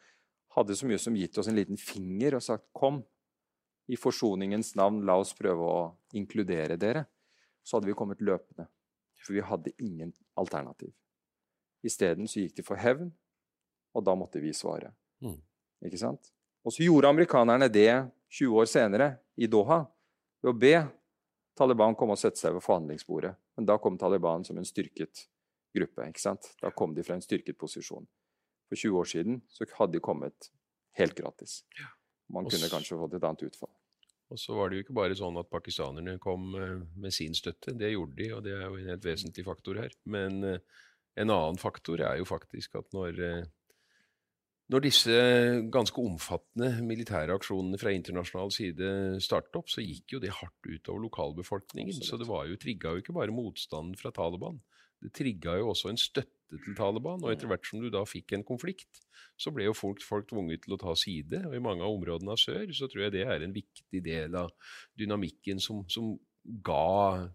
hadde 0.55 0.77
så 0.77 0.88
mye 0.88 1.01
som 1.03 1.16
gitt 1.18 1.38
oss 1.40 1.48
en 1.51 1.59
liten 1.59 1.79
finger 1.81 2.38
og 2.38 2.44
sagt 2.44 2.66
'kom', 2.72 3.03
i 3.88 3.96
forsoningens 3.96 4.74
navn, 4.77 5.01
la 5.07 5.16
oss 5.16 5.33
prøve 5.33 5.64
å 5.64 5.79
inkludere 6.12 6.77
dere, 6.77 7.07
så 7.64 7.77
hadde 7.79 7.88
vi 7.88 7.96
kommet 7.96 8.20
løpende. 8.20 8.68
For 9.24 9.33
vi 9.33 9.40
hadde 9.40 9.72
ingen 9.79 10.12
alternativ. 10.37 10.92
Isteden 11.83 12.29
så 12.29 12.42
gikk 12.42 12.59
de 12.59 12.62
for 12.66 12.77
hevn, 12.77 13.12
og 13.94 14.05
da 14.05 14.14
måtte 14.14 14.42
vi 14.42 14.53
svare. 14.53 14.92
Mm. 15.24 15.40
Ikke 15.88 16.01
sant? 16.01 16.33
Og 16.64 16.74
så 16.74 16.85
gjorde 16.85 17.09
amerikanerne 17.09 17.70
det 17.72 18.11
20 18.29 18.61
år 18.61 18.69
senere, 18.69 19.09
i 19.37 19.49
Doha, 19.51 19.83
ved 20.43 20.51
å 20.51 20.59
be 20.59 20.75
Taliban 21.59 21.97
komme 21.99 22.14
og 22.14 22.21
sette 22.21 22.41
seg 22.41 22.55
ved 22.55 22.62
forhandlingsbordet. 22.62 23.33
Men 23.59 23.67
da 23.67 23.79
kom 23.83 23.99
Taliban 23.99 24.45
som 24.47 24.59
en 24.61 24.69
styrket 24.69 25.27
gruppe. 25.75 26.07
ikke 26.07 26.23
sant? 26.23 26.53
Da 26.62 26.71
kom 26.71 26.95
de 26.95 27.05
fra 27.07 27.17
en 27.19 27.25
styrket 27.25 27.59
posisjon. 27.59 28.07
For 28.69 28.79
20 28.79 29.01
år 29.01 29.09
siden 29.09 29.41
så 29.51 29.67
hadde 29.79 29.97
de 29.97 30.05
kommet 30.05 30.51
helt 30.99 31.17
gratis. 31.19 31.62
Man 32.29 32.49
kunne 32.49 32.71
kanskje 32.71 32.99
fått 33.01 33.17
et 33.17 33.25
annet 33.25 33.47
utfall. 33.49 33.73
Og 34.29 34.41
så 34.41 34.55
var 34.59 34.69
det 34.69 34.77
jo 34.79 34.85
ikke 34.85 34.97
bare 34.99 35.17
sånn 35.17 35.38
at 35.41 35.49
pakistanerne 35.49 36.19
kom 36.21 36.51
eh, 36.59 36.83
med 37.01 37.14
sin 37.17 37.33
støtte. 37.37 37.73
Det 37.73 37.95
gjorde 37.95 38.19
de, 38.19 38.27
og 38.37 38.43
det 38.45 38.53
er 38.53 38.67
jo 38.67 38.77
en 38.77 38.91
helt 38.93 39.07
vesentlig 39.07 39.45
faktor 39.47 39.81
her. 39.81 39.95
Men 40.05 40.43
eh, 40.45 40.83
en 41.19 41.33
annen 41.33 41.57
faktor 41.61 42.03
er 42.05 42.19
jo 42.21 42.27
faktisk 42.29 42.77
at 42.83 42.93
når 42.93 43.23
eh, 43.25 43.47
når 44.69 44.85
disse 44.85 45.13
ganske 45.73 46.03
omfattende 46.03 46.83
militære 46.85 47.33
aksjonene 47.39 47.79
fra 47.81 47.93
internasjonal 47.97 48.51
side 48.53 48.89
startet 49.25 49.57
opp, 49.57 49.71
så 49.73 49.85
gikk 49.85 50.17
jo 50.17 50.21
det 50.21 50.35
hardt 50.37 50.69
utover 50.69 51.07
lokalbefolkningen. 51.07 51.95
Absolutt. 51.95 52.11
Så 52.11 52.19
det 52.21 52.29
var 52.29 52.49
jo, 52.51 52.59
trigga 52.61 52.93
jo 52.93 53.03
ikke 53.03 53.17
bare 53.17 53.35
motstanden 53.35 53.97
fra 53.97 54.13
Taliban. 54.13 54.61
Det 55.01 55.15
trigga 55.15 55.57
jo 55.61 55.71
også 55.73 55.93
en 55.93 56.01
støtte 56.01 56.61
til 56.65 56.77
Taliban. 56.77 57.25
Og 57.25 57.33
etter 57.33 57.49
hvert 57.49 57.65
som 57.69 57.81
du 57.81 57.89
da 57.93 58.05
fikk 58.09 58.35
en 58.37 58.45
konflikt, 58.45 59.01
så 59.41 59.53
ble 59.55 59.71
jo 59.71 59.77
folk, 59.77 60.05
folk 60.05 60.29
tvunget 60.29 60.67
til 60.67 60.77
å 60.77 60.81
ta 60.83 60.93
side. 60.99 61.45
Og 61.49 61.57
i 61.57 61.65
mange 61.65 61.87
av 61.87 61.97
områdene 61.97 62.35
av 62.35 62.43
sør 62.43 62.69
så 62.77 62.91
tror 62.91 63.07
jeg 63.07 63.17
det 63.17 63.25
er 63.25 63.45
en 63.47 63.57
viktig 63.57 64.03
del 64.05 64.37
av 64.37 64.53
dynamikken 65.01 65.63
som, 65.65 65.85
som 65.89 66.13
ga 66.45 67.29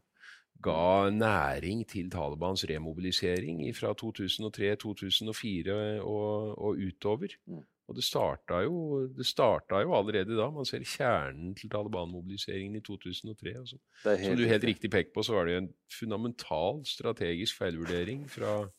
ga 0.63 1.09
næring 1.09 1.87
til 1.89 2.11
Talibans 2.11 2.65
remobilisering 2.69 3.75
fra 3.75 3.93
2003-2004 3.99 6.01
og, 6.01 6.57
og, 6.57 6.77
utover. 6.87 7.27
Mm. 7.45 7.63
Og 7.87 7.95
det 7.95 8.03
starta, 8.03 8.61
jo, 8.63 9.07
det 9.17 9.25
starta 9.27 9.81
jo 9.83 9.95
allerede 9.97 10.37
da. 10.37 10.49
Man 10.49 10.65
ser 10.65 10.85
kjernen 10.87 11.55
til 11.55 11.69
Taliban-mobiliseringen 11.69 12.77
i 12.79 12.81
2003. 12.81 13.49
Altså. 13.49 13.77
Som 14.03 14.37
du 14.37 14.45
helt 14.47 14.63
riktig 14.63 14.91
peker 14.91 15.11
på, 15.13 15.23
så 15.23 15.35
var 15.35 15.45
det 15.45 15.57
en 15.57 15.69
fundamental 15.99 16.79
strategisk 16.87 17.57
feilvurdering 17.57 18.29
fra 18.31 18.69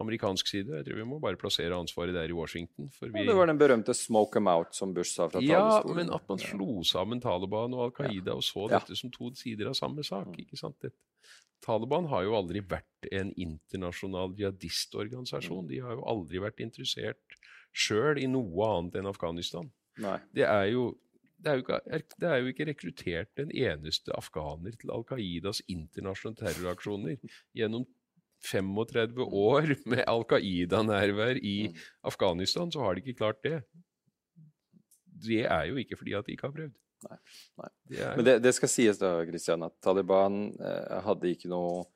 amerikansk 0.00 0.48
side. 0.48 0.80
Jeg 0.80 0.86
tror 0.86 1.00
vi 1.00 1.06
må 1.08 1.18
bare 1.22 1.38
plassere 1.40 1.76
ansvaret 1.76 2.16
der 2.16 2.30
i 2.30 2.36
Washington. 2.36 2.88
Vi... 3.00 3.10
Ja, 3.14 3.26
det 3.28 3.36
var 3.36 3.50
den 3.50 3.60
berømte 3.60 3.94
'smoke 3.96 4.32
them 4.36 4.48
out' 4.48 4.72
som 4.76 4.94
Bush 4.94 5.14
sa 5.14 5.28
fra 5.28 5.42
Ja, 5.44 5.82
men 5.94 6.12
at 6.12 6.28
man 6.28 6.38
slo 6.38 6.82
sammen 6.84 7.20
Taliban 7.20 7.74
og 7.74 7.84
Al 7.88 7.94
Qaida 7.98 8.34
og 8.34 8.44
så 8.44 8.68
dette 8.70 8.96
som 8.96 9.12
to 9.12 9.32
sider 9.34 9.70
av 9.70 9.78
samme 9.78 10.04
sak. 10.06 10.28
Mm. 10.32 10.40
ikke 10.44 10.60
sant? 10.60 10.78
Dette. 10.80 10.96
Taliban 11.60 12.08
har 12.08 12.24
jo 12.24 12.36
aldri 12.38 12.62
vært 12.64 13.10
en 13.12 13.34
internasjonal 13.36 14.32
jihadistorganisasjon. 14.38 15.66
Mm. 15.66 15.68
De 15.68 15.82
har 15.84 15.98
jo 15.98 16.06
aldri 16.08 16.40
vært 16.40 16.64
interessert 16.64 17.38
sjøl 17.76 18.18
i 18.18 18.26
noe 18.30 18.72
annet 18.78 18.96
enn 19.00 19.10
Afghanistan. 19.10 19.70
Nei. 20.00 20.18
Det 20.32 20.48
er 20.48 20.72
jo 20.72 20.90
det 21.40 21.52
er, 21.52 21.62
ikke, 21.62 21.78
det 22.20 22.28
er, 22.28 22.36
jo 22.36 22.50
ikke, 22.50 22.64
rekruttert 22.68 23.40
en 23.40 23.52
eneste 23.56 24.12
afghaner 24.12 24.74
til 24.76 24.90
Al 24.92 25.06
Qaidas 25.08 25.62
internasjonale 25.72 26.36
terroraksjoner 26.36 27.16
gjennom 27.56 27.86
35 28.46 29.26
år 29.26 29.74
med 29.92 30.04
Al 30.08 30.24
Qaida-nærvær 30.28 31.40
i 31.40 31.56
mm. 31.68 31.78
Afghanistan, 32.12 32.72
så 32.72 32.84
har 32.84 32.96
de 32.96 33.04
ikke 33.04 33.18
klart 33.20 33.42
det. 33.46 33.60
Det 35.20 35.44
er 35.44 35.68
jo 35.68 35.76
ikke 35.80 35.98
fordi 36.00 36.16
at 36.16 36.26
de 36.26 36.36
ikke 36.36 36.48
har 36.48 36.56
prøvd. 36.56 36.74
Nei. 37.00 37.16
Nei. 37.60 37.70
Det. 37.88 38.08
Men 38.16 38.26
det, 38.26 38.34
det, 38.44 38.52
skal 38.56 38.72
sies 38.72 38.98
da, 39.00 39.14
Christian, 39.28 39.64
at 39.64 39.76
Taliban 39.84 40.50
eh, 40.56 40.98
hadde 41.04 41.32
ikke 41.32 41.48
noe 41.52 41.86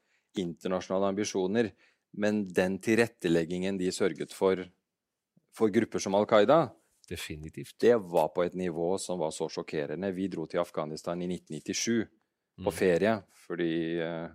internasjonale 0.41 1.13
ambisjoner. 1.13 1.71
Men 2.21 2.45
den 2.55 2.79
tilretteleggingen 2.83 3.79
de 3.81 3.91
sørget 3.93 4.33
for 4.37 4.63
for 5.55 5.71
grupper 5.71 6.03
som 6.03 6.17
Al 6.19 6.27
Qaida, 6.27 6.67
Definitivt. 7.09 7.77
det 7.79 7.95
var 8.11 8.33
på 8.35 8.43
et 8.43 8.55
nivå 8.59 8.97
som 8.99 9.21
var 9.21 9.31
så 9.31 9.49
sjokkerende. 9.49 10.11
Vi 10.13 10.29
dro 10.29 10.47
til 10.51 10.63
Afghanistan 10.63 11.21
i 11.23 11.29
1997 11.31 12.09
på 12.65 12.71
mm. 12.71 12.75
ferie 12.75 13.19
fordi 13.45 14.01
eh, 14.01 14.33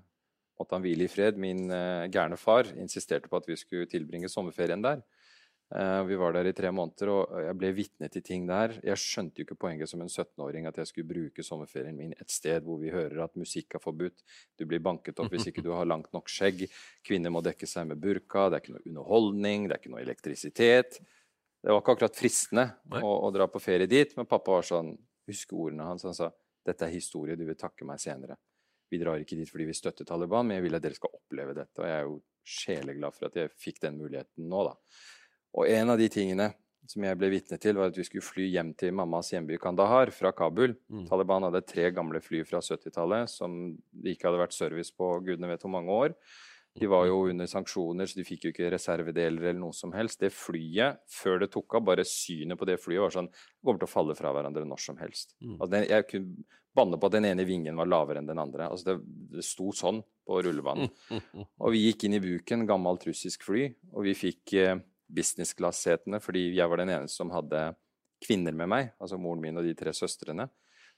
måtte 0.59 0.75
han 0.75 0.83
hvile 0.83 1.07
i 1.07 1.11
fred. 1.11 1.39
Min 1.39 1.69
uh, 1.71 2.09
gærne 2.11 2.37
far 2.39 2.69
insisterte 2.75 3.31
på 3.31 3.39
at 3.39 3.47
vi 3.49 3.57
skulle 3.59 3.89
tilbringe 3.89 4.29
sommerferien 4.31 4.83
der. 4.83 5.01
Uh, 5.69 6.01
vi 6.09 6.17
var 6.17 6.33
der 6.33 6.47
i 6.49 6.53
tre 6.57 6.71
måneder, 6.73 7.11
og 7.13 7.43
jeg 7.45 7.57
ble 7.61 7.69
vitne 7.77 8.07
til 8.09 8.23
ting 8.25 8.47
der. 8.49 8.73
Jeg 8.81 8.97
skjønte 8.97 9.37
jo 9.37 9.45
ikke 9.45 9.59
poenget 9.61 9.91
som 9.91 10.01
en 10.01 10.09
17-åring 10.09 10.65
at 10.65 10.79
jeg 10.81 10.89
skulle 10.89 11.11
bruke 11.11 11.45
sommerferien 11.45 11.97
min 11.97 12.15
et 12.17 12.33
sted 12.33 12.65
hvor 12.65 12.79
vi 12.81 12.89
hører 12.93 13.21
at 13.27 13.37
musikk 13.37 13.77
er 13.77 13.83
forbudt, 13.83 14.23
du 14.57 14.65
blir 14.65 14.81
banket 14.81 15.21
opp 15.21 15.29
hvis 15.29 15.45
ikke 15.51 15.61
du 15.65 15.69
har 15.77 15.85
langt 15.85 16.09
nok 16.15 16.31
skjegg, 16.31 16.65
kvinner 17.05 17.29
må 17.29 17.43
dekke 17.45 17.69
seg 17.69 17.85
med 17.91 18.01
burka, 18.01 18.47
det 18.49 18.57
er 18.57 18.65
ikke 18.65 18.75
noe 18.79 18.87
underholdning, 18.89 19.69
det 19.69 19.77
er 19.77 19.83
ikke 19.83 19.93
noe 19.93 20.01
elektrisitet. 20.01 20.99
Det 21.59 21.69
var 21.69 21.83
ikke 21.83 21.97
akkurat 21.99 22.17
fristende 22.17 22.65
å, 23.03 23.13
å, 23.27 23.29
dra 23.35 23.45
på 23.51 23.61
ferie 23.61 23.89
dit, 23.89 24.17
men 24.17 24.27
pappa 24.29 24.57
var 24.57 24.67
sånn 24.67 24.95
Husk 25.29 25.51
ordene 25.53 25.85
hans. 25.85 26.01
Han 26.07 26.15
sa 26.17 26.31
dette 26.65 26.87
er 26.87 26.89
historie, 26.89 27.35
du 27.37 27.43
vil 27.45 27.57
takke 27.59 27.85
meg 27.85 27.99
senere. 28.01 28.39
Vi 28.89 28.99
drar 29.01 29.21
ikke 29.21 29.37
dit 29.37 29.49
fordi 29.49 29.67
vi 29.69 29.77
støtter 29.77 30.07
Taliban, 30.07 30.47
men 30.47 30.59
jeg 30.59 30.67
vil 30.67 30.77
at 30.79 30.85
dere 30.85 30.97
skal 30.97 31.13
oppleve 31.13 31.55
dette. 31.57 31.81
Og 31.81 31.87
jeg 31.87 31.97
er 31.97 32.07
jo 32.07 32.17
sjeleglad 32.49 33.15
for 33.15 33.29
at 33.29 33.37
jeg 33.37 33.53
fikk 33.61 33.83
den 33.85 33.99
muligheten 33.99 34.49
nå, 34.49 34.65
da. 34.71 34.73
Og 35.59 35.69
en 35.69 35.93
av 35.93 36.01
de 36.01 36.09
tingene 36.13 36.51
som 36.89 37.03
jeg 37.05 37.17
ble 37.19 37.29
vitne 37.33 37.59
til, 37.61 37.77
var 37.77 37.91
at 37.91 37.97
vi 37.97 38.05
skulle 38.07 38.25
fly 38.25 38.47
hjem 38.49 38.71
til 38.79 38.93
mammas 38.97 39.29
hjemby 39.33 39.59
Kandahar 39.61 40.09
fra 40.15 40.31
Kabul. 40.33 40.73
Mm. 40.89 41.03
Taliban 41.09 41.45
hadde 41.45 41.61
tre 41.67 41.89
gamle 41.93 42.21
fly 42.23 42.41
fra 42.47 42.61
70-tallet 42.65 43.29
som 43.29 43.59
det 43.91 44.15
ikke 44.15 44.29
hadde 44.29 44.41
vært 44.41 44.57
service 44.57 44.95
på 44.95 45.11
gudene 45.25 45.51
vet 45.51 45.65
hvor 45.65 45.73
mange 45.75 45.93
år. 45.93 46.15
De 46.79 46.87
var 46.89 47.07
jo 47.09 47.23
under 47.29 47.49
sanksjoner, 47.49 48.07
så 48.07 48.19
de 48.19 48.25
fikk 48.27 48.47
jo 48.47 48.53
ikke 48.53 48.69
reservedeler 48.73 49.49
eller 49.49 49.59
noe 49.59 49.75
som 49.75 49.91
helst. 49.95 50.21
Det 50.21 50.31
flyet, 50.33 51.01
før 51.11 51.43
det 51.43 51.51
tok 51.53 51.79
av, 51.79 51.85
bare 51.91 52.07
synet 52.07 52.59
på 52.59 52.67
det 52.69 52.79
flyet 52.81 53.03
var 53.03 53.15
sånn 53.15 53.29
Det 53.31 53.65
kommer 53.65 53.81
til 53.81 53.89
å 53.89 53.91
falle 53.91 54.15
fra 54.17 54.31
hverandre 54.35 54.65
når 54.67 54.83
som 54.83 54.99
helst. 55.01 55.35
Mm. 55.41 55.57
Altså, 55.57 55.71
den, 55.75 55.87
jeg 55.89 56.07
kunne 56.09 56.47
banne 56.79 56.99
på 56.99 57.09
at 57.09 57.17
den 57.17 57.27
ene 57.29 57.45
vingen 57.47 57.79
var 57.79 57.89
lavere 57.89 58.21
enn 58.21 58.29
den 58.29 58.41
andre. 58.41 58.69
Altså, 58.69 58.93
det, 58.93 59.19
det 59.35 59.45
sto 59.45 59.71
sånn 59.75 60.01
på 60.29 60.39
rullebanen. 60.45 60.91
Og 61.63 61.73
vi 61.73 61.85
gikk 61.87 62.05
inn 62.07 62.17
i 62.19 62.23
buken, 62.23 62.67
gammelt 62.69 63.07
russisk 63.09 63.45
fly, 63.47 63.65
og 63.95 64.05
vi 64.05 64.15
fikk 64.17 64.53
eh, 64.59 64.75
business 65.09 65.55
class-setene 65.57 66.19
fordi 66.21 66.51
jeg 66.53 66.69
var 66.69 66.81
den 66.81 66.91
eneste 66.93 67.17
som 67.17 67.33
hadde 67.33 67.71
kvinner 68.21 68.53
med 68.55 68.69
meg, 68.69 68.91
altså 69.01 69.17
moren 69.21 69.41
min 69.41 69.57
og 69.59 69.65
de 69.65 69.73
tre 69.77 69.93
søstrene. 69.95 70.49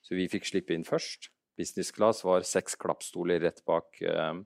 Så 0.02 0.18
vi 0.18 0.28
fikk 0.30 0.50
slippe 0.50 0.76
inn 0.76 0.86
først. 0.88 1.30
Business 1.60 1.92
class 1.94 2.24
var 2.26 2.46
seks 2.48 2.76
klappstoler 2.82 3.42
rett 3.44 3.62
bak 3.68 4.02
eh, 4.02 4.42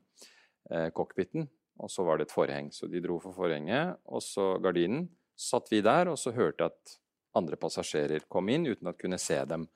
eh, 0.72 0.89
cockpiten, 0.95 1.47
og 1.82 1.91
så 1.91 2.05
var 2.07 2.20
det 2.20 2.30
et 2.30 2.36
forheng. 2.36 2.72
Så 2.74 2.89
de 2.91 3.01
dro 3.03 3.20
for 3.24 3.36
forhenget, 3.36 3.99
og 4.05 4.24
så 4.24 4.55
gardinen. 4.63 5.07
Satt 5.36 5.68
vi 5.72 5.82
der, 5.84 6.07
og 6.07 6.20
så 6.20 6.32
hørte 6.32 6.63
jeg 6.63 6.72
at 6.72 6.95
andre 7.36 7.59
passasjerer 7.59 8.28
kom 8.32 8.47
inn 8.53 8.68
uten 8.70 8.88
å 8.88 8.95
kunne 8.95 9.20
se 9.20 9.38
dem. 9.49 9.68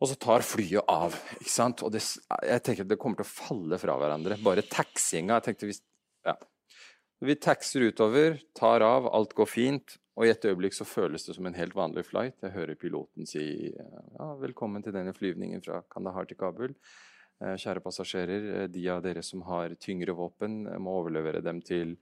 Og 0.00 0.08
så 0.08 0.16
tar 0.20 0.44
flyet 0.44 0.84
av. 0.88 1.16
ikke 1.40 1.52
sant? 1.52 1.82
Og 1.84 1.92
det, 1.92 2.02
jeg 2.48 2.64
tenker 2.64 2.86
at 2.86 2.92
det 2.92 2.98
kommer 3.00 3.20
til 3.20 3.28
å 3.28 3.32
falle 3.32 3.78
fra 3.80 3.96
hverandre. 4.00 4.38
Bare 4.44 4.64
taxinga. 4.64 5.36
Jeg 5.38 5.48
tenkte 5.48 5.68
hvis, 5.68 5.82
ja, 6.28 6.36
vi 7.20 7.36
taxer 7.36 7.84
utover, 7.84 8.38
tar 8.56 8.80
av, 8.84 9.10
alt 9.12 9.34
går 9.36 9.48
fint, 9.48 9.98
og 10.16 10.24
i 10.24 10.32
et 10.32 10.44
øyeblikk 10.44 10.76
så 10.76 10.86
føles 10.88 11.26
det 11.26 11.36
som 11.36 11.46
en 11.48 11.56
helt 11.56 11.76
vanlig 11.76 12.06
flight. 12.08 12.38
Jeg 12.40 12.54
hører 12.54 12.80
piloten 12.80 13.28
si 13.28 13.42
ja, 13.72 14.26
'velkommen 14.40 14.84
til 14.84 14.92
denne 14.96 15.12
flyvningen 15.16 15.62
fra 15.64 15.82
Kandahar 15.92 16.28
til 16.28 16.36
Kabul'. 16.40 16.74
Eh, 17.40 17.56
kjære 17.56 17.80
passasjerer, 17.80 18.46
eh, 18.54 18.66
de 18.68 18.88
av 18.92 19.02
dere 19.02 19.22
som 19.22 19.40
har 19.42 19.72
tyngre 19.80 20.12
våpen, 20.12 20.66
eh, 20.68 20.78
må 20.78 20.98
overlevere 21.00 21.42
dem 21.42 21.62
til 21.62 21.96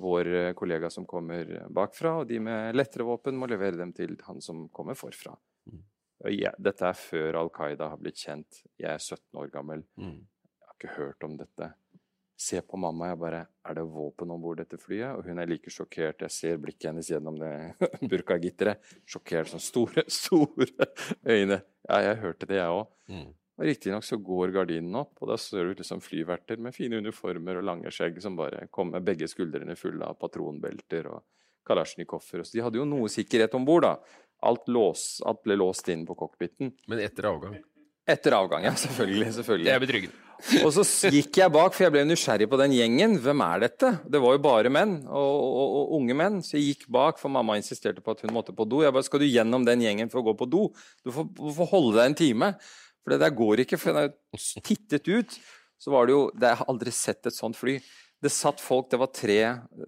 vår 0.00 0.54
kollega 0.54 0.90
som 0.90 1.04
kommer 1.04 1.68
bakfra, 1.68 2.20
og 2.20 2.28
de 2.28 2.38
med 2.38 2.74
lettere 2.74 3.04
våpen 3.04 3.36
må 3.36 3.46
levere 3.46 3.76
dem 3.76 3.92
til 3.92 4.16
han 4.24 4.40
som 4.40 4.68
kommer 4.70 4.94
forfra. 4.94 5.36
Mm. 5.68 5.82
Ja, 6.30 6.52
dette 6.58 6.86
er 6.86 6.94
før 6.94 7.34
Al 7.34 7.50
Qaida 7.50 7.90
har 7.90 7.98
blitt 7.98 8.16
kjent. 8.16 8.62
Jeg 8.78 8.88
er 8.94 8.98
17 8.98 9.36
år 9.36 9.50
gammel. 9.50 9.84
Mm. 9.98 10.24
Jeg 10.24 10.66
har 10.66 10.74
ikke 10.78 10.96
hørt 10.96 11.24
om 11.24 11.36
dette 11.36 11.74
Se 12.40 12.62
på 12.62 12.78
mamma. 12.80 13.10
Jeg 13.10 13.18
bare 13.20 13.46
Er 13.68 13.74
det 13.74 13.82
våpen 13.84 14.30
om 14.30 14.40
bord 14.40 14.56
dette 14.56 14.78
flyet? 14.78 15.14
Og 15.14 15.24
hun 15.24 15.38
er 15.38 15.46
like 15.46 15.68
sjokkert. 15.68 16.22
Jeg 16.22 16.30
ser 16.30 16.56
blikket 16.56 16.88
hennes 16.88 17.10
gjennom 17.10 17.36
det 17.36 17.76
burkagitteret. 18.10 18.80
Sjokkert, 19.04 19.50
sånn 19.50 19.60
store, 19.60 20.06
store 20.22 20.66
øyne. 21.26 21.60
Ja, 21.84 22.00
jeg 22.00 22.16
hørte 22.22 22.46
det, 22.46 22.56
jeg 22.56 22.78
òg. 22.78 22.86
Mm. 23.12 23.34
Riktignok 23.60 24.04
så 24.04 24.16
går 24.16 24.54
gardinen 24.54 24.94
opp, 25.02 25.18
og 25.20 25.28
da 25.28 25.36
ser 25.40 25.68
du 25.68 25.80
liksom 25.80 26.00
flyverter 26.00 26.60
med 26.62 26.72
fine 26.72 27.00
uniformer 27.02 27.60
og 27.60 27.66
lange 27.68 27.92
skjegg 27.92 28.16
som 28.24 28.38
bare 28.38 28.66
kom 28.72 28.94
med 28.94 29.04
begge 29.04 29.28
skuldrene 29.28 29.76
fulle 29.76 30.06
av 30.06 30.16
patronbelter 30.20 31.10
og 31.12 31.26
kalasjnikoffer. 31.68 32.44
Så 32.44 32.56
de 32.56 32.64
hadde 32.64 32.80
jo 32.80 32.88
noe 32.88 33.10
sikkerhet 33.12 33.56
om 33.58 33.66
bord, 33.68 33.84
da. 33.84 34.22
Alt, 34.48 34.70
lås, 34.72 35.20
alt 35.28 35.42
ble 35.44 35.58
låst 35.60 35.90
inn 35.92 36.06
på 36.08 36.16
cockpiten. 36.16 36.72
Men 36.88 37.04
etter 37.04 37.28
avgang? 37.28 37.58
Etter 38.08 38.34
avgang, 38.34 38.64
ja. 38.64 38.72
Selvfølgelig. 38.80 39.34
selvfølgelig. 39.36 39.68
Det 39.68 39.74
er 39.74 39.84
betryggende. 39.84 40.26
og 40.64 40.72
så 40.72 41.10
gikk 41.12 41.36
jeg 41.42 41.52
bak, 41.52 41.74
for 41.76 41.84
jeg 41.84 41.92
ble 41.94 42.06
nysgjerrig 42.08 42.48
på 42.48 42.58
den 42.62 42.72
gjengen. 42.72 43.18
Hvem 43.20 43.42
er 43.44 43.64
dette? 43.66 43.90
Det 44.08 44.20
var 44.22 44.36
jo 44.36 44.42
bare 44.44 44.72
menn, 44.72 44.94
og, 45.04 45.32
og, 45.36 45.74
og, 45.80 45.94
unge 45.98 46.16
menn. 46.16 46.38
Så 46.46 46.56
jeg 46.56 46.70
gikk 46.70 46.86
bak, 46.96 47.20
for 47.20 47.32
mamma 47.32 47.58
insisterte 47.60 48.00
på 48.04 48.14
at 48.14 48.24
hun 48.24 48.32
måtte 48.34 48.56
på 48.56 48.64
do. 48.68 48.80
Jeg 48.86 48.96
bare, 48.96 49.06
Skal 49.06 49.22
du 49.22 49.28
gjennom 49.28 49.66
den 49.68 49.84
gjengen 49.84 50.12
for 50.12 50.22
å 50.22 50.30
gå 50.30 50.38
på 50.40 50.48
do? 50.48 50.68
Du 51.04 51.12
får, 51.14 51.28
du 51.36 51.50
får 51.58 51.70
holde 51.74 51.98
deg 51.98 52.08
en 52.08 52.20
time. 52.22 52.54
For 53.00 53.14
det 53.14 53.22
der 53.22 53.34
går 53.36 53.64
ikke. 53.64 53.78
For 53.80 53.96
jeg 53.96 54.62
tittet 54.66 55.08
ut, 55.08 55.40
så 55.80 55.94
var 55.94 56.06
det 56.06 56.16
jo 56.16 56.22
Jeg 56.34 56.60
har 56.60 56.70
aldri 56.70 56.92
sett 56.94 57.26
et 57.26 57.36
sånt 57.36 57.58
fly. 57.58 57.78
Det 58.20 58.32
satt 58.32 58.60
folk, 58.60 58.90
det 58.92 59.00
var 59.00 59.08
tre 59.16 59.40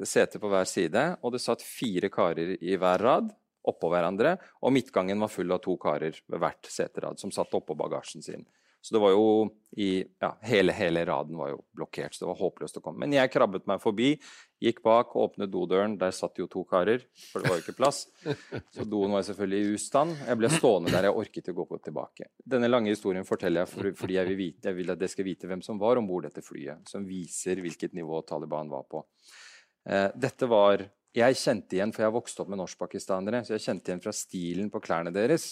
seter 0.08 0.40
på 0.40 0.48
hver 0.48 0.64
side, 0.64 1.00
og 1.20 1.34
det 1.34 1.42
satt 1.44 1.60
fire 1.60 2.08
karer 2.08 2.54
i 2.56 2.78
hver 2.80 3.02
rad 3.04 3.28
oppå 3.68 3.90
hverandre. 3.92 4.38
Og 4.64 4.72
midtgangen 4.72 5.20
var 5.20 5.30
full 5.30 5.52
av 5.52 5.60
to 5.64 5.76
karer 5.80 6.16
ved 6.16 6.40
hvert 6.40 6.70
seterad 6.72 7.20
som 7.20 7.34
satt 7.34 7.52
oppå 7.54 7.76
bagasjen 7.78 8.24
sin. 8.24 8.46
Så 8.82 8.96
det 8.96 9.00
var 9.00 9.12
jo 9.14 9.26
i, 9.78 10.02
ja, 10.20 10.32
hele, 10.42 10.72
hele 10.74 11.04
raden 11.06 11.36
var 11.38 11.52
jo 11.52 11.60
blokkert, 11.76 12.16
så 12.16 12.24
det 12.24 12.28
var 12.32 12.38
håpløst 12.40 12.80
å 12.80 12.82
komme. 12.82 13.04
Men 13.04 13.14
jeg 13.14 13.30
krabbet 13.30 13.68
meg 13.70 13.78
forbi, 13.80 14.08
gikk 14.62 14.80
bak, 14.82 15.14
åpnet 15.16 15.52
dodøren. 15.52 15.94
Der 16.00 16.10
satt 16.12 16.40
jo 16.40 16.48
to 16.50 16.64
karer, 16.66 17.04
for 17.30 17.40
det 17.40 17.52
var 17.52 17.60
jo 17.60 17.62
ikke 17.62 17.76
plass. 17.78 18.02
Så 18.74 18.82
doen 18.82 19.14
var 19.14 19.22
selvfølgelig 19.28 19.60
i 19.62 19.76
ustand. 19.78 20.16
Jeg 20.26 20.40
ble 20.40 20.50
stående 20.50 20.90
der, 20.90 21.06
jeg 21.06 21.20
orket 21.22 21.52
ikke 21.52 21.62
å 21.62 21.68
gå 21.70 21.78
tilbake. 21.86 22.28
Denne 22.56 22.72
lange 22.72 22.90
historien 22.90 23.28
forteller 23.28 23.62
jeg 23.62 23.70
for, 23.70 23.92
fordi 24.02 24.18
jeg 24.18 24.30
vil, 24.32 24.40
vite, 24.42 24.66
jeg 24.72 24.80
vil 24.80 24.94
at 24.96 25.04
dere 25.04 25.14
skal 25.14 25.28
vite 25.30 25.52
hvem 25.52 25.62
som 25.62 25.78
var 25.78 26.02
om 26.02 26.10
bord 26.10 26.26
dette 26.26 26.42
flyet, 26.42 26.82
som 26.90 27.06
viser 27.06 27.62
hvilket 27.62 27.94
nivå 27.94 28.18
Taliban 28.26 28.72
var 28.72 28.90
på. 28.90 29.06
Eh, 29.86 30.08
dette 30.18 30.50
var 30.50 30.88
Jeg 31.12 31.36
kjente 31.36 31.76
igjen, 31.76 31.90
for 31.92 32.00
jeg 32.00 32.08
har 32.08 32.14
vokst 32.14 32.38
opp 32.40 32.48
med 32.48 32.56
norskpakistanere, 32.56 33.42
så 33.44 33.52
jeg 33.52 33.66
kjente 33.66 33.90
igjen 33.90 34.00
fra 34.00 34.14
stilen 34.16 34.70
på 34.72 34.80
klærne 34.80 35.12
deres 35.12 35.50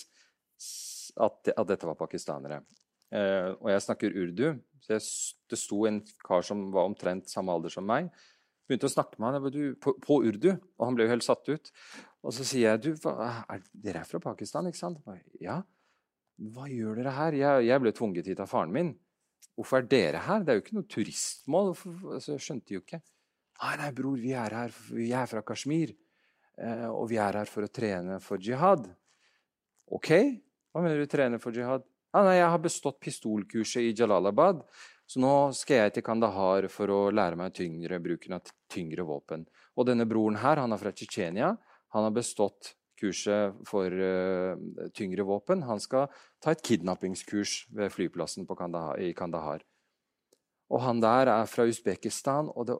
at, 1.20 1.50
at 1.52 1.66
dette 1.68 1.84
var 1.84 1.98
pakistanere. 2.00 2.62
Uh, 3.10 3.56
og 3.58 3.70
jeg 3.72 3.82
snakker 3.86 4.14
urdu, 4.14 4.44
så 4.84 4.94
jeg, 4.94 5.06
det 5.50 5.58
sto 5.58 5.80
en 5.88 5.98
kar 6.22 6.44
som 6.46 6.68
var 6.74 6.86
omtrent 6.86 7.30
samme 7.30 7.52
alder 7.54 7.72
som 7.74 7.86
meg. 7.86 8.10
Begynte 8.70 8.86
å 8.86 8.92
snakke 8.92 9.18
med 9.18 9.34
han 9.34 9.74
på, 9.82 9.96
på, 9.98 10.20
urdu, 10.28 10.52
og 10.78 10.84
han 10.86 10.96
ble 10.96 11.08
jo 11.08 11.12
helt 11.16 11.26
satt 11.26 11.48
ut. 11.50 11.72
Og 12.22 12.34
så 12.36 12.46
sier 12.46 12.68
jeg 12.68 12.82
du, 12.84 12.90
hva, 13.02 13.32
er, 13.50 13.64
dere 13.74 14.04
er 14.04 14.08
fra 14.08 14.20
Pakistan, 14.22 14.68
ikke 14.70 14.78
sant? 14.78 15.00
Ja. 15.42 15.58
Hva 16.54 16.68
gjør 16.70 17.00
dere 17.00 17.14
her? 17.16 17.36
Jeg, 17.36 17.64
jeg, 17.66 17.82
ble 17.82 17.92
tvunget 17.96 18.30
hit 18.30 18.42
av 18.42 18.50
faren 18.52 18.70
min. 18.74 18.92
Hvorfor 19.58 19.80
er 19.80 19.88
dere 19.90 20.22
her? 20.22 20.44
Det 20.44 20.52
er 20.52 20.60
jo 20.60 20.62
ikke 20.62 20.78
noe 20.78 20.88
turistmål. 20.94 21.74
Altså, 22.14 22.36
jeg 22.36 22.44
skjønte 22.46 22.76
jo 22.76 22.84
ikke. 22.84 23.02
Nei, 23.60 23.74
nei, 23.82 23.90
bror, 23.96 24.22
vi 24.22 24.30
er 24.38 24.56
her, 24.56 24.78
vi 24.94 25.10
er 25.18 25.26
fra 25.28 25.42
Kashmir. 25.44 25.92
Eh, 26.60 26.86
og 26.88 27.08
vi 27.10 27.18
er 27.20 27.40
her 27.42 27.50
for 27.50 27.66
å 27.66 27.72
trene 27.72 28.20
for 28.24 28.40
jihad. 28.40 28.86
OK, 29.90 30.10
hva 30.70 30.84
mener 30.84 31.02
du 31.02 31.10
trene 31.10 31.42
for 31.42 31.56
jihad? 31.56 31.84
Ah, 32.10 32.24
nei, 32.26 32.40
jeg 32.40 32.50
har 32.50 32.62
bestått 32.62 32.98
pistolkurset 33.02 33.86
i 33.86 33.92
Jalalabad, 33.94 34.64
så 35.06 35.20
nå 35.22 35.34
skal 35.54 35.84
jeg 35.84 35.92
til 35.94 36.04
Kandahar 36.06 36.66
for 36.70 36.90
å 36.90 36.98
lære 37.14 37.38
meg 37.38 37.54
tyngre, 37.54 38.00
bruken 38.02 38.34
av 38.34 38.50
tyngre 38.70 39.06
våpen. 39.06 39.44
Og 39.78 39.86
denne 39.86 40.06
broren 40.10 40.40
her, 40.42 40.58
han 40.58 40.74
er 40.74 40.80
fra 40.80 40.92
Tsjetsjenia. 40.94 41.52
Han 41.94 42.06
har 42.06 42.14
bestått 42.14 42.72
kurset 43.00 43.56
for 43.68 43.94
uh, 43.94 44.58
tyngre 44.94 45.24
våpen. 45.26 45.62
Han 45.66 45.82
skal 45.82 46.10
ta 46.42 46.54
et 46.54 46.62
kidnappingskurs 46.66 47.64
ved 47.74 47.94
flyplassen 47.94 48.46
Kandahar, 48.46 48.98
i 48.98 49.14
Kandahar. 49.14 49.62
Og 50.70 50.82
han 50.84 51.02
der 51.02 51.30
er 51.30 51.46
fra 51.50 51.66
Usbekistan, 51.66 52.50
og 52.54 52.66
det, 52.68 52.78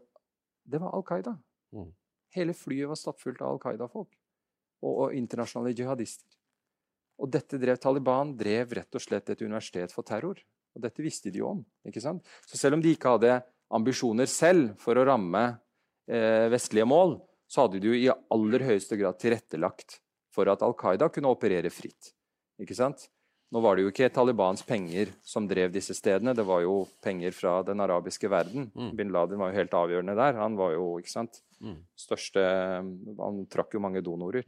det 0.66 0.82
var 0.82 0.94
Al 0.94 1.06
Qaida. 1.06 1.36
Mm. 1.74 1.90
Hele 2.34 2.54
flyet 2.54 2.90
var 2.90 2.98
stappfullt 2.98 3.42
av 3.42 3.54
Al 3.54 3.62
Qaida-folk 3.62 4.10
og, 4.82 4.92
og 4.92 5.16
internasjonale 5.16 5.74
jihadister. 5.74 6.26
Og 7.20 7.30
dette 7.32 7.58
drev 7.60 7.78
Taliban 7.80 8.32
drev 8.38 8.72
rett 8.78 8.96
og 8.96 9.04
slett 9.04 9.30
et 9.32 9.42
universitet 9.44 9.92
for 9.92 10.06
terror. 10.06 10.40
Og 10.74 10.84
dette 10.84 11.02
visste 11.04 11.32
de 11.32 11.42
jo 11.42 11.50
om. 11.54 11.64
ikke 11.86 12.02
sant? 12.02 12.24
Så 12.46 12.58
selv 12.58 12.78
om 12.78 12.84
de 12.84 12.94
ikke 12.94 13.16
hadde 13.16 13.40
ambisjoner 13.74 14.28
selv 14.30 14.74
for 14.80 14.98
å 14.98 15.04
ramme 15.06 15.42
eh, 16.10 16.46
vestlige 16.52 16.88
mål, 16.88 17.18
så 17.50 17.64
hadde 17.66 17.80
de 17.82 17.90
jo 17.90 17.98
i 17.98 18.10
aller 18.10 18.66
høyeste 18.66 18.98
grad 18.98 19.18
tilrettelagt 19.20 19.98
for 20.30 20.50
at 20.50 20.62
Al 20.62 20.76
Qaida 20.78 21.10
kunne 21.12 21.32
operere 21.32 21.72
fritt. 21.74 22.12
Ikke 22.62 22.76
sant? 22.78 23.08
Nå 23.50 23.58
var 23.64 23.74
det 23.74 23.82
jo 23.82 23.90
ikke 23.90 24.12
Talibans 24.14 24.62
penger 24.62 25.10
som 25.26 25.48
drev 25.50 25.72
disse 25.74 25.94
stedene, 25.98 26.36
det 26.38 26.44
var 26.46 26.62
jo 26.62 26.84
penger 27.02 27.34
fra 27.34 27.56
den 27.66 27.82
arabiske 27.82 28.30
verden. 28.30 28.68
Mm. 28.78 28.90
Bin 28.98 29.10
Laden 29.10 29.40
var 29.40 29.50
jo 29.50 29.58
helt 29.58 29.74
avgjørende 29.74 30.14
der. 30.14 30.38
Han 30.38 30.58
var 30.58 30.76
jo, 30.76 30.84
ikke 31.02 31.10
sant, 31.10 31.40
mm. 31.58 31.80
største 31.98 32.44
Han 33.18 33.42
trakk 33.50 33.74
jo 33.74 33.82
mange 33.82 34.04
donorer. 34.06 34.46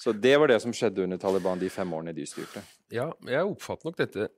Så 0.00 0.14
det 0.16 0.36
var 0.40 0.48
det 0.48 0.60
som 0.64 0.72
skjedde 0.72 1.04
under 1.04 1.20
Taliban 1.20 1.60
de 1.60 1.68
fem 1.72 1.90
årene 1.92 2.16
de 2.16 2.24
styrte. 2.28 2.62
Ja, 2.92 3.10
jeg 3.28 3.50
oppfatter 3.52 3.90
nok 3.90 3.98
dette 4.00 4.30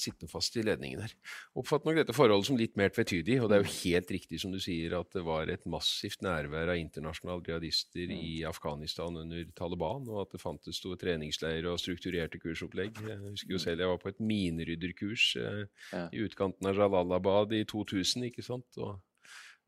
sittende 0.00 0.30
fast 0.30 0.56
i 0.56 0.62
ledningen 0.64 1.02
her. 1.04 1.12
Oppfatter 1.58 1.88
nok 1.88 1.98
dette 2.00 2.14
forholdet 2.16 2.48
som 2.48 2.58
litt 2.60 2.76
mer 2.80 2.92
tvetydig. 2.94 3.38
Og 3.42 3.50
det 3.50 3.58
er 3.58 3.64
jo 3.64 3.74
helt 3.74 4.12
riktig 4.14 4.40
som 4.42 4.52
du 4.54 4.58
sier 4.62 4.94
at 4.96 5.10
det 5.14 5.24
var 5.26 5.50
et 5.52 5.64
massivt 5.68 6.24
nærvær 6.24 6.72
av 6.72 6.80
internasjonale 6.80 7.44
jihadister 7.48 8.08
mm. 8.08 8.16
i 8.16 8.32
Afghanistan 8.48 9.16
under 9.24 9.44
Taliban, 9.58 10.08
og 10.08 10.24
at 10.24 10.36
det 10.36 10.42
fantes 10.42 10.80
store 10.80 11.00
treningsleirer 11.00 11.68
og 11.72 11.80
strukturerte 11.82 12.40
kursopplegg. 12.42 13.00
Jeg 13.08 13.20
husker 13.26 13.56
jo 13.56 13.62
selv 13.62 13.84
jeg 13.84 13.92
var 13.92 14.02
på 14.02 14.12
et 14.12 14.20
minerydderkurs 14.32 15.28
eh, 15.40 15.64
ja. 15.92 16.06
i 16.08 16.24
utkanten 16.26 16.70
av 16.70 16.78
Jalalabad 16.78 17.56
i 17.58 17.64
2000. 17.68 18.28
ikke 18.30 18.46
sant? 18.46 18.68
Og 18.80 18.96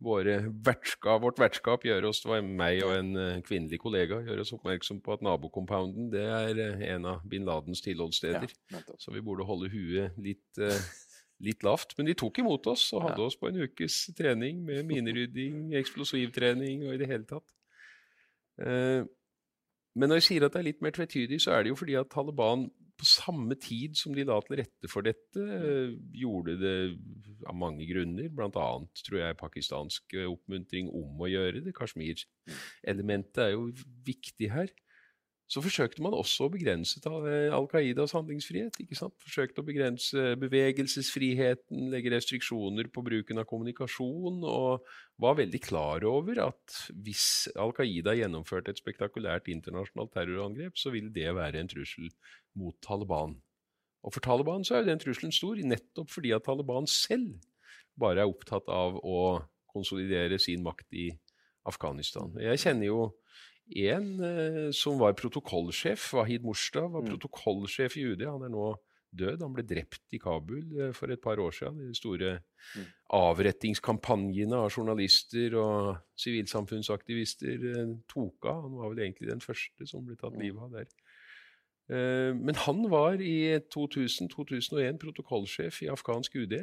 vertskap, 0.04 1.22
vårt 1.22 1.38
vertskap 1.40 1.84
gjør 1.86 2.10
oss, 2.10 2.20
det 2.22 2.30
var 2.30 2.44
meg 2.44 2.82
og 2.84 2.92
en 2.94 3.10
uh, 3.16 3.40
kvinnelig 3.46 3.80
kollega, 3.82 4.20
gjør 4.26 4.42
oss 4.42 4.52
oppmerksom 4.56 5.00
på 5.04 5.14
at 5.16 5.24
nabocompounden 5.24 6.10
det 6.12 6.24
er 6.24 6.60
uh, 6.60 6.84
en 6.94 7.08
av 7.14 7.24
bin 7.28 7.46
Ladens 7.48 7.82
tilholdssteder. 7.84 8.52
Ja, 8.72 8.82
så 9.00 9.14
vi 9.14 9.22
burde 9.24 9.46
holde 9.48 9.70
huet 9.72 10.16
litt, 10.20 10.46
uh, 10.60 10.78
litt, 11.44 11.64
lavt. 11.66 11.96
Men 11.98 12.10
de 12.10 12.16
tok 12.18 12.42
imot 12.42 12.66
oss 12.70 12.86
og 12.92 13.06
hadde 13.08 13.22
ja. 13.22 13.26
oss 13.30 13.38
på 13.40 13.50
en 13.50 13.64
ukes 13.64 13.98
trening 14.18 14.62
med 14.66 14.84
minerydding, 14.88 15.68
eksplosivtrening 15.82 16.86
og 16.88 16.94
i 16.94 17.02
det 17.02 17.10
hele 17.10 17.28
tatt. 17.28 17.48
men 19.94 20.06
når 20.06 20.20
jeg 20.20 20.24
sier 20.28 20.44
at 20.46 20.54
det 20.54 20.60
er 20.60 20.66
litt 20.68 20.82
mer 20.84 20.92
tvetydig, 20.94 21.40
så 21.42 21.56
er 21.56 21.64
det 21.64 21.72
jo 21.72 21.78
fordi 21.80 21.96
at 21.98 22.10
Taliban 22.12 22.68
på 23.00 23.08
samme 23.08 23.56
tid 23.60 23.96
som 23.98 24.14
de 24.14 24.24
la 24.26 24.36
til 24.44 24.60
rette 24.60 24.90
for 24.90 25.06
dette, 25.06 25.40
mm. 25.40 25.96
gjorde 26.20 26.56
det 26.60 26.74
av 27.48 27.56
mange 27.58 27.86
grunner, 27.88 28.30
bl.a. 28.30 28.68
tror 29.04 29.20
jeg 29.20 29.40
pakistansk 29.40 30.16
eh, 30.16 30.30
oppmuntring 30.30 30.90
om 30.94 31.20
å 31.22 31.30
gjøre 31.30 31.64
det. 31.64 31.74
Kashmir-elementet 31.76 33.44
er 33.46 33.54
jo 33.56 33.68
viktig 34.06 34.52
her. 34.54 34.72
Så 35.50 35.60
forsøkte 35.60 36.00
man 36.02 36.14
også 36.16 36.46
å 36.46 36.52
begrense 36.54 37.00
eh, 37.04 37.52
Al 37.52 37.66
Qaidas 37.68 38.14
handlingsfrihet. 38.16 38.78
ikke 38.80 38.96
sant? 38.96 39.14
Forsøkte 39.22 39.60
å 39.60 39.66
begrense 39.66 40.32
bevegelsesfriheten, 40.40 41.90
legge 41.92 42.14
restriksjoner 42.14 42.88
på 42.92 43.04
bruken 43.04 43.42
av 43.42 43.48
kommunikasjon, 43.50 44.40
og 44.48 44.88
var 45.20 45.36
veldig 45.42 45.60
klar 45.62 46.06
over 46.08 46.40
at 46.46 46.78
hvis 46.96 47.50
Al 47.60 47.74
Qaida 47.76 48.16
gjennomførte 48.16 48.72
et 48.72 48.80
spektakulært 48.80 49.52
internasjonalt 49.52 50.14
terrorangrep, 50.16 50.80
så 50.80 50.94
ville 50.94 51.12
det 51.14 51.28
være 51.36 51.60
en 51.60 51.70
trussel 51.70 52.08
mot 52.58 52.76
Taliban. 52.84 53.36
Og 54.04 54.12
for 54.12 54.24
Taliban 54.24 54.64
så 54.66 54.76
er 54.76 54.84
jo 54.84 54.92
den 54.92 55.02
trusselen 55.02 55.32
stor, 55.32 55.58
nettopp 55.64 56.12
fordi 56.12 56.34
at 56.36 56.44
Taliban 56.46 56.88
selv 56.90 57.38
bare 58.00 58.24
er 58.24 58.30
opptatt 58.30 58.68
av 58.72 58.98
å 59.00 59.20
konsolidere 59.74 60.38
sin 60.42 60.64
makt 60.64 60.96
i 60.98 61.08
Afghanistan. 61.66 62.34
Jeg 62.42 62.60
kjenner 62.62 62.90
jo 62.90 63.04
en 63.80 64.08
eh, 64.20 64.66
som 64.76 64.98
var 65.00 65.16
protokollsjef, 65.16 66.10
Wahid 66.18 66.44
Murstad, 66.44 66.90
var 66.92 67.04
mm. 67.04 67.14
protokollsjef 67.14 67.96
i 67.96 68.04
UD. 68.12 68.26
Han 68.28 68.44
er 68.44 68.52
nå 68.52 68.66
død. 69.14 69.44
Han 69.44 69.54
ble 69.54 69.64
drept 69.66 70.14
i 70.14 70.20
Kabul 70.20 70.66
eh, 70.80 70.92
for 70.96 71.12
et 71.12 71.22
par 71.22 71.40
år 71.40 71.54
siden. 71.56 71.80
De 71.88 71.96
store 71.96 72.34
mm. 72.36 72.90
avrettingskampanjene 73.16 74.60
av 74.66 74.68
journalister 74.74 75.56
og 75.60 75.94
sivilsamfunnsaktivister 76.20 77.68
eh, 77.72 77.94
tok 78.10 78.50
av. 78.50 78.66
Han 78.66 78.78
var 78.82 78.92
vel 78.92 79.06
egentlig 79.06 79.32
den 79.32 79.44
første 79.44 79.88
som 79.88 80.04
ble 80.06 80.18
tatt 80.20 80.36
livet 80.40 80.60
av 80.66 80.76
der. 80.76 80.90
Eh, 81.92 82.32
men 82.36 82.56
han 82.64 82.86
var 82.90 83.20
i 83.20 83.58
2000-2001 83.74 85.00
protokollsjef 85.02 85.82
i 85.84 85.90
afghansk 85.92 86.38
UD. 86.40 86.56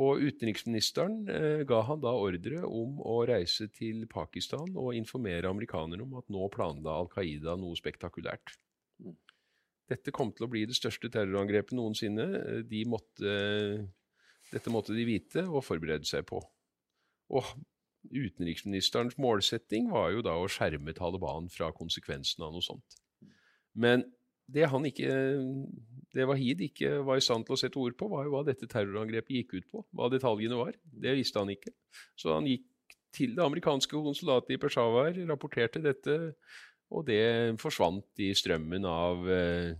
Og 0.00 0.22
utenriksministeren 0.22 1.24
eh, 1.32 1.62
ga 1.66 1.80
han 1.88 2.02
da 2.02 2.12
ordre 2.14 2.62
om 2.66 3.00
å 3.02 3.16
reise 3.26 3.66
til 3.74 4.04
Pakistan 4.10 4.76
og 4.78 4.94
informere 4.94 5.50
amerikanerne 5.50 6.06
om 6.06 6.20
at 6.20 6.28
nå 6.30 6.46
planla 6.54 7.00
Al 7.00 7.10
Qaida 7.10 7.56
noe 7.58 7.78
spektakulært. 7.78 8.54
Dette 9.90 10.14
kom 10.14 10.30
til 10.30 10.46
å 10.46 10.50
bli 10.52 10.62
det 10.70 10.76
største 10.78 11.10
terrorangrepet 11.10 11.74
noensinne. 11.74 12.28
De 12.70 12.84
måtte, 12.86 13.32
dette 14.52 14.70
måtte 14.70 14.94
de 14.94 15.08
vite 15.08 15.42
og 15.48 15.64
forberede 15.66 16.06
seg 16.06 16.28
på. 16.28 16.38
Og 17.34 17.48
utenriksministerens 18.14 19.18
målsetting 19.18 19.90
var 19.90 20.12
jo 20.14 20.22
da 20.22 20.36
å 20.38 20.46
skjerme 20.46 20.94
Taliban 20.94 21.50
fra 21.50 21.72
konsekvensene 21.74 22.46
av 22.46 22.54
noe 22.54 22.62
sånt. 22.62 22.99
Men 23.74 24.04
det 24.50 24.66
han 24.70 24.86
ikke 24.88 25.10
det 26.10 26.26
Wahid 26.26 26.62
ikke 26.64 26.96
var 27.06 27.20
i 27.20 27.22
stand 27.22 27.46
til 27.46 27.54
å 27.54 27.60
sette 27.60 27.78
ord 27.78 27.94
på, 27.98 28.08
var 28.10 28.26
jo 28.26 28.32
hva 28.34 28.42
dette 28.46 28.66
terrorangrepet 28.70 29.36
gikk 29.36 29.54
ut 29.60 29.68
på. 29.70 29.84
Hva 29.94 30.08
detaljene 30.10 30.58
var. 30.58 30.74
Det 30.82 31.14
visste 31.18 31.38
han 31.38 31.52
ikke. 31.52 31.70
Så 32.18 32.34
han 32.34 32.48
gikk 32.50 32.66
til 33.14 33.36
det 33.36 33.44
amerikanske 33.44 33.94
konsulatet 33.94 34.56
i 34.56 34.58
Peshawar, 34.62 35.14
rapporterte 35.30 35.82
dette, 35.82 36.16
og 36.90 37.06
det 37.06 37.60
forsvant 37.62 38.22
i 38.22 38.32
strømmen 38.34 38.86
av 38.90 39.30
eh, 39.30 39.78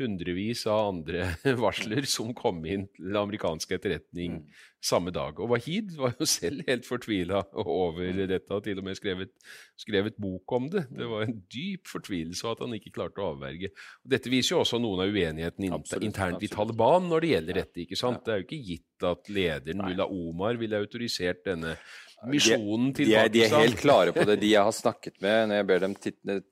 hundrevis 0.00 0.64
av 0.70 0.90
andre 0.90 1.28
varsler 1.64 2.06
som 2.08 2.32
kom 2.36 2.64
inn 2.68 2.86
til 2.96 3.16
amerikansk 3.18 3.74
etterretning 3.76 4.38
mm. 4.38 4.56
samme 4.84 5.12
dag. 5.14 5.38
Og 5.40 5.52
Wahid 5.54 5.94
var 5.98 6.14
jo 6.18 6.28
selv 6.36 6.66
helt 6.68 6.86
fortvila 6.88 7.42
over 7.62 8.04
mm. 8.04 8.22
dette, 8.32 8.50
og 8.52 8.64
til 8.66 8.82
og 8.82 8.88
med 8.88 8.98
skrevet, 8.98 9.32
skrevet 9.80 10.18
bok 10.20 10.56
om 10.58 10.70
det. 10.72 10.86
Det 10.90 11.04
mm. 11.04 11.12
var 11.14 11.26
en 11.26 11.36
dyp 11.52 11.92
fortvilelse 11.92 12.52
at 12.52 12.64
han 12.64 12.76
ikke 12.78 12.94
klarte 12.98 13.24
å 13.24 13.32
avverge. 13.34 13.72
Og 14.04 14.16
dette 14.16 14.32
viser 14.32 14.56
jo 14.56 14.62
også 14.64 14.80
noen 14.82 15.04
av 15.06 15.12
uenigheten 15.12 15.70
absolutt, 15.72 16.08
internt 16.08 16.40
absolutt. 16.40 16.50
i 16.50 16.54
Taliban 16.56 17.08
når 17.12 17.24
det 17.24 17.32
gjelder 17.34 17.62
dette. 17.62 17.84
ikke 17.86 18.00
sant? 18.00 18.24
Det 18.26 18.34
er 18.34 18.42
jo 18.42 18.48
ikke 18.48 18.64
gitt 18.72 19.06
at 19.06 19.28
lederen 19.32 19.82
Mullah 19.84 20.12
Omar 20.12 20.56
ville 20.60 20.80
autorisert 20.80 21.44
denne 21.44 21.76
misjonen 22.24 22.92
til 22.96 23.10
de, 23.10 23.16
de, 23.16 23.32
de 23.34 23.44
er 23.44 23.54
helt 23.60 23.78
klare 23.80 24.14
på 24.16 24.24
det. 24.28 24.38
De 24.40 24.50
jeg 24.54 24.64
har 24.64 24.74
snakket 24.74 25.20
med, 25.24 25.50
når 25.50 25.60
jeg 25.60 25.68
ber 25.70 25.84
dem 25.84 25.96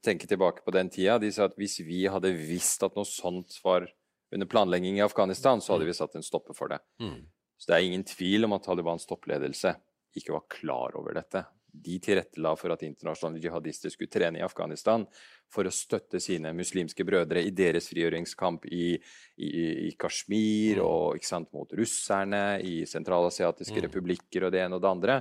tenke 0.04 0.28
tilbake 0.30 0.64
på 0.64 0.74
den 0.76 0.90
tida, 0.92 1.18
de 1.22 1.32
sa 1.34 1.48
at 1.48 1.56
hvis 1.60 1.78
vi 1.86 2.04
hadde 2.10 2.34
visst 2.36 2.84
at 2.86 2.96
noe 2.98 3.08
sånt 3.08 3.58
var 3.64 3.88
under 4.34 4.50
planlegging 4.50 4.98
i 4.98 5.04
Afghanistan, 5.04 5.62
så 5.62 5.74
hadde 5.74 5.88
vi 5.88 5.96
satt 5.96 6.16
en 6.18 6.26
stopper 6.26 6.56
for 6.58 6.72
det. 6.72 6.80
Mm. 7.02 7.20
Så 7.58 7.70
det 7.70 7.76
er 7.76 7.88
ingen 7.88 8.06
tvil 8.06 8.48
om 8.48 8.56
at 8.56 8.64
Talibans 8.66 9.06
toppledelse 9.08 9.76
ikke 10.18 10.34
var 10.36 10.48
klar 10.52 10.96
over 10.98 11.16
dette 11.16 11.44
de 11.74 11.96
tilrettela 11.98 12.54
for 12.56 12.72
at 12.74 12.84
internasjonale 12.86 13.42
jihadister 13.42 13.90
skulle 13.90 14.12
trene 14.12 14.38
i 14.38 14.44
Afghanistan 14.46 15.04
for 15.52 15.66
å 15.66 15.72
støtte 15.74 16.20
sine 16.22 16.52
muslimske 16.56 17.06
brødre 17.06 17.42
i 17.42 17.50
deres 17.54 17.88
frigjøringskamp 17.90 18.66
i, 18.70 18.94
i, 18.94 19.50
i 19.88 19.90
Kashmir 19.98 20.78
mm. 20.78 20.84
og 20.86 21.26
sant, 21.26 21.50
mot 21.54 21.70
russerne, 21.74 22.60
i 22.62 22.84
sentralasiatiske 22.88 23.78
mm. 23.78 23.84
republikker 23.88 24.46
og 24.46 24.54
det 24.54 24.62
ene 24.64 24.78
og 24.78 24.84
det 24.84 24.92
andre. 24.92 25.18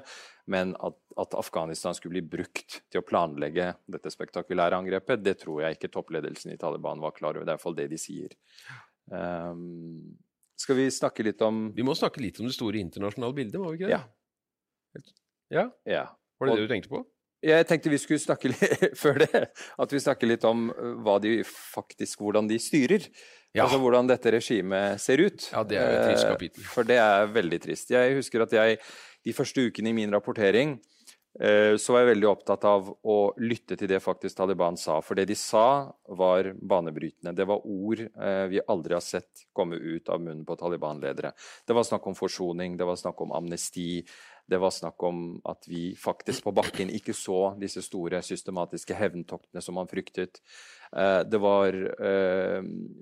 Men 0.52 0.74
at, 0.84 0.98
at, 1.16 1.36
Afghanistan 1.40 1.96
skulle 1.96 2.18
bli 2.18 2.40
brukt 2.40 2.82
til 2.92 3.00
å 3.00 3.06
planlegge 3.08 3.70
dette 3.88 4.12
spektakulære 4.12 4.82
angrepet, 4.82 5.22
det 5.24 5.38
tror 5.44 5.62
jeg 5.64 5.78
ikke 5.78 5.92
toppledelsen 5.94 6.52
i 6.52 6.60
Taliban 6.60 7.00
var 7.04 7.16
klar 7.16 7.38
over. 7.38 7.46
Det 7.46 7.54
er 7.54 7.60
iallfall 7.60 7.78
det 7.78 7.88
de 7.94 8.00
sier. 8.02 8.36
Um, 9.08 10.18
skal 10.60 10.78
vi 10.80 10.90
snakke 10.94 11.26
litt 11.28 11.42
om 11.44 11.66
Vi 11.76 11.84
må 11.84 11.92
snakke 11.98 12.22
litt 12.24 12.38
om 12.40 12.48
det 12.48 12.56
store 12.56 12.80
internasjonale 12.80 13.36
bildet, 13.36 13.60
må 13.60 13.72
vi 13.72 13.82
ikke 13.82 13.90
det? 13.90 13.98
Ja. 13.98 15.08
Ja? 15.54 15.66
ja. 15.90 16.06
Var 16.40 16.50
det 16.50 16.54
og, 16.54 16.60
det 16.60 16.68
du 16.68 16.74
tenkte 16.74 16.92
på? 16.92 17.04
Jeg 17.44 17.68
tenkte 17.68 17.92
vi 17.92 18.00
skulle 18.00 18.24
snakke 18.24 18.52
litt 18.52 18.84
før 19.02 19.24
det, 19.24 19.46
at 19.52 19.96
vi 19.96 20.04
snakker 20.04 20.30
litt 20.30 20.46
om 20.48 20.70
hva 21.04 21.18
de 21.24 21.42
faktisk, 21.48 22.24
hvordan 22.24 22.48
de 22.52 22.60
styrer. 22.62 23.08
Ja. 23.54 23.68
Altså 23.68 23.78
hvordan 23.84 24.08
dette 24.10 24.32
regimet 24.34 25.02
ser 25.04 25.22
ut. 25.22 25.44
Ja, 25.52 25.62
det 25.68 25.78
er 25.78 25.92
et 25.92 26.08
trist 26.08 26.26
eh, 26.26 26.32
kapittel. 26.32 26.64
For 26.66 26.88
det 26.90 26.98
er 26.98 27.28
veldig 27.30 27.60
trist. 27.62 27.92
Jeg 27.94 28.16
husker 28.18 28.48
at 28.48 28.56
jeg 28.56 28.80
de 29.24 29.34
første 29.36 29.64
ukene 29.70 29.92
i 29.92 29.96
min 29.96 30.12
rapportering 30.14 30.76
eh, 31.40 31.76
så 31.80 31.96
var 31.96 32.04
jeg 32.04 32.12
veldig 32.12 32.30
opptatt 32.30 32.66
av 32.68 32.90
å 32.92 33.18
lytte 33.42 33.78
til 33.80 33.90
det 33.90 34.02
faktisk 34.04 34.38
Taliban 34.38 34.78
sa. 34.80 35.00
For 35.06 35.18
det 35.18 35.30
de 35.32 35.38
sa, 35.40 35.94
var 36.20 36.52
banebrytende. 36.60 37.36
Det 37.36 37.48
var 37.50 37.64
ord 37.64 38.04
eh, 38.04 38.44
vi 38.52 38.62
aldri 38.68 38.98
har 38.98 39.06
sett 39.06 39.48
komme 39.56 39.80
ut 39.80 40.12
av 40.12 40.22
munnen 40.22 40.46
på 40.48 40.60
Taliban-ledere. 40.60 41.34
Det 41.66 41.78
var 41.78 41.88
snakk 41.88 42.12
om 42.12 42.20
forsoning, 42.20 42.78
det 42.78 42.88
var 42.90 43.00
snakk 43.00 43.26
om 43.26 43.34
amnesti. 43.40 44.04
Det 44.44 44.60
var 44.60 44.74
snakk 44.76 45.00
om 45.08 45.20
at 45.48 45.64
vi 45.72 45.94
faktisk 45.96 46.44
på 46.44 46.52
bakken 46.52 46.90
ikke 46.92 47.16
så 47.16 47.54
disse 47.56 47.80
store 47.86 48.20
systematiske 48.20 48.98
hevntoktene 49.00 49.64
som 49.64 49.80
man 49.80 49.88
fryktet. 49.88 50.44
Eh, 50.92 51.22
det 51.24 51.40
var 51.40 51.72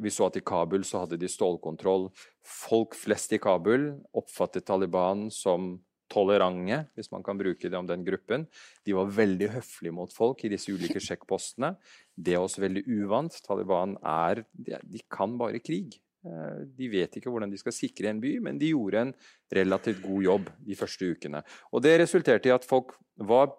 Vi 0.02 0.10
så 0.14 0.28
at 0.30 0.38
i 0.38 0.46
Kabul 0.46 0.86
så 0.86 1.02
hadde 1.02 1.18
de 1.18 1.28
stålkontroll. 1.30 2.12
Folk 2.46 2.94
flest 2.96 3.34
i 3.34 3.42
Kabul 3.42 3.96
oppfattet 4.14 4.70
Taliban 4.70 5.32
som 5.34 5.80
tolerante, 6.12 6.84
hvis 6.98 7.12
man 7.14 7.24
kan 7.26 7.40
bruke 7.40 7.72
det 7.72 7.80
om 7.80 7.88
den 7.88 8.04
gruppen. 8.08 8.46
De 8.86 8.96
var 8.98 9.12
veldig 9.16 9.50
høflige 9.56 9.96
mot 9.96 10.14
folk 10.14 10.44
i 10.46 10.52
disse 10.52 10.74
ulike 10.74 11.02
sjekkpostene. 11.08 11.74
Det 12.16 12.36
er 12.36 12.44
også 12.44 12.66
veldig 12.66 12.86
uvant. 13.00 13.42
Taliban 13.46 13.98
er 14.04 14.46
De 14.54 15.04
kan 15.12 15.38
bare 15.40 15.64
krig. 15.64 15.98
Eh, 16.22 16.62
de 16.78 16.92
vet 16.92 17.18
ikke 17.18 17.32
hvordan 17.34 17.50
de 17.50 17.60
skal 17.60 17.74
sikre 17.74 18.12
en 18.12 18.22
by, 18.22 18.36
men 18.46 18.60
de 18.62 18.74
gjorde 18.76 19.08
en 19.08 19.16
relativt 19.56 20.04
god 20.04 20.28
jobb 20.28 20.54
de 20.68 20.78
første 20.78 21.12
ukene. 21.16 21.42
Og 21.72 21.82
Det 21.82 21.98
resulterte 22.04 22.52
i 22.52 22.56
at 22.56 22.68
folk 22.68 22.94
var 23.18 23.56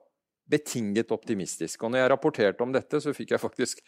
betinget 0.53 1.12
optimistisk. 1.14 1.82
Og 1.82 1.92
når 1.92 2.03
jeg 2.03 2.11
rapporterte 2.12 2.64
om 2.64 2.72
dette, 2.74 3.00
så 3.00 3.14
fikk 3.14 3.32
jeg 3.34 3.42
faktisk 3.42 3.80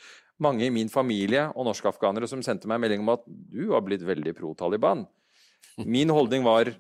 mange 0.43 0.67
i 0.67 0.73
min 0.73 0.89
familie 0.89 1.49
og 1.53 1.67
norskafghanere 1.69 2.29
som 2.31 2.43
sendte 2.43 2.71
meg 2.71 2.81
melding 2.83 3.05
om 3.05 3.13
at 3.15 3.27
du 3.27 3.75
har 3.75 3.85
blitt 3.85 4.05
veldig 4.07 4.35
pro 4.39 4.55
Taliban. 4.59 5.05
Min 5.85 6.13
holdning 6.15 6.45
var 6.47 6.71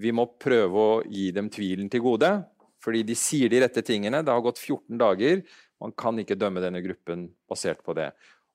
vi 0.00 0.12
må 0.16 0.26
prøve 0.40 0.82
å 0.82 0.98
gi 1.04 1.28
dem 1.36 1.50
tvilen 1.52 1.90
til 1.92 2.04
gode. 2.04 2.32
Fordi 2.80 3.02
de 3.04 3.16
sier 3.18 3.50
de 3.52 3.60
rette 3.60 3.82
tingene. 3.84 4.22
Det 4.24 4.32
har 4.32 4.44
gått 4.44 4.60
14 4.60 4.96
dager. 5.00 5.42
Man 5.80 5.92
kan 5.96 6.16
ikke 6.20 6.38
dømme 6.40 6.62
denne 6.64 6.80
gruppen 6.84 7.26
basert 7.48 7.82
på 7.84 7.92
det. 7.98 8.08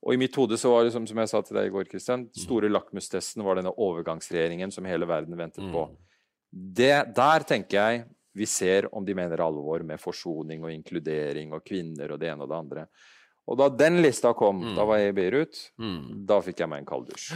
Og 0.06 0.14
i 0.14 0.20
mitt 0.22 0.36
hode 0.38 0.58
så 0.62 0.72
var 0.74 0.86
det, 0.86 0.94
som, 0.94 1.06
som 1.10 1.22
jeg 1.22 1.32
sa 1.32 1.42
til 1.46 1.58
deg 1.58 1.70
i 1.70 1.74
går, 1.74 1.88
Christian, 1.90 2.28
mm. 2.28 2.42
store 2.44 2.70
lakmustesten 2.70 3.46
var 3.46 3.58
denne 3.58 3.74
overgangsregjeringen 3.74 4.74
som 4.74 4.86
hele 4.86 5.08
verden 5.10 5.38
ventet 5.38 5.66
på. 5.74 5.88
Mm. 5.90 5.96
Det, 6.78 6.94
der 7.18 7.46
tenker 7.50 7.80
jeg 7.80 8.04
vi 8.36 8.46
ser 8.50 8.90
om 8.96 9.06
de 9.08 9.16
mener 9.16 9.40
alvor 9.40 9.84
med 9.88 10.02
forsoning 10.02 10.66
og 10.66 10.74
inkludering 10.74 11.54
og 11.56 11.64
kvinner 11.64 12.12
og 12.12 12.20
det 12.20 12.34
ene 12.34 12.44
og 12.44 12.52
det 12.52 12.58
andre. 12.58 12.84
Og 13.48 13.58
da 13.62 13.70
den 13.72 14.02
lista 14.04 14.34
kom, 14.36 14.60
mm. 14.60 14.74
da 14.76 14.86
var 14.90 15.00
jeg 15.00 15.14
i 15.14 15.16
Beirut, 15.16 15.62
mm. 15.80 16.26
da 16.28 16.42
fikk 16.44 16.64
jeg 16.64 16.72
meg 16.72 16.84
en 16.84 16.90
kalddusj. 16.90 17.30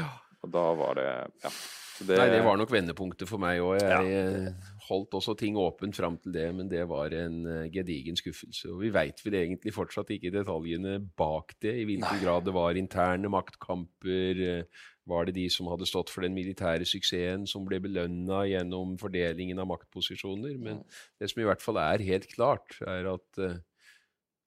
Og 0.43 0.51
da 0.51 0.65
var 0.75 0.99
det 0.99 1.07
ja. 1.45 1.53
Det, 1.99 2.15
Nei, 2.15 2.27
det 2.31 2.43
var 2.45 2.59
nok 2.59 2.71
vendepunktet 2.71 3.27
for 3.29 3.41
meg 3.41 3.59
òg. 3.63 3.79
Jeg 3.81 4.11
ja. 4.11 4.19
Eh, 4.49 4.69
holdt 4.89 5.17
også 5.19 5.35
ting 5.37 5.57
åpent 5.59 5.97
fram 5.97 6.15
til 6.21 6.33
det, 6.33 6.47
men 6.55 6.69
det 6.71 6.85
var 6.89 7.13
en 7.17 7.41
uh, 7.45 7.65
gedigen 7.71 8.17
skuffelse. 8.17 8.69
Og 8.71 8.83
vi 8.85 8.93
veit 8.93 9.19
vel 9.25 9.39
egentlig 9.41 9.73
fortsatt 9.75 10.09
ikke 10.15 10.31
detaljene 10.33 10.97
bak 11.19 11.53
det, 11.61 11.75
i 11.81 11.85
hvilken 11.89 12.07
Nei. 12.07 12.23
grad 12.23 12.47
det 12.47 12.55
var 12.55 12.79
interne 12.79 13.31
maktkamper. 13.31 14.41
Uh, 14.63 14.87
var 15.09 15.25
det 15.25 15.39
de 15.39 15.47
som 15.49 15.69
hadde 15.71 15.87
stått 15.89 16.11
for 16.13 16.21
den 16.21 16.35
militære 16.35 16.85
suksessen, 16.85 17.47
som 17.49 17.63
ble 17.65 17.79
belønna 17.81 18.43
gjennom 18.45 18.93
fordelingen 19.01 19.57
av 19.61 19.69
maktposisjoner? 19.71 20.53
Men 20.61 20.83
det 21.17 21.31
som 21.31 21.41
i 21.41 21.47
hvert 21.49 21.65
fall 21.65 21.81
er 21.81 22.05
helt 22.05 22.29
klart, 22.29 22.77
er 22.85 23.09
at 23.15 23.41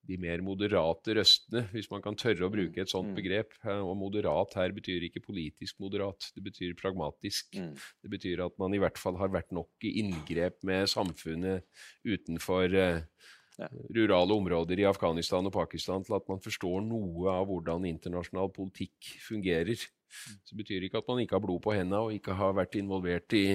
de 0.09 0.19
mer 0.19 0.43
moderate 0.43 1.15
røstene, 1.17 1.65
hvis 1.73 1.89
man 1.93 2.03
kan 2.05 2.17
tørre 2.19 2.47
å 2.47 2.51
mm. 2.51 2.55
bruke 2.57 2.83
et 2.83 2.91
sånt 2.91 3.13
mm. 3.13 3.19
begrep. 3.19 3.55
Og 3.71 3.93
moderat 3.99 4.57
her 4.59 4.75
betyr 4.75 5.07
ikke 5.07 5.23
politisk 5.25 5.79
moderat, 5.83 6.31
det 6.35 6.43
betyr 6.47 6.75
pragmatisk. 6.79 7.55
Mm. 7.55 7.77
Det 7.77 8.13
betyr 8.17 8.43
at 8.47 8.59
man 8.63 8.75
i 8.75 8.81
hvert 8.83 8.99
fall 9.01 9.21
har 9.21 9.33
vært 9.35 9.55
nok 9.55 9.87
i 9.87 9.95
inngrep 10.03 10.59
med 10.67 10.91
samfunnet 10.91 11.67
utenfor 12.03 12.75
ja. 12.75 13.71
rurale 13.95 14.35
områder 14.35 14.83
i 14.83 14.89
Afghanistan 14.91 15.47
og 15.47 15.55
Pakistan 15.55 16.07
til 16.07 16.19
at 16.19 16.29
man 16.31 16.43
forstår 16.43 16.83
noe 16.87 17.31
av 17.33 17.47
hvordan 17.51 17.87
internasjonal 17.91 18.51
politikk 18.55 19.15
fungerer. 19.23 19.87
Så 20.13 20.53
det 20.53 20.61
betyr 20.63 20.87
ikke 20.87 21.01
at 21.01 21.09
man 21.09 21.23
ikke 21.23 21.39
har 21.39 21.45
blod 21.45 21.63
på 21.65 21.75
hendene 21.75 22.03
og 22.05 22.17
ikke 22.17 22.37
har 22.37 22.57
vært 22.57 22.77
involvert 22.81 23.37
i 23.39 23.47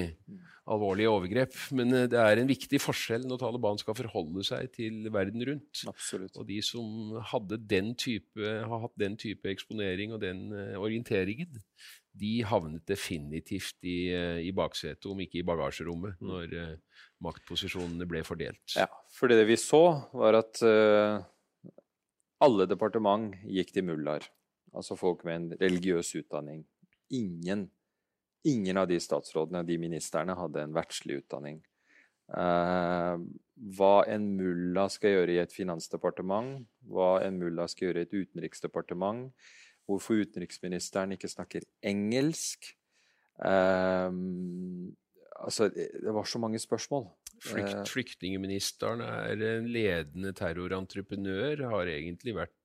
alvorlige 0.68 1.12
overgrep. 1.12 1.55
Men 1.78 1.93
eh, 1.95 2.08
det 2.12 2.20
er 2.22 2.41
en 2.41 2.49
viktig 2.49 2.80
forskjell 2.84 3.28
når 3.28 3.41
Taliban 3.43 3.80
skal 3.82 3.97
forholde 3.97 4.43
seg 4.47 4.72
til 4.76 5.08
verden 5.14 5.45
rundt. 5.49 5.84
Absolutt. 5.89 6.36
Og 6.39 6.47
de 6.49 6.60
som 6.66 7.16
hadde 7.32 7.62
den 7.70 7.93
type, 7.99 8.41
har 8.41 8.84
hatt 8.84 8.97
den 8.99 9.18
type 9.20 9.49
eksponering 9.51 10.16
og 10.16 10.22
den 10.24 10.47
uh, 10.53 10.76
orienteringen, 10.82 11.62
de 12.18 12.34
havnet 12.49 12.84
definitivt 12.89 13.78
i, 13.86 13.97
uh, 14.12 14.39
i 14.41 14.51
baksetet, 14.55 15.05
om 15.10 15.20
ikke 15.24 15.41
i 15.41 15.47
bagasjerommet, 15.47 16.18
mm. 16.20 16.32
når 16.32 16.55
uh, 16.58 17.01
maktposisjonene 17.26 18.08
ble 18.10 18.24
fordelt. 18.28 18.66
Ja, 18.76 18.89
for 19.14 19.32
det 19.32 19.45
vi 19.49 19.58
så, 19.62 19.84
var 20.18 20.41
at 20.41 20.62
alle 22.43 22.68
departement 22.70 23.34
gikk 23.49 23.72
til 23.74 23.88
mullaer. 23.88 24.28
Altså 24.76 24.97
folk 24.99 25.24
med 25.28 25.36
en 25.36 25.49
religiøs 25.61 26.13
utdanning. 26.20 26.65
Ingen, 27.13 27.68
ingen 28.47 28.78
av 28.78 28.89
de 28.89 28.99
statsrådene, 29.01 29.63
de 29.68 29.78
ministerne, 29.80 30.36
hadde 30.38 30.63
en 30.63 30.76
verdslig 30.76 31.22
utdanning. 31.24 31.61
Uh, 32.28 33.15
hva 33.78 34.01
en 34.11 34.26
mulla 34.36 34.89
skal 34.91 35.13
gjøre 35.13 35.38
i 35.38 35.39
et 35.39 35.53
finansdepartement, 35.55 36.65
hva 36.91 37.22
en 37.24 37.38
mulla 37.39 37.70
skal 37.72 37.88
gjøre 37.88 38.03
i 38.03 38.07
et 38.09 38.18
utenriksdepartement, 38.18 39.30
hvorfor 39.88 40.20
utenriksministeren 40.26 41.15
ikke 41.15 41.32
snakker 41.32 41.68
engelsk 41.88 42.74
uh, 43.39 44.11
Altså, 45.38 45.68
det 45.70 46.09
var 46.09 46.26
så 46.26 46.39
mange 46.41 46.57
spørsmål. 46.57 47.03
Flykt, 47.45 47.76
eh, 47.76 47.84
flyktningeministeren 47.86 49.03
er 49.05 49.43
en 49.45 49.68
ledende 49.70 50.32
terrorentreprenør, 50.34 51.61
har 51.70 51.91
egentlig 51.93 52.34
vært, 52.34 52.55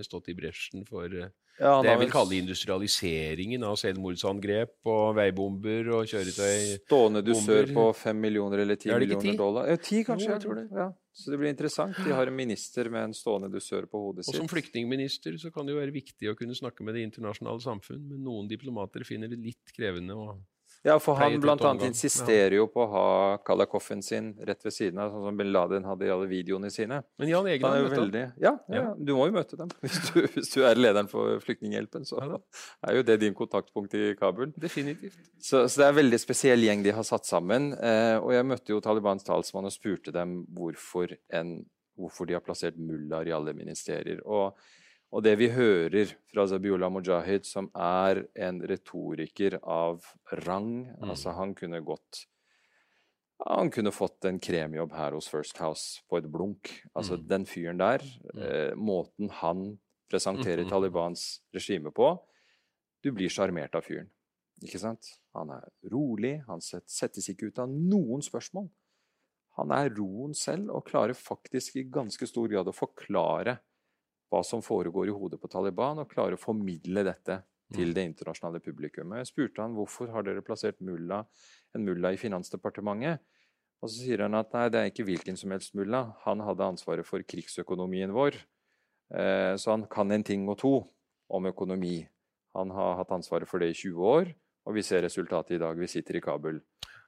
stått 0.00 0.30
i 0.32 0.34
bresjen 0.34 0.86
for 0.88 1.12
ja, 1.60 1.74
det 1.84 1.90
jeg 1.90 2.00
vil 2.00 2.12
kalle 2.12 2.38
industrialiseringen 2.38 3.66
av 3.68 3.76
selvmordsangrep 3.80 4.88
og 4.88 5.16
veibomber 5.18 5.90
og 5.98 6.08
kjøretøy 6.10 6.78
Stående 6.86 7.22
dusør 7.26 7.68
på 7.76 7.84
fem 7.96 8.18
millioner 8.24 8.64
eller 8.64 8.80
ti 8.80 8.90
millioner 8.92 9.38
dollar? 9.38 9.68
Ja, 9.70 9.80
ti 9.80 10.00
kanskje, 10.06 10.30
jo, 10.30 10.36
jeg 10.36 10.44
tror 10.46 10.60
det. 10.60 10.66
Ja. 10.72 10.88
Så 11.12 11.30
det 11.30 11.38
blir 11.42 11.52
interessant. 11.52 11.98
De 12.00 12.14
har 12.16 12.30
en 12.30 12.36
minister 12.36 12.88
med 12.88 13.10
en 13.10 13.14
stående 13.16 13.50
dusør 13.52 13.84
på 13.90 14.00
hodet 14.00 14.24
sitt. 14.24 14.32
Og 14.32 14.40
som 14.40 14.48
flyktningminister 14.48 15.36
så 15.40 15.52
kan 15.52 15.68
det 15.68 15.74
jo 15.74 15.82
være 15.82 15.92
viktig 15.92 16.30
å 16.30 16.36
kunne 16.38 16.56
snakke 16.56 16.86
med 16.86 16.96
det 16.96 17.04
internasjonale 17.10 17.60
samfunn, 17.60 18.00
men 18.08 18.24
noen 18.24 18.48
diplomater 18.48 19.04
finner 19.04 19.28
det 19.28 19.40
litt 19.42 19.76
krevende 19.76 20.16
å 20.16 20.30
ja, 20.82 20.96
for 20.98 21.14
han 21.14 21.36
blant 21.40 21.62
annet 21.62 21.92
insisterer 21.92 22.56
jo 22.56 22.64
på 22.70 22.82
å 22.82 22.88
ha 22.90 23.06
Kalakoffen 23.46 24.00
sin 24.02 24.32
rett 24.42 24.64
ved 24.66 24.74
siden 24.74 24.98
av, 24.98 25.12
sånn 25.12 25.28
som 25.28 25.36
bin 25.38 25.52
Laden 25.54 25.86
hadde 25.86 26.08
i 26.08 26.10
alle 26.10 26.26
videoene 26.26 26.72
sine. 26.74 26.98
Men 27.22 27.30
Jan 27.30 27.46
Egeland 27.52 27.86
møtte 27.86 28.00
veldig... 28.00 28.22
ja, 28.42 28.52
ja, 28.66 28.80
ja, 28.80 28.88
du 28.98 29.12
må 29.14 29.28
jo 29.30 29.36
møte 29.36 29.58
dem. 29.60 29.70
Hvis 29.84 30.00
du, 30.08 30.18
hvis 30.34 30.50
du 30.56 30.64
er 30.66 30.80
lederen 30.80 31.10
for 31.10 31.38
Flyktninghjelpen, 31.44 32.06
så 32.08 32.18
er 32.88 32.98
jo 32.98 33.06
det 33.06 33.20
din 33.22 33.36
kontaktpunkt 33.38 33.94
i 33.94 34.12
Kabul. 34.18 34.50
Definitivt. 34.58 35.20
Så, 35.38 35.68
så 35.68 35.84
det 35.84 35.86
er 35.86 35.94
en 35.94 36.00
veldig 36.00 36.20
spesiell 36.22 36.66
gjeng 36.66 36.82
de 36.82 36.96
har 36.98 37.06
satt 37.06 37.30
sammen. 37.30 37.72
Eh, 37.78 38.16
og 38.18 38.34
jeg 38.34 38.48
møtte 38.50 38.74
jo 38.74 38.82
Talibans 38.82 39.26
talsmann 39.26 39.70
og 39.70 39.74
spurte 39.74 40.14
dem 40.14 40.40
hvorfor, 40.56 41.14
en, 41.38 41.60
hvorfor 41.94 42.26
de 42.26 42.38
har 42.38 42.42
plassert 42.42 42.78
mullaer 42.80 43.30
i 43.30 43.36
alle 43.38 43.54
ministerier. 43.54 44.18
Og 44.26 44.58
og 45.12 45.24
det 45.26 45.34
vi 45.40 45.50
hører 45.52 46.14
fra 46.32 46.46
Zabiullah 46.48 46.88
Mujahid, 46.92 47.44
som 47.44 47.68
er 47.76 48.24
en 48.46 48.62
retoriker 48.64 49.58
av 49.60 50.06
rang 50.46 50.86
mm. 50.88 51.10
altså 51.10 51.34
Han 51.36 51.52
kunne 51.58 51.82
gått 51.84 52.26
han 53.42 53.72
kunne 53.74 53.90
fått 53.90 54.24
en 54.28 54.38
kremjobb 54.38 54.92
her 54.94 55.16
hos 55.16 55.26
First 55.26 55.58
House 55.58 56.02
på 56.06 56.20
et 56.20 56.28
blunk. 56.30 56.70
Altså 56.94 57.16
mm. 57.18 57.24
den 57.26 57.46
fyren 57.50 57.80
der, 57.80 58.04
mm. 58.34 58.42
eh, 58.46 58.74
måten 58.78 59.32
han 59.40 59.64
presenterer 60.12 60.62
mm. 60.62 60.70
Talibans 60.70 61.24
regime 61.54 61.90
på 61.90 62.12
Du 63.02 63.10
blir 63.10 63.32
sjarmert 63.32 63.74
av 63.74 63.82
fyren. 63.82 64.12
Ikke 64.62 64.78
sant? 64.78 65.08
Han 65.34 65.50
er 65.50 65.66
rolig, 65.90 66.36
han 66.46 66.62
settes 66.62 67.26
ikke 67.32 67.50
ut 67.50 67.58
av 67.58 67.72
noen 67.72 68.22
spørsmål. 68.22 68.68
Han 69.58 69.74
er 69.74 69.90
roen 69.96 70.36
selv 70.38 70.70
og 70.70 70.86
klarer 70.86 71.18
faktisk 71.18 71.80
i 71.80 71.88
ganske 71.90 72.28
stor 72.30 72.46
grad 72.52 72.70
å 72.70 72.76
forklare 72.76 73.58
hva 74.32 74.40
som 74.46 74.62
foregår 74.64 75.10
i 75.10 75.14
hodet 75.14 75.40
på 75.40 75.50
Taliban, 75.52 76.00
og 76.00 76.10
klare 76.10 76.38
å 76.38 76.40
formidle 76.40 77.04
dette 77.04 77.42
til 77.72 77.90
mm. 77.90 77.94
det 77.96 78.06
internasjonale 78.10 78.62
publikummet. 78.64 79.20
Jeg 79.22 79.32
spurte 79.32 79.64
han 79.64 79.76
hvorfor 79.76 80.12
har 80.14 80.24
dere 80.26 80.44
plassert 80.44 80.80
mulla, 80.84 81.22
en 81.76 81.84
mulla 81.84 82.12
i 82.12 82.20
Finansdepartementet. 82.20 83.20
Og 83.82 83.90
så 83.90 84.04
sier 84.04 84.24
han 84.24 84.38
at 84.38 84.52
nei, 84.54 84.68
det 84.70 84.80
er 84.80 84.90
ikke 84.92 85.06
hvilken 85.08 85.38
som 85.38 85.52
helst 85.52 85.74
mulla. 85.78 86.04
Han 86.24 86.42
hadde 86.46 86.68
ansvaret 86.74 87.06
for 87.06 87.24
krigsøkonomien 87.26 88.12
vår. 88.14 88.38
Eh, 89.12 89.54
så 89.58 89.74
han 89.74 89.88
kan 89.90 90.14
en 90.14 90.24
ting 90.24 90.46
og 90.48 90.60
to 90.62 90.76
om 91.32 91.48
økonomi. 91.50 91.98
Han 92.56 92.70
har 92.76 93.00
hatt 93.00 93.12
ansvaret 93.16 93.48
for 93.48 93.62
det 93.62 93.72
i 93.72 93.78
20 93.88 94.12
år, 94.12 94.30
og 94.68 94.76
vi 94.76 94.84
ser 94.86 95.02
resultatet 95.02 95.56
i 95.56 95.62
dag. 95.62 95.76
Vi 95.80 95.90
sitter 95.90 96.20
i 96.20 96.22
Kabul. 96.22 96.60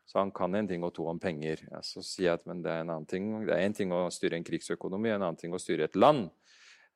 Så 0.05 0.19
han 0.19 0.33
kan 0.35 0.55
en 0.55 0.69
ting 0.69 0.83
og 0.85 0.93
to 0.97 1.07
om 1.09 1.21
penger. 1.21 1.63
Ja, 1.71 1.81
så 1.85 2.03
sier 2.05 2.27
jeg 2.27 2.41
at 2.41 2.49
men 2.49 2.61
det 2.65 2.73
er 2.73 2.83
en 2.83 2.93
annen 2.93 3.09
ting. 3.09 3.31
Det 3.47 3.55
er 3.55 3.65
en 3.65 3.77
ting 3.77 3.93
å 3.95 4.03
styre 4.13 4.37
en 4.37 4.45
krigsøkonomi, 4.45 5.13
en 5.15 5.23
annen 5.23 5.39
ting 5.41 5.55
å 5.55 5.61
styre 5.63 5.89
et 5.89 5.97
land. 5.97 6.27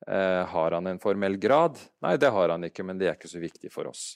Eh, 0.07 0.45
har 0.47 0.71
han 0.71 0.87
en 0.87 0.99
formell 0.99 1.37
grad? 1.37 1.77
Nei, 2.05 2.15
det 2.17 2.31
har 2.35 2.49
han 2.49 2.63
ikke, 2.69 2.85
men 2.87 2.99
det 2.99 3.09
er 3.09 3.17
ikke 3.17 3.31
så 3.31 3.41
viktig 3.41 3.71
for 3.73 3.89
oss. 3.91 4.13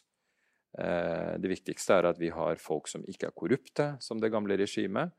Eh, 0.80 1.36
det 1.40 1.52
viktigste 1.52 2.00
er 2.00 2.10
at 2.10 2.22
vi 2.22 2.32
har 2.34 2.62
folk 2.62 2.88
som 2.90 3.04
ikke 3.06 3.30
er 3.30 3.36
korrupte, 3.36 3.90
som 4.02 4.22
det 4.22 4.32
gamle 4.34 4.58
regimet. 4.60 5.14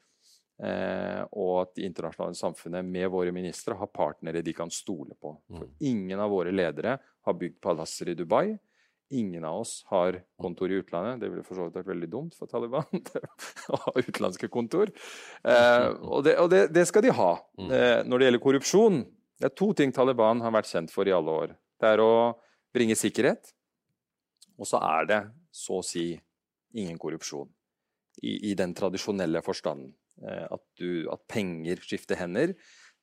Eh, 0.62 1.23
og 1.35 1.55
at 1.65 1.73
det 1.75 1.89
internasjonale 1.89 2.39
samfunnet 2.39 2.87
med 2.87 3.09
våre 3.11 3.33
ministre 3.35 3.75
har 3.75 3.91
partnere 3.91 4.43
de 4.45 4.55
kan 4.55 4.71
stole 4.71 5.17
på. 5.19 5.35
For 5.51 5.67
mm. 5.67 5.73
ingen 5.91 6.23
av 6.23 6.31
våre 6.31 6.55
ledere 6.55 6.99
har 7.27 7.39
bygd 7.41 7.59
palasser 7.62 8.12
i 8.12 8.17
Dubai. 8.19 8.55
Ingen 9.15 9.45
av 9.45 9.61
oss 9.61 9.83
har 9.91 10.21
kontor 10.41 10.73
i 10.73 10.79
utlandet. 10.81 11.21
Det 11.21 11.29
ville 11.31 11.45
for 11.47 11.59
så 11.59 11.67
vidt 11.67 11.77
vært 11.77 11.91
veldig 11.91 12.09
dumt 12.11 12.39
for 12.39 12.51
Taliban 12.51 12.87
å 13.75 13.81
ha 13.83 13.93
utenlandske 13.99 14.49
kontor. 14.51 14.95
Eh, 15.43 15.91
og, 16.01 16.23
det, 16.27 16.39
og 16.41 16.49
det, 16.55 16.69
det, 16.75 16.87
skal 16.91 17.05
de 17.05 17.12
ha. 17.15 17.35
Mm. 17.61 17.69
Eh, 17.69 17.99
når 18.09 18.23
det 18.23 18.29
gjelder 18.29 18.45
korrupsjon, 18.47 19.03
det 19.41 19.51
er 19.51 19.57
to 19.59 19.72
ting 19.76 19.93
Taliban 19.95 20.43
har 20.45 20.55
vært 20.55 20.70
kjent 20.70 20.93
for 20.95 21.09
i 21.09 21.14
alle 21.14 21.35
år. 21.45 21.55
Det 21.80 21.91
er 21.91 22.03
å 22.03 22.12
bringe 22.74 22.97
sikkerhet, 22.99 23.51
og 24.59 24.68
så 24.68 24.80
er 24.82 25.11
det 25.11 25.20
så 25.55 25.80
å 25.80 25.87
si 25.87 26.12
ingen 26.74 26.99
korrupsjon. 26.99 27.51
I, 28.22 28.51
i 28.51 28.55
den 28.55 28.74
tradisjonelle 28.78 29.43
forstanden. 29.43 29.91
Eh, 30.22 30.45
at, 30.47 30.62
du, 30.78 31.07
at, 31.11 31.24
penger 31.30 31.80
skifter 31.82 32.18
hender. 32.20 32.55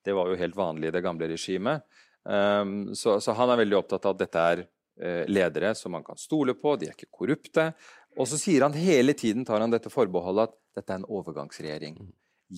Det 0.04 0.16
var 0.16 0.30
jo 0.32 0.40
helt 0.40 0.56
vanlig 0.56 0.88
i 0.88 0.94
det 0.96 1.04
gamle 1.04 1.28
regimet. 1.28 1.84
Um, 2.24 2.94
så, 2.96 3.18
så, 3.20 3.34
han 3.36 3.52
er 3.52 3.60
veldig 3.64 3.78
opptatt 3.80 4.06
av 4.06 4.16
at 4.16 4.22
dette 4.22 4.46
er 4.54 4.62
uh, 4.64 5.26
ledere 5.28 5.74
som 5.76 5.92
man 5.94 6.06
kan 6.06 6.20
stole 6.22 6.54
på, 6.58 6.76
de 6.78 6.88
er 6.88 6.96
ikke 6.96 7.12
korrupte. 7.12 7.72
Og 8.20 8.30
så 8.30 8.40
sier 8.40 8.64
han 8.66 8.78
hele 8.78 9.16
tiden 9.18 9.44
tar 9.48 9.64
han 9.64 9.74
dette 9.74 9.92
forbeholdet 9.92 10.50
at 10.50 10.58
dette 10.80 10.96
er 10.96 11.02
en 11.02 11.12
overgangsregjering. 11.20 12.00
Mm. 12.00 12.12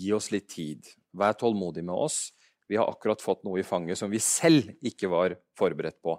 Gi 0.03 0.13
oss 0.15 0.29
litt 0.33 0.49
tid. 0.53 0.89
Vær 1.17 1.35
tålmodig 1.39 1.85
med 1.85 1.95
oss. 1.95 2.27
Vi 2.69 2.77
har 2.79 2.89
akkurat 2.89 3.21
fått 3.21 3.43
noe 3.47 3.59
i 3.61 3.65
fanget 3.67 3.99
som 3.99 4.11
vi 4.11 4.21
selv 4.23 4.71
ikke 4.85 5.09
var 5.11 5.37
forberedt 5.59 6.01
på. 6.03 6.17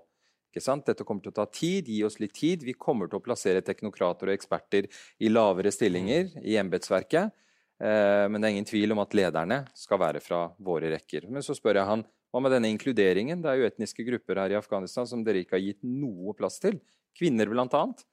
Dette 0.54 1.02
kommer 1.02 1.24
til 1.24 1.32
å 1.32 1.38
ta 1.40 1.46
tid. 1.50 1.88
Gi 1.90 2.04
oss 2.06 2.20
litt 2.22 2.34
tid. 2.36 2.62
Vi 2.62 2.76
kommer 2.78 3.08
til 3.10 3.18
å 3.18 3.24
plassere 3.24 3.64
teknokrater 3.64 4.30
og 4.30 4.36
eksperter 4.36 4.86
i 5.18 5.30
lavere 5.32 5.72
stillinger 5.74 6.30
i 6.44 6.54
embetsverket. 6.60 7.34
Eh, 7.82 8.26
men 8.30 8.38
det 8.38 8.48
er 8.48 8.54
ingen 8.54 8.68
tvil 8.68 8.94
om 8.94 9.02
at 9.02 9.14
lederne 9.18 9.64
skal 9.74 9.98
være 9.98 10.22
fra 10.22 10.46
våre 10.62 10.92
rekker. 10.94 11.26
Men 11.26 11.42
så 11.42 11.56
spør 11.58 11.80
jeg 11.80 11.90
han 11.90 12.04
hva 12.34 12.42
med 12.42 12.54
denne 12.54 12.70
inkluderingen? 12.70 13.42
Det 13.42 13.50
er 13.50 13.60
jo 13.60 13.68
etniske 13.68 14.06
grupper 14.06 14.40
her 14.42 14.54
i 14.54 14.58
Afghanistan 14.58 15.06
som 15.10 15.22
dere 15.26 15.42
ikke 15.44 15.58
har 15.58 15.64
gitt 15.64 15.82
noe 15.86 16.34
plass 16.38 16.60
til. 16.62 16.80
Kvinner, 17.18 17.50
blant 17.50 17.74
annet. 17.78 18.06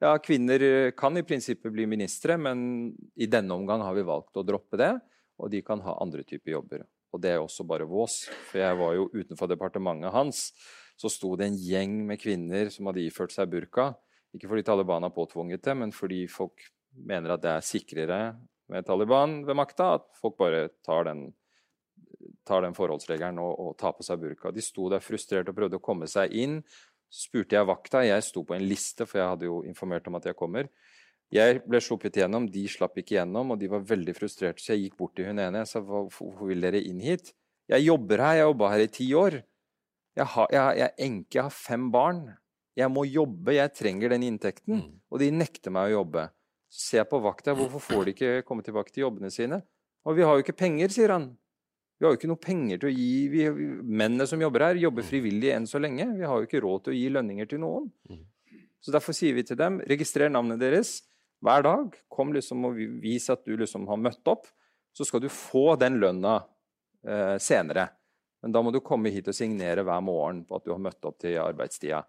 Ja, 0.00 0.14
kvinner 0.20 0.62
eh, 0.64 0.92
kan 0.96 1.16
i 1.16 1.24
prinsippet 1.24 1.72
bli 1.72 1.84
ministre, 1.88 2.38
men 2.40 2.92
i 3.16 3.28
denne 3.28 3.56
omgang 3.56 3.84
har 3.84 3.96
vi 3.96 4.06
valgt 4.08 4.36
å 4.40 4.44
droppe 4.46 4.80
det. 4.80 4.94
Og 5.40 5.52
de 5.52 5.60
kan 5.64 5.80
ha 5.84 5.96
andre 6.00 6.24
typer 6.28 6.58
jobber. 6.58 6.84
Og 7.10 7.22
det 7.22 7.34
er 7.34 7.40
også 7.42 7.66
bare 7.66 7.88
vås. 7.88 8.22
For 8.50 8.62
jeg 8.62 8.76
var 8.78 8.94
jo 8.96 9.08
utenfor 9.14 9.50
departementet 9.50 10.14
hans 10.14 10.50
så 11.00 11.08
sto 11.08 11.32
det 11.38 11.48
en 11.48 11.56
gjeng 11.56 11.94
med 12.10 12.20
kvinner 12.20 12.68
som 12.72 12.90
hadde 12.90 13.06
iført 13.06 13.32
seg 13.32 13.48
burka. 13.48 13.88
Ikke 14.36 14.50
fordi 14.50 14.66
Taliban 14.66 15.06
har 15.06 15.14
påtvunget 15.14 15.64
det, 15.64 15.74
men 15.80 15.94
fordi 15.96 16.26
folk 16.28 16.66
mener 16.92 17.34
at 17.34 17.44
det 17.44 17.54
er 17.54 17.64
sikrere 17.64 18.18
med 18.70 18.84
Taliban 18.86 19.38
ved 19.48 19.56
makta. 19.56 19.94
At 19.96 20.10
folk 20.20 20.36
bare 20.38 20.66
tar 20.84 21.08
den, 21.08 21.24
tar 22.44 22.66
den 22.66 22.76
forholdsregelen 22.76 23.40
og, 23.40 23.54
og, 23.56 23.72
tar 23.80 23.96
på 23.96 24.04
seg 24.04 24.20
burka. 24.20 24.52
De 24.52 24.64
sto 24.64 24.90
der 24.92 25.00
frustrert 25.00 25.48
og 25.48 25.56
prøvde 25.56 25.80
å 25.80 25.84
komme 25.88 26.10
seg 26.10 26.36
inn. 26.36 26.60
Så 27.08 27.30
spurte 27.30 27.56
jeg 27.56 27.70
vakta. 27.70 28.04
Jeg 28.04 28.26
sto 28.28 28.44
på 28.44 28.58
en 28.58 28.68
liste, 28.68 29.08
for 29.08 29.22
jeg 29.22 29.32
hadde 29.32 29.48
jo 29.48 29.62
informert 29.66 30.06
om 30.10 30.20
at 30.20 30.28
jeg 30.28 30.38
kommer. 30.38 30.68
Jeg 31.30 31.60
ble 31.62 31.78
sluppet 31.78 32.16
gjennom, 32.18 32.48
de 32.50 32.64
slapp 32.66 32.96
ikke 32.98 33.14
gjennom, 33.20 33.52
og 33.54 33.60
de 33.60 33.68
var 33.70 33.84
veldig 33.86 34.14
frustrerte. 34.16 34.62
Så 34.62 34.74
jeg 34.74 34.88
gikk 34.88 34.96
bort 34.98 35.14
til 35.18 35.28
hun 35.30 35.38
ene 35.38 35.62
og 35.62 35.70
sa 35.70 35.82
hvorfor 35.82 36.48
vil 36.48 36.66
dere 36.66 36.80
inn 36.82 36.98
hit? 37.04 37.30
Jeg 37.70 37.86
jobber 37.86 38.18
her, 38.18 38.40
jeg 38.40 38.42
har 38.42 38.50
jobba 38.50 38.70
her 38.72 38.82
i 38.82 38.90
ti 38.90 39.06
år. 39.14 39.36
Jeg, 40.18 40.26
har, 40.32 40.48
jeg, 40.50 40.78
jeg 40.80 40.88
er 40.88 41.04
enke, 41.06 41.36
jeg 41.36 41.46
har 41.46 41.54
fem 41.54 41.84
barn. 41.94 42.24
Jeg 42.78 42.90
må 42.90 43.04
jobbe, 43.06 43.54
jeg 43.54 43.74
trenger 43.78 44.10
den 44.10 44.24
inntekten. 44.26 44.80
Mm. 44.80 44.96
Og 45.06 45.22
de 45.22 45.28
nekter 45.34 45.74
meg 45.74 45.92
å 45.92 46.00
jobbe. 46.00 46.24
Så 46.70 46.82
ser 46.88 47.02
jeg 47.04 47.10
på 47.12 47.20
vakta, 47.22 47.54
hvorfor 47.58 47.82
får 47.84 48.02
de 48.08 48.14
ikke 48.16 48.32
komme 48.48 48.66
tilbake 48.66 48.90
til 48.94 49.04
jobbene 49.04 49.30
sine? 49.34 49.60
Og 50.06 50.18
vi 50.18 50.26
har 50.26 50.34
jo 50.34 50.42
ikke 50.42 50.56
penger, 50.58 50.90
sier 50.90 51.14
han. 51.14 51.28
Vi 52.00 52.06
har 52.08 52.14
jo 52.14 52.18
ikke 52.18 52.30
noe 52.30 52.40
penger 52.42 52.80
til 52.80 52.88
å 52.88 52.94
gi 52.94 53.14
vi, 53.28 53.46
Mennene 53.84 54.26
som 54.26 54.40
jobber 54.40 54.64
her, 54.66 54.82
jobber 54.82 55.04
mm. 55.04 55.08
frivillig 55.12 55.54
enn 55.54 55.70
så 55.70 55.78
lenge. 55.78 56.08
Vi 56.16 56.26
har 56.26 56.42
jo 56.42 56.48
ikke 56.48 56.62
råd 56.64 56.86
til 56.86 56.94
å 56.94 56.98
gi 56.98 57.06
lønninger 57.14 57.50
til 57.50 57.62
noen. 57.62 57.86
Mm. 58.10 58.24
Så 58.80 58.94
derfor 58.94 59.14
sier 59.14 59.36
vi 59.36 59.44
til 59.46 59.58
dem 59.60 59.78
registrer 59.86 60.32
navnet 60.32 60.58
deres 60.62 60.96
hver 61.44 61.64
dag. 61.66 61.96
Kom 62.12 62.34
liksom 62.36 62.68
og 62.68 62.80
vis 63.02 63.30
at 63.32 63.44
du 63.46 63.56
liksom 63.58 63.88
har 63.90 64.00
møtt 64.00 64.30
opp. 64.30 64.48
Så 64.96 65.06
skal 65.06 65.22
du 65.22 65.30
få 65.32 65.76
den 65.80 66.00
lønna 66.02 66.40
eh, 67.06 67.36
senere. 67.42 67.88
Men 68.42 68.54
da 68.54 68.62
må 68.64 68.72
du 68.72 68.80
komme 68.84 69.12
hit 69.12 69.28
og 69.28 69.36
signere 69.36 69.84
hver 69.86 70.00
morgen 70.04 70.44
på 70.48 70.56
at 70.58 70.66
du 70.66 70.72
har 70.72 70.82
møtt 70.82 71.04
opp 71.06 71.20
til 71.22 71.38
arbeidstida. 71.42 72.00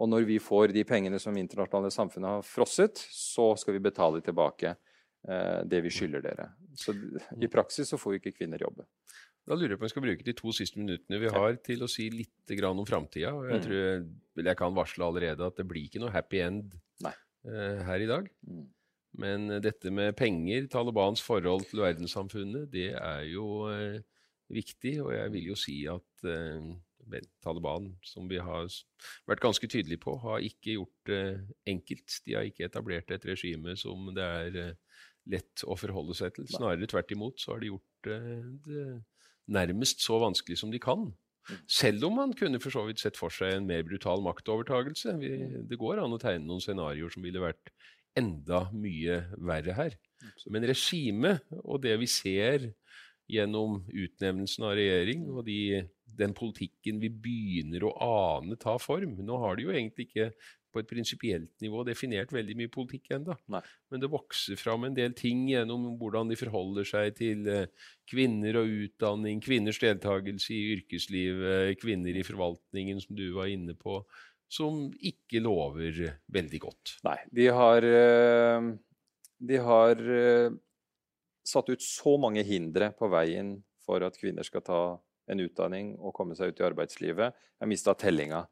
Og 0.00 0.08
når 0.08 0.26
vi 0.28 0.38
får 0.40 0.72
de 0.74 0.84
pengene 0.86 1.18
som 1.20 1.36
internasjonale 1.36 1.90
samfunnet 1.92 2.38
har 2.38 2.46
frosset, 2.46 3.00
så 3.12 3.52
skal 3.58 3.76
vi 3.76 3.82
betale 3.84 4.22
tilbake 4.24 4.74
eh, 4.74 5.60
det 5.68 5.82
vi 5.84 5.92
skylder 5.92 6.24
dere. 6.24 6.50
Så 6.78 6.94
i 6.94 7.50
praksis 7.52 7.90
så 7.90 7.98
får 8.00 8.14
vi 8.14 8.22
ikke 8.22 8.38
kvinner 8.38 8.62
jobbe. 8.62 8.86
Da 9.48 9.56
lurer 9.56 9.74
jeg 9.74 9.80
på 9.80 9.82
om 9.82 9.88
jeg 9.88 9.94
skal 9.94 10.04
bruke 10.04 10.24
de 10.26 10.36
to 10.36 10.52
siste 10.54 10.78
minuttene 10.78 11.18
vi 11.18 11.32
har 11.32 11.56
til 11.64 11.82
å 11.82 11.88
si 11.90 12.06
litt 12.12 12.54
om 12.68 12.84
framtida. 12.86 13.32
Jeg 13.50 13.58
mm. 13.58 13.64
tror 13.64 14.46
jeg, 14.46 14.56
kan 14.60 14.76
varsle 14.76 15.06
allerede 15.06 15.48
at 15.48 15.58
det 15.58 15.66
blir 15.68 15.88
ikke 15.88 16.02
noe 16.02 16.12
happy 16.14 16.42
end 16.44 16.76
eh, 17.08 17.16
her 17.44 18.02
i 18.04 18.08
dag. 18.10 18.26
Mm. 18.46 18.68
Men 19.18 19.48
dette 19.62 19.90
med 19.90 20.14
penger, 20.18 20.68
Talibans 20.70 21.22
forhold 21.22 21.64
til 21.70 21.82
verdenssamfunnet, 21.82 22.68
det 22.72 22.92
er 22.94 23.24
jo 23.32 23.66
eh, 23.72 23.98
viktig. 24.52 25.00
Og 25.02 25.12
jeg 25.14 25.32
vil 25.34 25.50
jo 25.50 25.58
si 25.58 25.80
at 25.90 26.28
eh, 26.28 26.70
Taliban, 27.42 27.90
som 28.06 28.28
vi 28.30 28.38
har 28.42 28.68
vært 29.28 29.42
ganske 29.42 29.66
tydelige 29.66 30.02
på, 30.04 30.16
har 30.22 30.44
ikke 30.46 30.76
gjort 30.76 31.10
det 31.10 31.22
eh, 31.22 31.40
enkelt. 31.74 32.20
De 32.26 32.36
har 32.36 32.46
ikke 32.46 32.68
etablert 32.68 33.10
et 33.14 33.26
regime 33.26 33.76
som 33.80 34.12
det 34.16 34.26
er 34.26 34.60
eh, 34.64 35.00
lett 35.30 35.64
å 35.66 35.76
forholde 35.78 36.16
seg 36.18 36.34
til. 36.36 36.48
Snarere 36.50 36.88
tvert 36.90 37.10
imot 37.14 37.40
så 37.40 37.54
har 37.54 37.64
de 37.64 37.72
gjort 37.72 38.12
eh, 38.14 38.46
det 38.66 38.86
nærmest 39.50 40.04
så 40.04 40.20
vanskelig 40.22 40.60
som 40.60 40.70
de 40.70 40.78
kan. 40.82 41.08
Selv 41.70 42.04
om 42.06 42.18
man 42.20 42.34
kunne 42.36 42.60
for 42.62 42.74
så 42.74 42.84
vidt 42.86 43.02
sett 43.02 43.18
for 43.18 43.32
seg 43.34 43.56
en 43.56 43.68
mer 43.68 43.82
brutal 43.86 44.22
maktovertagelse. 44.24 45.16
Vi, 45.20 45.32
det 45.70 45.78
går 45.80 46.02
an 46.02 46.14
å 46.14 46.20
tegne 46.20 46.46
noen 46.46 46.62
scenarioer 46.62 47.12
som 47.14 47.24
ville 47.26 47.42
vært 47.42 47.72
enda 48.18 48.66
mye 48.74 49.22
verre 49.38 49.76
her. 49.76 49.96
Men 50.52 50.66
regimet 50.68 51.44
og 51.62 51.82
det 51.84 51.96
vi 52.00 52.08
ser 52.10 52.70
gjennom 53.30 53.80
utnevnelsen 53.86 54.66
av 54.66 54.74
regjering 54.78 55.28
og 55.30 55.44
de, 55.46 55.84
den 56.18 56.34
politikken 56.36 56.98
vi 57.02 57.10
begynner 57.12 57.86
å 57.86 57.94
ane 58.04 58.58
ta 58.60 58.74
form. 58.82 59.16
Nå 59.22 59.38
har 59.44 59.56
de 59.56 59.68
jo 59.68 59.74
egentlig 59.74 60.08
ikke 60.08 60.30
på 60.72 60.80
et 60.80 60.88
prinsipielt 60.90 61.52
nivå 61.64 61.82
definert 61.86 62.32
veldig 62.34 62.56
mye 62.58 62.70
politikk 62.72 63.12
ennå. 63.16 63.36
Men 63.50 64.02
det 64.02 64.10
vokser 64.12 64.58
fram 64.60 64.86
en 64.86 64.96
del 64.96 65.14
ting 65.18 65.44
gjennom 65.50 65.88
hvordan 66.00 66.30
de 66.30 66.38
forholder 66.38 66.88
seg 66.88 67.14
til 67.18 67.48
eh, 67.50 67.90
kvinner 68.10 68.60
og 68.60 68.72
utdanning, 68.86 69.42
kvinners 69.44 69.80
deltakelse 69.82 70.54
i 70.54 70.62
yrkeslivet, 70.76 71.78
kvinner 71.82 72.16
i 72.16 72.26
forvaltningen, 72.26 73.02
som 73.02 73.18
du 73.18 73.26
var 73.36 73.50
inne 73.50 73.76
på, 73.78 74.00
som 74.50 74.88
ikke 74.98 75.42
lover 75.44 76.16
veldig 76.32 76.62
godt. 76.62 76.96
Nei. 77.06 77.18
De 77.30 77.50
har, 77.54 77.86
eh, 77.86 78.70
de 79.50 79.60
har 79.66 80.02
eh, 80.16 80.58
satt 81.46 81.70
ut 81.70 81.82
så 81.84 82.16
mange 82.20 82.42
hindre 82.46 82.90
på 82.98 83.10
veien 83.12 83.58
for 83.86 84.02
at 84.06 84.18
kvinner 84.20 84.46
skal 84.46 84.66
ta 84.66 84.82
en 85.30 85.42
utdanning 85.42 85.94
og 85.98 86.14
komme 86.16 86.34
seg 86.38 86.52
ut 86.52 86.62
i 86.62 86.66
arbeidslivet. 86.66 87.36
Jeg 87.60 87.70
mista 87.70 87.94
tellinga. 87.94 88.44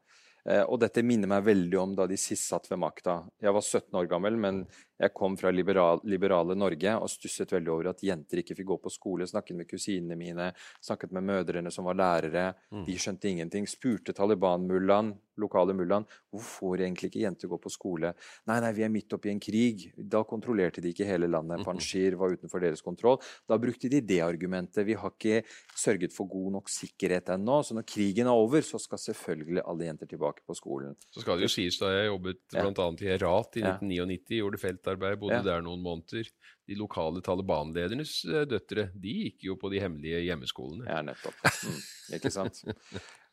Eh, 0.45 0.61
og 0.63 0.79
dette 0.81 1.03
minner 1.05 1.29
meg 1.29 1.43
veldig 1.47 1.79
om 1.81 1.95
da 1.97 2.05
de 2.09 2.17
sist 2.19 2.47
satt 2.49 2.69
ved 2.71 2.79
makta. 2.81 3.19
Jeg 3.41 3.53
var 3.55 3.65
17 3.65 3.99
år 3.99 4.09
gammel, 4.11 4.37
men 4.39 4.61
jeg 4.99 5.13
kom 5.15 5.35
fra 5.39 5.51
liberal, 5.51 6.01
liberale 6.07 6.55
Norge 6.59 6.95
og 6.99 7.11
stusset 7.11 7.53
veldig 7.55 7.73
over 7.73 7.91
at 7.91 8.03
jenter 8.03 8.41
ikke 8.41 8.57
fikk 8.57 8.69
gå 8.71 8.79
på 8.83 8.93
skole. 8.93 9.27
Snakket 9.29 9.59
med 9.59 9.69
kusinene 9.69 10.17
mine, 10.19 10.51
snakket 10.83 11.13
med 11.15 11.27
mødrene 11.29 11.71
som 11.73 11.87
var 11.89 11.99
lærere. 11.99 12.49
Mm. 12.71 12.85
De 12.87 12.97
skjønte 12.99 13.31
ingenting. 13.31 13.67
Spurte 13.69 14.15
Taliban-mullaen, 14.15 15.13
lokale 15.39 15.75
mullaen, 15.77 16.05
hvorfor 16.29 16.69
får 16.69 16.83
egentlig 16.85 17.09
ikke 17.11 17.23
jenter 17.23 17.51
gå 17.51 17.59
på 17.61 17.71
skole? 17.73 18.11
Nei, 18.49 18.59
nei, 18.63 18.71
vi 18.75 18.85
er 18.85 18.91
midt 18.93 19.15
oppi 19.15 19.31
en 19.31 19.41
krig. 19.41 19.87
Da 19.97 20.23
kontrollerte 20.27 20.83
de 20.83 20.93
ikke 20.93 21.07
hele 21.07 21.29
landet. 21.31 21.63
Panjshir 21.67 22.17
var 22.19 22.35
utenfor 22.35 22.63
deres 22.63 22.83
kontroll. 22.85 23.19
Da 23.49 23.59
brukte 23.61 23.91
de 23.91 24.01
det 24.05 24.21
argumentet. 24.25 24.85
Vi 24.87 24.97
har 24.99 25.15
ikke 25.15 25.43
sørget 25.77 26.15
for 26.15 26.29
god 26.29 26.59
nok 26.59 26.71
sikkerhet 26.73 27.31
ennå, 27.35 27.61
så 27.65 27.77
når 27.77 27.87
krigen 27.89 28.29
er 28.29 28.43
over, 28.45 28.63
så 28.65 28.81
skal 28.81 29.01
selvfølgelig 29.01 29.65
alle 29.65 29.89
jenter 29.89 30.09
tilbake 30.09 30.45
på 30.47 30.57
skolen. 30.57 30.97
Så 31.13 31.23
skal 31.23 31.39
det 31.39 31.49
jo 31.49 31.53
sies, 31.53 31.79
da 31.81 31.91
jeg 31.93 32.11
jobbet 32.11 32.41
bl.a. 32.53 32.89
i 32.99 33.09
Herat 33.09 33.59
i 33.59 33.65
1999, 33.65 34.39
gjorde 34.39 34.61
feltarbeid, 34.61 35.19
bodde 35.21 35.41
ja. 35.41 35.45
der 35.45 35.65
noen 35.65 35.83
måneder. 35.83 36.29
De 36.69 36.75
lokale 36.77 37.23
Taliban-ledernes 37.25 38.11
eh, 38.29 38.43
døtre 38.49 38.89
de 38.93 39.15
gikk 39.23 39.47
jo 39.47 39.55
på 39.57 39.71
de 39.73 39.81
hemmelige 39.81 40.21
hjemmeskolene. 40.27 40.85
Ja, 40.85 40.99
nettopp. 41.05 41.39
Mm, 41.65 41.79
ikke 42.19 42.31
sant. 42.33 42.61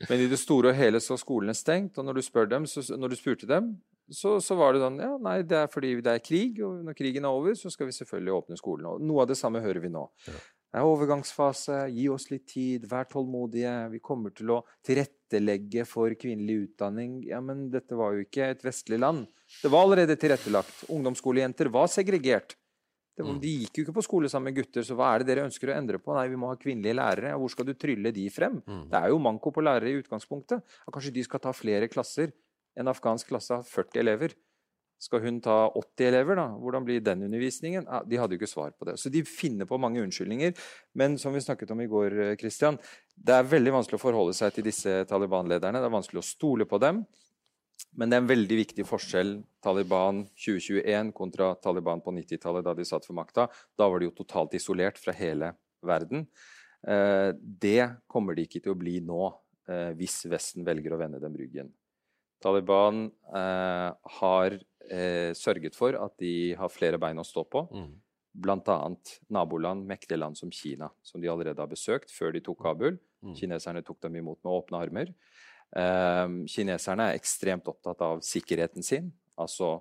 Men 0.08 0.22
i 0.24 0.30
det 0.30 0.38
store 0.40 0.72
og 0.72 0.78
hele 0.78 1.02
så 1.04 1.16
er 1.16 1.20
skolene 1.20 1.56
stengt, 1.56 1.98
og 2.00 2.08
når 2.08 2.18
du, 2.18 2.24
dem, 2.52 2.68
så, 2.70 2.84
når 2.96 3.12
du 3.12 3.18
spurte 3.20 3.48
dem, 3.50 3.74
så, 4.12 4.36
så, 4.40 4.54
var 4.54 4.72
det 4.72 4.84
sånn 4.84 5.00
Ja, 5.02 5.14
nei, 5.18 5.40
det 5.42 5.56
er 5.58 5.70
fordi 5.70 5.96
det 6.04 6.12
er 6.12 6.22
krig, 6.22 6.60
og 6.64 6.84
når 6.86 6.96
krigen 6.98 7.26
er 7.26 7.36
over, 7.36 7.56
så 7.58 7.72
skal 7.72 7.88
vi 7.88 7.96
selvfølgelig 7.96 8.36
åpne 8.36 8.60
skolen. 8.60 8.88
Og 8.90 9.02
noe 9.02 9.24
av 9.24 9.32
det 9.32 9.38
samme 9.40 9.62
hører 9.64 9.82
vi 9.82 9.90
nå. 9.92 10.04
Ja. 10.28 10.36
Det 10.76 10.82
er 10.82 10.90
overgangsfase, 10.90 11.76
gi 11.94 12.04
oss 12.12 12.26
litt 12.28 12.44
tid, 12.50 12.84
vær 12.90 13.06
tålmodige. 13.08 13.72
Vi 13.94 14.00
kommer 14.04 14.34
til 14.36 14.50
å 14.52 14.58
tilrettelegge 14.84 15.86
for 15.88 16.12
kvinnelig 16.20 16.66
utdanning. 16.66 17.22
Ja, 17.24 17.40
men 17.40 17.70
dette 17.72 17.96
var 17.96 18.12
jo 18.12 18.26
ikke 18.26 18.50
et 18.52 18.64
vestlig 18.66 18.98
land. 19.00 19.24
Det 19.62 19.70
var 19.72 19.86
allerede 19.86 20.18
tilrettelagt. 20.20 20.84
Ungdomsskolejenter 20.92 21.70
var 21.72 21.88
segregert. 21.88 22.58
Var, 23.16 23.32
mm. 23.32 23.38
de 23.40 23.52
gikk 23.62 23.78
jo 23.78 23.84
ikke 23.86 23.96
på 23.96 24.04
skole 24.04 24.28
sammen 24.28 24.50
med 24.50 24.58
gutter, 24.58 24.84
så 24.84 24.96
hva 24.98 25.14
er 25.14 25.22
det 25.22 25.30
dere 25.30 25.46
ønsker 25.48 25.72
å 25.72 25.76
endre 25.76 26.00
på? 26.02 26.12
Nei, 26.16 26.26
vi 26.28 26.40
må 26.40 26.50
ha 26.50 26.58
kvinnelige 26.60 26.98
lærere. 26.98 27.36
Hvor 27.40 27.52
skal 27.52 27.68
du 27.68 27.72
trylle 27.72 28.12
de 28.12 28.26
frem? 28.32 28.58
Mm. 28.66 28.82
Det 28.92 29.00
er 29.00 29.12
jo 29.12 29.22
manko 29.24 29.52
på 29.56 29.64
lærere 29.64 29.92
i 29.92 30.02
utgangspunktet. 30.02 30.76
kanskje 30.92 31.14
de 31.16 31.24
skal 31.24 31.40
ta 31.40 31.54
flere 31.56 31.88
klasser. 31.88 32.34
En 32.76 32.92
afghansk 32.92 33.32
klasse 33.32 33.56
har 33.56 33.64
40 33.64 34.02
elever. 34.04 34.36
Skal 35.00 35.20
hun 35.26 35.42
ta 35.44 35.54
80 35.76 36.08
elever, 36.08 36.38
da? 36.40 36.46
Hvordan 36.56 36.84
blir 36.84 37.02
den 37.04 37.26
undervisningen? 37.26 37.84
Ja, 37.84 38.00
de 38.04 38.16
hadde 38.16 38.36
jo 38.36 38.40
ikke 38.40 38.48
svar 38.48 38.72
på 38.72 38.88
det. 38.88 38.96
Så 39.00 39.12
de 39.12 39.20
finner 39.28 39.68
på 39.68 39.76
mange 39.80 40.00
unnskyldninger. 40.00 40.56
Men 40.96 41.18
som 41.20 41.36
vi 41.36 41.44
snakket 41.44 41.72
om 41.74 41.82
i 41.84 41.88
går, 41.88 42.16
eh, 42.20 42.36
Christian, 42.40 42.78
det 43.16 43.34
er 43.34 43.50
veldig 43.50 43.74
vanskelig 43.76 44.00
å 44.00 44.06
forholde 44.06 44.34
seg 44.34 44.54
til 44.54 44.64
disse 44.64 45.04
Taliban-lederne. 45.08 45.80
Det 45.80 45.88
er 45.88 45.98
vanskelig 45.98 46.22
å 46.22 46.30
stole 46.30 46.64
på 46.64 46.80
dem. 46.80 47.04
Men 47.96 48.10
det 48.10 48.16
er 48.16 48.24
en 48.24 48.28
veldig 48.28 48.58
viktig 48.58 48.84
forskjell 48.86 49.38
Taliban 49.64 50.26
2021 50.36 51.14
kontra 51.16 51.54
Taliban 51.64 52.02
på 52.04 52.12
90-tallet, 52.12 52.64
da 52.66 52.74
de 52.76 52.84
satt 52.84 53.08
for 53.08 53.16
makta. 53.16 53.46
Da 53.78 53.88
var 53.88 54.00
de 54.00 54.10
jo 54.10 54.16
totalt 54.18 54.54
isolert 54.58 55.00
fra 55.00 55.14
hele 55.16 55.54
verden. 55.86 56.26
Eh, 56.86 57.30
det 57.36 57.88
kommer 58.10 58.36
de 58.36 58.44
ikke 58.46 58.60
til 58.62 58.74
å 58.74 58.78
bli 58.78 58.98
nå, 59.04 59.30
eh, 59.68 59.90
hvis 59.96 60.24
Vesten 60.30 60.66
velger 60.66 60.94
å 60.94 61.00
vende 61.00 61.22
dem 61.22 61.36
ryggen. 61.38 61.72
Taliban 62.42 63.06
har 63.32 64.58
eh, 64.92 65.32
sørget 65.34 65.74
for 65.74 65.96
at 65.96 66.12
de 66.20 66.52
har 66.54 66.70
flere 66.70 67.00
bein 67.00 67.18
å 67.18 67.24
stå 67.24 67.46
på. 67.48 67.64
Mm. 67.72 67.94
bl.a. 68.36 68.76
naboland, 69.32 69.86
mektige 69.88 70.18
land 70.20 70.36
som 70.36 70.50
Kina, 70.52 70.90
som 71.02 71.22
de 71.22 71.30
allerede 71.32 71.62
har 71.62 71.70
besøkt 71.70 72.12
før 72.12 72.34
de 72.36 72.42
tok 72.44 72.60
Kabul. 72.60 72.98
Mm. 73.24 73.32
Kineserne 73.38 73.82
tok 73.82 74.02
dem 74.04 74.20
imot 74.20 74.42
med 74.44 74.52
åpne 74.52 74.82
armer. 74.84 75.14
Eh, 75.74 76.28
kineserne 76.52 77.10
er 77.10 77.18
ekstremt 77.18 77.68
opptatt 77.68 78.04
av 78.04 78.22
sikkerheten 78.24 78.86
sin. 78.86 79.10
Altså 79.36 79.78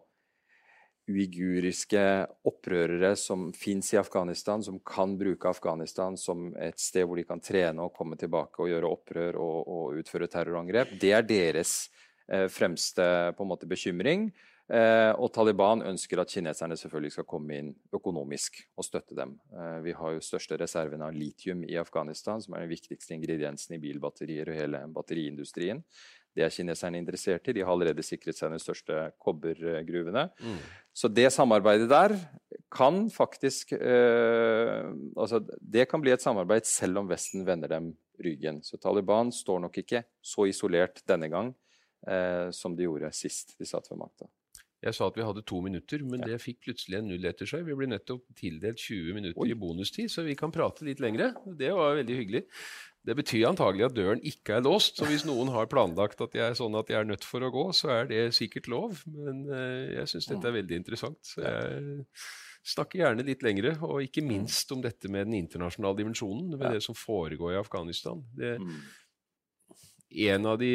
uiguriske 1.06 2.02
opprørere 2.50 3.12
som 3.20 3.52
fins 3.54 3.92
i 3.94 4.00
Afghanistan, 4.02 4.64
som 4.66 4.80
kan 4.82 5.14
bruke 5.20 5.50
Afghanistan 5.50 6.18
som 6.18 6.50
et 6.58 6.80
sted 6.82 7.06
hvor 7.06 7.20
de 7.20 7.28
kan 7.28 7.42
trene 7.44 7.86
og 7.86 7.94
komme 7.94 8.18
tilbake 8.18 8.64
og 8.64 8.72
gjøre 8.72 8.90
opprør 8.90 9.38
og, 9.38 9.60
og 9.70 10.02
utføre 10.02 10.30
terrorangrep. 10.32 10.96
Det 11.02 11.14
er 11.14 11.28
deres 11.28 11.76
eh, 12.28 12.48
fremste 12.50 13.06
måte, 13.38 13.70
bekymring. 13.70 14.32
Eh, 14.66 15.11
og 15.22 15.30
Taliban 15.30 15.84
ønsker 15.86 16.18
at 16.18 16.32
kineserne 16.34 16.74
selvfølgelig 16.80 17.13
skal 17.13 17.28
komme 17.30 17.57
inn 17.59 17.68
økonomisk 17.93 18.63
og 18.74 18.88
støtte 18.88 19.13
dem. 19.18 19.36
Eh, 19.53 19.80
vi 19.86 19.93
har 19.93 20.16
jo 20.16 20.24
største 20.26 20.57
reserven 20.57 21.03
av 21.05 21.13
litium 21.13 21.61
i 21.68 21.76
Afghanistan, 21.78 22.41
som 22.41 22.55
er 22.55 22.63
den 22.63 22.72
viktigste 22.72 23.13
ingrediensen 23.13 23.76
i 23.78 23.82
bilbatterier 23.84 24.49
og 24.49 24.57
hele 24.57 24.82
batteriindustrien. 24.95 25.84
Det 26.36 26.43
er 26.43 26.51
kineserne 26.51 26.97
interessert 26.99 27.45
i. 27.47 27.53
De 27.55 27.61
har 27.63 27.72
allerede 27.72 28.03
sikret 28.03 28.36
seg 28.36 28.51
de 28.51 28.59
største 28.59 29.03
kobbergruvene. 29.22 30.26
Mm. 30.41 30.57
Så 30.97 31.11
det 31.13 31.30
samarbeidet 31.32 31.88
der 31.91 32.16
kan 32.74 33.05
faktisk 33.13 33.72
eh, 33.78 34.89
altså 35.16 35.39
Det 35.61 35.86
kan 35.91 36.01
bli 36.01 36.11
et 36.11 36.24
samarbeid 36.24 36.66
selv 36.68 37.03
om 37.03 37.11
Vesten 37.11 37.45
vender 37.47 37.70
dem 37.72 37.93
ryggen. 38.18 38.63
Så 38.63 38.82
Taliban 38.82 39.32
står 39.32 39.61
nok 39.68 39.78
ikke 39.84 40.03
så 40.26 40.49
isolert 40.49 41.03
denne 41.07 41.30
gang 41.30 41.53
eh, 42.07 42.49
som 42.51 42.76
de 42.76 42.89
gjorde 42.89 43.13
sist 43.13 43.55
de 43.59 43.70
satt 43.70 43.88
ved 43.91 44.01
makta. 44.01 44.28
Jeg 44.86 44.94
sa 44.94 45.08
at 45.10 45.16
vi 45.18 45.26
hadde 45.26 45.42
to 45.50 45.60
minutter, 45.66 46.04
men 46.06 46.22
ja. 46.22 46.34
det 46.34 46.44
fikk 46.44 46.60
plutselig 46.68 47.00
en 47.00 47.08
null 47.10 47.26
etter 47.26 47.50
seg. 47.50 47.64
Vi 47.66 47.78
ble 47.78 47.88
nettopp 47.90 48.26
tildelt 48.38 48.82
20 48.82 49.18
minutter 49.18 49.42
Oi. 49.42 49.50
i 49.50 49.58
bonustid, 49.58 50.12
så 50.14 50.26
vi 50.28 50.36
kan 50.38 50.54
prate 50.54 50.86
litt 50.86 51.02
lengre. 51.02 51.32
Det 51.58 51.72
var 51.74 51.98
veldig 51.98 52.18
hyggelig. 52.20 52.44
Det 53.06 53.16
betyr 53.18 53.48
antagelig 53.50 53.88
at 53.88 53.96
døren 53.98 54.22
ikke 54.26 54.58
er 54.58 54.66
låst, 54.66 54.98
så 54.98 55.10
hvis 55.10 55.28
noen 55.28 55.52
har 55.54 55.70
planlagt 55.70 56.22
at 56.26 56.38
jeg 56.38 56.46
er 56.52 56.58
sånn 56.58 56.78
at 56.78 56.90
jeg 56.90 57.00
er 57.02 57.10
nødt 57.10 57.26
for 57.26 57.46
å 57.46 57.52
gå, 57.54 57.68
så 57.78 57.92
er 58.00 58.10
det 58.10 58.24
sikkert 58.38 58.70
lov. 58.72 59.02
Men 59.14 59.46
uh, 59.50 59.86
jeg 60.00 60.10
syns 60.14 60.30
dette 60.32 60.50
er 60.50 60.58
veldig 60.60 60.82
interessant. 60.82 61.22
Så 61.22 61.46
jeg 61.46 62.06
snakker 62.66 63.04
gjerne 63.04 63.26
litt 63.26 63.46
lengre, 63.46 63.76
og 63.86 64.06
ikke 64.06 64.26
minst 64.26 64.74
om 64.74 64.82
dette 64.86 65.10
med 65.10 65.30
den 65.30 65.40
internasjonale 65.44 66.02
dimensjonen 66.02 66.56
med 66.56 66.66
ja. 66.66 66.76
det 66.78 66.86
som 66.86 66.98
foregår 66.98 67.54
i 67.54 67.62
Afghanistan. 67.62 68.22
Det, 68.38 68.56
mm 68.62 68.78
en 70.16 70.45
av 70.47 70.59
de 70.61 70.70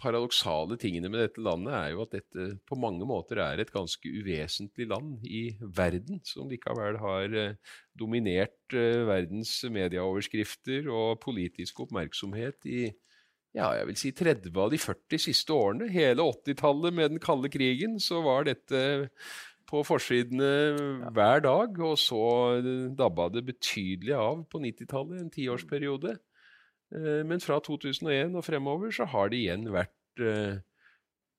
paradoksale 0.00 0.76
tingene 0.80 1.08
med 1.12 1.22
dette 1.22 1.42
landet 1.44 1.72
er 1.76 1.92
jo 1.94 2.02
at 2.04 2.16
dette 2.16 2.48
på 2.68 2.78
mange 2.80 3.06
måter 3.08 3.40
er 3.42 3.62
et 3.62 3.72
ganske 3.72 4.08
uvesentlig 4.08 4.88
land 4.90 5.22
i 5.24 5.44
verden, 5.62 6.20
som 6.26 6.50
likevel 6.50 6.98
har 7.00 7.36
eh, 7.38 7.54
dominert 7.98 8.76
eh, 8.76 9.04
verdens 9.08 9.54
medieoverskrifter 9.72 10.90
og 10.92 11.22
politisk 11.24 11.84
oppmerksomhet 11.86 12.68
i 12.68 12.90
ja, 13.52 13.66
jeg 13.76 13.88
vil 13.90 13.98
si 14.00 14.10
30 14.16 14.54
av 14.56 14.70
de 14.72 14.78
40 14.80 15.20
siste 15.26 15.52
årene. 15.52 15.90
Hele 15.92 16.24
80-tallet 16.24 16.94
med 16.96 17.10
den 17.12 17.20
kalde 17.20 17.50
krigen 17.52 17.98
så 18.00 18.22
var 18.24 18.46
dette 18.48 18.80
på 19.68 19.82
forsidene 19.84 21.10
hver 21.12 21.44
dag, 21.44 21.76
og 21.84 21.98
så 22.00 22.22
dabba 22.96 23.28
det 23.32 23.44
betydelig 23.50 24.16
av 24.16 24.40
på 24.48 24.60
90-tallet, 24.64 25.20
en 25.20 25.32
tiårsperiode. 25.32 26.16
Eh, 26.16 26.31
men 27.24 27.40
fra 27.40 27.58
2001 27.64 28.36
og 28.36 28.44
fremover 28.44 28.92
så 28.94 29.06
har 29.08 29.32
det 29.32 29.40
igjen 29.40 29.68
vært 29.72 30.22
eh, 30.22 30.60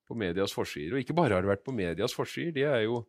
på 0.07 0.17
medias 0.17 0.55
forsider. 0.55 0.95
Og 0.95 1.03
ikke 1.03 1.17
bare 1.17 1.37
har 1.37 1.45
det 1.45 1.53
vært 1.53 1.65
på 1.65 1.75
medias 1.75 2.15
forsider, 2.15 2.55
det 2.55 2.67
er 2.69 2.85
jo 2.87 3.03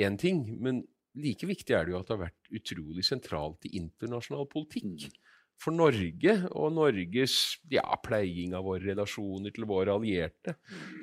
én 0.00 0.18
ting. 0.20 0.46
Men 0.62 0.82
like 1.14 1.46
viktig 1.46 1.76
er 1.76 1.86
det 1.86 1.94
jo 1.94 2.00
at 2.00 2.08
det 2.08 2.16
har 2.16 2.26
vært 2.26 2.56
utrolig 2.60 3.04
sentralt 3.06 3.68
i 3.68 3.76
internasjonal 3.82 4.48
politikk. 4.50 5.06
Mm. 5.08 5.20
For 5.62 5.72
Norge 5.72 6.32
og 6.58 6.72
Norges 6.74 7.34
ja, 7.72 7.84
pleiing 8.02 8.56
av 8.58 8.66
våre 8.66 8.82
relasjoner 8.82 9.54
til 9.54 9.66
våre 9.70 9.94
allierte, 9.94 10.56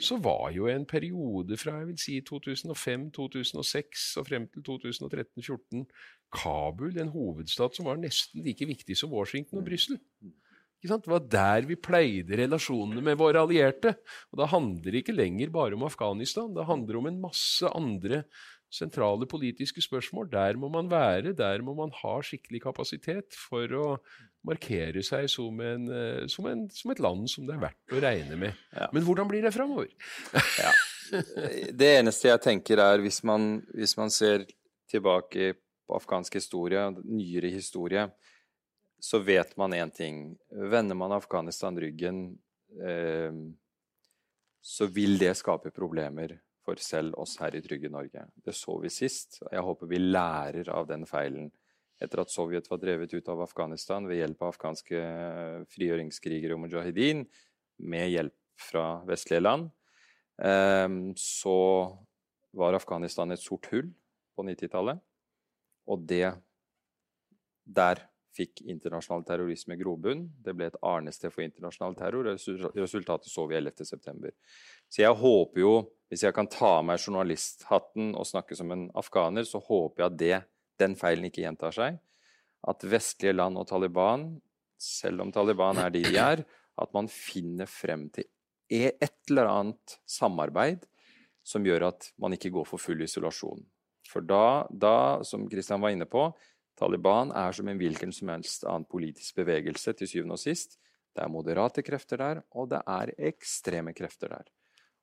så 0.03 0.17
var 0.21 0.51
jo 0.53 0.67
en 0.69 0.83
periode 0.85 1.57
fra 1.57 1.77
jeg 1.79 1.87
vil 1.87 2.01
si 2.03 2.17
2005-2006 2.27 4.09
og 4.19 4.27
frem 4.27 4.49
til 4.51 4.65
2013-2014 4.67 5.85
Kabul 6.35 6.99
en 6.99 7.11
hovedstad 7.11 7.75
som 7.75 7.87
var 7.89 7.97
nesten 7.99 8.43
like 8.45 8.67
viktig 8.67 8.95
som 8.99 9.11
Washington 9.15 9.63
og 9.63 9.65
Brussel. 9.67 9.97
Det 10.81 11.11
var 11.11 11.27
der 11.29 11.67
vi 11.69 11.77
pleide 11.77 12.39
relasjonene 12.39 13.03
med 13.05 13.19
våre 13.19 13.43
allierte. 13.43 13.93
Og 14.31 14.41
da 14.41 14.47
handler 14.49 14.89
det 14.89 15.03
ikke 15.03 15.17
lenger 15.17 15.53
bare 15.53 15.77
om 15.77 15.85
Afghanistan. 15.85 16.49
Det 16.55 16.65
handler 16.65 16.97
om 16.97 17.09
en 17.09 17.21
masse 17.21 17.69
andre 17.69 18.23
sentrale 18.71 19.27
politiske 19.27 19.83
spørsmål. 19.83 20.29
Der 20.31 20.57
må 20.57 20.69
man 20.71 20.89
være, 20.91 21.35
der 21.37 21.61
må 21.61 21.75
man 21.77 21.91
ha 22.01 22.13
skikkelig 22.23 22.63
kapasitet 22.63 23.35
for 23.35 23.75
å 23.77 23.87
markere 24.47 25.03
seg 25.05 25.27
som, 25.29 25.59
en, 25.61 25.89
eh, 25.91 26.23
som, 26.31 26.47
en, 26.49 26.65
som 26.73 26.93
et 26.93 27.01
land 27.03 27.27
som 27.29 27.45
det 27.45 27.57
er 27.57 27.65
verdt 27.67 27.93
å 27.93 28.01
regne 28.01 28.39
med. 28.39 28.63
Ja. 28.73 28.87
Men 28.95 29.05
hvordan 29.05 29.29
blir 29.29 29.43
det 29.45 29.53
framover? 29.55 29.91
ja. 30.63 30.71
Det 31.75 31.89
eneste 31.97 32.29
jeg 32.29 32.39
tenker 32.39 32.79
er, 32.79 33.01
hvis 33.03 33.19
man, 33.27 33.57
hvis 33.75 33.97
man 33.99 34.13
ser 34.13 34.45
tilbake 34.91 35.53
på 35.85 35.97
afghansk 35.97 36.37
historie, 36.39 36.85
nyere 37.03 37.51
historie, 37.51 38.07
så 39.01 39.19
vet 39.25 39.55
man 39.57 39.73
én 39.73 39.89
ting. 39.89 40.37
Vender 40.49 40.95
man 40.95 41.11
Afghanistan 41.11 41.79
ryggen, 41.79 42.37
eh, 42.85 43.33
så 44.61 44.85
vil 44.85 45.17
det 45.17 45.33
skape 45.39 45.71
problemer 45.73 46.35
for 46.61 46.77
selv 46.77 47.17
oss 47.17 47.33
her 47.41 47.55
i 47.57 47.63
trygge 47.65 47.89
Norge. 47.89 48.27
Det 48.45 48.53
så 48.53 48.77
vi 48.83 48.91
sist. 48.93 49.39
Jeg 49.49 49.65
håper 49.65 49.89
vi 49.89 49.97
lærer 49.97 50.69
av 50.69 50.85
den 50.89 51.07
feilen 51.09 51.49
etter 52.01 52.21
at 52.21 52.33
Sovjet 52.33 52.69
var 52.69 52.79
drevet 52.81 53.13
ut 53.13 53.27
av 53.29 53.41
Afghanistan 53.41 54.05
ved 54.09 54.21
hjelp 54.21 54.41
av 54.41 54.53
afghanske 54.53 55.01
frigjøringskrigere 55.69 56.55
og 56.57 56.63
mujahedin, 56.63 57.25
med 57.81 58.09
hjelp 58.09 58.37
fra 58.61 58.85
vestlige 59.09 59.41
land. 59.41 59.69
Eh, 60.41 60.87
så 61.17 61.57
var 62.53 62.77
Afghanistan 62.77 63.33
et 63.33 63.41
sort 63.41 63.65
hull 63.73 63.89
på 64.37 64.45
90-tallet. 64.45 65.01
Og 65.89 66.05
det 66.05 66.37
Der 67.65 68.10
fikk 68.35 68.61
internasjonal 68.71 69.25
terrorisme 69.27 69.75
grobunn. 69.79 70.23
Det 70.39 70.53
ble 70.55 70.69
et 70.71 70.77
arnested 70.87 71.33
for 71.33 71.43
internasjonal 71.43 71.97
terror. 71.99 72.29
Resultatet 72.77 73.31
så 73.31 73.45
vi 73.49 73.57
11.9. 73.59 74.31
Så 74.91 75.03
jeg 75.03 75.17
håper 75.21 75.63
jo, 75.63 75.73
hvis 76.11 76.25
jeg 76.27 76.35
kan 76.35 76.49
ta 76.51 76.77
av 76.77 76.85
meg 76.87 77.01
journalisthatten 77.01 78.13
og 78.15 78.27
snakke 78.27 78.57
som 78.57 78.71
en 78.73 78.87
afghaner, 78.99 79.47
så 79.47 79.61
håper 79.63 80.03
jeg 80.03 80.07
at 80.07 80.19
det, 80.21 80.39
den 80.81 80.95
feilen 80.99 81.27
ikke 81.27 81.43
gjentar 81.43 81.75
seg. 81.75 81.99
At 82.67 82.85
vestlige 82.87 83.35
land 83.35 83.59
og 83.59 83.67
Taliban, 83.69 84.29
selv 84.81 85.25
om 85.25 85.33
Taliban 85.33 85.81
er 85.81 85.93
de 85.93 86.03
de 86.07 86.17
er, 86.19 86.45
at 86.81 86.95
man 86.95 87.09
finner 87.11 87.69
frem 87.69 88.07
til 88.13 88.29
et 88.71 89.17
eller 89.29 89.49
annet 89.51 89.99
samarbeid 90.07 90.87
som 91.43 91.65
gjør 91.65 91.89
at 91.89 92.11
man 92.21 92.35
ikke 92.35 92.51
går 92.53 92.67
for 92.69 92.81
full 92.81 93.01
isolasjon. 93.03 93.63
For 94.11 94.23
da, 94.25 94.67
da 94.69 95.21
som 95.27 95.47
Kristian 95.49 95.81
var 95.83 95.93
inne 95.93 96.07
på, 96.09 96.29
Taliban 96.79 97.33
er 97.35 97.53
som 97.55 97.67
en 97.69 97.79
hvilken 97.79 98.13
som 98.15 98.31
helst 98.33 98.65
annen 98.65 98.87
politisk 98.89 99.37
bevegelse, 99.37 99.93
til 99.97 100.09
syvende 100.09 100.37
og 100.37 100.41
sist. 100.41 100.77
Det 101.11 101.23
er 101.23 101.31
moderate 101.31 101.83
krefter 101.83 102.21
der, 102.21 102.41
og 102.55 102.69
det 102.71 102.81
er 102.87 103.13
ekstreme 103.31 103.93
krefter 103.93 104.31
der. 104.31 104.51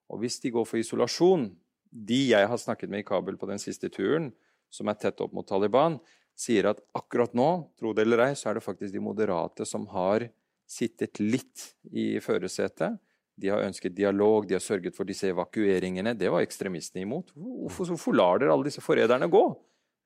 Og 0.09 0.23
hvis 0.23 0.41
de 0.41 0.53
går 0.55 0.65
for 0.65 0.81
isolasjon 0.81 1.51
De 1.89 2.19
jeg 2.29 2.45
har 2.45 2.59
snakket 2.61 2.91
med 2.93 3.01
i 3.01 3.05
Kabul 3.09 3.39
på 3.41 3.47
den 3.49 3.61
siste 3.61 3.89
turen, 3.89 4.27
som 4.69 4.91
er 4.93 4.99
tett 5.01 5.21
opp 5.25 5.33
mot 5.33 5.47
Taliban, 5.49 5.95
sier 6.37 6.69
at 6.69 6.83
akkurat 6.93 7.33
nå, 7.33 7.47
tro 7.81 7.95
det 7.97 8.05
eller 8.05 8.27
ei, 8.27 8.35
så 8.37 8.51
er 8.51 8.59
det 8.59 8.65
faktisk 8.67 8.93
de 8.93 9.01
moderate 9.01 9.65
som 9.65 9.87
har 9.95 10.27
sittet 10.69 11.17
litt 11.23 11.71
i 11.89 12.19
førersetet. 12.21 12.99
De 13.39 13.49
har 13.49 13.65
ønsket 13.65 13.97
dialog, 13.97 14.45
de 14.45 14.59
har 14.59 14.63
sørget 14.63 14.97
for 14.99 15.09
disse 15.09 15.31
evakueringene. 15.33 16.13
Det 16.19 16.29
var 16.29 16.45
ekstremistene 16.45 17.07
imot. 17.07 17.33
Hvorfor, 17.33 17.95
hvorfor 17.95 18.17
lar 18.21 18.43
dere 18.43 18.53
alle 18.53 18.69
disse 18.69 18.85
forræderne 18.85 19.31
gå? 19.33 19.45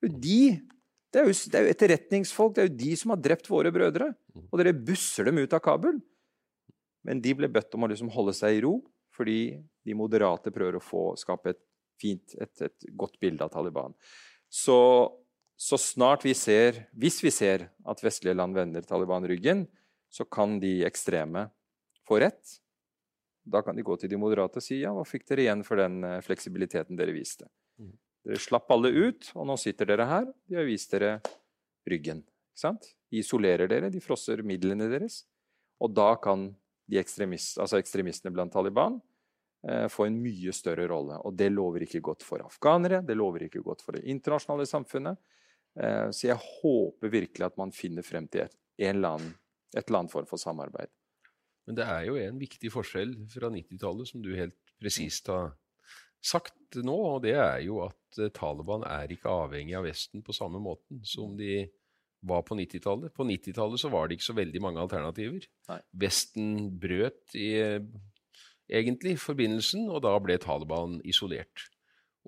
De 0.02 0.60
det 1.12 1.20
er, 1.20 1.28
jo, 1.28 1.34
det 1.52 1.58
er 1.58 1.66
jo 1.66 1.72
etterretningsfolk, 1.74 2.54
det 2.56 2.62
er 2.62 2.70
jo 2.70 2.78
de 2.80 2.94
som 2.96 3.12
har 3.12 3.20
drept 3.20 3.50
våre 3.52 3.72
brødre. 3.74 4.12
Og 4.48 4.56
dere 4.60 4.72
busser 4.72 5.28
dem 5.28 5.42
ut 5.42 5.52
av 5.52 5.60
Kabul. 5.64 5.98
Men 7.04 7.20
de 7.20 7.34
ble 7.36 7.50
bedt 7.52 7.74
om 7.76 7.84
å 7.84 7.90
liksom 7.90 8.08
holde 8.14 8.32
seg 8.36 8.56
i 8.56 8.62
ro, 8.64 8.78
fordi 9.12 9.58
de 9.84 9.96
moderate 9.98 10.52
prøver 10.54 10.78
å 10.78 10.84
få, 10.84 11.10
skape 11.20 11.52
et 11.52 11.60
fint, 12.00 12.34
et, 12.40 12.64
et 12.64 12.88
godt 12.96 13.18
bilde 13.20 13.44
av 13.44 13.52
Taliban. 13.52 13.92
Så, 14.48 14.78
så, 15.56 15.78
snart 15.80 16.24
vi 16.24 16.34
ser, 16.38 16.86
hvis 16.96 17.20
vi 17.24 17.32
ser 17.34 17.68
at 17.88 18.02
vestlige 18.04 18.38
land 18.38 18.56
vender 18.56 18.86
Taliban 18.86 19.26
ryggen, 19.28 19.66
så 20.12 20.24
kan 20.28 20.58
de 20.62 20.78
ekstreme 20.88 21.48
få 22.08 22.22
rett. 22.24 22.58
Da 23.44 23.62
kan 23.64 23.76
de 23.76 23.84
gå 23.84 23.96
til 23.98 24.12
de 24.12 24.20
moderate 24.20 24.60
og 24.60 24.64
si 24.64 24.80
ja, 24.82 24.92
hva 24.94 25.04
fikk 25.08 25.26
dere 25.28 25.46
igjen 25.46 25.64
for 25.66 25.80
den 25.80 26.02
eh, 26.06 26.20
fleksibiliteten 26.24 26.98
dere 26.98 27.14
viste? 27.16 27.48
Dere 28.22 28.38
slapp 28.38 28.70
alle 28.70 28.92
ut, 28.94 29.30
og 29.34 29.46
nå 29.48 29.56
sitter 29.58 29.88
dere 29.90 30.06
her. 30.06 30.26
De 30.46 30.58
har 30.58 30.66
vist 30.68 30.92
dere 30.94 31.16
ryggen. 31.90 32.22
Ikke 32.22 32.62
sant? 32.62 32.92
De 33.10 33.20
isolerer 33.22 33.70
dere, 33.70 33.90
de 33.90 34.02
frosser 34.02 34.44
midlene 34.46 34.86
deres. 34.92 35.22
Og 35.82 35.90
da 35.94 36.12
kan 36.22 36.50
de 36.90 37.00
ekstremist, 37.00 37.58
altså 37.62 37.80
ekstremistene 37.80 38.32
blant 38.34 38.52
Taliban 38.54 38.98
eh, 39.66 39.88
få 39.90 40.06
en 40.06 40.20
mye 40.22 40.54
større 40.54 40.86
rolle. 40.90 41.18
Og 41.26 41.34
det 41.38 41.50
lover 41.50 41.86
ikke 41.86 42.02
godt 42.04 42.26
for 42.26 42.44
afghanere, 42.44 43.02
det 43.06 43.18
lover 43.18 43.48
ikke 43.48 43.62
godt 43.64 43.82
for 43.82 43.98
det 43.98 44.04
internasjonale 44.12 44.68
samfunnet. 44.70 45.18
Eh, 45.80 46.08
så 46.14 46.28
jeg 46.28 46.38
håper 46.60 47.12
virkelig 47.12 47.48
at 47.48 47.58
man 47.58 47.74
finner 47.74 48.06
frem 48.06 48.28
til 48.30 48.44
et, 48.46 48.58
land, 48.94 49.32
et 49.74 49.82
eller 49.86 50.04
annet 50.04 50.14
form 50.14 50.28
for 50.30 50.42
samarbeid. 50.42 50.92
Men 51.66 51.78
det 51.78 51.86
er 51.86 52.06
jo 52.08 52.18
en 52.18 52.38
viktig 52.40 52.70
forskjell 52.74 53.16
fra 53.30 53.50
90-tallet, 53.54 54.10
som 54.10 54.22
du 54.22 54.32
helt 54.34 54.58
presist 54.82 55.30
har 55.30 55.54
sagt 56.22 56.78
nå, 56.78 56.94
og 56.94 57.22
det 57.24 57.36
er 57.38 57.60
jo 57.66 57.80
at 57.86 57.96
eh, 58.20 58.32
Taliban 58.34 58.84
er 58.88 59.12
ikke 59.12 59.32
avhengig 59.32 59.76
av 59.78 59.86
Vesten 59.88 60.24
på 60.24 60.34
samme 60.36 60.60
måten 60.62 61.02
som 61.06 61.36
de 61.38 61.66
var 62.22 62.44
på 62.46 62.56
90-tallet. 62.58 63.12
På 63.14 63.26
90-tallet 63.26 63.80
så 63.82 63.90
var 63.90 64.08
det 64.08 64.18
ikke 64.18 64.30
så 64.30 64.38
veldig 64.38 64.62
mange 64.62 64.82
alternativer. 64.82 65.46
Nei. 65.70 65.78
Vesten 66.04 66.52
brøt 66.82 67.34
i, 67.34 67.50
egentlig 68.70 69.16
forbindelsen, 69.20 69.88
og 69.90 70.04
da 70.06 70.14
ble 70.22 70.38
Taliban 70.42 71.00
isolert. 71.08 71.66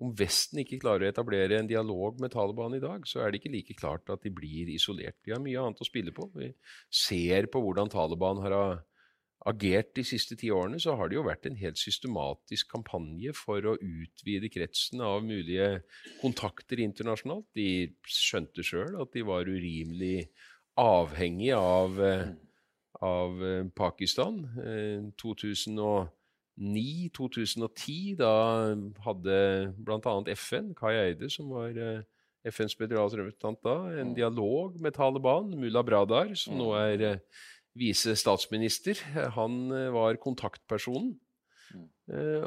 Om 0.03 0.11
Vesten 0.19 0.59
ikke 0.65 0.81
klarer 0.83 1.07
å 1.07 1.13
etablere 1.13 1.61
en 1.61 1.71
dialog 1.71 2.19
med 2.23 2.33
Taliban 2.35 2.75
i 2.75 2.83
dag, 2.83 3.05
så 3.07 3.23
er 3.23 3.31
det 3.31 3.41
ikke 3.41 3.53
like 3.55 3.77
klart 3.79 4.11
at 4.11 4.25
de 4.27 4.33
blir 4.35 4.73
isolert. 4.75 5.21
De 5.23 5.31
har 5.31 5.43
mye 5.43 5.61
annet 5.63 5.85
å 5.85 5.87
spille 5.87 6.15
på. 6.15 6.27
Vi 6.35 6.51
ser 6.91 7.47
på 7.53 7.63
hvordan 7.63 7.93
Taliban 7.93 8.43
har 8.43 8.57
agert 9.45 9.93
de 9.97 10.05
siste 10.07 10.37
ti 10.41 10.49
årene, 10.53 10.79
så 10.81 10.95
har 10.97 11.11
det 11.11 11.19
jo 11.19 11.27
vært 11.27 11.47
en 11.49 11.59
helt 11.61 11.79
systematisk 11.81 12.71
kampanje 12.73 13.35
for 13.37 13.61
å 13.69 13.77
utvide 13.77 14.49
kretsen 14.53 15.03
av 15.05 15.25
mulige 15.27 15.83
kontakter 16.23 16.81
internasjonalt. 16.81 17.47
De 17.57 17.93
skjønte 18.09 18.65
sjøl 18.65 18.97
at 19.03 19.13
de 19.13 19.25
var 19.29 19.49
urimelig 19.49 20.31
avhengig 20.81 21.53
av, 21.57 22.01
eh, 22.01 22.29
av 23.05 23.45
eh, 23.45 23.65
Pakistan. 23.77 24.43
2000 25.21 25.79
eh, 25.79 26.09
2009-2010, 26.55 28.17
da 28.17 28.33
hadde 29.03 29.39
bl.a. 29.75 30.13
FN, 30.39 30.75
Kai 30.79 30.95
Eide, 31.01 31.27
som 31.33 31.51
var 31.51 31.75
FNs 32.45 32.77
spesialrepresentant 32.77 33.59
da, 33.65 33.75
en 33.91 34.13
mm. 34.13 34.15
dialog 34.15 34.77
med 34.81 34.95
Taliban. 34.95 35.51
Mullah 35.59 35.85
Bradar, 35.85 36.31
som 36.39 36.55
nå 36.61 36.71
mm. 36.71 36.79
er 36.85 37.19
eh, 37.75 37.81
vise 37.81 38.15
statsminister, 38.17 38.99
han 39.37 39.73
eh, 39.73 39.91
var 39.95 40.21
kontaktpersonen. 40.23 41.15
Mm. 41.75 41.91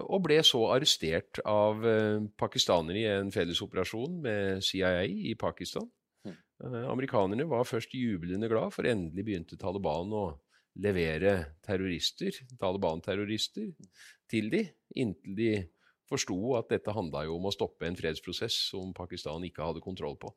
Og 0.07 0.21
ble 0.23 0.37
så 0.45 0.59
arrestert 0.71 1.39
av 1.49 1.81
pakistanere 2.39 2.99
i 3.01 3.07
en 3.09 3.31
fellesoperasjon 3.33 4.19
med 4.23 4.61
CIA 4.63 5.01
i 5.09 5.33
Pakistan. 5.35 5.89
Amerikanerne 6.61 7.47
var 7.49 7.65
først 7.67 7.95
jublende 7.97 8.47
glad, 8.47 8.71
for 8.75 8.87
endelig 8.87 9.25
begynte 9.25 9.57
Taliban 9.59 10.13
å 10.15 10.21
levere 10.77 11.33
terrorister, 11.65 12.37
Taliban-terrorister 12.61 13.73
til 14.29 14.51
de, 14.53 14.63
inntil 14.95 15.35
de 15.35 15.51
forsto 16.07 16.37
at 16.57 16.69
dette 16.71 16.93
handla 16.95 17.25
jo 17.27 17.37
om 17.37 17.49
å 17.49 17.53
stoppe 17.53 17.87
en 17.87 17.97
fredsprosess 17.97 18.55
som 18.71 18.93
Pakistan 18.95 19.43
ikke 19.47 19.65
hadde 19.65 19.83
kontroll 19.83 20.15
på. 20.21 20.31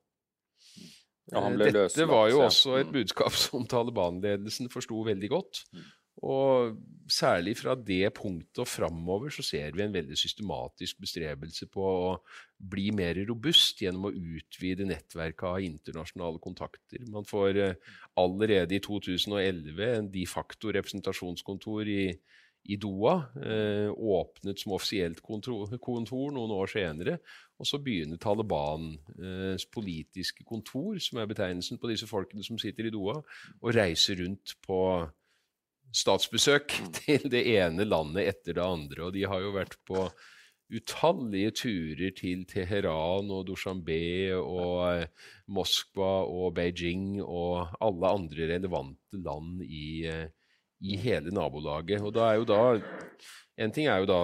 Ja, 1.30 1.46
dette 1.54 2.06
var 2.10 2.28
jo 2.32 2.44
også 2.46 2.76
et 2.80 2.90
mm. 2.90 2.94
budskap 2.98 3.34
som 3.38 3.66
Taliban-ledelsen 3.68 4.70
forsto 4.72 5.04
veldig 5.06 5.30
godt. 5.32 5.64
Mm. 5.74 5.88
Og 6.20 6.74
særlig 7.08 7.54
fra 7.56 7.72
det 7.74 8.10
punktet 8.12 8.60
og 8.60 8.68
framover 8.68 9.32
så 9.32 9.44
ser 9.46 9.72
vi 9.72 9.84
en 9.86 9.94
veldig 9.94 10.18
systematisk 10.18 10.98
bestrebelse 11.00 11.68
på 11.72 11.80
å 11.80 12.10
bli 12.72 12.90
mer 12.92 13.16
robust 13.28 13.80
gjennom 13.80 14.10
å 14.10 14.12
utvide 14.12 14.84
nettverket 14.88 15.46
av 15.48 15.64
internasjonale 15.64 16.42
kontakter. 16.44 17.06
Man 17.08 17.24
får 17.28 17.62
eh, 17.62 17.94
allerede 18.20 18.76
i 18.76 18.82
2011 18.84 19.80
en 19.86 20.12
de 20.12 20.26
facto 20.28 20.74
representasjonskontor 20.76 21.88
i, 21.88 22.04
i 22.68 22.76
Doha. 22.80 23.14
Eh, 23.40 23.88
åpnet 23.90 24.60
som 24.60 24.74
offisielt 24.76 25.22
kontor, 25.24 25.70
kontor, 25.82 26.32
noen 26.34 26.52
år 26.54 26.72
senere. 26.72 27.18
Og 27.60 27.68
så 27.68 27.80
begynner 27.82 28.20
Talibans 28.20 28.98
eh, 29.16 29.68
politiske 29.72 30.44
kontor, 30.48 30.98
som 31.02 31.20
er 31.20 31.30
betegnelsen 31.30 31.80
på 31.80 31.90
disse 31.92 32.08
folkene 32.10 32.44
som 32.46 32.60
sitter 32.60 32.88
i 32.88 32.94
Doha, 32.94 33.20
å 33.60 33.74
reise 33.74 34.16
rundt 34.20 34.56
på 34.64 34.80
statsbesøk 35.90 36.76
mm. 36.80 36.92
til 37.00 37.30
det 37.32 37.46
ene 37.56 37.88
landet 37.88 38.34
etter 38.34 38.58
det 38.58 38.66
andre. 38.66 39.08
Og 39.08 39.16
de 39.16 39.26
har 39.28 39.42
jo 39.44 39.56
vært 39.56 39.78
på 39.88 40.08
utallige 40.70 41.50
turer 41.64 42.12
til 42.14 42.44
Teheran 42.46 43.30
og 43.34 43.46
Dushanbe 43.48 44.36
og 44.38 44.76
eh, 44.92 45.30
Moskva 45.50 46.20
og 46.30 46.54
Beijing 46.58 47.18
og 47.24 47.72
alle 47.82 48.12
andre 48.20 48.52
relevante 48.52 49.18
land 49.18 49.64
i, 49.66 50.06
eh, 50.06 50.28
i 50.80 50.96
hele 51.00 51.32
nabolaget. 51.34 52.02
Og 52.04 52.14
da 52.16 52.30
er 52.30 52.40
jo 52.40 52.48
da 52.48 52.60
En 53.60 53.72
ting 53.76 53.90
er 53.92 53.98
jo 54.00 54.06
da 54.08 54.20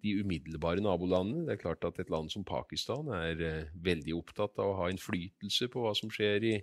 de 0.00 0.12
umiddelbare 0.22 0.80
nabolandene. 0.80 1.44
Det 1.44 1.52
er 1.52 1.60
klart 1.60 1.84
at 1.84 1.98
et 2.00 2.08
land 2.08 2.30
som 2.32 2.46
Pakistan 2.48 3.10
er 3.12 3.42
eh, 3.44 3.74
veldig 3.84 4.14
opptatt 4.16 4.56
av 4.62 4.70
å 4.70 4.78
ha 4.78 4.86
innflytelse 4.88 5.68
på 5.68 5.82
hva 5.84 5.92
som 5.98 6.08
skjer 6.08 6.46
i 6.48 6.54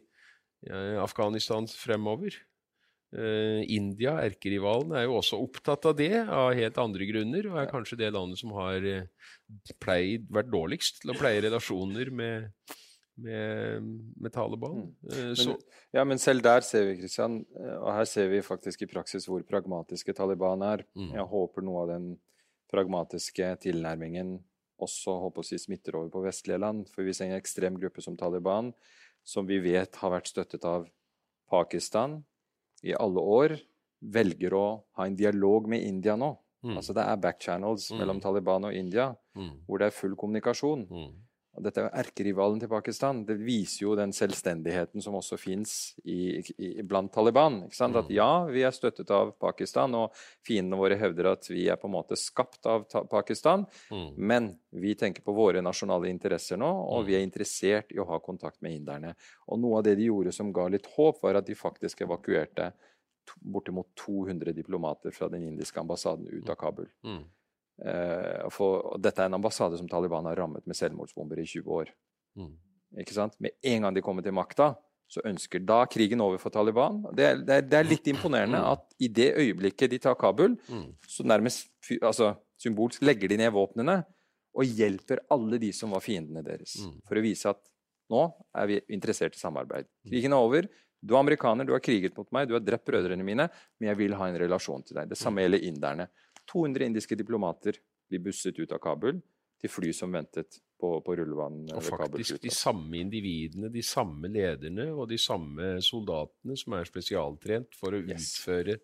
Afghanistan 0.97 1.67
fremover. 1.67 2.33
Uh, 3.13 3.61
India, 3.69 4.15
erkerivalen, 4.23 4.95
er 4.97 5.03
jo 5.05 5.17
også 5.19 5.37
opptatt 5.43 5.85
av 5.85 5.97
det 5.99 6.23
av 6.23 6.55
helt 6.57 6.79
andre 6.81 7.05
grunner, 7.05 7.49
og 7.51 7.59
er 7.61 7.69
kanskje 7.69 7.99
det 7.99 8.13
landet 8.15 8.39
som 8.39 8.55
har 8.55 8.87
pleid, 9.83 10.25
vært 10.33 10.49
dårligst 10.49 11.03
til 11.03 11.13
å 11.13 11.17
pleie 11.19 11.43
relasjoner 11.43 12.09
med, 12.09 12.47
med, 13.15 13.89
med 14.17 14.33
Taliban. 14.33 14.87
Uh, 15.05 15.33
men, 15.33 15.57
ja, 15.93 16.05
men 16.07 16.21
selv 16.21 16.45
der 16.45 16.65
ser 16.65 16.87
vi, 16.89 16.97
Kristian, 17.01 17.41
og 17.79 17.91
her 17.93 18.07
ser 18.09 18.31
vi 18.31 18.41
faktisk 18.45 18.85
i 18.85 18.89
praksis 18.89 19.27
hvor 19.29 19.43
pragmatiske 19.47 20.15
Taliban 20.17 20.65
er. 20.65 20.85
Mm. 20.97 21.11
Jeg 21.17 21.27
håper 21.33 21.65
noe 21.65 21.85
av 21.85 21.93
den 21.93 22.09
pragmatiske 22.73 23.51
tilnærmingen 23.67 24.39
også 24.83 25.17
håper 25.25 25.43
å 25.43 25.47
si, 25.47 25.59
smitter 25.61 25.97
over 25.99 26.11
på 26.13 26.23
vestlige 26.25 26.61
land. 26.61 26.87
For 26.93 27.05
vi 27.05 27.15
ser 27.15 27.29
en 27.29 27.39
ekstrem 27.39 27.77
gruppe 27.79 28.03
som 28.03 28.17
Taliban, 28.19 28.71
som 29.23 29.47
vi 29.47 29.59
vet 29.63 29.99
har 30.01 30.13
vært 30.15 30.31
støttet 30.31 30.65
av 30.67 30.87
Pakistan, 31.51 32.21
i 32.83 32.95
alle 32.97 33.21
år 33.21 33.57
velger 34.13 34.55
å 34.57 34.65
ha 34.97 35.05
en 35.07 35.15
dialog 35.15 35.69
med 35.71 35.85
India 35.87 36.17
nå. 36.19 36.33
Mm. 36.63 36.77
Altså 36.79 36.95
Det 36.95 37.03
er 37.03 37.19
backchannels 37.23 37.89
mm. 37.91 37.99
mellom 37.99 38.19
Taliban 38.23 38.67
og 38.67 38.75
India 38.75 39.11
mm. 39.35 39.51
hvor 39.67 39.79
det 39.79 39.87
er 39.87 39.95
full 39.95 40.17
kommunikasjon. 40.19 40.83
Mm. 41.53 41.63
Dette 41.67 41.83
er 41.83 41.97
erkerivalen 42.01 42.59
til 42.61 42.69
Pakistan. 42.71 43.23
Det 43.27 43.35
viser 43.37 43.83
jo 43.85 43.95
den 43.97 44.13
selvstendigheten 44.15 45.03
som 45.03 45.17
også 45.19 45.37
fins 45.37 45.93
blant 46.89 47.13
Taliban. 47.13 47.61
ikke 47.67 47.77
sant? 47.77 47.97
At 47.99 48.09
mm. 48.09 48.15
ja, 48.15 48.29
vi 48.49 48.63
er 48.65 48.73
støttet 48.73 49.11
av 49.13 49.35
Pakistan, 49.41 49.93
og 49.97 50.17
fiendene 50.45 50.79
våre 50.79 50.97
hevder 50.99 51.33
at 51.33 51.49
vi 51.51 51.67
er 51.69 51.77
på 51.81 51.89
en 51.89 51.95
måte 51.95 52.17
skapt 52.19 52.65
av 52.69 52.87
Pakistan. 53.11 53.67
Mm. 53.93 54.07
Men 54.17 54.49
vi 54.71 54.95
tenker 54.99 55.25
på 55.25 55.35
våre 55.37 55.61
nasjonale 55.61 56.09
interesser 56.09 56.57
nå, 56.61 56.69
og 56.69 57.05
vi 57.09 57.17
er 57.17 57.25
interessert 57.25 57.93
i 57.93 58.01
å 58.01 58.07
ha 58.09 58.19
kontakt 58.23 58.61
med 58.65 58.79
inderne. 58.79 59.13
Og 59.47 59.61
noe 59.61 59.81
av 59.81 59.85
det 59.87 59.97
de 59.99 60.09
gjorde 60.09 60.33
som 60.33 60.53
ga 60.53 60.67
litt 60.73 60.89
håp, 60.97 61.21
var 61.21 61.41
at 61.41 61.47
de 61.47 61.57
faktisk 61.57 62.01
evakuerte 62.07 62.71
bortimot 63.39 63.87
200 64.05 64.51
diplomater 64.51 65.11
fra 65.11 65.29
den 65.29 65.45
indiske 65.47 65.79
ambassaden 65.79 66.27
ut 66.27 66.49
av 66.49 66.55
Kabul. 66.59 66.89
Mm. 67.05 67.23
Uh, 67.81 68.49
for, 68.53 68.93
dette 69.01 69.23
er 69.23 69.31
en 69.31 69.39
ambassade 69.39 69.79
som 69.79 69.89
Taliban 69.89 70.27
har 70.29 70.37
rammet 70.37 70.65
med 70.69 70.77
selvmordsbomber 70.77 71.41
i 71.41 71.47
20 71.49 71.77
år. 71.79 71.93
Mm. 72.37 72.53
Ikke 73.01 73.15
sant? 73.15 73.37
Med 73.41 73.55
en 73.65 73.87
gang 73.87 73.95
de 73.95 74.03
kommer 74.05 74.25
til 74.25 74.35
makta, 74.35 74.73
så 75.09 75.21
ønsker 75.29 75.61
da 75.65 75.83
krigen 75.89 76.21
over 76.23 76.39
for 76.41 76.53
Taliban. 76.53 77.01
Det 77.17 77.25
er, 77.25 77.41
det 77.41 77.57
er, 77.57 77.65
det 77.69 77.79
er 77.79 77.89
litt 77.89 78.07
imponerende 78.09 78.61
mm. 78.61 78.69
at 78.71 78.97
i 79.03 79.09
det 79.13 79.29
øyeblikket 79.41 79.93
de 79.93 79.99
tar 80.01 80.17
Kabul, 80.19 80.55
mm. 80.69 80.87
så 81.09 81.25
nærmest 81.27 81.69
altså, 82.01 82.33
symbolsk 82.61 83.03
legger 83.05 83.33
de 83.33 83.41
ned 83.43 83.53
våpnene 83.53 83.99
og 84.53 84.79
hjelper 84.79 85.23
alle 85.33 85.59
de 85.61 85.71
som 85.73 85.93
var 85.93 86.03
fiendene 86.05 86.43
deres. 86.45 86.77
Mm. 86.85 86.97
For 87.09 87.19
å 87.19 87.25
vise 87.25 87.53
at 87.53 87.61
nå 88.13 88.23
er 88.59 88.69
vi 88.69 88.79
interessert 88.93 89.37
i 89.37 89.41
samarbeid. 89.41 89.89
Mm. 89.89 90.09
Krigen 90.11 90.35
er 90.35 90.47
over. 90.47 90.67
Du 91.03 91.15
er 91.15 91.19
amerikaner, 91.19 91.67
du 91.67 91.73
har 91.75 91.83
kriget 91.83 92.15
mot 92.15 92.29
meg, 92.31 92.47
du 92.47 92.55
har 92.55 92.63
drept 92.63 92.85
brødrene 92.87 93.25
mine, 93.27 93.49
men 93.79 93.89
jeg 93.89 93.99
vil 93.99 94.13
ha 94.15 94.29
en 94.29 94.37
relasjon 94.39 94.85
til 94.87 95.01
deg. 95.01 95.09
Det 95.11 95.19
samme 95.19 95.43
gjelder 95.43 95.65
inderne. 95.67 96.07
200 96.51 96.89
indiske 96.91 97.17
diplomater 97.19 97.79
blir 98.09 98.23
busset 98.23 98.59
ut 98.59 98.73
av 98.75 98.81
Kabul 98.83 99.21
til 99.63 99.71
fly 99.71 99.93
som 99.95 100.11
ventet 100.11 100.59
på, 100.79 100.97
på 101.05 101.15
rullebanen. 101.15 101.69
Og 101.71 101.85
faktisk 101.85 102.41
de 102.43 102.51
samme 102.51 102.99
individene, 102.99 103.71
de 103.71 103.83
samme 103.85 104.27
lederne 104.31 104.89
og 104.91 105.07
de 105.11 105.19
samme 105.21 105.77
soldatene 105.83 106.57
som 106.59 106.75
er 106.75 106.89
spesialtrent 106.89 107.79
for 107.79 107.95
å 107.95 108.03
yes. 108.03 108.33
utføre 108.35 108.81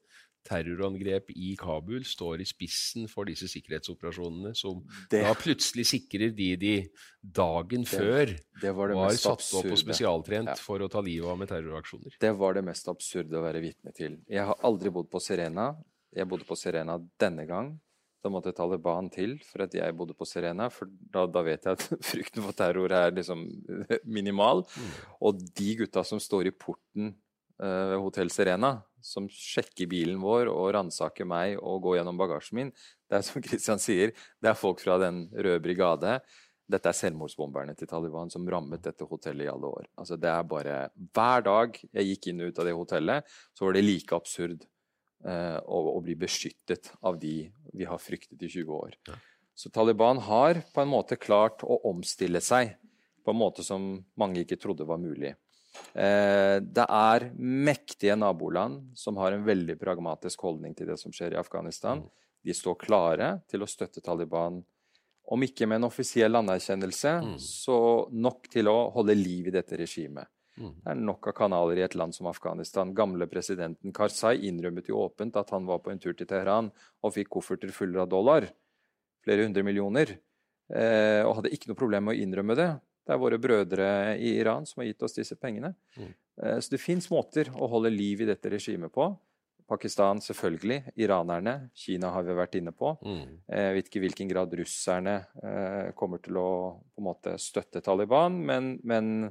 terrorangrep 0.47 1.33
i 1.35 1.51
Kabul, 1.59 2.05
står 2.07 2.41
i 2.41 2.47
spissen 2.47 3.09
for 3.11 3.27
disse 3.27 3.49
sikkerhetsoperasjonene, 3.51 4.53
som 4.57 4.79
det, 5.11 5.19
da 5.25 5.33
plutselig 5.37 5.85
sikrer 5.91 6.31
de 6.35 6.49
de 6.59 6.73
dagen 7.19 7.83
det, 7.83 7.91
før 7.91 8.33
det 8.63 8.73
var, 8.75 8.95
var 8.95 9.19
satt 9.19 9.43
opp 9.59 9.67
og 9.67 9.81
spesialtrent 9.81 10.53
ja. 10.53 10.57
for 10.63 10.81
å 10.81 10.89
ta 10.91 11.03
livet 11.05 11.29
av 11.29 11.41
med 11.41 11.51
terroraksjoner. 11.51 12.15
Det 12.23 12.31
var 12.39 12.55
det 12.57 12.63
mest 12.71 12.87
absurde 12.91 13.35
å 13.35 13.43
være 13.43 13.61
vitne 13.67 13.93
til. 13.95 14.19
Jeg 14.31 14.47
har 14.47 14.65
aldri 14.65 14.93
bodd 14.95 15.11
på 15.11 15.21
Serena. 15.23 15.73
Jeg 16.15 16.29
bodde 16.29 16.47
på 16.47 16.57
Sirena 16.57 16.97
denne 17.21 17.45
gang. 17.49 17.73
Da 18.19 18.31
måtte 18.31 18.51
Taliban 18.51 19.07
til 19.13 19.37
for 19.47 19.63
at 19.63 19.75
jeg 19.77 19.95
bodde 19.95 20.15
på 20.17 20.27
Sirena, 20.27 20.67
for 20.73 20.89
da, 20.91 21.23
da 21.29 21.43
vet 21.45 21.65
jeg 21.65 21.77
at 21.77 21.85
frykten 22.11 22.43
for 22.43 22.57
terror 22.57 22.91
er 22.91 23.15
liksom 23.15 23.45
minimal. 24.17 24.65
Mm. 24.67 24.91
Og 25.29 25.41
de 25.55 25.73
gutta 25.83 26.03
som 26.07 26.21
står 26.21 26.49
i 26.49 26.55
porten 26.55 27.13
ved 27.59 27.95
uh, 27.95 27.99
Hotell 27.99 28.31
Serena, 28.31 28.77
som 29.03 29.27
sjekker 29.31 29.87
bilen 29.91 30.19
vår 30.23 30.49
og 30.51 30.73
ransaker 30.75 31.27
meg 31.27 31.57
og 31.59 31.81
går 31.83 31.99
gjennom 31.99 32.19
bagasjen 32.19 32.59
min, 32.59 32.69
det 33.09 33.19
er 33.19 33.25
som 33.27 33.43
Kristian 33.45 33.81
sier, 33.83 34.13
det 34.39 34.51
er 34.51 34.59
folk 34.59 34.83
fra 34.83 34.99
Den 35.01 35.25
røde 35.35 35.59
brigade. 35.63 36.19
Dette 36.69 36.91
er 36.91 36.97
selvmordsbomberne 36.97 37.73
til 37.77 37.89
Taliban 37.89 38.29
som 38.29 38.47
rammet 38.47 38.83
dette 38.85 39.07
hotellet 39.09 39.47
i 39.47 39.51
alle 39.51 39.71
år. 39.79 39.87
Altså 39.97 40.19
det 40.21 40.29
er 40.29 40.43
bare, 40.47 40.81
Hver 41.15 41.45
dag 41.47 41.79
jeg 41.81 42.11
gikk 42.11 42.29
inn 42.29 42.43
og 42.43 42.51
ut 42.51 42.61
av 42.61 42.69
det 42.69 42.75
hotellet, 42.77 43.39
så 43.57 43.65
var 43.65 43.75
det 43.75 43.87
like 43.87 44.15
absurd 44.15 44.67
eh, 45.25 45.57
å, 45.59 45.81
å, 45.95 45.99
bli 46.03 46.15
beskyttet 46.19 46.91
av 47.01 47.19
de 47.19 47.49
vi 47.73 47.87
har 47.87 48.01
fryktet 48.01 48.41
i 48.43 48.49
20 48.49 48.71
år. 48.75 48.95
Ja. 49.09 49.17
Så 49.59 49.69
Taliban 49.69 50.21
har 50.23 50.61
på 50.73 50.81
en 50.81 50.91
måte 50.91 51.19
klart 51.19 51.65
å 51.67 51.81
omstille 51.89 52.39
seg 52.43 52.77
på 53.25 53.33
en 53.33 53.39
måte 53.41 53.65
som 53.65 53.91
mange 54.17 54.45
ikke 54.45 54.59
trodde 54.61 54.87
var 54.87 55.01
mulig. 55.01 55.33
Eh, 55.93 56.57
det 56.63 56.85
er 56.85 57.27
mektige 57.35 58.15
naboland 58.17 58.87
som 58.97 59.19
har 59.19 59.35
en 59.35 59.45
veldig 59.45 59.75
pragmatisk 59.81 60.47
holdning 60.47 60.73
til 60.77 60.89
det 60.89 60.97
som 61.01 61.13
skjer 61.13 61.35
i 61.35 61.41
Afghanistan. 61.41 62.05
Mm. 62.05 62.09
De 62.47 62.55
står 62.55 62.79
klare 62.79 63.29
til 63.51 63.63
å 63.63 63.69
støtte 63.69 64.01
Taliban 64.01 64.61
om 65.29 65.43
ikke 65.45 65.67
med 65.69 65.81
en 65.81 65.89
offisiell 65.89 66.39
anerkjennelse, 66.39 67.11
mm. 67.21 67.35
så 67.43 67.79
nok 68.09 68.47
til 68.49 68.69
å 68.71 68.77
holde 68.95 69.13
liv 69.17 69.51
i 69.51 69.53
dette 69.53 69.77
regimet. 69.77 70.25
Mm. 70.59 70.73
Det 70.75 70.91
er 70.91 71.03
nok 71.07 71.29
av 71.31 71.35
kanaler 71.37 71.79
i 71.79 71.85
et 71.85 71.95
land 71.97 72.15
som 72.15 72.29
Afghanistan. 72.31 72.93
Gamle 72.95 73.29
presidenten 73.31 73.95
Karzai 73.95 74.35
innrømmet 74.49 74.91
jo 74.91 74.99
åpent 75.05 75.39
at 75.39 75.53
han 75.55 75.67
var 75.69 75.81
på 75.83 75.93
en 75.93 76.01
tur 76.01 76.13
til 76.13 76.27
Teheran 76.29 76.71
og 77.01 77.15
fikk 77.15 77.31
kofferter 77.37 77.71
fulle 77.75 78.01
av 78.03 78.11
dollar. 78.11 78.49
Flere 79.25 79.47
hundre 79.47 79.63
millioner. 79.65 80.17
Eh, 80.69 81.23
og 81.25 81.39
hadde 81.39 81.53
ikke 81.55 81.71
noe 81.71 81.79
problem 81.79 82.09
med 82.09 82.17
å 82.17 82.23
innrømme 82.25 82.57
det. 82.59 82.69
Det 83.07 83.15
er 83.15 83.23
våre 83.23 83.39
brødre 83.41 83.87
i 84.21 84.35
Iran 84.37 84.67
som 84.69 84.83
har 84.83 84.91
gitt 84.91 85.07
oss 85.07 85.17
disse 85.17 85.39
pengene. 85.39 85.73
Mm. 85.97 86.11
Eh, 86.43 86.59
så 86.61 86.75
det 86.75 86.83
fins 86.83 87.09
måter 87.09 87.49
å 87.55 87.71
holde 87.71 87.89
liv 87.93 88.21
i 88.21 88.29
dette 88.29 88.51
regimet 88.53 88.93
på. 88.93 89.07
Pakistan, 89.69 90.21
selvfølgelig. 90.21 90.95
Iranerne. 90.97 91.69
Kina 91.77 92.09
har 92.13 92.25
vi 92.25 92.37
vært 92.37 92.57
inne 92.59 92.73
på. 92.73 92.95
Mm. 93.05 93.25
Eh, 93.47 93.65
jeg 93.67 93.75
vet 93.75 93.89
ikke 93.89 93.99
i 93.99 94.03
hvilken 94.05 94.31
grad 94.31 94.55
russerne 94.57 95.15
eh, 95.43 95.91
kommer 95.97 96.21
til 96.25 96.39
å 96.41 96.49
måte 97.05 97.35
støtte 97.41 97.83
Taliban. 97.85 98.39
Men, 98.45 98.71
men, 98.83 99.29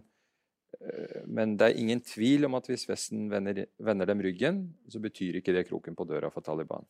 men, 1.26 1.56
det 1.58 1.66
er 1.66 1.80
ingen 1.80 2.00
tvil 2.06 2.46
om 2.46 2.54
at 2.58 2.68
hvis 2.70 2.86
Vesten 2.88 3.26
vender, 3.30 3.64
vender, 3.82 4.06
dem 4.06 4.22
ryggen, 4.22 4.60
så 4.88 5.00
betyr 5.02 5.40
ikke 5.40 5.54
det 5.56 5.66
kroken 5.66 5.96
på 5.98 6.06
døra 6.06 6.30
for 6.30 6.46
Taliban. 6.46 6.86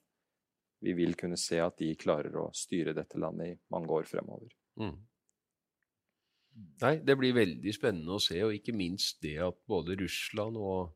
Vi 0.84 0.93
vil 0.95 1.16
kunne 1.18 1.39
se 1.41 1.59
at 1.62 1.78
de 1.80 1.95
klarer 1.99 2.36
å 2.39 2.51
styre 2.55 2.95
dette 2.95 3.18
landet 3.18 3.55
i 3.55 3.59
mange 3.72 3.91
år 3.97 4.07
fremover. 4.07 4.53
Mm. 4.78 4.95
Nei, 6.82 6.95
det 7.07 7.16
blir 7.18 7.36
veldig 7.36 7.74
spennende 7.74 8.18
å 8.18 8.22
se, 8.22 8.39
og 8.45 8.55
ikke 8.55 8.76
minst 8.76 9.22
det 9.24 9.39
at 9.47 9.59
både 9.70 9.97
Russland 9.99 10.59
og 10.59 10.95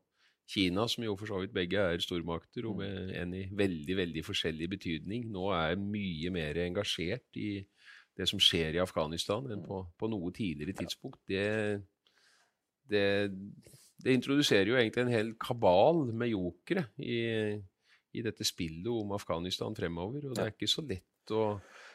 Kina, 0.53 0.85
som 0.91 1.05
jo 1.05 1.15
for 1.17 1.31
så 1.31 1.39
vidt 1.41 1.55
begge 1.55 1.81
er 1.81 2.03
stormakter, 2.03 2.67
og 2.67 2.77
mm. 2.77 2.81
med 2.83 3.13
en 3.19 3.35
i 3.39 3.43
veldig 3.63 3.97
veldig 3.99 4.25
forskjellig 4.27 4.69
betydning, 4.75 5.29
nå 5.33 5.49
er 5.55 5.79
mye 5.79 6.33
mer 6.35 6.59
engasjert 6.65 7.41
i 7.41 7.55
det 8.13 8.27
som 8.29 8.41
skjer 8.43 8.77
i 8.77 8.83
Afghanistan, 8.83 9.47
enn 9.49 9.63
på, 9.65 9.79
på 9.97 10.09
noe 10.11 10.29
tidligere 10.35 10.75
tidspunkt. 10.83 11.23
Det, 11.29 11.47
det, 12.91 13.05
det, 14.03 14.17
introduserer 14.17 14.71
jo 14.71 14.79
egentlig 14.79 15.05
en 15.05 15.13
hel 15.13 15.31
kabal 15.41 16.05
med 16.11 16.33
jokere 16.33 16.87
i, 16.99 17.21
i 18.13 18.25
dette 18.25 18.45
spillet 18.47 18.91
om 18.91 19.15
Afghanistan 19.15 19.75
fremover, 19.77 20.27
og 20.27 20.35
det 20.35 20.45
er 20.45 20.53
ikke 20.55 20.71
så 20.71 20.85
lett 20.85 21.33
å 21.33 21.47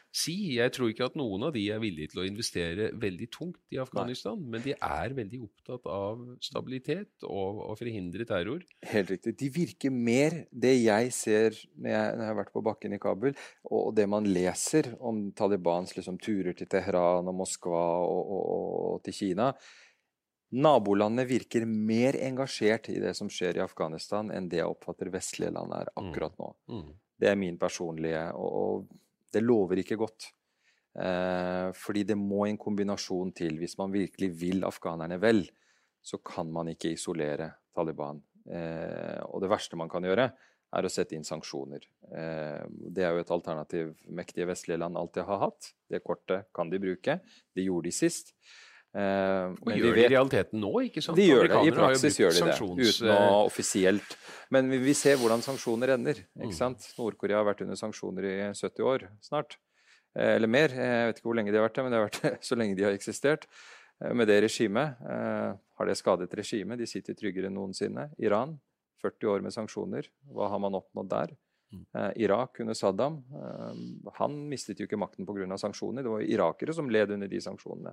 si. 0.09 0.35
Jeg 0.57 0.73
tror 0.73 0.89
ikke 0.89 1.07
at 1.09 1.17
noen 1.19 1.45
av 1.47 1.53
de 1.53 1.63
er 1.71 1.81
villige 1.81 2.11
til 2.13 2.23
å 2.23 2.27
investere 2.27 2.89
veldig 2.99 3.27
tungt 3.33 3.59
i 3.73 3.79
Afghanistan, 3.81 4.39
Nei. 4.39 4.53
men 4.55 4.63
de 4.65 4.73
er 4.75 5.15
veldig 5.17 5.41
opptatt 5.45 5.89
av 5.93 6.23
stabilitet 6.43 7.27
og 7.27 7.61
å 7.67 7.75
forhindre 7.79 8.25
terror. 8.29 8.63
Helt 8.91 9.13
riktig. 9.13 9.35
De 9.39 9.51
virker 9.53 9.93
mer 9.93 10.39
Det 10.49 10.73
jeg 10.75 11.11
ser 11.15 11.59
når 11.75 11.91
jeg, 11.91 12.15
når 12.15 12.23
jeg 12.23 12.31
har 12.31 12.39
vært 12.39 12.55
på 12.55 12.65
bakken 12.65 12.95
i 12.95 13.01
Kabul, 13.01 13.35
og 13.69 13.91
det 13.97 14.07
man 14.09 14.27
leser 14.27 14.91
om 14.99 15.27
Talibans 15.37 15.93
liksom, 15.97 16.17
turer 16.21 16.57
til 16.57 16.69
Teheran 16.69 17.29
og 17.29 17.37
Moskva 17.43 17.83
og, 18.01 18.33
og, 18.33 18.49
og 18.95 19.05
til 19.05 19.15
Kina 19.21 19.53
Nabolandene 20.49 21.27
virker 21.29 21.65
mer 21.69 22.17
engasjert 22.25 22.89
i 22.89 22.97
det 23.01 23.13
som 23.17 23.29
skjer 23.29 23.59
i 23.59 23.63
Afghanistan, 23.63 24.31
enn 24.33 24.49
det 24.49 24.63
jeg 24.63 24.71
oppfatter 24.71 25.11
vestlige 25.13 25.53
land 25.53 25.75
er 25.77 25.91
akkurat 25.93 26.33
nå. 26.41 26.49
Mm. 26.71 26.81
Mm. 26.81 26.91
Det 27.19 27.29
er 27.29 27.37
min 27.37 27.59
personlige 27.61 28.23
og, 28.33 28.59
og 28.63 29.33
det 29.33 29.43
lover 29.45 29.83
ikke 29.83 29.99
godt. 29.99 30.31
Eh, 30.97 31.69
fordi 31.77 32.03
det 32.09 32.17
må 32.17 32.45
en 32.47 32.57
kombinasjon 32.59 33.33
til. 33.37 33.59
Hvis 33.61 33.77
man 33.79 33.93
virkelig 33.93 34.31
vil 34.41 34.65
afghanerne 34.67 35.19
vel, 35.21 35.43
så 36.01 36.17
kan 36.25 36.49
man 36.51 36.71
ikke 36.73 36.95
isolere 36.95 37.51
Taliban. 37.75 38.21
Eh, 38.49 39.19
og 39.29 39.43
det 39.43 39.51
verste 39.51 39.77
man 39.79 39.91
kan 39.91 40.07
gjøre, 40.07 40.31
er 40.69 40.85
å 40.85 40.91
sette 40.91 41.15
inn 41.17 41.25
sanksjoner. 41.25 41.85
Eh, 42.09 42.63
det 42.93 43.05
er 43.05 43.13
jo 43.13 43.23
et 43.23 43.33
alternativ 43.33 43.93
mektige 44.05 44.49
vestlige 44.49 44.81
land 44.81 44.97
alltid 44.97 45.25
har 45.29 45.45
hatt. 45.45 45.71
Det 45.89 46.03
kortet 46.05 46.49
kan 46.55 46.69
de 46.73 46.81
bruke. 46.81 47.19
Det 47.53 47.65
gjorde 47.65 47.89
de 47.89 47.95
sist. 47.95 48.33
Uh, 48.89 49.53
og 49.61 49.75
gjør 49.77 49.93
de 49.93 50.01
i 50.01 50.09
realiteten 50.09 50.61
nå, 50.63 50.71
ikke 50.87 51.01
sant? 51.05 51.17
De 51.19 51.27
gjør 51.27 51.45
det, 51.45 51.57
I 51.69 51.73
praksis 51.75 52.15
gjør 52.17 52.33
de 52.33 52.45
det, 52.47 52.53
uten 52.57 53.11
å 53.13 53.17
offisielt. 53.45 54.15
Men 54.49 54.69
vi, 54.71 54.79
vi, 54.81 54.95
ser 54.97 55.19
hvordan 55.21 55.43
sanksjoner 55.45 55.93
ender. 55.93 56.23
ikke 56.39 56.55
mm. 56.55 56.57
sant? 56.57 56.87
Nord-Korea 56.97 57.37
har 57.37 57.45
vært 57.51 57.61
under 57.67 57.77
sanksjoner 57.77 58.25
i 58.25 58.37
70 58.57 58.87
år 58.89 59.05
snart. 59.25 59.59
Uh, 60.17 60.31
eller 60.31 60.49
mer. 60.49 60.73
Jeg 60.73 61.11
vet 61.11 61.21
ikke 61.21 61.29
hvor 61.29 61.37
lenge 61.37 61.53
de 61.53 61.61
har 61.61 61.67
vært 61.67 61.77
det, 61.77 61.85
men 61.85 61.93
det 61.93 61.99
har 61.99 62.07
vært 62.07 62.23
det 62.23 62.31
så 62.49 62.57
lenge 62.57 62.79
de 62.79 62.87
har 62.87 62.97
eksistert. 62.97 63.45
Med 64.15 64.29
det 64.31 64.37
regimet 64.45 64.95
har 65.03 65.87
det 65.89 65.93
skadet 65.99 66.31
regimet. 66.39 66.79
De 66.79 66.85
sitter 66.87 67.17
tryggere 67.19 67.49
enn 67.49 67.57
noensinne. 67.59 68.05
Iran, 68.23 68.53
40 69.03 69.27
år 69.27 69.43
med 69.43 69.51
sanksjoner. 69.51 70.07
Hva 70.31 70.47
har 70.53 70.61
man 70.63 70.77
oppnådd 70.79 71.09
der? 71.11 71.33
Mm. 71.75 71.83
Irak 72.23 72.61
under 72.63 72.77
Saddam 72.79 73.17
han 74.15 74.37
mistet 74.49 74.79
jo 74.79 74.87
ikke 74.87 75.01
makten 75.03 75.27
pga. 75.27 75.57
sanksjoner. 75.59 76.07
Det 76.07 76.13
var 76.15 76.23
irakere 76.23 76.77
som 76.77 76.87
led 76.87 77.11
under 77.11 77.27
de 77.27 77.43
sanksjonene. 77.43 77.91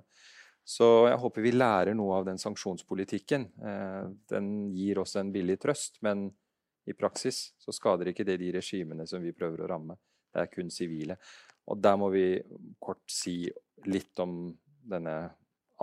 Så 0.67 0.87
jeg 1.07 1.19
håper 1.21 1.45
vi 1.45 1.53
lærer 1.55 1.95
noe 1.95 2.17
av 2.19 2.25
den 2.27 2.39
sanksjonspolitikken. 2.41 3.45
Eh, 3.63 4.09
den 4.27 4.49
gir 4.75 4.99
oss 4.99 5.15
en 5.15 5.31
billig 5.31 5.55
trøst, 5.63 6.01
men 6.03 6.27
i 6.87 6.95
praksis 6.95 7.53
så 7.59 7.71
skader 7.75 8.11
ikke 8.11 8.25
det 8.27 8.35
de 8.41 8.51
regimene 8.57 9.07
som 9.07 9.23
vi 9.23 9.35
prøver 9.35 9.63
å 9.63 9.69
ramme. 9.71 9.95
Det 10.27 10.43
er 10.43 10.51
kun 10.51 10.71
sivile. 10.71 11.15
Og 11.71 11.79
der 11.79 11.95
må 11.99 12.09
vi 12.11 12.25
kort 12.83 13.03
si 13.11 13.45
litt 13.87 14.19
om 14.23 14.37
denne 14.87 15.15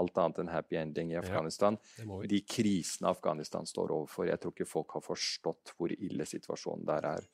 alt 0.01 0.19
annet 0.19 0.41
enn 0.43 0.51
happy 0.53 0.79
ending 0.81 1.13
i 1.13 1.19
Afghanistan. 1.21 1.79
Ja, 2.01 2.21
de 2.29 2.41
krisene 2.49 3.13
Afghanistan 3.13 3.69
står 3.69 3.93
overfor. 3.95 4.27
Jeg 4.29 4.41
tror 4.43 4.53
ikke 4.53 4.69
folk 4.69 4.97
har 4.97 5.05
forstått 5.05 5.75
hvor 5.79 5.93
ille 5.95 6.27
situasjonen 6.29 6.85
der 6.89 7.09
er. 7.15 7.29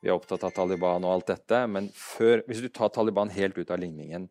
Vi 0.00 0.08
er 0.08 0.16
opptatt 0.16 0.44
av 0.48 0.52
Taliban 0.56 1.04
og 1.04 1.14
alt 1.14 1.32
dette, 1.32 1.60
men 1.68 1.90
før, 1.96 2.42
hvis 2.48 2.62
du 2.64 2.68
tar 2.72 2.92
Taliban 2.92 3.32
helt 3.32 3.58
ut 3.60 3.70
av 3.70 3.80
ligningen, 3.80 4.28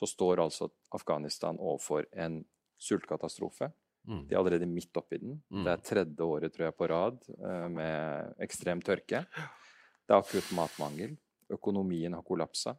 så 0.00 0.08
står 0.08 0.40
altså 0.40 0.70
Afghanistan 0.96 1.58
overfor 1.60 2.06
en 2.16 2.40
sultkatastrofe. 2.80 3.68
Mm. 4.08 4.22
De 4.28 4.34
er 4.34 4.38
allerede 4.40 4.68
midt 4.68 4.96
oppi 4.96 5.18
den. 5.20 5.36
Mm. 5.52 5.64
Det 5.66 5.72
er 5.72 5.82
tredje 5.84 6.24
året 6.24 6.54
tror 6.54 6.66
jeg, 6.70 6.76
på 6.76 6.88
rad 6.88 7.18
uh, 7.36 7.66
med 7.68 8.38
ekstrem 8.40 8.80
tørke. 8.80 9.26
Det 9.28 10.14
er 10.14 10.22
akutt 10.22 10.54
matmangel. 10.56 11.18
Økonomien 11.52 12.16
har 12.16 12.24
kollapsa. 12.24 12.72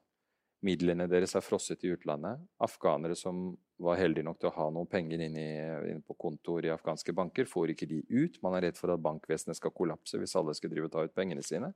Midlene 0.66 1.08
deres 1.10 1.36
er 1.38 1.46
frosset 1.46 1.86
i 1.86 1.92
utlandet. 1.94 2.42
Afghanere 2.62 3.16
som 3.18 3.52
var 3.82 3.98
heldige 3.98 4.26
nok 4.26 4.38
til 4.42 4.50
å 4.52 4.56
ha 4.60 4.68
noen 4.74 4.90
penger 4.90 5.24
inne, 5.26 5.46
inn 5.90 6.04
på 6.06 6.18
kontor 6.22 6.66
i 6.66 6.74
afghanske 6.74 7.16
banker, 7.18 7.48
får 7.50 7.74
ikke 7.74 7.88
de 7.90 8.02
ut. 8.10 8.38
Man 8.46 8.58
er 8.58 8.68
redd 8.68 8.78
for 8.78 8.94
at 8.94 9.02
bankvesenet 9.02 9.58
skal 9.58 9.74
kollapse 9.74 10.20
hvis 10.22 10.36
alle 10.38 10.54
skal 10.58 10.74
drive 10.74 10.90
og 10.90 10.94
ta 10.94 11.06
ut 11.06 11.16
pengene 11.18 11.42
sine. 11.46 11.72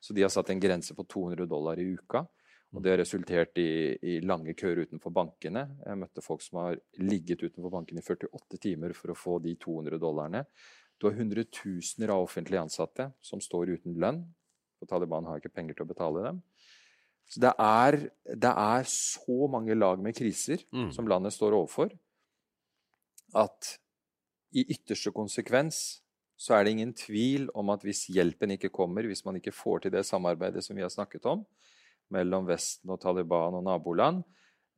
Så 0.00 0.14
de 0.14 0.22
har 0.22 0.30
satt 0.30 0.52
en 0.54 0.62
grense 0.62 0.94
på 0.94 1.06
200 1.10 1.50
dollar 1.50 1.82
i 1.82 1.88
uka. 1.90 2.22
Og 2.70 2.82
det 2.84 2.92
har 2.92 3.00
resultert 3.00 3.58
i, 3.58 3.96
i, 3.98 4.18
lange 4.22 4.54
køer 4.54 4.84
utenfor 4.84 5.10
bankene. 5.14 5.64
Jeg 5.82 5.98
møtte 5.98 6.22
folk 6.22 6.42
som 6.44 6.60
har 6.62 6.76
ligget 7.02 7.42
utenfor 7.42 7.72
bankene 7.72 8.02
i 8.02 8.06
48 8.06 8.60
timer 8.62 8.94
for 8.94 9.10
å 9.10 9.18
få 9.18 9.38
de 9.42 9.56
200 9.58 9.98
dollarene. 10.02 10.44
Du 11.00 11.08
har 11.08 11.16
hundretusener 11.18 12.12
av 12.14 12.22
offentlig 12.22 12.60
ansatte 12.60 13.08
som 13.26 13.42
står 13.42 13.74
uten 13.74 13.96
lønn. 13.98 14.22
Og 14.80 14.88
Taliban 14.88 15.26
har 15.26 15.40
ikke 15.40 15.52
penger 15.52 15.76
til 15.76 15.88
å 15.88 15.90
betale 15.90 16.22
dem. 16.28 16.38
Så 17.30 17.42
det 17.42 17.50
er, 17.62 17.98
det 18.42 18.52
er 18.52 18.86
så 18.90 19.46
mange 19.50 19.74
lag 19.76 20.00
med 20.02 20.16
kriser 20.18 20.62
mm. 20.74 20.90
som 20.94 21.10
landet 21.10 21.34
står 21.34 21.54
overfor, 21.54 21.92
at 23.38 23.76
i 24.50 24.64
ytterste 24.74 25.12
konsekvens 25.14 26.00
så 26.40 26.56
er 26.56 26.64
det 26.64 26.72
ingen 26.74 26.94
tvil 26.96 27.46
om 27.54 27.70
at 27.70 27.84
hvis 27.86 28.08
hjelpen 28.10 28.56
ikke 28.56 28.72
kommer, 28.74 29.06
hvis 29.06 29.22
man 29.26 29.38
ikke 29.38 29.54
får 29.54 29.84
til 29.84 29.94
det 29.94 30.02
samarbeidet 30.08 30.64
som 30.66 30.74
vi 30.74 30.82
har 30.82 30.90
snakket 30.90 31.28
om, 31.30 31.44
mellom 32.14 32.48
Vesten 32.48 32.92
og 32.92 33.00
Taliban 33.02 33.56
og 33.58 33.64
naboland, 33.66 34.22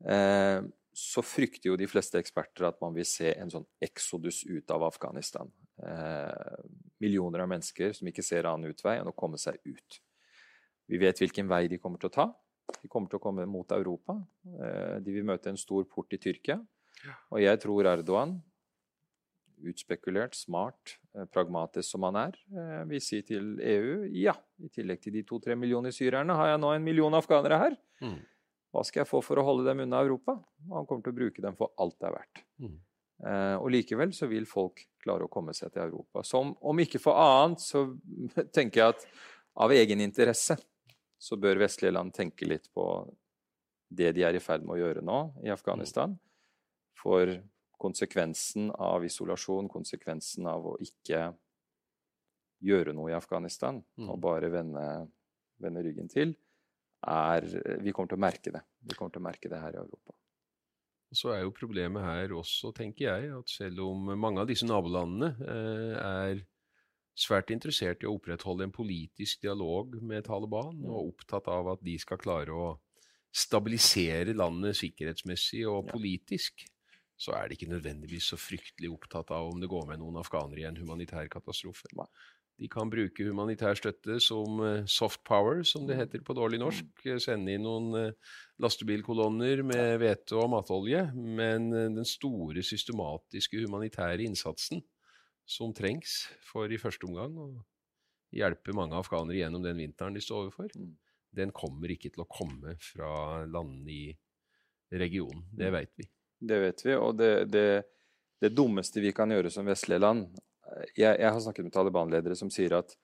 eh, 0.05 0.61
så 0.93 1.23
frykter 1.25 1.71
jo 1.71 1.77
de 1.79 1.89
fleste 1.89 2.19
eksperter 2.21 2.67
at 2.67 2.79
man 2.83 2.93
vil 2.93 3.07
se 3.09 3.31
en 3.33 3.49
sånn 3.49 3.65
eksodus 3.81 4.43
ut 4.45 4.69
av 4.71 4.85
Afghanistan. 4.85 5.49
Eh, 5.81 6.63
millioner 7.01 7.43
av 7.43 7.49
mennesker 7.49 7.95
som 7.97 8.09
ikke 8.09 8.25
ser 8.25 8.45
annen 8.45 8.69
utvei 8.69 8.99
enn 8.99 9.09
å 9.09 9.15
komme 9.17 9.39
seg 9.41 9.57
ut. 9.65 9.99
Vi 10.87 10.99
vet 11.01 11.17
hvilken 11.17 11.49
vei 11.49 11.65
de 11.71 11.79
kommer 11.81 12.01
til 12.01 12.11
å 12.11 12.17
ta. 12.19 12.27
De 12.77 12.89
kommer 12.91 13.09
til 13.09 13.17
å 13.17 13.23
komme 13.23 13.47
mot 13.49 13.73
Europa. 13.73 14.19
Eh, 14.45 14.99
de 15.03 15.17
vil 15.17 15.25
møte 15.27 15.49
en 15.49 15.59
stor 15.59 15.87
port 15.89 16.13
i 16.13 16.21
Tyrkia. 16.21 16.59
Og 17.33 17.41
jeg 17.41 17.59
tror 17.59 17.89
Erdogan 17.89 18.37
utspekulert, 19.69 20.35
smart, 20.35 20.97
eh, 21.15 21.25
pragmatisk 21.31 21.87
som 21.89 22.05
han 22.07 22.19
er, 22.19 22.37
eh, 22.53 22.83
vil 22.89 23.01
si 23.01 23.21
til 23.21 23.59
EU 23.59 24.05
ja, 24.11 24.35
i 24.59 24.69
tillegg 24.69 25.01
til 25.01 25.13
de 25.13 25.23
to-tre 25.23 25.55
millioner 25.55 25.91
syrerne 25.95 26.35
har 26.35 26.53
jeg 26.53 26.61
nå 26.63 26.73
en 26.75 26.83
million 26.83 27.13
afghanere 27.13 27.59
her. 27.59 27.77
Mm. 28.01 28.19
Hva 28.73 28.83
skal 28.85 29.03
jeg 29.03 29.11
få 29.11 29.21
for 29.23 29.37
å 29.37 29.45
holde 29.45 29.67
dem 29.67 29.83
unna 29.85 30.01
Europa? 30.01 30.39
Han 30.71 30.87
kommer 30.89 31.03
til 31.05 31.13
å 31.13 31.19
bruke 31.21 31.41
dem 31.41 31.55
for 31.55 31.73
alt 31.77 31.99
det 31.99 32.09
er 32.09 32.17
verdt. 32.17 32.43
Mm. 32.59 32.77
Eh, 33.23 33.55
og 33.61 33.69
likevel 33.71 34.13
så 34.15 34.27
vil 34.27 34.47
folk 34.49 34.81
klare 35.03 35.27
å 35.27 35.31
komme 35.31 35.53
seg 35.53 35.71
til 35.71 35.85
Europa. 35.85 36.23
Som 36.23 36.55
om 36.59 36.79
ikke 36.81 36.99
for 36.99 37.19
annet, 37.19 37.61
så 37.61 37.85
tenker 38.55 38.81
jeg 38.81 38.95
at 38.95 39.05
av 39.63 39.71
egen 39.71 40.01
interesse 40.01 40.57
så 41.21 41.37
bør 41.39 41.61
vestlige 41.61 41.93
land 41.93 42.13
tenke 42.15 42.47
litt 42.49 42.67
på 42.73 42.87
det 43.93 44.11
de 44.17 44.25
er 44.25 44.35
i 44.35 44.41
ferd 44.43 44.65
med 44.65 44.75
å 44.75 44.81
gjøre 44.81 45.03
nå 45.05 45.19
i 45.45 45.51
Afghanistan. 45.53 46.17
For 46.99 47.29
konsekvensen 47.83 48.71
av 48.71 49.03
isolasjon, 49.05 49.69
konsekvensen 49.71 50.47
av 50.49 50.71
å 50.73 50.77
ikke 50.83 51.27
gjøre 52.63 52.95
noe 52.95 53.11
i 53.11 53.17
Afghanistan 53.17 53.81
mm. 53.99 54.07
og 54.07 54.19
bare 54.23 54.49
vende, 54.53 54.85
vende, 55.61 55.83
ryggen 55.83 56.09
til, 56.11 56.35
er 57.03 57.43
Vi 57.83 57.91
kommer 57.91 58.13
til 58.13 58.19
å 58.19 58.23
merke 58.23 58.51
det. 58.55 58.61
Vi 58.79 58.95
kommer 58.95 59.11
til 59.11 59.19
å 59.19 59.25
merke 59.25 59.49
det 59.51 59.59
her 59.59 59.75
i 59.75 59.81
Europa. 59.81 60.15
Så 61.13 61.33
er 61.33 61.43
jo 61.43 61.53
problemet 61.53 62.01
her 62.01 62.31
også, 62.33 62.71
tenker 62.73 63.09
jeg, 63.09 63.33
at 63.35 63.51
selv 63.51 63.83
om 63.85 64.13
mange 64.17 64.41
av 64.41 64.47
disse 64.49 64.65
nabolandene 64.65 65.33
eh, 65.43 65.97
er 65.99 66.39
svært 67.13 67.51
interessert 67.53 68.01
i 68.01 68.07
å 68.09 68.15
opprettholde 68.15 68.65
en 68.65 68.73
politisk 68.73 69.43
dialog 69.43 69.99
med 70.01 70.25
Taliban, 70.25 70.79
mm. 70.79 70.87
og 70.89 71.11
opptatt 71.11 71.51
av 71.51 71.75
at 71.75 71.83
de 71.85 71.97
skal 72.01 72.21
klare 72.21 72.55
å 72.55 72.71
stabilisere 73.33 74.35
landet 74.37 74.77
sikkerhetsmessig 74.79 75.65
og 75.69 75.91
politisk, 75.91 76.65
så 77.19 77.35
er 77.37 77.47
de 77.47 77.57
ikke 77.57 77.71
nødvendigvis 77.71 78.31
så 78.33 78.39
fryktelig 78.39 78.91
opptatt 78.91 79.31
av 79.35 79.51
om 79.51 79.59
det 79.61 79.69
går 79.71 79.85
med 79.91 80.01
noen 80.01 80.19
afghanere 80.21 80.63
i 80.63 80.67
en 80.69 80.79
humanitær 80.79 81.29
katastrofe. 81.31 81.91
De 82.61 82.69
kan 82.69 82.89
bruke 82.91 83.25
humanitær 83.25 83.77
støtte 83.77 84.19
som 84.21 84.61
eh, 84.63 84.85
soft 84.89 85.23
power, 85.25 85.63
som 85.65 85.87
det 85.87 85.97
mm. 85.97 86.01
heter 86.03 86.23
på 86.25 86.35
dårlig 86.37 86.59
norsk. 86.61 86.85
Mm. 87.01 87.19
Sende 87.21 87.55
inn 87.55 87.65
noen 87.65 87.89
eh, 87.97 88.33
lastebilkolonner 88.61 89.63
med 89.65 89.97
hvete 90.03 90.37
og 90.37 90.51
matolje. 90.53 91.07
Men 91.15 91.71
eh, 91.73 91.89
den 91.95 92.07
store, 92.07 92.63
systematiske 92.65 93.63
humanitære 93.65 94.27
innsatsen 94.27 94.83
som 95.49 95.73
trengs 95.75 96.27
for 96.45 96.71
i 96.71 96.79
første 96.79 97.09
omgang 97.09 97.33
å 97.41 97.49
hjelpe 98.33 98.75
mange 98.75 98.97
afghanere 98.97 99.41
gjennom 99.41 99.65
den 99.65 99.81
vinteren 99.81 100.15
de 100.15 100.21
står 100.23 100.45
overfor, 100.47 100.69
mm. 100.77 100.93
den 101.37 101.53
kommer 101.55 101.91
ikke 101.93 102.13
til 102.13 102.23
å 102.23 102.29
komme 102.29 102.77
fra 102.81 103.43
landene 103.49 103.93
i 103.93 104.05
regionen. 104.93 105.45
Det 105.57 105.73
vet 105.73 105.91
vi. 105.97 106.07
Det 106.43 106.59
vet 106.59 106.81
vi, 106.85 106.95
og 106.99 107.15
det, 107.15 107.31
det, 107.51 107.67
det 108.43 108.51
dummeste 108.51 108.99
vi 109.03 109.13
kan 109.15 109.31
gjøre 109.31 109.51
som 109.53 109.67
vestlige 109.67 110.01
land, 110.03 110.25
jeg, 110.97 111.15
jeg, 111.19 111.29
har 111.29 111.39
snakket 111.41 111.67
med 111.67 111.73
Taliban-ledere 111.73 112.35
som 112.37 112.51
sier 112.51 112.75
at 112.79 112.95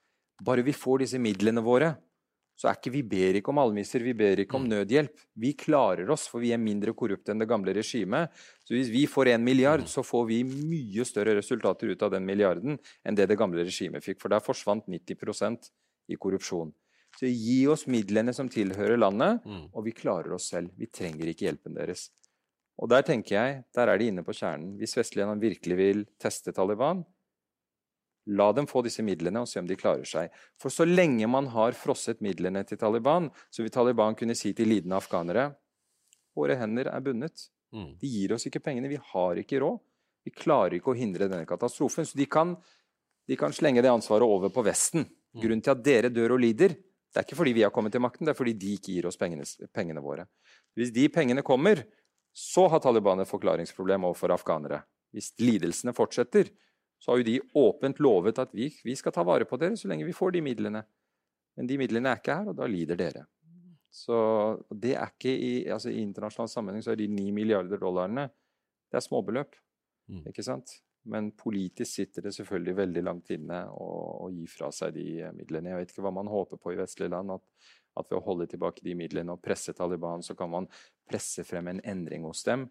bare 0.43 0.63
vi 0.65 0.73
får 0.75 1.03
disse 1.03 1.19
midlene 1.21 1.63
våre, 1.63 1.93
så 2.59 2.67
er 2.67 2.75
ikke 2.75 2.91
vi 2.91 3.01
ber 3.07 3.37
ikke 3.39 3.53
om 3.53 3.61
almisser, 3.61 4.03
vi 4.03 4.13
ber 4.19 4.41
ikke 4.43 4.57
om 4.57 4.65
mm. 4.65 4.71
nødhjelp. 4.73 5.21
Vi 5.39 5.53
klarer 5.55 6.09
oss, 6.11 6.25
for 6.27 6.43
vi 6.43 6.51
er 6.51 6.59
mindre 6.59 6.91
korrupte 6.97 7.31
enn 7.31 7.39
det 7.39 7.47
gamle 7.47 7.71
regimet. 7.75 8.35
Så 8.67 8.75
hvis 8.75 8.91
vi 8.91 9.05
får 9.07 9.31
en 9.31 9.45
milliard, 9.47 9.85
mm. 9.85 9.87
så 9.87 10.03
får 10.03 10.25
vi 10.27 10.41
mye 10.43 11.05
større 11.07 11.37
resultater 11.37 11.93
ut 11.93 12.03
av 12.03 12.11
den 12.11 12.27
milliarden 12.27 12.75
enn 12.75 13.15
det 13.15 13.29
det 13.31 13.39
gamle 13.39 13.63
regimet 13.63 14.03
fikk. 14.03 14.19
For 14.19 14.31
der 14.33 14.43
forsvant 14.43 14.91
90% 14.91 15.71
i 16.11 16.19
korrupsjon. 16.19 16.73
Så 17.15 17.31
gi 17.31 17.61
oss 17.71 17.87
midlene 17.87 18.35
som 18.35 18.51
tilhører 18.51 18.99
landet, 18.99 19.39
mm. 19.47 19.69
og 19.71 19.87
vi 19.87 19.95
klarer 19.95 20.35
oss 20.35 20.51
selv. 20.51 20.75
Vi 20.75 20.91
trenger 20.91 21.31
ikke 21.31 21.47
hjelpen 21.47 21.79
deres. 21.79 22.09
Og 22.79 22.89
der 22.91 23.03
tenker 23.03 23.35
jeg, 23.35 23.61
der 23.75 23.91
er 23.91 23.99
de 23.99 24.09
inne 24.09 24.23
på 24.23 24.35
kjernen. 24.35 24.75
Hvis 24.79 24.95
vestlige 24.95 25.27
land 25.27 25.41
virkelig 25.43 25.77
vil 25.79 26.05
teste 26.21 26.55
Taliban, 26.55 27.03
La 28.29 28.51
dem 28.53 28.67
få 28.69 28.83
disse 28.85 29.01
midlene 29.01 29.41
og 29.41 29.47
se 29.49 29.57
om 29.57 29.65
de 29.65 29.77
klarer 29.79 30.05
seg. 30.05 30.29
For 30.61 30.69
så 30.69 30.85
lenge 30.85 31.25
man 31.31 31.47
har 31.49 31.73
frosset 31.73 32.19
midlene 32.21 32.61
til 32.67 32.77
Taliban, 32.77 33.29
så 33.49 33.63
vil 33.63 33.73
Taliban 33.73 34.13
kunne 34.19 34.35
si 34.37 34.51
til 34.53 34.69
lidende 34.69 34.99
afghanere 34.99 35.47
våre 36.37 36.57
hender 36.59 36.91
er 36.91 37.03
bundet. 37.03 37.47
Mm. 37.73 37.95
De 38.01 38.09
gir 38.09 38.33
oss 38.35 38.45
ikke 38.49 38.61
pengene. 38.63 38.91
Vi 38.91 38.99
har 39.11 39.39
ikke 39.41 39.61
råd. 39.63 39.79
Vi 40.27 40.33
klarer 40.35 40.77
ikke 40.77 40.93
å 40.93 40.97
hindre 40.97 41.29
denne 41.29 41.47
katastrofen. 41.49 42.07
Så 42.07 42.19
de 42.19 42.27
kan, 42.29 42.53
de 43.27 43.37
kan 43.39 43.55
slenge 43.55 43.83
det 43.85 43.91
ansvaret 43.91 44.27
over 44.27 44.53
på 44.53 44.63
Vesten. 44.67 45.07
Mm. 45.07 45.41
Grunnen 45.43 45.65
til 45.65 45.73
at 45.73 45.83
dere 45.85 46.13
dør 46.13 46.35
og 46.37 46.43
lider, 46.43 46.75
det 47.09 47.17
er 47.17 47.25
ikke 47.25 47.39
fordi 47.39 47.55
vi 47.57 47.63
har 47.65 47.73
kommet 47.73 47.93
til 47.95 48.03
makten, 48.03 48.27
det 48.27 48.35
er 48.35 48.37
fordi 48.37 48.53
de 48.53 48.75
ikke 48.77 48.93
gir 48.93 49.07
oss 49.09 49.17
pengene, 49.17 49.45
pengene 49.73 50.01
våre. 50.03 50.27
Hvis 50.77 50.91
de 50.93 51.07
pengene 51.09 51.41
kommer, 51.45 51.81
så 52.33 52.67
har 52.71 52.81
Taliban 52.83 53.21
et 53.23 53.29
forklaringsproblem 53.29 54.07
overfor 54.07 54.33
afghanere. 54.35 54.83
Hvis 55.15 55.31
lidelsene 55.41 55.93
fortsetter, 55.97 56.51
så 56.99 57.11
har 57.11 57.21
jo 57.21 57.27
de 57.27 57.39
åpent 57.57 57.99
lovet 58.03 58.39
at 58.41 58.51
vi, 58.53 58.69
vi, 58.83 58.95
skal 58.95 59.15
ta 59.15 59.23
vare 59.27 59.47
på 59.47 59.57
dere 59.59 59.77
så 59.79 59.89
lenge 59.89 60.07
vi 60.07 60.15
får 60.15 60.35
de 60.35 60.43
midlene. 60.45 60.83
Men 61.57 61.67
de 61.67 61.77
midlene 61.79 62.11
er 62.11 62.19
ikke 62.19 62.35
her, 62.41 62.51
og 62.51 62.59
da 62.59 62.67
lider 62.69 62.99
dere. 62.99 63.25
Så 63.89 64.17
det 64.69 64.93
er 64.99 65.09
ikke 65.09 65.31
i, 65.33 65.53
altså 65.71 65.89
i 65.89 66.03
internasjonal 66.03 66.51
sammenheng 66.51 66.83
så 66.85 66.93
er 66.93 66.99
de 66.99 67.07
ni 67.09 67.31
milliarder 67.35 67.81
dollarene 67.81 68.27
det 68.89 68.97
er 68.97 69.05
småbeløp. 69.05 69.57
Mm. 70.09 70.23
Ikke 70.31 70.45
sant? 70.45 70.79
Men 71.09 71.31
politisk 71.37 72.01
sitter 72.01 72.25
det 72.25 72.33
selvfølgelig 72.35 72.75
veldig 72.77 73.03
langt 73.05 73.29
inne 73.33 73.61
å, 73.71 74.29
gi 74.33 74.45
fra 74.51 74.69
seg 74.75 74.93
de 74.97 75.29
midlene. 75.37 75.71
Jeg 75.71 75.81
vet 75.81 75.93
ikke 75.93 76.05
hva 76.05 76.13
man 76.13 76.29
håper 76.29 76.59
på 76.61 76.73
i 76.73 76.79
vestlige 76.79 77.13
land. 77.13 77.37
At, 77.37 77.69
at 77.97 78.09
ved 78.09 78.19
å 78.19 78.25
holde 78.25 78.47
tilbake 78.51 78.83
de 78.85 78.95
midlene 78.97 79.33
og 79.33 79.41
presse 79.43 79.73
Taliban, 79.75 80.23
så 80.23 80.35
kan 80.37 80.51
man 80.51 80.67
presse 81.09 81.43
frem 81.47 81.71
en 81.71 81.81
endring 81.87 82.27
hos 82.27 82.43
dem. 82.47 82.67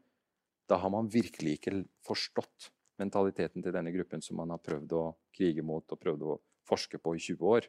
Da 0.68 0.78
har 0.82 0.92
man 0.92 1.08
virkelig 1.10 1.58
ikke 1.58 1.82
forstått 2.06 2.70
mentaliteten 3.00 3.64
til 3.64 3.74
denne 3.74 3.92
gruppen 3.94 4.22
som 4.24 4.38
man 4.40 4.52
har 4.54 4.62
prøvd 4.62 4.94
å 4.98 5.04
krige 5.34 5.64
mot 5.64 5.84
og 5.94 6.00
prøvd 6.00 6.24
å 6.26 6.38
forske 6.68 7.00
på 7.00 7.14
i 7.16 7.22
20 7.22 7.52
år. 7.54 7.68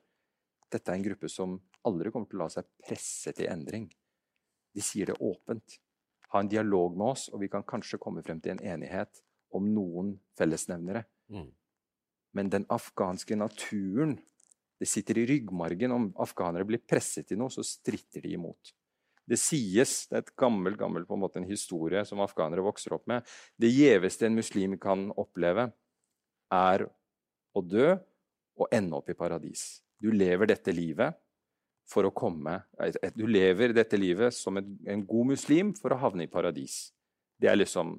Dette 0.70 0.92
er 0.92 1.00
en 1.00 1.06
gruppe 1.06 1.30
som 1.32 1.58
aldri 1.88 2.12
kommer 2.14 2.30
til 2.30 2.40
å 2.40 2.44
la 2.44 2.50
seg 2.54 2.68
presse 2.84 3.34
til 3.36 3.50
endring. 3.50 3.88
De 4.76 4.84
sier 4.86 5.10
det 5.10 5.18
åpent. 5.24 5.80
Ha 6.34 6.44
en 6.44 6.52
dialog 6.52 6.98
med 6.98 7.16
oss, 7.16 7.30
og 7.34 7.42
vi 7.42 7.50
kan 7.50 7.66
kanskje 7.66 8.02
komme 8.02 8.22
frem 8.26 8.42
til 8.42 8.54
en 8.54 8.66
enighet 8.76 9.24
om 9.56 9.66
noen 9.74 10.14
fellesnevnere. 10.38 11.06
Mm. 11.34 11.48
Men 12.38 12.52
den 12.54 12.68
afghanske 12.70 13.38
naturen 13.40 14.20
Det 14.80 14.88
sitter 14.88 15.20
i 15.20 15.26
ryggmargen. 15.34 15.92
Om 15.92 16.12
afghanere 16.24 16.68
blir 16.68 16.82
presset 16.88 17.28
til 17.30 17.40
noe, 17.42 17.52
så 17.52 17.66
stritter 17.66 18.24
de 18.24 18.36
imot. 18.38 18.74
Det 19.30 19.38
sies, 19.38 20.08
det 20.10 20.16
er 20.16 20.24
et 20.24 20.36
gammel, 20.40 20.74
gammel 20.80 21.06
på 21.06 21.14
en 21.14 21.22
måte 21.22 21.38
en 21.42 21.50
historie 21.50 22.02
som 22.08 22.22
afghanere 22.24 22.64
vokser 22.66 22.96
opp 22.96 23.06
med. 23.12 23.28
Det 23.60 23.70
gjeveste 23.70 24.26
en 24.26 24.40
muslim 24.40 24.78
kan 24.82 25.10
oppleve, 25.22 25.68
er 26.50 26.88
å 27.54 27.62
dø 27.62 27.92
og 28.60 28.74
ende 28.74 28.98
opp 28.98 29.12
i 29.12 29.18
paradis. 29.18 29.84
Du 30.02 30.10
lever 30.16 30.50
dette 30.50 30.74
livet 30.74 31.18
for 31.90 32.06
å 32.06 32.14
komme 32.14 32.60
Du 33.18 33.26
lever 33.26 33.74
dette 33.74 33.98
livet 33.98 34.34
som 34.36 34.60
en, 34.60 34.76
en 34.86 35.02
god 35.06 35.32
muslim 35.32 35.72
for 35.78 35.94
å 35.94 36.00
havne 36.04 36.26
i 36.26 36.32
paradis. 36.32 36.90
Det 37.40 37.50
er 37.50 37.60
liksom 37.60 37.98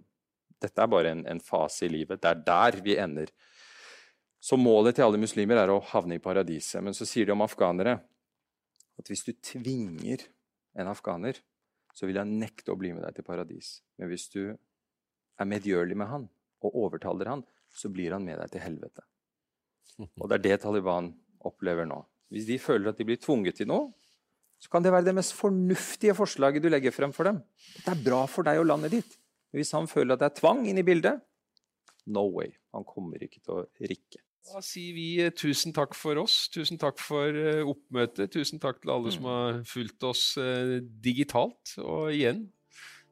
Dette 0.60 0.82
er 0.82 0.90
bare 0.92 1.14
en, 1.14 1.22
en 1.24 1.38
fase 1.40 1.86
i 1.86 1.88
livet. 1.88 2.20
Det 2.20 2.28
er 2.28 2.42
der 2.44 2.82
vi 2.84 2.98
ender. 3.00 3.30
Så 4.40 4.56
målet 4.56 4.96
til 4.96 5.04
alle 5.04 5.20
muslimer 5.20 5.60
er 5.60 5.72
å 5.72 5.82
havne 5.92 6.16
i 6.16 6.22
paradiset. 6.22 6.80
Men 6.84 6.96
så 6.96 7.06
sier 7.08 7.28
de 7.28 7.34
om 7.34 7.44
afghanere 7.44 7.98
at 9.00 9.08
hvis 9.08 9.24
du 9.26 9.34
tvinger 9.36 10.24
en 10.80 10.88
afghaner, 10.90 11.38
så 11.96 12.08
vil 12.08 12.20
han 12.20 12.38
nekte 12.40 12.72
å 12.72 12.78
bli 12.78 12.94
med 12.94 13.04
deg 13.04 13.18
til 13.18 13.26
paradis. 13.26 13.80
Men 14.00 14.10
hvis 14.12 14.28
du 14.32 14.42
er 14.50 15.48
medgjørlig 15.48 15.96
med 15.98 16.08
han 16.08 16.26
og 16.64 16.76
overtaler 16.86 17.28
han, 17.28 17.44
så 17.70 17.90
blir 17.92 18.14
han 18.16 18.24
med 18.24 18.40
deg 18.40 18.52
til 18.54 18.64
helvete. 18.64 19.04
Og 20.00 20.28
det 20.28 20.38
er 20.38 20.44
det 20.46 20.60
Taliban 20.64 21.12
opplever 21.46 21.88
nå. 21.88 22.00
Hvis 22.32 22.46
de 22.48 22.60
føler 22.62 22.92
at 22.92 23.00
de 23.00 23.06
blir 23.08 23.20
tvunget 23.20 23.58
til 23.60 23.68
noe, 23.70 23.90
så 24.60 24.68
kan 24.72 24.84
det 24.84 24.92
være 24.92 25.08
det 25.08 25.16
mest 25.16 25.32
fornuftige 25.36 26.14
forslaget 26.16 26.62
du 26.62 26.68
legger 26.68 26.92
frem 26.92 27.12
for 27.16 27.28
dem. 27.28 27.40
Det 27.80 27.92
er 27.92 28.02
bra 28.04 28.24
for 28.28 28.46
deg 28.46 28.60
og 28.60 28.68
landet 28.68 28.92
ditt. 28.92 29.14
Men 29.50 29.62
hvis 29.62 29.72
han 29.76 29.88
føler 29.90 30.14
at 30.14 30.22
det 30.22 30.28
er 30.28 30.40
tvang 30.40 30.66
inne 30.68 30.84
i 30.84 30.86
bildet, 30.86 31.22
no 32.12 32.26
way. 32.28 32.52
Han 32.76 32.84
kommer 32.86 33.22
ikke 33.24 33.40
til 33.40 33.56
å 33.56 33.64
rikke. 33.80 34.20
Da 34.48 34.62
sier 34.64 34.94
vi 34.96 35.08
eh, 35.22 35.32
tusen 35.36 35.74
takk 35.76 35.92
for 35.98 36.20
oss. 36.22 36.46
Tusen 36.52 36.80
takk 36.80 37.00
for 37.02 37.36
eh, 37.36 37.60
oppmøtet. 37.66 38.32
Tusen 38.32 38.62
takk 38.62 38.80
til 38.80 38.94
alle 38.94 39.12
som 39.12 39.26
mm. 39.26 39.34
har 39.34 39.60
fulgt 39.68 40.06
oss 40.08 40.24
eh, 40.40 40.78
digitalt. 41.04 41.76
Og 41.82 42.08
igjen, 42.14 42.46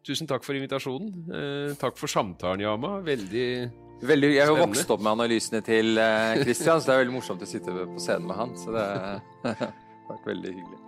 tusen 0.07 0.31
takk 0.31 0.47
for 0.47 0.59
invitasjonen. 0.59 1.77
Takk 1.81 2.01
for 2.01 2.11
samtalen, 2.11 2.65
Yama. 2.65 2.99
Veldig 3.07 3.51
Veldig, 3.99 4.29
jeg 4.31 4.45
har 4.47 4.53
jo 4.55 4.63
vokst 4.63 4.93
opp 4.95 5.01
med 5.03 5.11
analysene 5.17 5.59
til 5.67 5.99
Christian, 6.45 6.79
så 6.79 6.87
det 6.87 6.95
er 6.95 7.01
veldig 7.03 7.17
morsomt 7.17 7.43
å 7.43 7.51
sitte 7.51 7.75
på 7.75 7.99
scenen 7.99 8.31
med 8.31 8.39
han. 8.39 8.55
Så 8.55 8.71
det 8.77 8.85
har 9.43 9.73
vært 10.13 10.31
veldig 10.37 10.53
hyggelig. 10.55 10.88